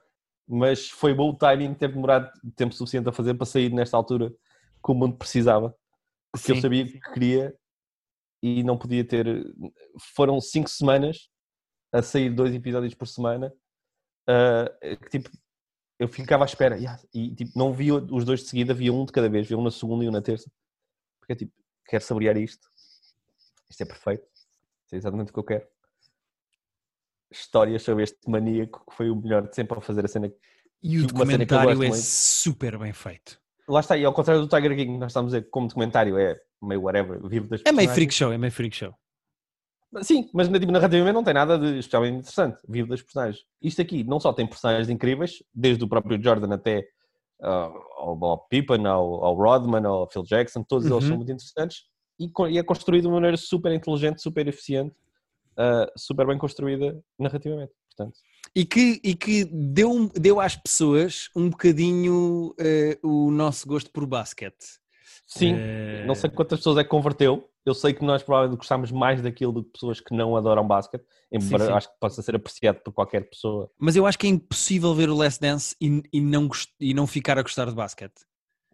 Mas 0.48 0.89
foi 0.89 1.14
bom 1.14 1.30
o 1.30 1.38
timing 1.38 1.74
ter 1.74 1.91
demorado 1.91 2.32
tempo 2.56 2.74
suficiente 2.74 3.08
a 3.08 3.14
fazer 3.14 3.34
para 3.34 3.46
sair 3.46 3.72
nesta 3.72 3.96
altura 3.96 4.30
que 4.30 4.91
o 4.91 4.94
mundo 4.94 5.18
precisava. 5.18 5.76
Porque 6.32 6.52
eu 6.52 6.56
Sim. 6.56 6.62
sabia 6.62 6.86
que 6.86 7.00
queria 7.00 7.56
e 8.41 8.64
não 8.64 8.78
podia 8.78 9.06
ter. 9.06 9.26
Foram 10.16 10.41
5 10.41 10.70
semanas 10.70 11.30
a 11.94 12.02
sair 12.02 12.30
dois 12.30 12.54
episódios 12.54 12.94
por 12.94 13.08
semana. 13.08 13.54
ah, 14.28 14.70
que, 14.82 15.10
tipo, 15.10 15.30
eu 16.00 16.08
ficava 16.08 16.44
à 16.44 16.46
espera 16.46 16.76
yeah, 16.76 17.02
e 17.14 17.34
tipo, 17.34 17.52
não 17.58 17.72
via 17.72 17.94
os 17.94 18.26
dois 18.26 18.41
de 18.41 18.48
seguida, 18.48 18.74
via 18.74 18.91
um 18.91 19.06
de 19.06 19.12
cada 19.12 19.30
vez, 19.30 19.48
via 19.48 19.58
um 19.58 19.64
na 19.64 19.72
segunda 19.72 20.04
e 20.04 20.10
um 20.10 20.12
na 20.12 20.22
terça. 20.22 20.52
Porque 21.20 21.36
tipo, 21.36 21.54
quero 21.86 22.04
saborear 22.04 22.36
isto. 22.38 22.68
Isto 23.70 23.84
é 23.84 23.86
perfeito. 23.86 24.28
Isto 24.84 24.94
é 24.94 24.98
exatamente 24.98 25.30
o 25.30 25.34
que 25.34 25.39
eu 25.39 25.44
quero. 25.44 25.68
Histórias 27.38 27.81
sobre 27.84 28.03
este 28.03 28.17
maníaco 28.27 28.84
que 28.89 28.95
foi 28.95 29.09
o 29.09 29.15
melhor 29.15 29.47
de 29.47 29.55
sempre 29.55 29.77
a 29.77 29.81
fazer 29.81 30.05
a 30.05 30.07
cena. 30.07 30.31
E 30.81 30.99
o 30.99 31.07
documentário 31.07 31.71
é 31.71 31.75
muito. 31.75 31.95
super 31.95 32.77
bem 32.77 32.93
feito. 32.93 33.39
Lá 33.67 33.79
está, 33.79 33.97
e 33.97 34.03
ao 34.03 34.13
contrário 34.13 34.41
do 34.41 34.47
Tiger 34.47 34.75
King, 34.75 34.97
nós 34.97 35.11
estamos 35.11 35.34
a 35.34 35.38
dizer 35.38 35.45
que 35.45 35.51
como 35.51 35.67
documentário 35.67 36.17
é 36.17 36.38
meio 36.61 36.81
whatever, 36.81 37.19
vive 37.27 37.47
das 37.47 37.61
É 37.65 37.71
meio 37.71 37.89
freak 37.89 38.13
show, 38.13 38.31
é 38.31 38.38
meio 38.38 38.51
freak 38.51 38.75
show. 38.75 38.93
Sim, 40.01 40.29
mas 40.34 40.49
tipo, 40.49 40.71
narrativamente 40.71 41.13
não 41.13 41.23
tem 41.23 41.34
nada 41.34 41.57
de 41.57 41.77
especialmente 41.77 42.15
interessante. 42.17 42.59
Vive 42.67 42.89
das 42.89 43.01
personagens. 43.01 43.45
Isto 43.61 43.81
aqui 43.81 44.03
não 44.03 44.19
só 44.19 44.34
tem 44.34 44.47
personagens 44.47 44.89
incríveis, 44.89 45.43
desde 45.53 45.84
o 45.84 45.88
próprio 45.88 46.21
Jordan 46.21 46.53
até 46.53 46.84
ah, 47.41 47.71
ao, 47.97 48.25
ao 48.25 48.47
Pippen, 48.47 48.86
ao, 48.88 49.23
ao 49.23 49.36
Rodman, 49.36 49.86
ao 49.86 50.09
Phil 50.09 50.23
Jackson, 50.23 50.63
todos 50.63 50.86
eles 50.86 51.03
Uhum. 51.03 51.07
são 51.09 51.17
muito 51.17 51.31
interessantes 51.31 51.84
e, 52.19 52.29
e 52.49 52.57
é 52.57 52.63
construído 52.63 53.03
de 53.03 53.07
uma 53.07 53.15
maneira 53.15 53.38
super 53.38 53.71
inteligente, 53.71 54.21
super 54.21 54.47
eficiente, 54.47 54.95
ah, 55.58 55.91
super 55.95 56.26
bem 56.28 56.38
construída 56.38 57.01
narrativamente. 57.18 57.74
Portanto, 57.95 58.18
E 58.56 58.66
que, 58.66 58.99
e 59.04 59.16
que 59.16 59.45
deu, 59.45 60.10
deu 60.16 60.39
às 60.39 60.56
pessoas 60.56 61.30
um 61.36 61.49
bocadinho 61.49 62.54
eh, 62.60 62.97
o 63.04 63.30
nosso 63.30 63.68
gosto 63.68 63.91
por 63.91 64.06
basquete. 64.06 64.66
sim, 65.28 65.56
Eh, 65.56 66.04
não 66.06 66.16
sei 66.16 66.30
quantas 66.30 66.60
pessoas 66.60 66.78
é 66.78 66.84
que 66.84 66.89
converteu. 66.89 67.49
Eu 67.66 67.74
sei 67.74 67.93
que 67.93 68.04
nós 68.04 68.22
provavelmente 68.22 68.58
gostamos 68.58 68.91
mais 68.91 69.22
daquilo 69.22 69.54
do 69.54 69.64
que 69.64 69.72
pessoas 69.72 70.01
que 70.01 70.14
não 70.14 70.36
adoram 70.36 70.68
basquete, 70.68 71.06
embora 71.32 71.66
sim. 71.66 71.72
acho 71.72 71.88
que 71.88 71.99
possa 71.99 72.22
ser 72.22 72.36
apreciado 72.36 72.80
por 72.82 72.91
qualquer 72.91 73.30
pessoa. 73.30 73.72
Mas 73.80 73.95
eu 73.95 74.06
acho 74.06 74.20
que 74.20 74.28
é 74.28 74.30
impossível 74.30 74.93
ver 74.93 75.10
o 75.10 75.16
Last 75.16 75.39
Dance 75.39 75.76
e, 75.80 76.04
e 76.12 76.20
não, 76.20 76.49
e 76.80 76.93
não 76.93 77.08
ficar 77.08 77.38
a 77.38 77.41
gostar 77.41 77.66
de 77.66 77.76
basquete. 77.76 78.26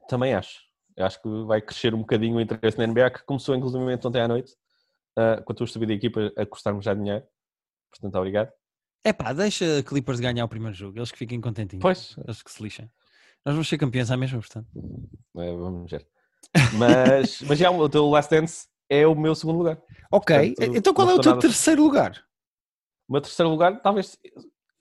Também 0.08 0.34
acho. 0.34 0.60
Eu 0.98 1.06
acho 1.06 1.22
que 1.22 1.30
vai 1.46 1.62
crescer 1.62 1.94
um 1.94 2.00
bocadinho 2.00 2.38
o 2.38 2.42
interesse 2.42 2.78
na 2.78 2.88
NBA, 2.88 3.12
que 3.12 3.26
começou 3.26 3.56
inclusive 3.56 3.84
ontem 3.84 4.22
à 4.22 4.28
noite, 4.28 4.54
uh, 5.20 5.44
com 5.44 5.52
a 5.52 5.56
tua 5.56 5.68
subida 5.68 5.92
da 5.92 5.96
equipa 5.98 6.32
a 6.38 6.46
custar-me 6.46 6.82
já 6.82 6.94
dinheiro. 6.94 7.24
Portanto, 7.92 8.16
obrigado. 8.16 8.52
É 9.04 9.12
pá, 9.14 9.32
deixa 9.34 9.84
Clippers 9.84 10.20
ganhar 10.20 10.46
o 10.46 10.50
primeiro 10.50 10.76
jogo, 10.76 10.98
eles 11.00 11.12
que 11.12 11.18
fiquem 11.18 11.40
contentinhos. 11.42 11.82
Pois, 11.82 12.16
Eles 12.26 12.42
que 12.44 12.52
se 12.52 12.62
lixem. 12.62 12.90
Nós 13.46 13.56
vamos 13.56 13.68
ser 13.70 13.78
campeões 13.78 14.12
à 14.12 14.18
mesma, 14.18 14.40
portanto. 14.40 14.68
é, 15.38 15.56
vamos 15.56 15.90
ver. 15.92 16.06
Mas, 16.78 17.42
mas 17.48 17.58
já, 17.58 17.72
o 17.72 17.90
teu 17.90 18.10
Last 18.10 18.30
Dance 18.30 18.68
é 18.90 19.08
o 19.08 19.16
meu 19.16 19.34
segundo 19.36 19.58
lugar. 19.60 19.82
Ok, 20.12 20.54
Portanto, 20.56 20.78
então 20.78 20.94
qual 20.94 21.10
é 21.10 21.14
o 21.16 21.20
teu 21.22 21.32
nada- 21.32 21.42
terceiro 21.42 21.82
lugar? 21.84 22.24
O 23.08 23.14
meu 23.14 23.22
terceiro 23.22 23.50
lugar, 23.50 23.82
talvez. 23.82 24.18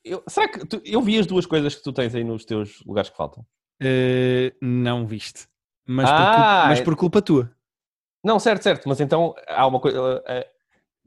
Eu, 0.04 0.22
será 0.28 0.48
que 0.48 0.66
tu- 0.66 0.82
eu 0.84 1.00
vi 1.02 1.18
as 1.18 1.26
duas 1.26 1.46
coisas 1.46 1.74
que 1.76 1.82
tu 1.82 1.92
tens 1.92 2.14
aí 2.14 2.24
nos 2.24 2.44
teus 2.44 2.82
lugares 2.84 3.10
que 3.10 3.16
faltam? 3.16 3.46
Eh, 3.80 4.52
não 4.60 5.06
viste. 5.06 5.46
Mas, 5.86 6.10
por 6.10 6.16
Ah, 6.20 6.34
culpa, 6.34 6.68
mas 6.68 6.80
é- 6.80 6.84
por 6.84 6.96
culpa 6.96 7.22
tua. 7.22 7.54
Não, 8.28 8.38
certo, 8.38 8.62
certo, 8.62 8.86
mas 8.86 9.00
então 9.00 9.34
há 9.48 9.66
uma 9.66 9.80
coisa. 9.80 10.22
eh, 10.26 10.46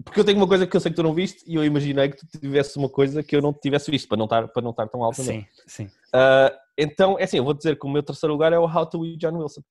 porque 0.03 0.19
eu 0.19 0.25
tenho 0.25 0.39
uma 0.39 0.47
coisa 0.47 0.65
que 0.65 0.75
eu 0.75 0.79
sei 0.81 0.89
que 0.91 0.95
tu 0.95 1.03
não 1.03 1.13
viste 1.13 1.43
e 1.45 1.53
eu 1.53 1.63
imaginei 1.63 2.09
que 2.09 2.17
tu 2.17 2.25
tivesse 2.39 2.75
uma 2.79 2.89
coisa 2.89 3.21
que 3.21 3.35
eu 3.35 3.41
não 3.43 3.53
tivesse 3.53 3.91
visto, 3.91 4.07
para 4.07 4.17
não 4.17 4.25
estar, 4.25 4.47
para 4.47 4.61
não 4.63 4.71
estar 4.71 4.87
tão 4.87 5.03
alto. 5.03 5.21
Sim, 5.21 5.45
sim. 5.67 5.85
Uh, 6.07 6.49
então, 6.75 7.19
é 7.19 7.25
assim, 7.25 7.37
eu 7.37 7.43
vou 7.43 7.53
dizer 7.53 7.77
que 7.77 7.85
o 7.85 7.89
meu 7.91 8.01
terceiro 8.01 8.33
lugar 8.33 8.51
é 8.51 8.57
o 8.57 8.65
How 8.65 8.87
to 8.87 9.01
With 9.01 9.17
John 9.17 9.37
Wilson. 9.37 9.61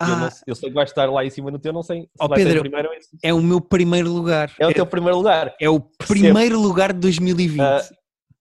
eu, 0.00 0.08
não- 0.08 0.26
Ah, 0.26 0.30
eu 0.48 0.54
sei 0.56 0.68
que 0.70 0.74
vai 0.74 0.82
estar 0.84 1.08
lá 1.08 1.24
em 1.24 1.30
cima 1.30 1.52
no 1.52 1.60
teu, 1.60 1.72
não 1.72 1.84
sei 1.84 2.02
se 2.02 2.08
ser 2.26 2.34
Pedro, 2.34 2.58
o 2.58 2.60
primeiro 2.62 2.88
ou 2.88 2.94
esse. 2.94 3.16
é 3.22 3.32
o 3.32 3.40
meu 3.40 3.60
primeiro 3.60 4.12
lugar. 4.12 4.50
É 4.58 4.66
o 4.66 4.72
teu 4.72 4.84
primeiro 4.86 5.16
lugar. 5.18 5.54
É 5.60 5.70
o 5.70 5.78
primeiro 5.80 6.58
lugar 6.60 6.92
de 6.92 6.98
2020. 6.98 7.62
Ah, 7.62 7.80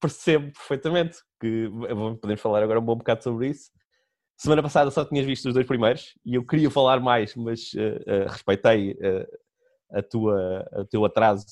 Percebo 0.01 0.51
perfeitamente 0.51 1.17
que 1.39 1.67
vamos- 1.67 2.19
podemos 2.19 2.41
falar 2.41 2.61
agora 2.63 2.79
um 2.79 2.84
bom 2.84 2.95
bocado 2.95 3.23
sobre 3.23 3.49
isso. 3.49 3.69
Semana 4.36 4.61
passada 4.63 4.91
só 4.91 5.05
tinhas 5.05 5.25
visto 5.25 5.47
os 5.47 5.53
dois 5.53 5.65
primeiros 5.65 6.17
e 6.25 6.36
eu 6.36 6.45
queria 6.45 6.69
falar 6.69 6.99
mais, 6.99 7.36
mas 7.36 7.71
uh, 7.73 7.77
uh, 7.79 8.29
respeitei 8.29 8.93
uh, 8.93 9.97
a 9.97 10.01
tua, 10.01 10.69
o 10.73 10.86
teu 10.86 11.05
atraso, 11.05 11.45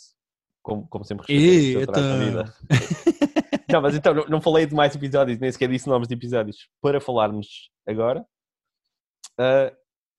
como, 0.61 0.88
como 0.88 1.05
sempre 1.05 1.25
respeitei 1.27 1.75
o 1.75 1.79
teu 1.79 1.89
atraso 1.89 2.07
na 2.09 2.25
vida. 2.25 2.53
Não, 3.71 3.82
mas 3.82 3.95
então 3.95 4.13
não, 4.13 4.25
não 4.25 4.41
falei 4.41 4.65
de 4.65 4.75
mais 4.75 4.93
episódios, 4.93 5.39
nem 5.39 5.49
sequer 5.49 5.69
disse 5.69 5.88
nomes 5.88 6.05
de 6.05 6.13
episódios 6.13 6.67
para 6.82 6.99
falarmos 6.99 7.71
agora. 7.88 8.25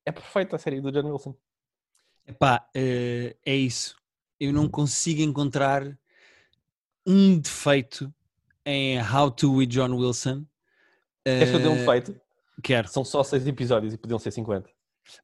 É 0.07 0.11
perfeita 0.11 0.57
a 0.57 0.59
série 0.59 0.81
do 0.81 0.91
John 0.91 1.11
Wilson. 1.11 1.37
Epá, 2.27 2.67
eh, 2.75 3.37
é 3.45 3.55
isso. 3.55 3.97
Eu 4.39 4.53
não 4.53 4.69
consigo 4.69 5.23
encontrar 5.23 5.97
um 7.07 7.39
defeito 7.39 8.13
em 8.65 9.01
How 9.01 9.31
to 9.31 9.55
with 9.55 9.67
John 9.67 9.95
Wilson. 9.95 10.45
Queres 11.25 11.51
que 11.51 11.57
eu 11.57 11.61
dê 11.61 11.69
um 11.69 11.75
Eh, 11.75 11.79
defeito? 11.79 12.21
Quero. 12.63 12.89
São 12.89 13.05
só 13.05 13.23
seis 13.23 13.47
episódios 13.47 13.93
e 13.95 13.99
podiam 13.99 14.19
ser 14.19 14.31
50. 14.31 14.69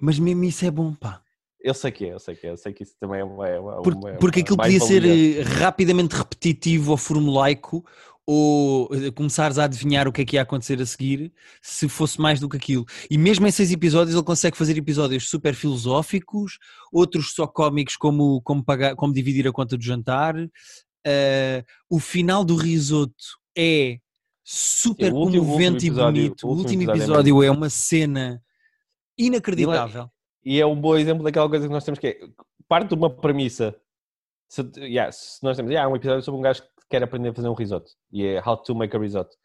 Mas 0.00 0.18
mesmo 0.18 0.44
isso 0.44 0.64
é 0.64 0.70
bom, 0.70 0.92
pá. 0.94 1.22
Eu 1.60 1.74
sei 1.74 1.90
que 1.90 2.04
é, 2.06 2.12
eu 2.12 2.18
sei 2.18 2.34
que 2.36 2.46
é, 2.46 2.50
eu 2.50 2.56
sei 2.56 2.72
que 2.72 2.82
isso 2.82 2.94
também 3.00 3.20
é 3.20 3.24
uma. 3.24 3.48
é 3.48 3.58
uma- 3.58 3.82
Por- 3.82 3.94
uma- 3.94 4.12
porque 4.14 4.40
uma 4.40 4.44
aquilo 4.44 4.56
podia 4.56 4.80
ser 4.80 5.04
eh, 5.04 5.42
rapidamente 5.42 6.14
repetitivo 6.14 6.92
ou 6.92 6.96
formulaico 6.96 7.84
ou 8.24 8.88
eh, 8.94 9.10
começares 9.10 9.58
a 9.58 9.64
adivinhar 9.64 10.06
o 10.06 10.12
que 10.12 10.20
é 10.22 10.24
que 10.24 10.36
ia 10.36 10.42
acontecer 10.42 10.80
a 10.80 10.86
seguir 10.86 11.32
se 11.62 11.88
fosse 11.88 12.20
mais 12.20 12.38
do 12.38 12.48
que 12.48 12.56
aquilo. 12.56 12.84
E 13.10 13.18
mesmo 13.18 13.46
em 13.46 13.50
seis 13.50 13.72
episódios 13.72 14.14
ele 14.14 14.24
consegue 14.24 14.56
fazer 14.56 14.76
episódios 14.76 15.28
super 15.28 15.54
filosóficos, 15.54 16.58
outros 16.92 17.32
só 17.34 17.46
cómicos 17.46 17.96
como, 17.96 18.40
como, 18.42 18.62
pagar, 18.64 18.94
como 18.94 19.12
dividir 19.12 19.48
a 19.48 19.52
conta 19.52 19.76
do 19.76 19.82
jantar. 19.84 20.34
Eh, 21.06 21.64
o 21.90 21.98
final 21.98 22.44
do 22.44 22.54
risoto 22.54 23.14
é 23.56 23.98
super 24.50 25.12
último- 25.12 25.44
comovente 25.44 25.84
e 25.84 25.88
episódio- 25.88 26.22
bonito. 26.22 26.46
O 26.46 26.50
último 26.50 26.82
episódio 26.82 26.92
é 27.02 27.04
episódio 27.04 27.42
é 27.42 27.50
uma 27.50 27.68
cena 27.68 28.42
inacreditável. 29.18 30.10
E 30.44 30.60
é 30.60 30.64
um 30.66 30.80
bom 30.80 30.96
exemplo 30.96 31.22
daquela 31.22 31.48
coisa 31.48 31.66
que 31.66 31.72
nós 31.72 31.84
temos 31.84 31.98
que 31.98 32.06
é. 32.06 32.18
Parte 32.66 32.88
de 32.88 32.94
uma 32.94 33.10
premissa. 33.10 33.74
Se, 34.48 34.62
yeah, 34.78 35.12
se 35.12 35.42
nós 35.42 35.56
temos. 35.56 35.70
Yeah, 35.70 35.90
um 35.90 35.96
episódio 35.96 36.22
sobre 36.22 36.38
um 36.38 36.42
gajo 36.42 36.62
que 36.62 36.68
quer 36.88 37.02
aprender 37.02 37.30
a 37.30 37.34
fazer 37.34 37.48
um 37.48 37.54
risoto. 37.54 37.90
E 38.10 38.24
é 38.24 38.42
How 38.46 38.56
to 38.56 38.74
Make 38.74 38.96
a 38.96 39.00
Risotto. 39.00 39.36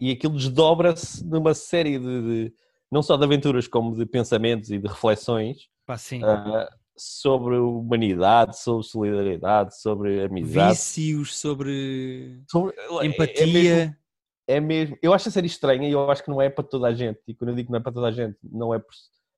E 0.00 0.10
aquilo 0.10 0.34
desdobra-se 0.34 1.24
numa 1.24 1.54
série 1.54 1.98
de, 1.98 2.22
de- 2.48 2.54
Não 2.90 3.02
só 3.02 3.16
de 3.16 3.24
aventuras, 3.24 3.66
como 3.68 3.96
de 3.96 4.04
pensamentos 4.06 4.70
e 4.70 4.78
de 4.78 4.86
reflexões 4.88 5.68
Pá, 5.86 5.96
sim. 5.98 6.20
ah, 6.24 6.68
sobre 6.96 7.56
humanidade, 7.56 8.58
sobre 8.58 8.84
solidariedade, 8.86 9.80
sobre 9.80 10.22
amizade. 10.24 10.70
Vícios 10.76 11.36
sobre 11.36 12.42
sobre- 12.50 12.74
é- 12.76 12.84
é 12.84 12.86
mesmo- 12.90 13.02
empatia. 13.04 13.98
É 14.46 14.60
mesmo. 14.60 14.96
Eu 15.02 15.12
acho 15.12 15.28
a 15.28 15.32
série 15.32 15.46
estranha 15.46 15.88
e 15.88 15.92
eu 15.92 16.10
acho 16.10 16.22
que 16.22 16.30
não 16.30 16.40
é 16.40 16.48
para 16.48 16.64
toda 16.64 16.86
a 16.88 16.94
gente. 16.94 17.20
E 17.26 17.34
quando 17.34 17.50
eu 17.50 17.56
digo 17.56 17.66
que 17.66 17.72
não 17.72 17.80
é 17.80 17.82
para 17.82 17.92
toda 17.92 18.08
a 18.08 18.12
gente, 18.12 18.38
não 18.42 18.74
é 18.74 18.78
por 18.78 18.92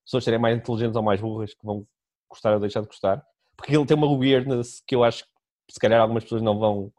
pessoas 0.04 0.24
serem 0.24 0.38
mais 0.38 0.56
inteligentes 0.56 0.96
ou 0.96 1.02
mais 1.02 1.20
burras 1.20 1.54
que 1.54 1.64
vão 1.64 1.86
gostar 2.28 2.54
ou 2.54 2.60
deixar 2.60 2.80
de 2.80 2.86
gostar. 2.86 3.24
Porque 3.56 3.76
ele 3.76 3.86
tem 3.86 3.96
uma 3.96 4.10
weirdness 4.10 4.82
que 4.86 4.94
eu 4.94 5.02
acho 5.02 5.24
que 5.24 5.30
se 5.74 5.80
calhar 5.80 6.00
algumas 6.00 6.24
pessoas 6.24 6.42
não 6.42 6.58
vão 6.58 6.92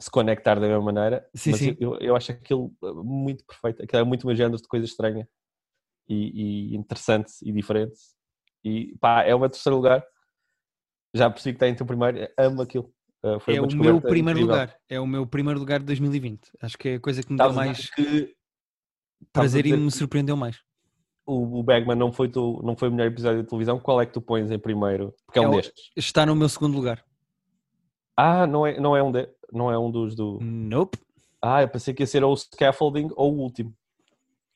se 0.00 0.10
conectar 0.10 0.54
da 0.54 0.66
mesma 0.66 0.82
maneira. 0.82 1.28
Sim, 1.34 1.50
mas 1.50 1.60
sim. 1.60 1.76
Eu, 1.78 1.98
eu 1.98 2.16
acho 2.16 2.32
aquilo 2.32 2.74
uh, 2.82 3.04
muito 3.04 3.44
perfeito. 3.44 3.82
Aquilo 3.82 4.02
é 4.02 4.04
muito 4.04 4.26
meu 4.26 4.34
género 4.34 4.56
de 4.56 4.66
coisa 4.66 4.84
estranha 4.84 5.28
e, 6.08 6.72
e 6.72 6.76
interessante 6.76 7.32
e 7.42 7.52
diferente. 7.52 7.96
E 8.64 8.96
pá, 8.98 9.22
é 9.22 9.34
o 9.34 9.38
meu 9.38 9.50
terceiro 9.50 9.76
lugar. 9.76 10.04
Já 11.14 11.30
percebi 11.30 11.52
que 11.52 11.56
está 11.56 11.68
em 11.68 11.76
teu 11.76 11.86
primeiro. 11.86 12.28
Amo 12.36 12.62
aquilo. 12.62 12.92
Uh, 13.24 13.40
foi 13.40 13.56
É 13.56 13.60
o 13.60 13.66
meu 13.66 14.00
primeiro 14.02 14.38
incrível. 14.38 14.46
lugar. 14.54 14.76
É 14.88 15.00
o 15.00 15.06
meu 15.06 15.26
primeiro 15.26 15.58
lugar 15.58 15.78
de 15.80 15.86
2020. 15.86 16.50
Acho 16.60 16.76
que 16.76 16.88
é 16.90 16.94
a 16.96 17.00
coisa 17.00 17.22
que 17.22 17.30
me 17.30 17.36
Estavas 17.36 17.54
deu 17.56 17.64
mais 17.64 17.90
que- 17.90 18.34
prazer 19.32 19.64
e 19.64 19.74
me 19.76 19.90
surpreendeu 19.90 20.36
mais. 20.36 20.58
o, 21.26 21.60
o 21.60 21.62
Bagman 21.62 21.96
não 21.96 22.12
foi, 22.12 22.28
tu, 22.28 22.60
não 22.62 22.76
foi 22.76 22.88
o 22.88 22.92
melhor 22.92 23.06
episódio 23.10 23.42
de 23.42 23.48
televisão, 23.48 23.78
qual 23.80 23.98
é 24.00 24.04
que 24.04 24.12
tu 24.12 24.20
pões 24.20 24.50
em 24.50 24.58
primeiro? 24.58 25.14
Porque 25.24 25.38
é 25.38 25.42
É 25.42 25.48
um 25.48 25.52
destes. 25.52 25.90
Está 25.96 26.26
no 26.26 26.36
meu 26.36 26.48
segundo 26.50 26.74
lugar. 26.76 27.02
Ah, 28.16 28.46
não 28.46 28.66
é, 28.66 28.78
não 28.78 28.94
é, 28.96 29.02
um, 29.02 29.10
de, 29.10 29.26
não 29.52 29.70
é 29.72 29.78
um 29.78 29.90
dos 29.90 30.14
do. 30.14 30.38
Nope. 30.42 30.98
Ah, 31.40 31.62
eu 31.62 31.68
pensei 31.68 31.92
que 31.94 32.02
ia 32.02 32.06
ser 32.06 32.22
ou 32.22 32.32
o 32.32 32.36
Scaffolding 32.36 33.08
ou 33.16 33.34
o 33.34 33.38
último. 33.40 33.74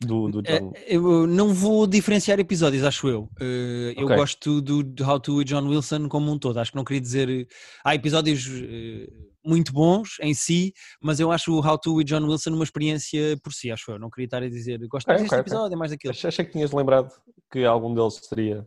Do, 0.00 0.28
do. 0.30 0.40
Eh, 0.48 0.60
Eu 0.86 1.26
não 1.26 1.52
vou 1.52 1.86
diferenciar 1.86 2.38
episódios, 2.38 2.84
acho 2.84 3.08
eu. 3.08 3.28
Eh, 3.40 3.94
Eu 3.96 4.04
Ok. 4.06 4.16
gosto 4.16 4.60
do, 4.60 4.82
do 4.82 5.04
How 5.04 5.18
to 5.20 5.42
e 5.42 5.44
John 5.44 5.66
Wilson 5.68 6.08
como 6.08 6.30
um 6.30 6.38
todo. 6.38 6.58
Acho 6.58 6.70
que 6.72 6.76
não 6.76 6.84
queria 6.84 7.00
dizer. 7.00 7.48
Há 7.84 7.94
episódios 7.94 8.46
eh, 8.48 9.08
muito 9.44 9.72
bons 9.72 10.16
em 10.20 10.34
si, 10.34 10.72
mas 11.00 11.18
eu 11.20 11.32
acho 11.32 11.52
o 11.52 11.66
How 11.66 11.78
to 11.78 12.00
e 12.00 12.04
John 12.04 12.24
Wilson 12.28 12.50
uma 12.50 12.64
experiência 12.64 13.36
por 13.42 13.52
si, 13.52 13.70
acho 13.72 13.90
eu. 13.90 13.98
Não 13.98 14.10
queria 14.10 14.26
estar 14.26 14.42
a 14.42 14.48
dizer 14.48 14.78
gosto 14.88 15.06
mais 15.08 15.20
Ok, 15.20 15.24
deste 15.24 15.34
ok, 15.34 15.40
ok. 15.40 15.52
episódio, 15.52 15.74
é 15.74 15.78
mais 15.78 15.90
daquele. 15.90 16.12
Achei, 16.12 16.44
que 16.44 16.52
tinhas 16.52 16.72
lembrado 16.72 17.12
que 17.50 17.64
algum 17.64 17.94
deles 17.94 18.14
seria. 18.22 18.66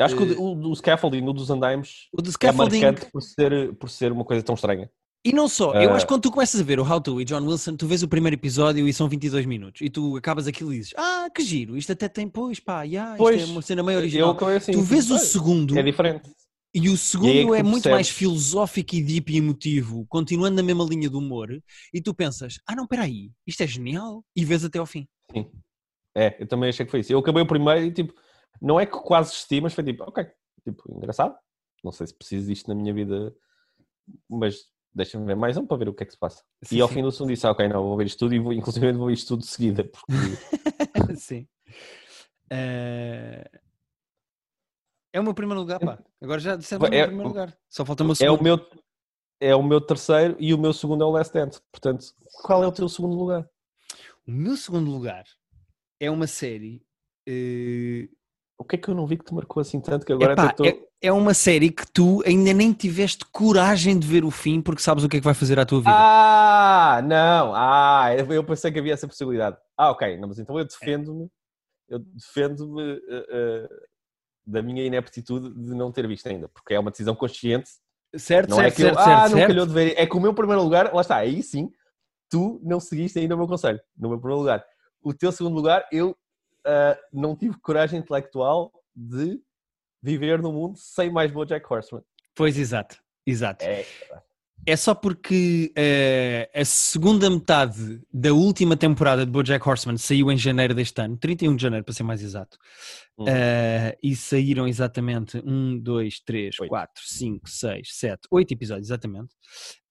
Acho 0.00 0.16
que 0.16 0.22
o, 0.22 0.32
Eh, 0.32 0.36
o 0.36 0.54
do 0.54 0.74
scaffolding, 0.76 1.26
o 1.26 1.32
dos 1.32 1.50
andaimes, 1.50 2.08
O 2.12 2.22
do 2.22 2.28
é 2.28 2.32
scaffolding. 2.32 2.80
marcante 2.80 3.10
por 3.10 3.20
ser, 3.20 3.74
por 3.74 3.90
ser 3.90 4.12
uma 4.12 4.24
coisa 4.24 4.42
tão 4.44 4.54
estranha. 4.54 4.88
E 5.28 5.32
não 5.32 5.46
só, 5.48 5.74
eu 5.74 5.90
Ah. 5.90 5.94
acho 5.96 6.06
que 6.06 6.08
quando 6.08 6.22
tu 6.22 6.30
começas 6.30 6.60
a 6.60 6.64
ver 6.64 6.80
o 6.80 6.90
How 6.90 7.00
to 7.00 7.20
e 7.20 7.24
John 7.24 7.44
Wilson, 7.46 7.76
tu 7.76 7.86
vês 7.86 8.02
o 8.02 8.08
primeiro 8.08 8.34
episódio 8.34 8.88
e 8.88 8.92
são 8.94 9.08
22 9.08 9.44
minutos 9.44 9.80
e 9.82 9.90
tu 9.90 10.16
acabas 10.16 10.46
aquilo 10.46 10.72
e 10.72 10.78
dizes: 10.78 10.94
Ah, 10.96 11.28
que 11.34 11.42
giro, 11.42 11.76
isto 11.76 11.92
até 11.92 12.08
tem, 12.08 12.28
pois 12.28 12.58
pá, 12.60 12.82
yeah, 12.84 13.12
isto 13.12 13.18
Pois, 13.22 13.42
é 13.42 13.44
uma 13.44 13.60
cena 13.62 13.82
meio 13.82 13.96
Eu 13.96 14.00
original. 14.00 14.30
acabei 14.30 14.56
assim. 14.56 14.72
tu 14.72 14.80
vês 14.80 15.10
o 15.10 15.14
"Ah, 15.14 15.18
segundo 15.18 15.78
É 15.78 15.82
diferente. 15.82 16.30
e 16.74 16.88
o 16.88 16.96
segundo 16.96 17.28
E 17.34 17.38
é 17.38 17.58
é 17.58 17.62
muito 17.62 17.88
mais 17.90 18.06
percebes. 18.06 18.08
filosófico 18.10 18.94
e 18.94 19.02
deep 19.02 19.32
e 19.32 19.36
emotivo, 19.36 20.06
continuando 20.08 20.56
na 20.56 20.62
mesma 20.62 20.84
linha 20.84 21.10
do 21.10 21.18
humor, 21.18 21.50
e 21.92 22.00
tu 22.00 22.14
pensas: 22.14 22.58
Ah, 22.66 22.74
não, 22.74 22.86
peraí, 22.86 23.30
isto 23.46 23.62
é 23.62 23.66
genial, 23.66 24.24
e 24.34 24.44
vês 24.44 24.64
até 24.64 24.78
ao 24.78 24.86
fim. 24.86 25.06
Sim. 25.30 25.46
É, 26.16 26.36
eu 26.42 26.46
também 26.48 26.70
achei 26.70 26.86
que 26.86 26.90
foi 26.90 27.00
isso. 27.00 27.12
Eu 27.12 27.18
acabei 27.18 27.42
o 27.42 27.46
primeiro 27.46 27.84
e 27.84 27.92
tipo, 27.92 28.14
não 28.62 28.80
é 28.80 28.86
que 28.86 28.92
quase 28.98 29.30
assisti, 29.30 29.60
mas 29.60 29.74
foi 29.74 29.84
tipo, 29.84 30.04
ok, 30.04 30.24
tipo, 30.64 30.82
engraçado. 30.96 31.34
Não 31.84 31.92
sei 31.92 32.06
se 32.06 32.14
preciso 32.16 32.46
disto 32.48 32.66
na 32.66 32.74
minha 32.74 32.92
vida, 32.94 33.32
mas 34.28 34.56
deixa-me 34.98 35.24
ver 35.24 35.34
mais 35.36 35.56
um 35.56 35.64
para 35.66 35.76
ver 35.78 35.88
o 35.88 35.94
que 35.94 36.02
é 36.02 36.06
que 36.06 36.12
se 36.12 36.18
passa. 36.18 36.44
Sim, 36.62 36.76
e 36.76 36.80
ao 36.82 36.88
sim. 36.88 36.94
fim 36.96 37.02
do 37.02 37.10
segundo 37.10 37.30
disse, 37.30 37.46
ah, 37.46 37.52
ok, 37.52 37.66
não, 37.68 37.82
vou 37.82 37.96
ver 37.96 38.06
isto 38.06 38.18
tudo 38.18 38.34
e 38.34 38.38
vou, 38.38 38.52
inclusive 38.52 38.92
vou 38.92 39.06
ver 39.06 39.14
isto 39.14 39.28
tudo 39.28 39.40
de 39.40 39.46
seguida, 39.46 39.84
porque 39.84 40.12
Sim. 41.16 41.48
Eh, 42.50 43.44
É 45.12 45.20
o 45.20 45.24
meu 45.24 45.34
primeiro 45.34 45.60
lugar, 45.60 45.80
pá. 45.80 45.98
Agora 46.20 46.38
já 46.40 46.56
disseste 46.56 46.76
o 46.84 46.90
meu 46.90 46.98
É- 46.98 47.06
primeiro 47.06 47.28
lugar. 47.28 47.58
Só 47.68 47.84
falta 47.84 48.02
o 48.02 48.06
meu 48.06 48.12
é 48.12 48.16
segundo. 48.16 48.40
o 48.40 48.42
meu 48.42 48.66
é 49.40 49.54
o 49.54 49.62
meu 49.62 49.80
terceiro 49.80 50.36
e 50.38 50.52
o 50.52 50.58
meu 50.58 50.72
segundo 50.72 51.04
é 51.04 51.06
o 51.06 51.10
Last 51.10 51.32
Dance. 51.32 51.60
Portanto, 51.70 52.06
qual 52.42 52.62
é 52.62 52.66
o 52.66 52.72
teu 52.72 52.88
segundo 52.88 53.16
lugar? 53.16 53.48
O 54.26 54.30
meu 54.32 54.56
segundo 54.56 54.90
lugar 54.90 55.24
é 56.00 56.10
uma 56.10 56.26
série. 56.26 56.84
eh, 57.26 58.08
O 58.58 58.64
que 58.64 58.74
é 58.74 58.78
que 58.78 58.88
eu 58.88 58.94
não 58.94 59.06
vi 59.06 59.16
que 59.16 59.24
te 59.24 59.32
marcou 59.32 59.60
assim 59.60 59.80
tanto 59.80 60.04
que 60.04 60.12
agora 60.12 60.32
epá, 60.32 60.46
estou... 60.46 60.66
é, 60.66 60.76
é 61.00 61.12
uma 61.12 61.32
série 61.32 61.70
que 61.70 61.86
tu 61.92 62.22
ainda 62.26 62.52
nem 62.52 62.72
tiveste 62.72 63.24
coragem 63.26 63.96
de 63.96 64.06
ver 64.06 64.24
o 64.24 64.32
fim 64.32 64.60
porque 64.60 64.82
sabes 64.82 65.04
o 65.04 65.08
que 65.08 65.16
é 65.16 65.20
que 65.20 65.24
vai 65.24 65.34
fazer 65.34 65.60
à 65.60 65.64
tua 65.64 65.78
vida. 65.78 65.92
Ah, 65.92 67.00
não, 67.04 67.54
ah, 67.54 68.08
eu 68.28 68.42
pensei 68.42 68.72
que 68.72 68.80
havia 68.80 68.94
essa 68.94 69.06
possibilidade. 69.06 69.56
Ah, 69.76 69.92
ok, 69.92 70.18
não, 70.18 70.26
mas 70.26 70.40
então 70.40 70.58
eu 70.58 70.64
defendo-me, 70.64 71.30
eu 71.88 72.00
defendo-me 72.00 73.00
eh, 73.08 73.26
eh, 73.30 73.68
da 74.44 74.60
minha 74.60 74.84
ineptitude 74.84 75.54
de 75.54 75.74
não 75.74 75.92
ter 75.92 76.08
visto 76.08 76.26
ainda, 76.26 76.48
porque 76.48 76.74
é 76.74 76.80
uma 76.80 76.90
decisão 76.90 77.14
consciente, 77.14 77.70
certo, 78.16 78.50
não 78.50 78.56
certo, 78.56 78.72
é 78.72 78.74
que 78.74 78.82
eu, 78.82 78.86
certo, 78.86 78.98
ah, 78.98 79.28
certo, 79.28 79.36
não 79.36 79.46
calhou 79.46 79.66
de 79.66 79.72
ver, 79.72 79.94
é 79.96 80.04
que 80.04 80.16
o 80.16 80.20
meu 80.20 80.34
primeiro 80.34 80.62
lugar, 80.64 80.92
lá 80.92 81.00
está, 81.00 81.16
aí 81.16 81.44
sim, 81.44 81.70
tu 82.28 82.60
não 82.64 82.80
seguiste 82.80 83.20
ainda 83.20 83.36
o 83.36 83.38
meu 83.38 83.46
conselho, 83.46 83.80
no 83.96 84.08
meu 84.08 84.18
primeiro 84.18 84.40
lugar. 84.40 84.64
O 85.02 85.14
teu 85.14 85.30
segundo 85.30 85.54
lugar, 85.54 85.86
eu 85.92 86.16
ah, 86.68 86.98
não 87.12 87.34
tive 87.34 87.58
coragem 87.60 87.98
intelectual 87.98 88.70
de 88.94 89.40
viver 90.02 90.42
num 90.42 90.52
mundo 90.52 90.76
sem 90.76 91.10
mais 91.10 91.30
BoJack 91.32 91.64
Horseman. 91.72 92.02
Pois, 92.34 92.58
exato, 92.58 92.98
exato. 93.26 93.64
É, 93.64 93.84
É 94.66 94.76
só 94.76 94.94
porque 94.94 95.72
eh, 95.74 96.50
a 96.54 96.64
segunda 96.64 97.30
metade 97.30 98.02
da 98.12 98.32
última 98.34 98.76
temporada 98.76 99.24
de 99.24 99.32
BoJack 99.32 99.66
Horseman 99.66 99.96
saiu 99.96 100.30
em 100.30 100.36
janeiro 100.36 100.74
deste 100.74 101.00
ano, 101.00 101.16
31 101.16 101.56
de 101.56 101.62
janeiro 101.62 101.84
para 101.84 101.94
ser 101.94 102.02
mais 102.02 102.22
exato, 102.22 102.58
Hum. 103.20 103.24
Eh, 103.26 103.98
e 104.00 104.14
saíram 104.14 104.68
exatamente 104.68 105.42
1, 105.44 105.80
2, 105.80 106.20
3, 106.20 106.60
Oito. 106.60 106.68
4, 106.68 107.02
5, 107.04 107.48
6, 107.48 107.88
7, 107.98 108.28
8 108.30 108.52
episódios, 108.52 108.86
exatamente. 108.88 109.34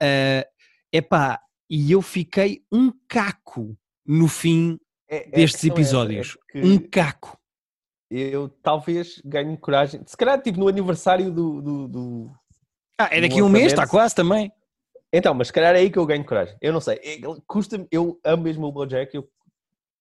É 0.01 0.47
epá, 0.93 1.41
e 1.69 1.91
eu 1.91 2.01
fiquei 2.01 2.63
um 2.71 2.91
caco 3.09 3.77
no 4.05 4.27
fim 4.29 4.79
é- 5.09 5.27
é- 5.27 5.29
destes 5.31 5.63
é 5.63 5.67
é 5.67 5.71
episódios. 5.71 6.37
que- 6.49 6.61
Um 6.61 6.77
caco. 6.89 7.37
eu 8.09 8.47
talvez 8.63 9.21
ganhe 9.25 9.57
coragem. 9.57 10.01
Se 10.05 10.15
calhar, 10.15 10.41
tipo, 10.41 10.59
no 10.59 10.67
aniversário 10.67 11.31
do. 11.31 11.61
do, 11.61 11.87
do- 11.87 12.31
Ah, 12.99 13.09
é 13.11 13.19
daqui 13.21 13.39
a 13.39 13.43
um 13.43 13.49
mês, 13.49 13.67
está 13.67 13.85
quase 13.87 14.15
também. 14.15 14.51
Então, 15.13 15.33
mas 15.33 15.47
se 15.47 15.53
calhar 15.53 15.75
é 15.75 15.79
aí 15.79 15.89
que 15.89 15.97
eu 15.99 16.05
ganho 16.05 16.25
coragem. 16.25 16.55
Eu 16.61 16.73
não 16.73 16.81
sei. 16.81 16.95
É- 17.03 17.19
Custa-me. 17.45 17.87
Eu 17.91 18.19
amo 18.23 18.43
mesmo 18.43 18.65
o 18.65 18.71
Bojack. 18.71 19.13
Eu 19.15 19.27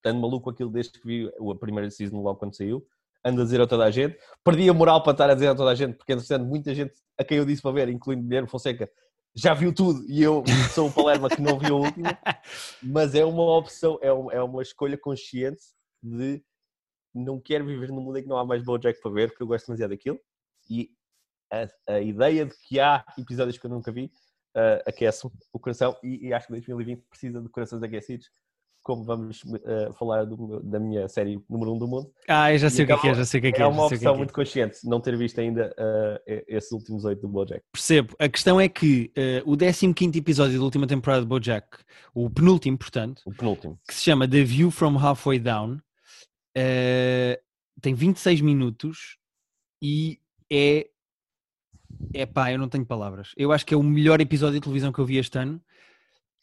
ando 0.05 0.21
maluco 0.21 0.51
aquilo 0.51 0.71
desde 0.71 0.93
que 1.01 1.07
vi 1.07 1.29
a 1.29 1.55
primeira 1.57 1.91
season 1.91 2.21
logo 2.21 2.39
quando 2.39 2.57
saiu. 2.57 2.85
Ando 3.25 3.43
a 3.43 3.45
dizer 3.45 3.61
a 3.61 3.67
toda 3.67 3.85
a 3.85 3.91
gente. 3.91 4.17
Perdi 4.45 4.69
a 4.69 4.73
moral 4.75 5.03
para 5.03 5.13
estar 5.13 5.31
a 5.31 5.35
dizer 5.35 5.49
a 5.49 5.55
toda 5.55 5.71
a 5.73 5.75
gente, 5.75 5.97
porque, 5.97 6.13
entretanto, 6.13 6.45
muita 6.47 6.73
gente 6.75 6.95
a 7.19 7.25
quem 7.25 7.39
eu 7.39 7.45
disse 7.45 7.61
para 7.61 7.73
ver, 7.73 7.89
incluindo 7.89 8.23
Guilherme 8.23 8.49
Fonseca, 8.49 8.89
já 9.37 9.53
viu 9.53 9.73
tudo 9.73 10.03
e 10.09 10.23
eu 10.23 10.43
sou 10.73 10.89
o 10.89 10.93
Palerma 10.93 11.29
que 11.29 11.43
não 11.43 11.59
viu 11.59 11.77
a 11.77 11.81
última. 11.81 12.09
Mas 12.83 13.15
é 13.15 13.25
uma 13.25 13.43
opção, 13.57 13.99
é 14.01 14.11
uma, 14.11 14.33
é 14.33 14.43
uma 14.43 14.63
escolha 14.63 14.97
consciente 14.97 15.63
de 16.03 16.43
não 17.15 17.39
quero 17.39 17.67
viver 17.67 17.91
num 17.91 18.01
mundo 18.01 18.19
em 18.19 18.23
que 18.23 18.29
não 18.29 18.39
há 18.39 18.45
mais 18.45 18.63
Bojack 18.65 19.01
para 19.01 19.11
ver, 19.11 19.29
porque 19.29 19.43
eu 19.43 19.47
gosto 19.47 19.67
demasiado 19.67 19.91
daquilo. 19.91 20.19
E 20.71 20.91
a, 21.53 21.95
a 21.95 22.01
ideia 22.01 22.47
de 22.47 22.55
que 22.67 22.81
há 22.81 23.05
episódios 23.19 23.59
que 23.59 23.67
eu 23.67 23.71
nunca 23.71 23.93
vi 23.93 24.07
uh, 24.57 24.83
aquece 24.87 25.29
o 25.53 25.59
coração 25.59 25.97
e, 26.03 26.29
e 26.29 26.33
acho 26.33 26.47
que 26.47 26.53
2020 26.53 27.03
precisa 27.09 27.41
de 27.41 27.49
corações 27.51 27.83
aquecidos, 27.83 28.31
como 28.87 29.03
vamos 29.03 29.43
uh, 29.43 29.93
falar 29.99 30.25
do 30.25 30.63
da 30.63 30.79
minha 30.79 31.09
série 31.09 31.43
número 31.51 31.73
1 31.73 31.75
um 31.75 31.79
do 31.79 31.89
mundo. 31.89 32.13
Ah, 32.29 32.53
eu 32.53 32.59
já 32.59 32.71
sei 32.71 32.85
o 32.85 32.87
que 32.87 32.93
é 32.93 32.99
que 32.99 33.09
é, 33.09 33.15
já 33.17 33.25
sei 33.25 33.39
o 33.39 33.43
que 33.43 33.49
é 33.49 33.53
que 33.53 33.61
É 33.61 33.65
é. 33.65 33.67
uma 33.67 33.83
é 33.83 33.87
opção 33.87 34.15
é. 34.15 34.17
muito 34.17 34.33
consciente 34.33 34.79
não 34.85 35.01
ter 35.01 35.17
visto 35.17 35.41
ainda 35.41 35.75
uh, 35.77 36.33
esses 36.47 36.71
últimos 36.71 37.05
oito 37.05 37.23
do 37.23 37.29
Bojack. 37.29 37.65
Percebo. 37.73 38.15
A 38.17 38.29
questão 38.29 38.61
é 38.61 38.69
que 38.69 39.11
eh, 39.17 39.43
o 39.45 39.57
15 39.57 40.17
episódio 40.17 40.57
da 40.57 40.65
última 40.65 40.87
temporada 40.87 41.23
de 41.23 41.27
BoJack, 41.27 41.67
o 42.15 42.31
penúltimo, 42.31 42.79
portanto, 42.79 43.23
O 43.27 43.35
penúltimo. 43.35 43.77
que 43.89 43.95
se 43.95 44.05
chama 44.05 44.29
The 44.29 44.45
View 44.45 44.71
from 44.71 44.97
Halfway 44.97 45.41
Down, 45.41 45.81
tem 47.83 47.93
26 47.93 48.41
minutos 48.41 49.19
e 49.83 50.21
é. 50.51 50.87
É 52.15 52.25
pá, 52.25 52.53
eu 52.53 52.59
não 52.59 52.69
tenho 52.69 52.87
palavras. 52.87 53.33
Eu 53.37 53.51
acho 53.51 53.67
que 53.67 53.75
é 53.75 53.77
o 53.77 53.83
melhor 53.83 54.21
episódio 54.21 54.55
de 54.55 54.61
televisão 54.61 54.93
que 54.93 54.99
eu 55.01 55.07
vi 55.07 55.17
este 55.17 55.39
ano 55.39 55.61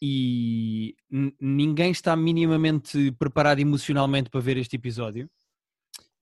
e 0.02 0.96
ninguém 1.40 1.90
está 1.90 2.14
minimamente 2.14 3.12
preparado 3.12 3.60
emocionalmente 3.60 4.30
para 4.30 4.40
ver 4.40 4.56
este 4.56 4.76
episódio. 4.76 5.30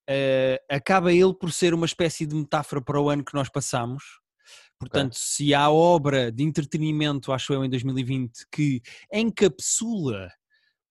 Eh, 0.09 0.61
acaba 0.69 1.13
ele 1.13 1.35
por 1.35 1.53
ser 1.53 1.75
uma 1.75 1.87
espécie 1.87 2.27
de 2.27 2.35
metáfora 2.35 2.83
para 2.83 3.01
o 3.01 3.09
ano 3.09 3.25
que 3.25 3.35
nós 3.35 3.49
passamos. 3.49 4.21
Portanto, 4.79 5.15
se 5.15 5.55
há 5.55 5.71
obra 5.71 6.33
de 6.33 6.43
entretenimento, 6.43 7.33
acho 7.33 7.53
eu, 7.53 7.65
em 7.65 7.71
2020, 7.71 8.47
que 8.51 8.83
encapsula 9.13 10.31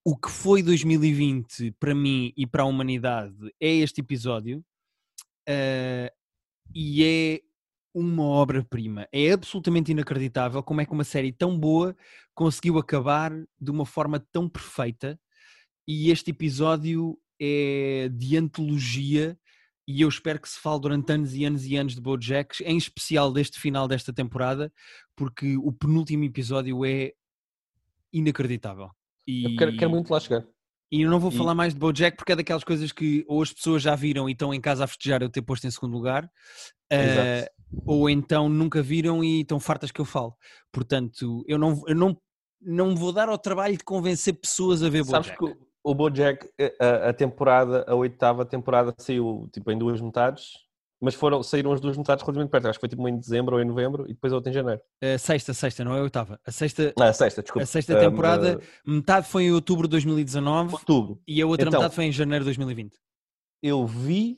o 0.04 0.18
que 0.18 0.32
foi 0.32 0.64
2020 0.64 1.72
para 1.74 1.94
mim 1.94 2.34
e 2.36 2.48
para 2.48 2.64
a 2.64 2.66
humanidade, 2.66 3.36
é 3.60 3.70
este 3.76 4.02
episódio. 4.02 4.64
eh, 5.48 6.14
e 6.74 7.04
é 7.04 7.42
uma 7.94 8.24
obra-prima. 8.24 9.08
É 9.12 9.32
absolutamente 9.32 9.92
inacreditável 9.92 10.64
como 10.64 10.82
é 10.82 10.86
que 10.86 10.94
uma 10.94 11.04
série 11.04 11.32
tão 11.32 11.58
boa 11.58 11.96
conseguiu 12.34 12.78
acabar 12.78 13.32
de 13.60 13.72
uma 13.72 13.86
forma 13.86 14.20
tão 14.32 14.48
perfeita. 14.48 15.20
E 15.88 16.10
este 16.10 16.32
episódio 16.32 17.18
é 17.40 18.10
de 18.14 18.38
antologia 18.38 19.38
e 19.88 20.02
eu 20.02 20.10
espero 20.10 20.40
que 20.40 20.48
se 20.48 20.60
fale 20.60 20.80
durante 20.80 21.12
anos 21.12 21.34
e 21.34 21.44
anos 21.44 21.66
e 21.66 21.76
anos 21.76 21.96
de 21.96 22.02
BoJack, 22.02 22.64
em 22.64 22.78
especial 22.78 23.32
deste 23.32 23.60
final 23.60 23.88
desta 23.88 24.14
temporada, 24.14 24.72
porque 25.16 25.58
o 25.58 25.72
penúltimo 25.72 26.24
episódio 26.24 26.86
é 26.86 27.12
inacreditável. 28.14 28.90
E, 29.28 29.44
Eu 29.46 29.58
quero, 29.58 29.78
quero 29.78 29.92
muito 29.92 30.12
lá 30.12 30.20
chegar. 30.20 30.46
E 30.92 31.02
eu 31.04 31.10
não 31.10 31.20
vou 31.20 31.32
E- 31.32 31.36
falar 31.38 31.56
mais 31.56 31.74
de 31.74 31.80
BoJack 31.80 32.18
porque 32.18 32.32
é 32.34 32.36
daquelas 32.36 32.64
coisas 32.64 32.92
que 32.92 33.24
ou 33.28 33.42
as 33.42 33.54
pessoas 33.54 33.82
já 33.82 33.96
viram 33.96 34.28
e 34.28 34.34
estão 34.34 34.54
em 34.54 34.60
casa 34.62 34.84
a 34.84 34.88
festejar 34.88 35.22
eu 35.22 35.30
ter 35.30 35.42
posto 35.42 35.66
em 35.66 35.72
segundo 35.72 35.94
lugar, 35.94 36.30
eh, 36.92 37.40
Exato. 37.40 37.52
ou 37.86 38.10
então 38.10 38.50
nunca 38.50 38.82
viram 38.82 39.24
e 39.24 39.42
estão 39.42 39.60
fartas 39.60 39.92
que 39.92 40.02
eu 40.02 40.06
falo. 40.06 40.36
Portanto, 40.72 41.44
eu 41.48 41.58
não, 41.58 41.82
eu 41.88 41.96
não, 41.96 42.18
não 42.62 42.96
vou 42.96 43.12
dar 43.14 43.30
ao 43.30 43.38
trabalho 43.38 43.78
de 43.78 43.84
convencer 43.84 44.34
pessoas 44.40 44.84
a 44.84 44.90
ver 44.90 45.04
Sabes 45.06 45.30
BoJack. 45.30 45.38
que 45.38 45.46
o- 45.46 45.68
o 45.84 45.96
Bojack, 45.96 46.48
a, 46.80 47.10
a 47.10 47.14
temporada, 47.14 47.84
a 47.88 47.96
oitava 47.96 48.46
temporada 48.46 48.94
saiu 49.00 49.50
tipo 49.52 49.72
em 49.72 49.78
duas 49.80 50.00
metades, 50.00 50.52
mas 51.02 51.16
foram, 51.16 51.42
saíram 51.42 51.72
as 51.74 51.82
duas 51.82 51.98
metades 51.98 52.22
relativamente 52.24 52.52
perto. 52.52 52.68
Acho 52.68 52.78
que 52.78 52.82
foi 52.82 52.90
tipo 52.90 53.08
em 53.08 53.18
dezembro 53.18 53.56
ou 53.56 53.62
em 53.62 53.66
novembro 53.66 54.06
e 54.10 54.14
depois 54.14 54.32
a 54.32 54.36
outra 54.36 54.52
em 54.52 54.54
janeiro. 54.54 54.82
A 55.02 55.18
sexta, 55.18 55.54
sexta, 55.54 55.84
não 55.84 55.96
é 55.96 56.00
a 56.00 56.04
oitava. 56.04 56.40
A 56.46 56.52
sexta, 56.52 56.94
Ah, 57.00 57.06
a 57.10 57.14
sexta, 57.14 57.42
desculpa. 57.42 57.64
a 57.64 57.66
sexta 57.66 57.98
Um, 57.98 58.00
temporada, 58.00 58.58
uh, 58.58 58.92
metade 58.92 59.28
foi 59.28 59.44
em 59.46 59.52
outubro 59.52 59.88
de 59.88 59.92
2019 59.92 60.74
outubro. 60.74 61.22
e 61.28 61.42
a 61.42 61.48
outra 61.48 61.68
Então- 61.68 61.80
metade 61.80 61.96
foi 61.96 62.06
em 62.06 62.12
janeiro 62.12 62.44
de 62.44 62.50
2020. 62.50 62.98
Eu 63.64 63.86
vi 63.88 64.38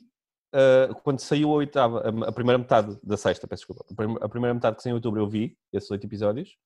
uh, 0.54 0.94
quando 1.02 1.18
saiu 1.20 1.50
a 1.50 1.54
oitava, 1.54 2.00
a, 2.00 2.28
a 2.28 2.32
primeira 2.32 2.58
metade 2.58 2.98
da 3.02 3.16
sexta, 3.16 3.46
peço 3.46 3.60
desculpa. 3.66 3.84
A 3.90 3.94
prim- 3.94 4.16
A 4.20 4.28
primeira 4.28 4.54
metade 4.54 4.76
que 4.76 4.82
saiu 4.82 4.92
em 4.92 4.94
outubro 4.94 5.20
eu 5.20 5.28
vi, 5.28 5.56
esses 5.72 5.90
oito 5.90 6.06
episódios. 6.06 6.56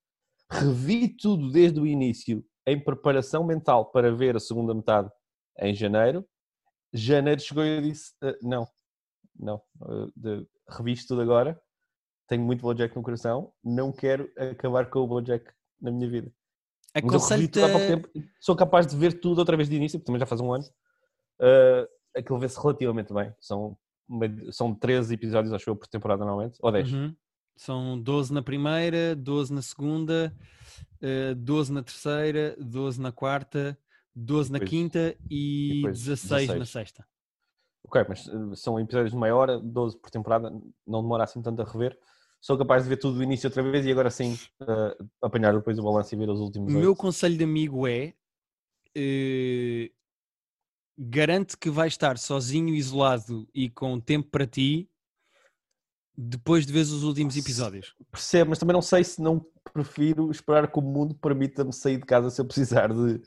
Revi 0.50 1.08
tudo 1.08 1.50
desde 1.50 1.78
o 1.80 1.86
início 1.86 2.44
em 2.66 2.78
preparação 2.78 3.44
mental 3.44 3.86
para 3.90 4.12
ver 4.14 4.36
a 4.36 4.40
segunda 4.40 4.72
metade 4.74 5.10
em 5.60 5.74
janeiro. 5.74 6.24
Janeiro 6.92 7.40
chegou 7.40 7.64
e 7.64 7.76
eu 7.76 7.82
disse: 7.82 8.12
"Ah, 8.22 8.34
não, 8.42 8.66
não, 9.38 9.60
ah, 9.82 10.08
de, 10.16 10.46
revisto 10.68 11.08
tudo 11.08 11.22
agora. 11.22 11.60
Tenho 12.26 12.42
muito 12.42 12.60
Bojack 12.62 12.94
no 12.94 13.02
coração. 13.02 13.52
Não 13.64 13.90
quero 13.92 14.30
acabar 14.36 14.90
com 14.90 15.00
o 15.00 15.06
Bojack 15.06 15.50
na 15.80 15.90
minha 15.90 16.08
vida. 16.08 16.32
Aconselho-te 16.94 17.60
há 17.62 17.68
pouco 17.68 17.86
tempo. 17.86 18.08
Sou 18.40 18.54
capaz 18.56 18.86
de 18.86 18.96
ver 18.96 19.20
tudo 19.20 19.38
outra 19.38 19.56
vez 19.56 19.68
de 19.68 19.76
início, 19.76 19.98
porque 19.98 20.06
também 20.06 20.20
já 20.20 20.26
faz 20.26 20.40
um 20.40 20.52
ano. 20.52 20.64
Ah, 21.40 21.88
aquilo 22.16 22.38
vê-se 22.38 22.60
relativamente 22.60 23.12
bem. 23.12 23.32
São, 23.40 23.76
são 24.50 24.74
13 24.74 25.14
episódios, 25.14 25.52
acho 25.52 25.70
eu, 25.70 25.76
por 25.76 25.86
temporada 25.86 26.24
normalmente. 26.24 26.58
Ou 26.60 26.72
10. 26.72 26.92
Uhum. 26.92 27.16
São 27.56 28.00
12 28.00 28.32
na 28.32 28.42
primeira, 28.42 29.16
12 29.16 29.52
na 29.52 29.62
segunda, 29.62 30.32
eh, 31.02 31.34
12 31.34 31.72
na 31.72 31.82
terceira, 31.82 32.56
12 32.60 33.00
na 33.00 33.10
quarta, 33.10 33.76
12 34.14 34.52
na 34.52 34.58
depois- 34.58 34.70
quinta 34.70 35.16
e, 35.28 35.70
e 35.72 35.74
depois 35.76 35.98
16 35.98 36.48
na 36.48 36.54
16. 36.54 36.68
sexta. 36.70 37.06
Ok, 37.88 38.04
mas 38.06 38.26
uh, 38.26 38.54
são 38.54 38.78
episódios 38.78 39.12
de 39.12 39.16
meia 39.16 39.34
hora, 39.34 39.58
12 39.58 39.96
por 39.98 40.10
temporada, 40.10 40.50
não 40.86 41.02
demora 41.02 41.24
assim 41.24 41.40
tanto 41.40 41.62
a 41.62 41.64
rever. 41.64 41.98
Sou 42.38 42.58
capaz 42.58 42.82
de 42.82 42.90
ver 42.90 42.98
tudo 42.98 43.16
do 43.16 43.22
início 43.22 43.48
outra 43.48 43.62
vez 43.62 43.86
e 43.86 43.90
agora 43.90 44.10
sim 44.10 44.34
uh, 44.60 45.08
apanhar 45.22 45.54
depois 45.54 45.78
o 45.78 45.82
balanço 45.82 46.14
e 46.14 46.18
ver 46.18 46.28
os 46.28 46.38
O 46.38 46.42
últimos 46.44 46.74
meu 46.74 46.90
oito. 46.90 46.98
conselho 46.98 47.36
de 47.38 47.44
amigo 47.44 47.88
é 47.88 48.12
eh, 48.94 49.90
garante 50.98 51.56
que 51.56 51.70
vais 51.70 51.94
estar 51.94 52.18
sozinho, 52.18 52.74
isolado 52.74 53.48
e 53.54 53.70
com 53.70 53.98
tempo 53.98 54.28
para 54.30 54.46
ti 54.46 54.88
depois 56.16 56.66
de 56.66 56.72
ver 56.72 56.80
os 56.80 57.04
últimos 57.04 57.36
episódios. 57.36 57.94
Percebo, 58.10 58.50
mas 58.50 58.58
também 58.58 58.74
não 58.74 58.82
sei 58.82 59.02
se 59.02 59.22
não 59.22 59.44
prefiro 59.72 60.30
esperar 60.30 60.70
que 60.70 60.78
o 60.78 60.82
mundo 60.82 61.14
permita-me 61.14 61.72
sair 61.72 61.96
de 61.96 62.04
casa 62.04 62.28
se 62.28 62.40
eu 62.40 62.44
precisar 62.44 62.88
de, 62.92 63.18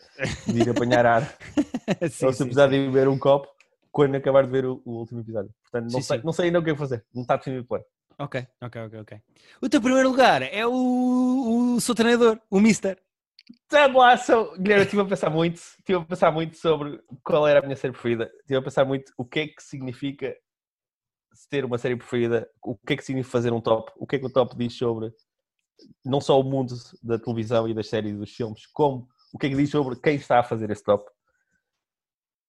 de 0.48 0.60
ir 0.60 0.70
apanhar 0.70 1.06
ar 1.06 1.38
Sim, 2.12 2.26
ou 2.26 2.34
se 2.34 2.44
eu 2.44 2.48
precisar 2.48 2.66
sim. 2.66 2.72
de 2.72 2.86
beber 2.86 3.08
um 3.08 3.18
copo 3.18 3.48
quando 3.92 4.16
acabar 4.16 4.46
de 4.46 4.52
ver 4.52 4.66
o, 4.66 4.82
o 4.86 5.00
último 5.00 5.20
episódio. 5.22 5.54
Portanto, 5.64 5.92
não, 5.92 6.00
Sim, 6.00 6.08
sei, 6.08 6.18
sim. 6.20 6.26
não 6.26 6.34
sei 6.34 6.46
ainda 6.46 6.60
o 6.60 6.64
que 6.64 6.70
é 6.70 6.76
fazer. 6.76 7.06
Não 7.14 7.22
está 7.24 7.36
definido 7.36 7.66
plano. 7.66 7.86
Ok, 8.18 8.48
ok, 8.62 8.82
ok, 8.84 9.00
ok. 9.00 9.22
O 9.62 9.70
teu 9.70 9.82
primeiro 9.82 10.10
lugar 10.10 10.42
é 10.44 10.66
o, 10.66 11.76
o 11.76 11.82
seu 11.82 11.96
treinador, 11.96 12.40
o 12.50 12.60
Mister. 12.60 13.02
Ted 13.68 13.94
Lasso, 13.94 14.52
Guilherme, 14.54 14.82
eu 14.82 14.84
estive 14.84 15.02
a 15.02 15.06
pensar 15.06 15.30
muito, 15.30 15.56
estive 15.56 16.00
a 16.00 16.06
pensar 16.06 16.32
muito 16.32 16.56
sobre 16.56 17.02
qual 17.24 17.48
era 17.48 17.60
a 17.60 17.62
minha 17.64 17.76
série 17.76 17.92
preferida, 17.92 18.32
estive 18.42 18.58
a 18.58 18.62
pensar 18.62 18.86
muito 18.86 19.12
o 19.18 19.26
que 19.26 19.40
é 19.40 19.48
que 19.48 19.62
significa 19.62 20.36
ter 21.50 21.66
uma 21.66 21.78
série 21.78 21.96
preferida, 21.96 22.48
o 22.64 22.78
que 22.78 22.94
é 22.94 22.98
que 22.98 23.04
significa 23.04 23.32
fazer 23.32 23.52
um 23.52 23.60
top, 23.60 23.92
o 23.98 24.06
que 24.06 24.18
é 24.18 24.20
que 24.20 24.26
o 24.26 24.32
top 24.32 24.56
diz 24.56 24.74
sobre 24.78 25.12
não 26.06 26.22
só 26.22 26.40
o 26.40 26.44
mundo 26.44 26.76
da 27.02 27.18
televisão 27.18 27.68
e 27.68 27.74
das 27.74 27.88
séries 27.88 28.14
e 28.14 28.18
dos 28.18 28.32
filmes, 28.32 28.68
como 28.68 29.08
o 29.34 29.38
que 29.38 29.48
é 29.48 29.50
que 29.50 29.56
diz 29.56 29.70
sobre 29.70 30.00
quem 30.00 30.16
está 30.16 30.40
a 30.40 30.44
fazer 30.44 30.70
esse 30.70 30.84
top. 30.84 31.10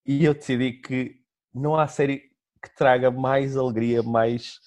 E 0.04 0.24
eu 0.24 0.34
decidi 0.34 0.72
que 0.72 1.21
não 1.54 1.76
há 1.76 1.86
série 1.86 2.30
que 2.62 2.74
traga 2.76 3.10
mais 3.10 3.56
alegria, 3.56 4.02
mais 4.02 4.60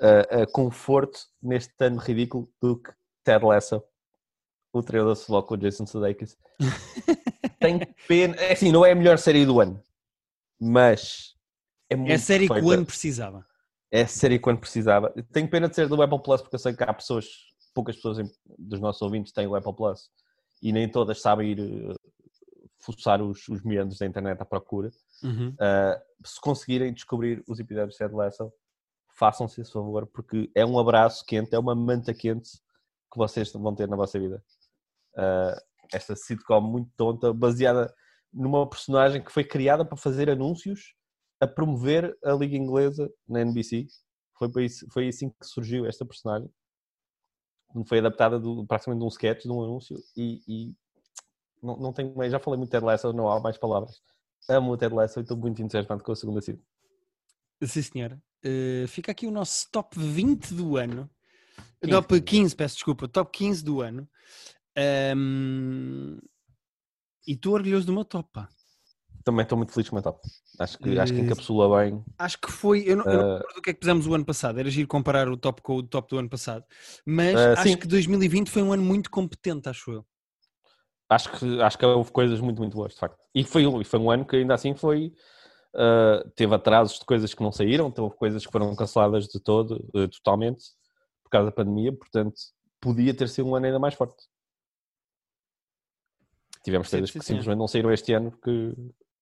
ah, 0.00 0.42
ah, 0.42 0.46
conforto 0.52 1.18
neste 1.42 1.72
ano 1.80 1.98
ridículo 1.98 2.48
do 2.60 2.78
que 2.78 2.90
Ted 3.22 3.44
Lasso 3.44 3.82
o 4.72 4.82
trailer 4.82 5.14
se 5.14 5.26
com 5.26 5.54
o 5.54 5.56
Jason 5.56 5.86
Sudeikis. 5.86 6.36
Tem 7.60 7.78
pena. 8.08 8.34
É 8.36 8.52
assim, 8.52 8.72
não 8.72 8.84
é 8.84 8.90
a 8.90 8.94
melhor 8.94 9.18
série 9.18 9.46
do 9.46 9.60
ano, 9.60 9.80
mas 10.60 11.34
é 11.88 11.96
muito 11.96 12.10
É 12.10 12.14
a 12.14 12.18
série 12.18 12.48
que 12.48 12.60
o 12.60 12.70
ano 12.70 12.84
precisava. 12.84 13.46
É 13.90 14.02
a 14.02 14.08
série 14.08 14.38
quando 14.38 14.58
precisava. 14.58 15.14
Tenho 15.32 15.48
pena 15.48 15.68
de 15.68 15.76
ser 15.76 15.88
do 15.88 16.02
Apple 16.02 16.20
Plus, 16.22 16.42
porque 16.42 16.56
eu 16.56 16.58
sei 16.58 16.74
que 16.74 16.82
há 16.82 16.92
pessoas, 16.92 17.26
poucas 17.72 17.94
pessoas 17.94 18.18
dos 18.58 18.80
nossos 18.80 19.00
ouvintes 19.00 19.32
têm 19.32 19.46
o 19.46 19.54
Apple 19.54 19.74
Plus 19.74 20.10
e 20.60 20.72
nem 20.72 20.88
todas 20.88 21.20
sabem 21.20 21.52
ir 21.52 21.60
eh, 21.60 21.94
fuçar 22.84 23.22
os, 23.22 23.48
os 23.48 23.62
meandros 23.62 23.98
da 23.98 24.06
internet 24.06 24.40
à 24.40 24.44
procura. 24.44 24.90
Uhum. 25.22 25.50
Uh, 25.50 26.26
se 26.26 26.40
conseguirem 26.40 26.92
descobrir 26.92 27.42
os 27.48 27.58
episódios 27.58 27.94
de 27.94 27.98
Ted 27.98 28.14
Lasso, 28.14 28.52
façam-se 29.16 29.60
esse 29.60 29.72
favor, 29.72 30.06
porque 30.06 30.50
é 30.54 30.66
um 30.66 30.78
abraço 30.78 31.24
quente, 31.24 31.54
é 31.54 31.58
uma 31.58 31.74
manta 31.74 32.12
quente 32.12 32.50
que 33.12 33.18
vocês 33.18 33.52
vão 33.52 33.74
ter 33.74 33.88
na 33.88 33.96
vossa 33.96 34.18
vida. 34.18 34.42
Uh, 35.14 35.60
esta 35.92 36.16
sitcom 36.16 36.60
muito 36.60 36.90
tonta, 36.96 37.32
baseada 37.32 37.94
numa 38.32 38.68
personagem 38.68 39.22
que 39.22 39.30
foi 39.32 39.44
criada 39.44 39.84
para 39.84 39.96
fazer 39.96 40.28
anúncios 40.28 40.94
a 41.40 41.46
promover 41.46 42.16
a 42.24 42.32
Liga 42.32 42.56
Inglesa 42.56 43.10
na 43.28 43.40
NBC. 43.40 43.86
Foi, 44.36 44.64
isso- 44.64 44.86
foi 44.92 45.08
assim 45.08 45.30
que 45.30 45.46
surgiu 45.46 45.86
esta 45.86 46.04
personagem. 46.04 46.50
Foi 47.86 47.98
adaptada 47.98 48.38
do, 48.38 48.66
praticamente 48.66 49.00
de 49.00 49.04
um 49.04 49.08
sketch, 49.08 49.42
de 49.44 49.50
um 49.50 49.62
anúncio, 49.62 49.96
e, 50.16 50.42
e 50.46 50.74
não, 51.64 51.76
não 51.76 51.92
tenho 51.92 52.14
mais, 52.14 52.30
já 52.30 52.38
falei 52.38 52.58
muito 52.58 52.70
de 52.70 52.72
Ted 52.72 52.84
Lasso, 52.84 53.12
não 53.12 53.28
há 53.30 53.40
mais 53.40 53.56
palavras. 53.58 54.00
Amo 54.48 54.72
o 54.72 54.76
Ted 54.76 54.94
Lasso 54.94 55.18
e 55.20 55.22
estou 55.22 55.36
muito 55.36 55.60
entusiasmado 55.62 56.02
com 56.02 56.12
a 56.12 56.16
segunda 56.16 56.40
season. 56.40 56.60
Sim, 57.62 57.82
senhora. 57.82 58.22
Uh, 58.44 58.86
fica 58.88 59.12
aqui 59.12 59.26
o 59.26 59.30
nosso 59.30 59.70
top 59.70 59.98
20 59.98 60.52
do 60.54 60.76
ano. 60.76 61.10
15, 61.82 61.92
top 61.92 62.20
15, 62.20 62.56
peço 62.56 62.74
desculpa. 62.76 63.08
Top 63.08 63.30
15 63.32 63.64
do 63.64 63.80
ano. 63.80 64.08
Um, 65.16 66.18
e 67.26 67.32
estou 67.32 67.54
orgulhoso 67.54 67.86
do 67.86 67.92
meu 67.92 68.04
top, 68.04 68.28
pá. 68.32 68.48
Também 69.22 69.44
estou 69.44 69.56
muito 69.56 69.72
feliz 69.72 69.88
com 69.88 69.96
o 69.96 69.96
meu 69.96 70.02
top. 70.02 70.20
Acho 70.58 70.78
que, 70.78 70.98
acho 70.98 71.12
que 71.14 71.20
Eh, 71.20 71.22
encapsula 71.22 71.80
bem. 71.80 72.04
Acho 72.18 72.38
que 72.38 72.52
foi. 72.52 72.84
Eu 72.86 72.96
não, 72.96 73.04
eu 73.06 73.12
não 73.16 73.24
Uh, 73.24 73.32
lembro 73.38 73.54
do 73.54 73.62
que 73.62 73.70
é 73.70 73.72
que 73.72 73.80
fizemos 73.80 74.06
o 74.06 74.14
ano 74.14 74.24
passado. 74.24 74.60
Era 74.60 74.68
giro 74.68 74.86
comparar 74.86 75.28
o 75.30 75.36
top 75.36 75.62
com 75.62 75.76
o 75.76 75.82
top 75.82 76.10
do 76.10 76.18
ano 76.18 76.28
passado. 76.28 76.64
Mas 77.06 77.34
Uh, 77.34 77.52
acho 77.58 77.62
sim. 77.62 77.76
que 77.78 77.86
2020 77.86 78.50
foi 78.50 78.62
um 78.62 78.72
ano 78.72 78.82
muito 78.82 79.10
competente, 79.10 79.68
acho 79.68 79.90
eu. 79.90 80.06
Acho, 81.14 81.30
que, 81.32 81.62
acho 81.62 81.78
que 81.78 81.86
houve 81.86 82.10
coisas 82.10 82.40
muito, 82.40 82.58
muito 82.58 82.76
boas, 82.76 82.92
de 82.92 82.98
facto. 82.98 83.18
E 83.34 83.44
foi, 83.44 83.84
foi 83.84 84.00
um 84.00 84.10
ano 84.10 84.24
que 84.24 84.36
ainda 84.36 84.54
assim 84.54 84.74
foi. 84.74 85.12
uh, 85.74 86.28
teve 86.30 86.54
atrasos 86.54 86.98
de 86.98 87.04
coisas 87.04 87.32
que 87.34 87.42
não 87.42 87.52
saíram, 87.52 87.92
houve 87.96 88.16
coisas 88.16 88.44
que 88.44 88.52
foram 88.52 88.74
canceladas 88.74 89.26
de 89.26 89.40
todo, 89.40 89.88
uh, 89.94 90.08
totalmente, 90.08 90.64
por 91.22 91.30
causa 91.30 91.46
da 91.46 91.52
pandemia, 91.52 91.92
portanto, 91.92 92.34
podia 92.80 93.14
ter 93.14 93.28
sido 93.28 93.48
um 93.48 93.54
ano 93.54 93.66
ainda 93.66 93.78
mais 93.78 93.94
forte. 93.94 94.24
Tivemos 96.62 96.88
coisas 96.88 97.10
que 97.10 97.20
sim. 97.20 97.26
simplesmente 97.26 97.58
não 97.58 97.68
saíram 97.68 97.92
este 97.92 98.12
ano 98.12 98.30
porque, 98.30 98.72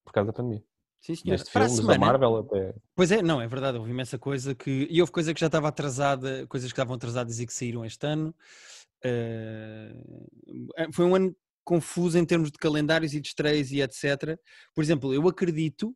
por 0.04 0.12
causa 0.12 0.28
da 0.28 0.32
pandemia. 0.32 0.62
Sim, 1.00 1.16
senhora. 1.16 1.42
Desde 1.42 1.50
filmes, 1.50 1.84
da 1.84 1.98
Marvel 1.98 2.36
até. 2.36 2.74
Pois 2.94 3.10
é, 3.10 3.20
não, 3.20 3.40
é 3.40 3.48
verdade, 3.48 3.76
houve 3.76 3.90
imensa 3.90 4.16
coisa 4.16 4.54
que. 4.54 4.86
E 4.88 5.00
houve 5.00 5.10
coisa 5.10 5.34
que 5.34 5.40
já 5.40 5.46
estava 5.46 5.66
atrasada, 5.66 6.46
coisas 6.46 6.70
que 6.70 6.74
estavam 6.74 6.94
atrasadas 6.94 7.40
e 7.40 7.46
que 7.46 7.52
saíram 7.52 7.84
este 7.84 8.06
ano. 8.06 8.32
Eh, 9.02 9.92
foi 10.92 11.04
um 11.04 11.14
ano 11.16 11.34
confuso 11.64 12.18
em 12.18 12.24
termos 12.24 12.50
de 12.50 12.58
calendários 12.58 13.14
e 13.14 13.20
de 13.20 13.28
estreias 13.28 13.70
e 13.70 13.80
etc. 13.80 14.38
Por 14.74 14.82
exemplo, 14.82 15.14
eu 15.14 15.26
acredito 15.28 15.94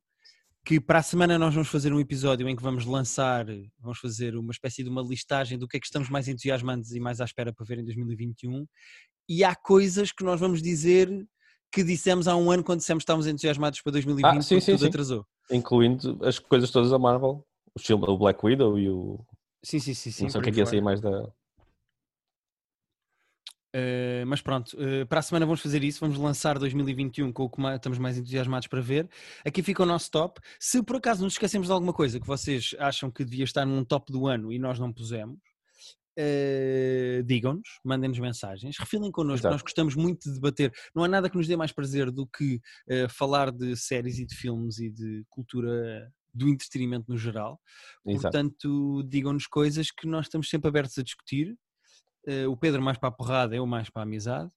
que 0.64 0.80
para 0.80 0.98
a 0.98 1.02
semana 1.02 1.38
nós 1.38 1.54
vamos 1.54 1.68
fazer 1.68 1.92
um 1.92 2.00
episódio 2.00 2.48
em 2.48 2.56
que 2.56 2.62
vamos 2.62 2.84
lançar, 2.84 3.46
vamos 3.78 3.98
fazer 3.98 4.34
uma 4.34 4.50
espécie 4.50 4.82
de 4.82 4.90
uma 4.90 5.00
listagem 5.00 5.56
do 5.56 5.68
que 5.68 5.76
é 5.76 5.80
que 5.80 5.86
estamos 5.86 6.10
mais 6.10 6.26
entusiasmantes 6.26 6.90
e 6.90 6.98
mais 6.98 7.20
à 7.20 7.24
espera 7.24 7.52
para 7.52 7.64
ver 7.64 7.78
em 7.78 7.84
2021. 7.84 8.66
E 9.28 9.44
há 9.44 9.54
coisas 9.54 10.10
que 10.10 10.24
nós 10.24 10.40
vamos 10.40 10.60
dizer 10.60 11.08
que 11.72 11.84
dissemos 11.84 12.26
há 12.26 12.34
um 12.34 12.50
ano 12.50 12.64
quando 12.64 12.80
dissemos 12.80 13.02
que 13.02 13.04
estávamos 13.04 13.28
entusiasmados 13.28 13.80
para 13.80 13.92
2020 13.92 14.24
Ah, 14.24 14.42
sim, 14.42 14.58
sim, 14.58 14.72
tudo 14.72 14.80
sim. 14.80 14.88
atrasou. 14.88 15.26
Incluindo 15.52 16.18
as 16.24 16.38
coisas 16.38 16.70
todas 16.70 16.90
da 16.90 16.98
Marvel. 16.98 17.44
O, 17.90 18.18
Black 18.18 18.44
Widow 18.44 18.78
e 18.78 18.88
o. 18.88 19.24
Sim, 19.62 19.78
sim, 19.78 19.94
sim. 19.94 20.10
sim 20.10 20.22
não 20.24 20.30
sei 20.30 20.40
o 20.40 20.42
que 20.42 20.48
é 20.48 20.52
que 20.52 20.58
ia 20.60 20.66
sair 20.66 20.80
mais 20.80 21.00
da. 21.00 21.30
Uh, 23.74 24.24
mas 24.26 24.40
pronto, 24.40 24.74
uh, 24.74 25.06
para 25.06 25.18
a 25.18 25.22
semana 25.22 25.44
vamos 25.44 25.60
fazer 25.60 25.84
isso, 25.84 26.00
vamos 26.00 26.16
lançar 26.16 26.58
2021 26.58 27.32
com 27.32 27.44
o 27.44 27.50
que 27.50 27.60
estamos 27.74 27.98
mais 27.98 28.16
entusiasmados 28.16 28.68
para 28.68 28.80
ver. 28.80 29.08
Aqui 29.44 29.62
fica 29.62 29.82
o 29.82 29.86
nosso 29.86 30.10
top. 30.10 30.40
Se 30.58 30.82
por 30.82 30.96
acaso 30.96 31.22
nos 31.22 31.34
esquecemos 31.34 31.66
de 31.66 31.72
alguma 31.72 31.92
coisa 31.92 32.18
que 32.18 32.26
vocês 32.26 32.74
acham 32.78 33.10
que 33.10 33.24
devia 33.24 33.44
estar 33.44 33.66
num 33.66 33.84
top 33.84 34.10
do 34.10 34.26
ano 34.26 34.52
e 34.52 34.58
nós 34.58 34.78
não 34.78 34.92
pusemos, 34.92 35.38
uh, 36.18 37.22
digam-nos, 37.24 37.68
mandem-nos 37.84 38.18
mensagens, 38.18 38.78
refilem 38.78 39.10
connosco, 39.10 39.40
Exato. 39.40 39.54
nós 39.54 39.62
gostamos 39.62 39.94
muito 39.94 40.28
de 40.28 40.34
debater. 40.34 40.72
Não 40.94 41.04
há 41.04 41.08
nada 41.08 41.28
que 41.28 41.36
nos 41.36 41.46
dê 41.46 41.56
mais 41.56 41.72
prazer 41.72 42.10
do 42.10 42.26
que 42.26 42.60
falar 43.10 43.50
de 43.50 43.76
séries 43.76 44.18
e 44.18 44.24
de 44.24 44.34
filmes 44.34 44.78
e 44.78 44.88
de 44.90 45.24
cultura 45.28 46.10
do 46.36 46.48
entretenimento 46.48 47.10
no 47.10 47.16
geral. 47.16 47.58
Exato. 48.06 48.22
Portanto, 48.22 49.02
digam-nos 49.08 49.46
coisas 49.46 49.90
que 49.90 50.06
nós 50.06 50.26
estamos 50.26 50.48
sempre 50.48 50.68
abertos 50.68 50.98
a 50.98 51.02
discutir. 51.02 51.56
Uh, 52.26 52.50
o 52.50 52.56
Pedro 52.56 52.82
mais 52.82 52.98
para 52.98 53.08
a 53.08 53.12
porrada, 53.12 53.54
eu 53.54 53.66
mais 53.66 53.88
para 53.88 54.02
a 54.02 54.04
amizade. 54.04 54.50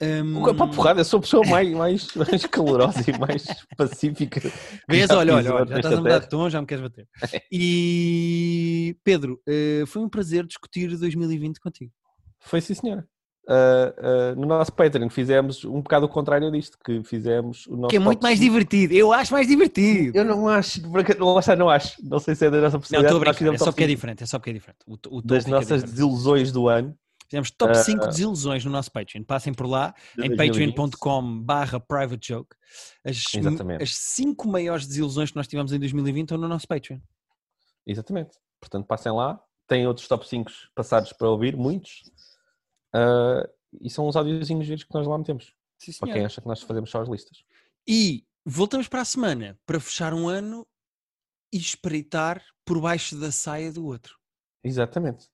Um, 0.00 0.40
Para 0.54 0.64
a 0.64 0.68
porrada, 0.68 1.00
eu 1.00 1.04
sou 1.04 1.18
a 1.18 1.20
pessoa 1.22 1.44
mais, 1.44 1.68
mais, 1.72 2.14
mais 2.14 2.46
calorosa 2.46 3.02
e 3.10 3.18
mais 3.18 3.44
pacífica. 3.76 4.40
Vês, 4.88 5.10
olha, 5.10 5.34
olha, 5.34 5.66
já 5.66 5.76
estás 5.76 5.94
a 5.94 5.96
mudar 6.00 6.18
de 6.20 6.28
tom, 6.28 6.48
já 6.48 6.60
me 6.60 6.66
queres 6.68 6.82
bater. 6.84 7.08
E 7.50 8.96
Pedro, 9.02 9.40
uh, 9.48 9.86
foi 9.86 10.00
um 10.02 10.08
prazer 10.08 10.46
discutir 10.46 10.96
2020 10.96 11.58
contigo. 11.58 11.90
Foi 12.38 12.60
sim, 12.60 12.74
senhora. 12.74 13.04
Ah, 13.50 13.94
ah, 13.96 14.34
no 14.36 14.46
nosso 14.46 14.70
Patreon 14.74 15.08
fizemos 15.08 15.64
um 15.64 15.80
bocado 15.80 16.04
o 16.04 16.08
contrário 16.08 16.52
disto, 16.52 16.76
que 16.84 17.02
fizemos 17.02 17.66
o 17.66 17.76
nosso 17.76 17.88
Que 17.88 17.96
é 17.96 17.98
muito 17.98 18.20
mais 18.20 18.38
divertido, 18.38 18.92
eu 18.92 19.10
acho 19.10 19.32
mais 19.32 19.46
divertido. 19.48 20.18
Eu 20.18 20.24
não 20.24 20.46
acho, 20.46 20.82
porque- 20.82 21.14
lá 21.14 21.40
está, 21.40 21.56
não 21.56 21.70
acho. 21.70 21.96
Não 22.04 22.18
sei 22.18 22.34
se 22.34 22.44
é 22.44 22.50
da 22.50 22.60
nossa 22.60 22.76
Não, 22.76 22.80
personalidade. 22.80 23.14
estou 23.16 23.28
a 23.30 23.32
brincar, 23.32 23.54
é 23.54 23.58
só 23.58 23.64
porque 23.72 23.84
é 23.84 23.86
diferente, 23.86 24.22
é 24.22 24.26
só 24.26 24.38
porque 24.38 24.50
é 24.50 24.52
diferente. 24.52 24.78
O, 24.86 24.98
o 25.16 25.22
Das 25.22 25.44
fica 25.44 25.56
nossas 25.56 25.66
diferente. 25.82 25.90
desilusões 25.92 26.52
do 26.52 26.68
ano. 26.68 26.94
Fizemos 27.28 27.50
top 27.50 27.72
Ah. 27.72 27.82
5 27.84 28.06
desilusões 28.06 28.64
no 28.64 28.70
nosso 28.70 28.90
Patreon. 28.90 29.22
Passem 29.22 29.52
por 29.52 29.66
lá 29.66 29.94
em 30.18 30.34
2020. 30.34 30.74
patreon.com 30.74 31.40
barra 31.42 31.78
private 31.78 32.26
joke. 32.28 32.56
As, 33.04 33.22
Exatamente. 33.34 33.82
as 33.82 33.94
5 33.96 34.48
maiores 34.48 34.86
desilusões 34.86 35.30
que 35.30 35.36
nós 35.36 35.46
tivemos 35.46 35.72
em 35.72 35.78
2020 35.78 36.24
estão 36.24 36.38
no 36.38 36.48
nosso 36.48 36.66
Patreon. 36.66 36.98
Exatamente. 37.86 38.38
Portanto, 38.60 38.86
passem 38.86 39.12
lá. 39.12 39.40
Tem 39.66 39.86
outros 39.86 40.08
top 40.08 40.26
5 40.26 40.50
passados 40.74 41.12
para 41.12 41.28
ouvir, 41.28 41.54
muitos. 41.56 42.02
Ah, 42.94 43.46
e 43.80 43.90
são 43.90 44.08
os 44.08 44.16
audiozinhos 44.16 44.84
que 44.84 44.94
nós 44.94 45.06
lá 45.06 45.18
metemos. 45.18 45.52
Sim, 45.78 45.92
Para 46.00 46.12
quem 46.14 46.24
acha 46.24 46.40
que 46.40 46.46
nós 46.48 46.62
fazemos 46.62 46.90
só 46.90 47.02
as 47.02 47.08
listas. 47.08 47.44
E 47.86 48.26
voltamos 48.44 48.88
para 48.88 49.02
a 49.02 49.04
semana 49.04 49.58
para 49.66 49.78
fechar 49.78 50.14
um 50.14 50.26
ano 50.28 50.66
e 51.52 51.58
espreitar 51.58 52.42
por 52.64 52.80
baixo 52.80 53.16
da 53.20 53.30
saia 53.30 53.70
do 53.72 53.84
outro. 53.84 54.16
Exatamente. 54.64 55.28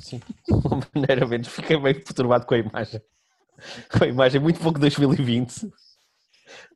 Sim. 0.00 0.18
De 0.46 0.52
uma 0.54 0.80
maneira 0.94 1.26
menos. 1.26 1.48
Fiquei 1.48 1.78
meio 1.78 1.94
perturbado 2.04 2.46
com 2.46 2.54
a 2.54 2.58
imagem. 2.58 3.00
Com 3.96 4.04
a 4.04 4.06
imagem 4.06 4.40
muito 4.40 4.60
pouco 4.60 4.78
2020. 4.78 5.70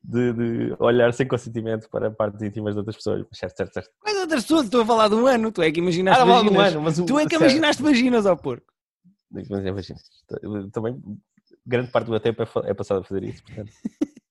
De, 0.05 0.33
de 0.33 0.77
olhar 0.81 1.13
sem 1.15 1.27
consentimento 1.27 1.89
para 1.89 2.11
partes 2.11 2.43
íntimas 2.43 2.75
de 2.75 2.79
outras 2.81 2.97
pessoas. 2.97 3.25
Certo, 3.33 3.57
certo, 3.57 3.73
certo. 3.73 3.91
Mas 4.05 4.17
outras 4.17 4.43
pessoas, 4.43 4.65
estou 4.65 4.83
a 4.83 4.87
falar 4.87 5.09
de 5.09 5.15
um 5.15 5.27
ano, 5.27 5.51
tu 5.53 5.63
é 5.63 5.71
que 5.71 5.79
imaginaste 5.81 6.21
Ah, 6.21 6.25
vaginas. 6.25 6.73
ano, 6.73 6.83
mas 6.83 6.99
o- 6.99 7.07
Tu 7.07 7.19
é 7.19 7.25
que 7.25 7.31
certo. 7.31 7.43
imaginaste 7.43 7.83
vaginas 7.83 8.27
ao 8.27 8.37
porco. 8.37 8.67
Mas 9.31 9.49
é, 9.65 9.69
imagina, 9.69 9.99
eu 10.43 10.71
Também, 10.71 11.01
grande 11.65 11.91
parte 11.91 12.07
do 12.07 12.11
meu 12.11 12.21
tempo 12.21 12.43
é, 12.43 12.47
é 12.71 12.75
passado 12.75 13.01
a 13.01 13.05
fazer 13.05 13.23
isso. 13.25 13.43
Portanto, 13.45 13.73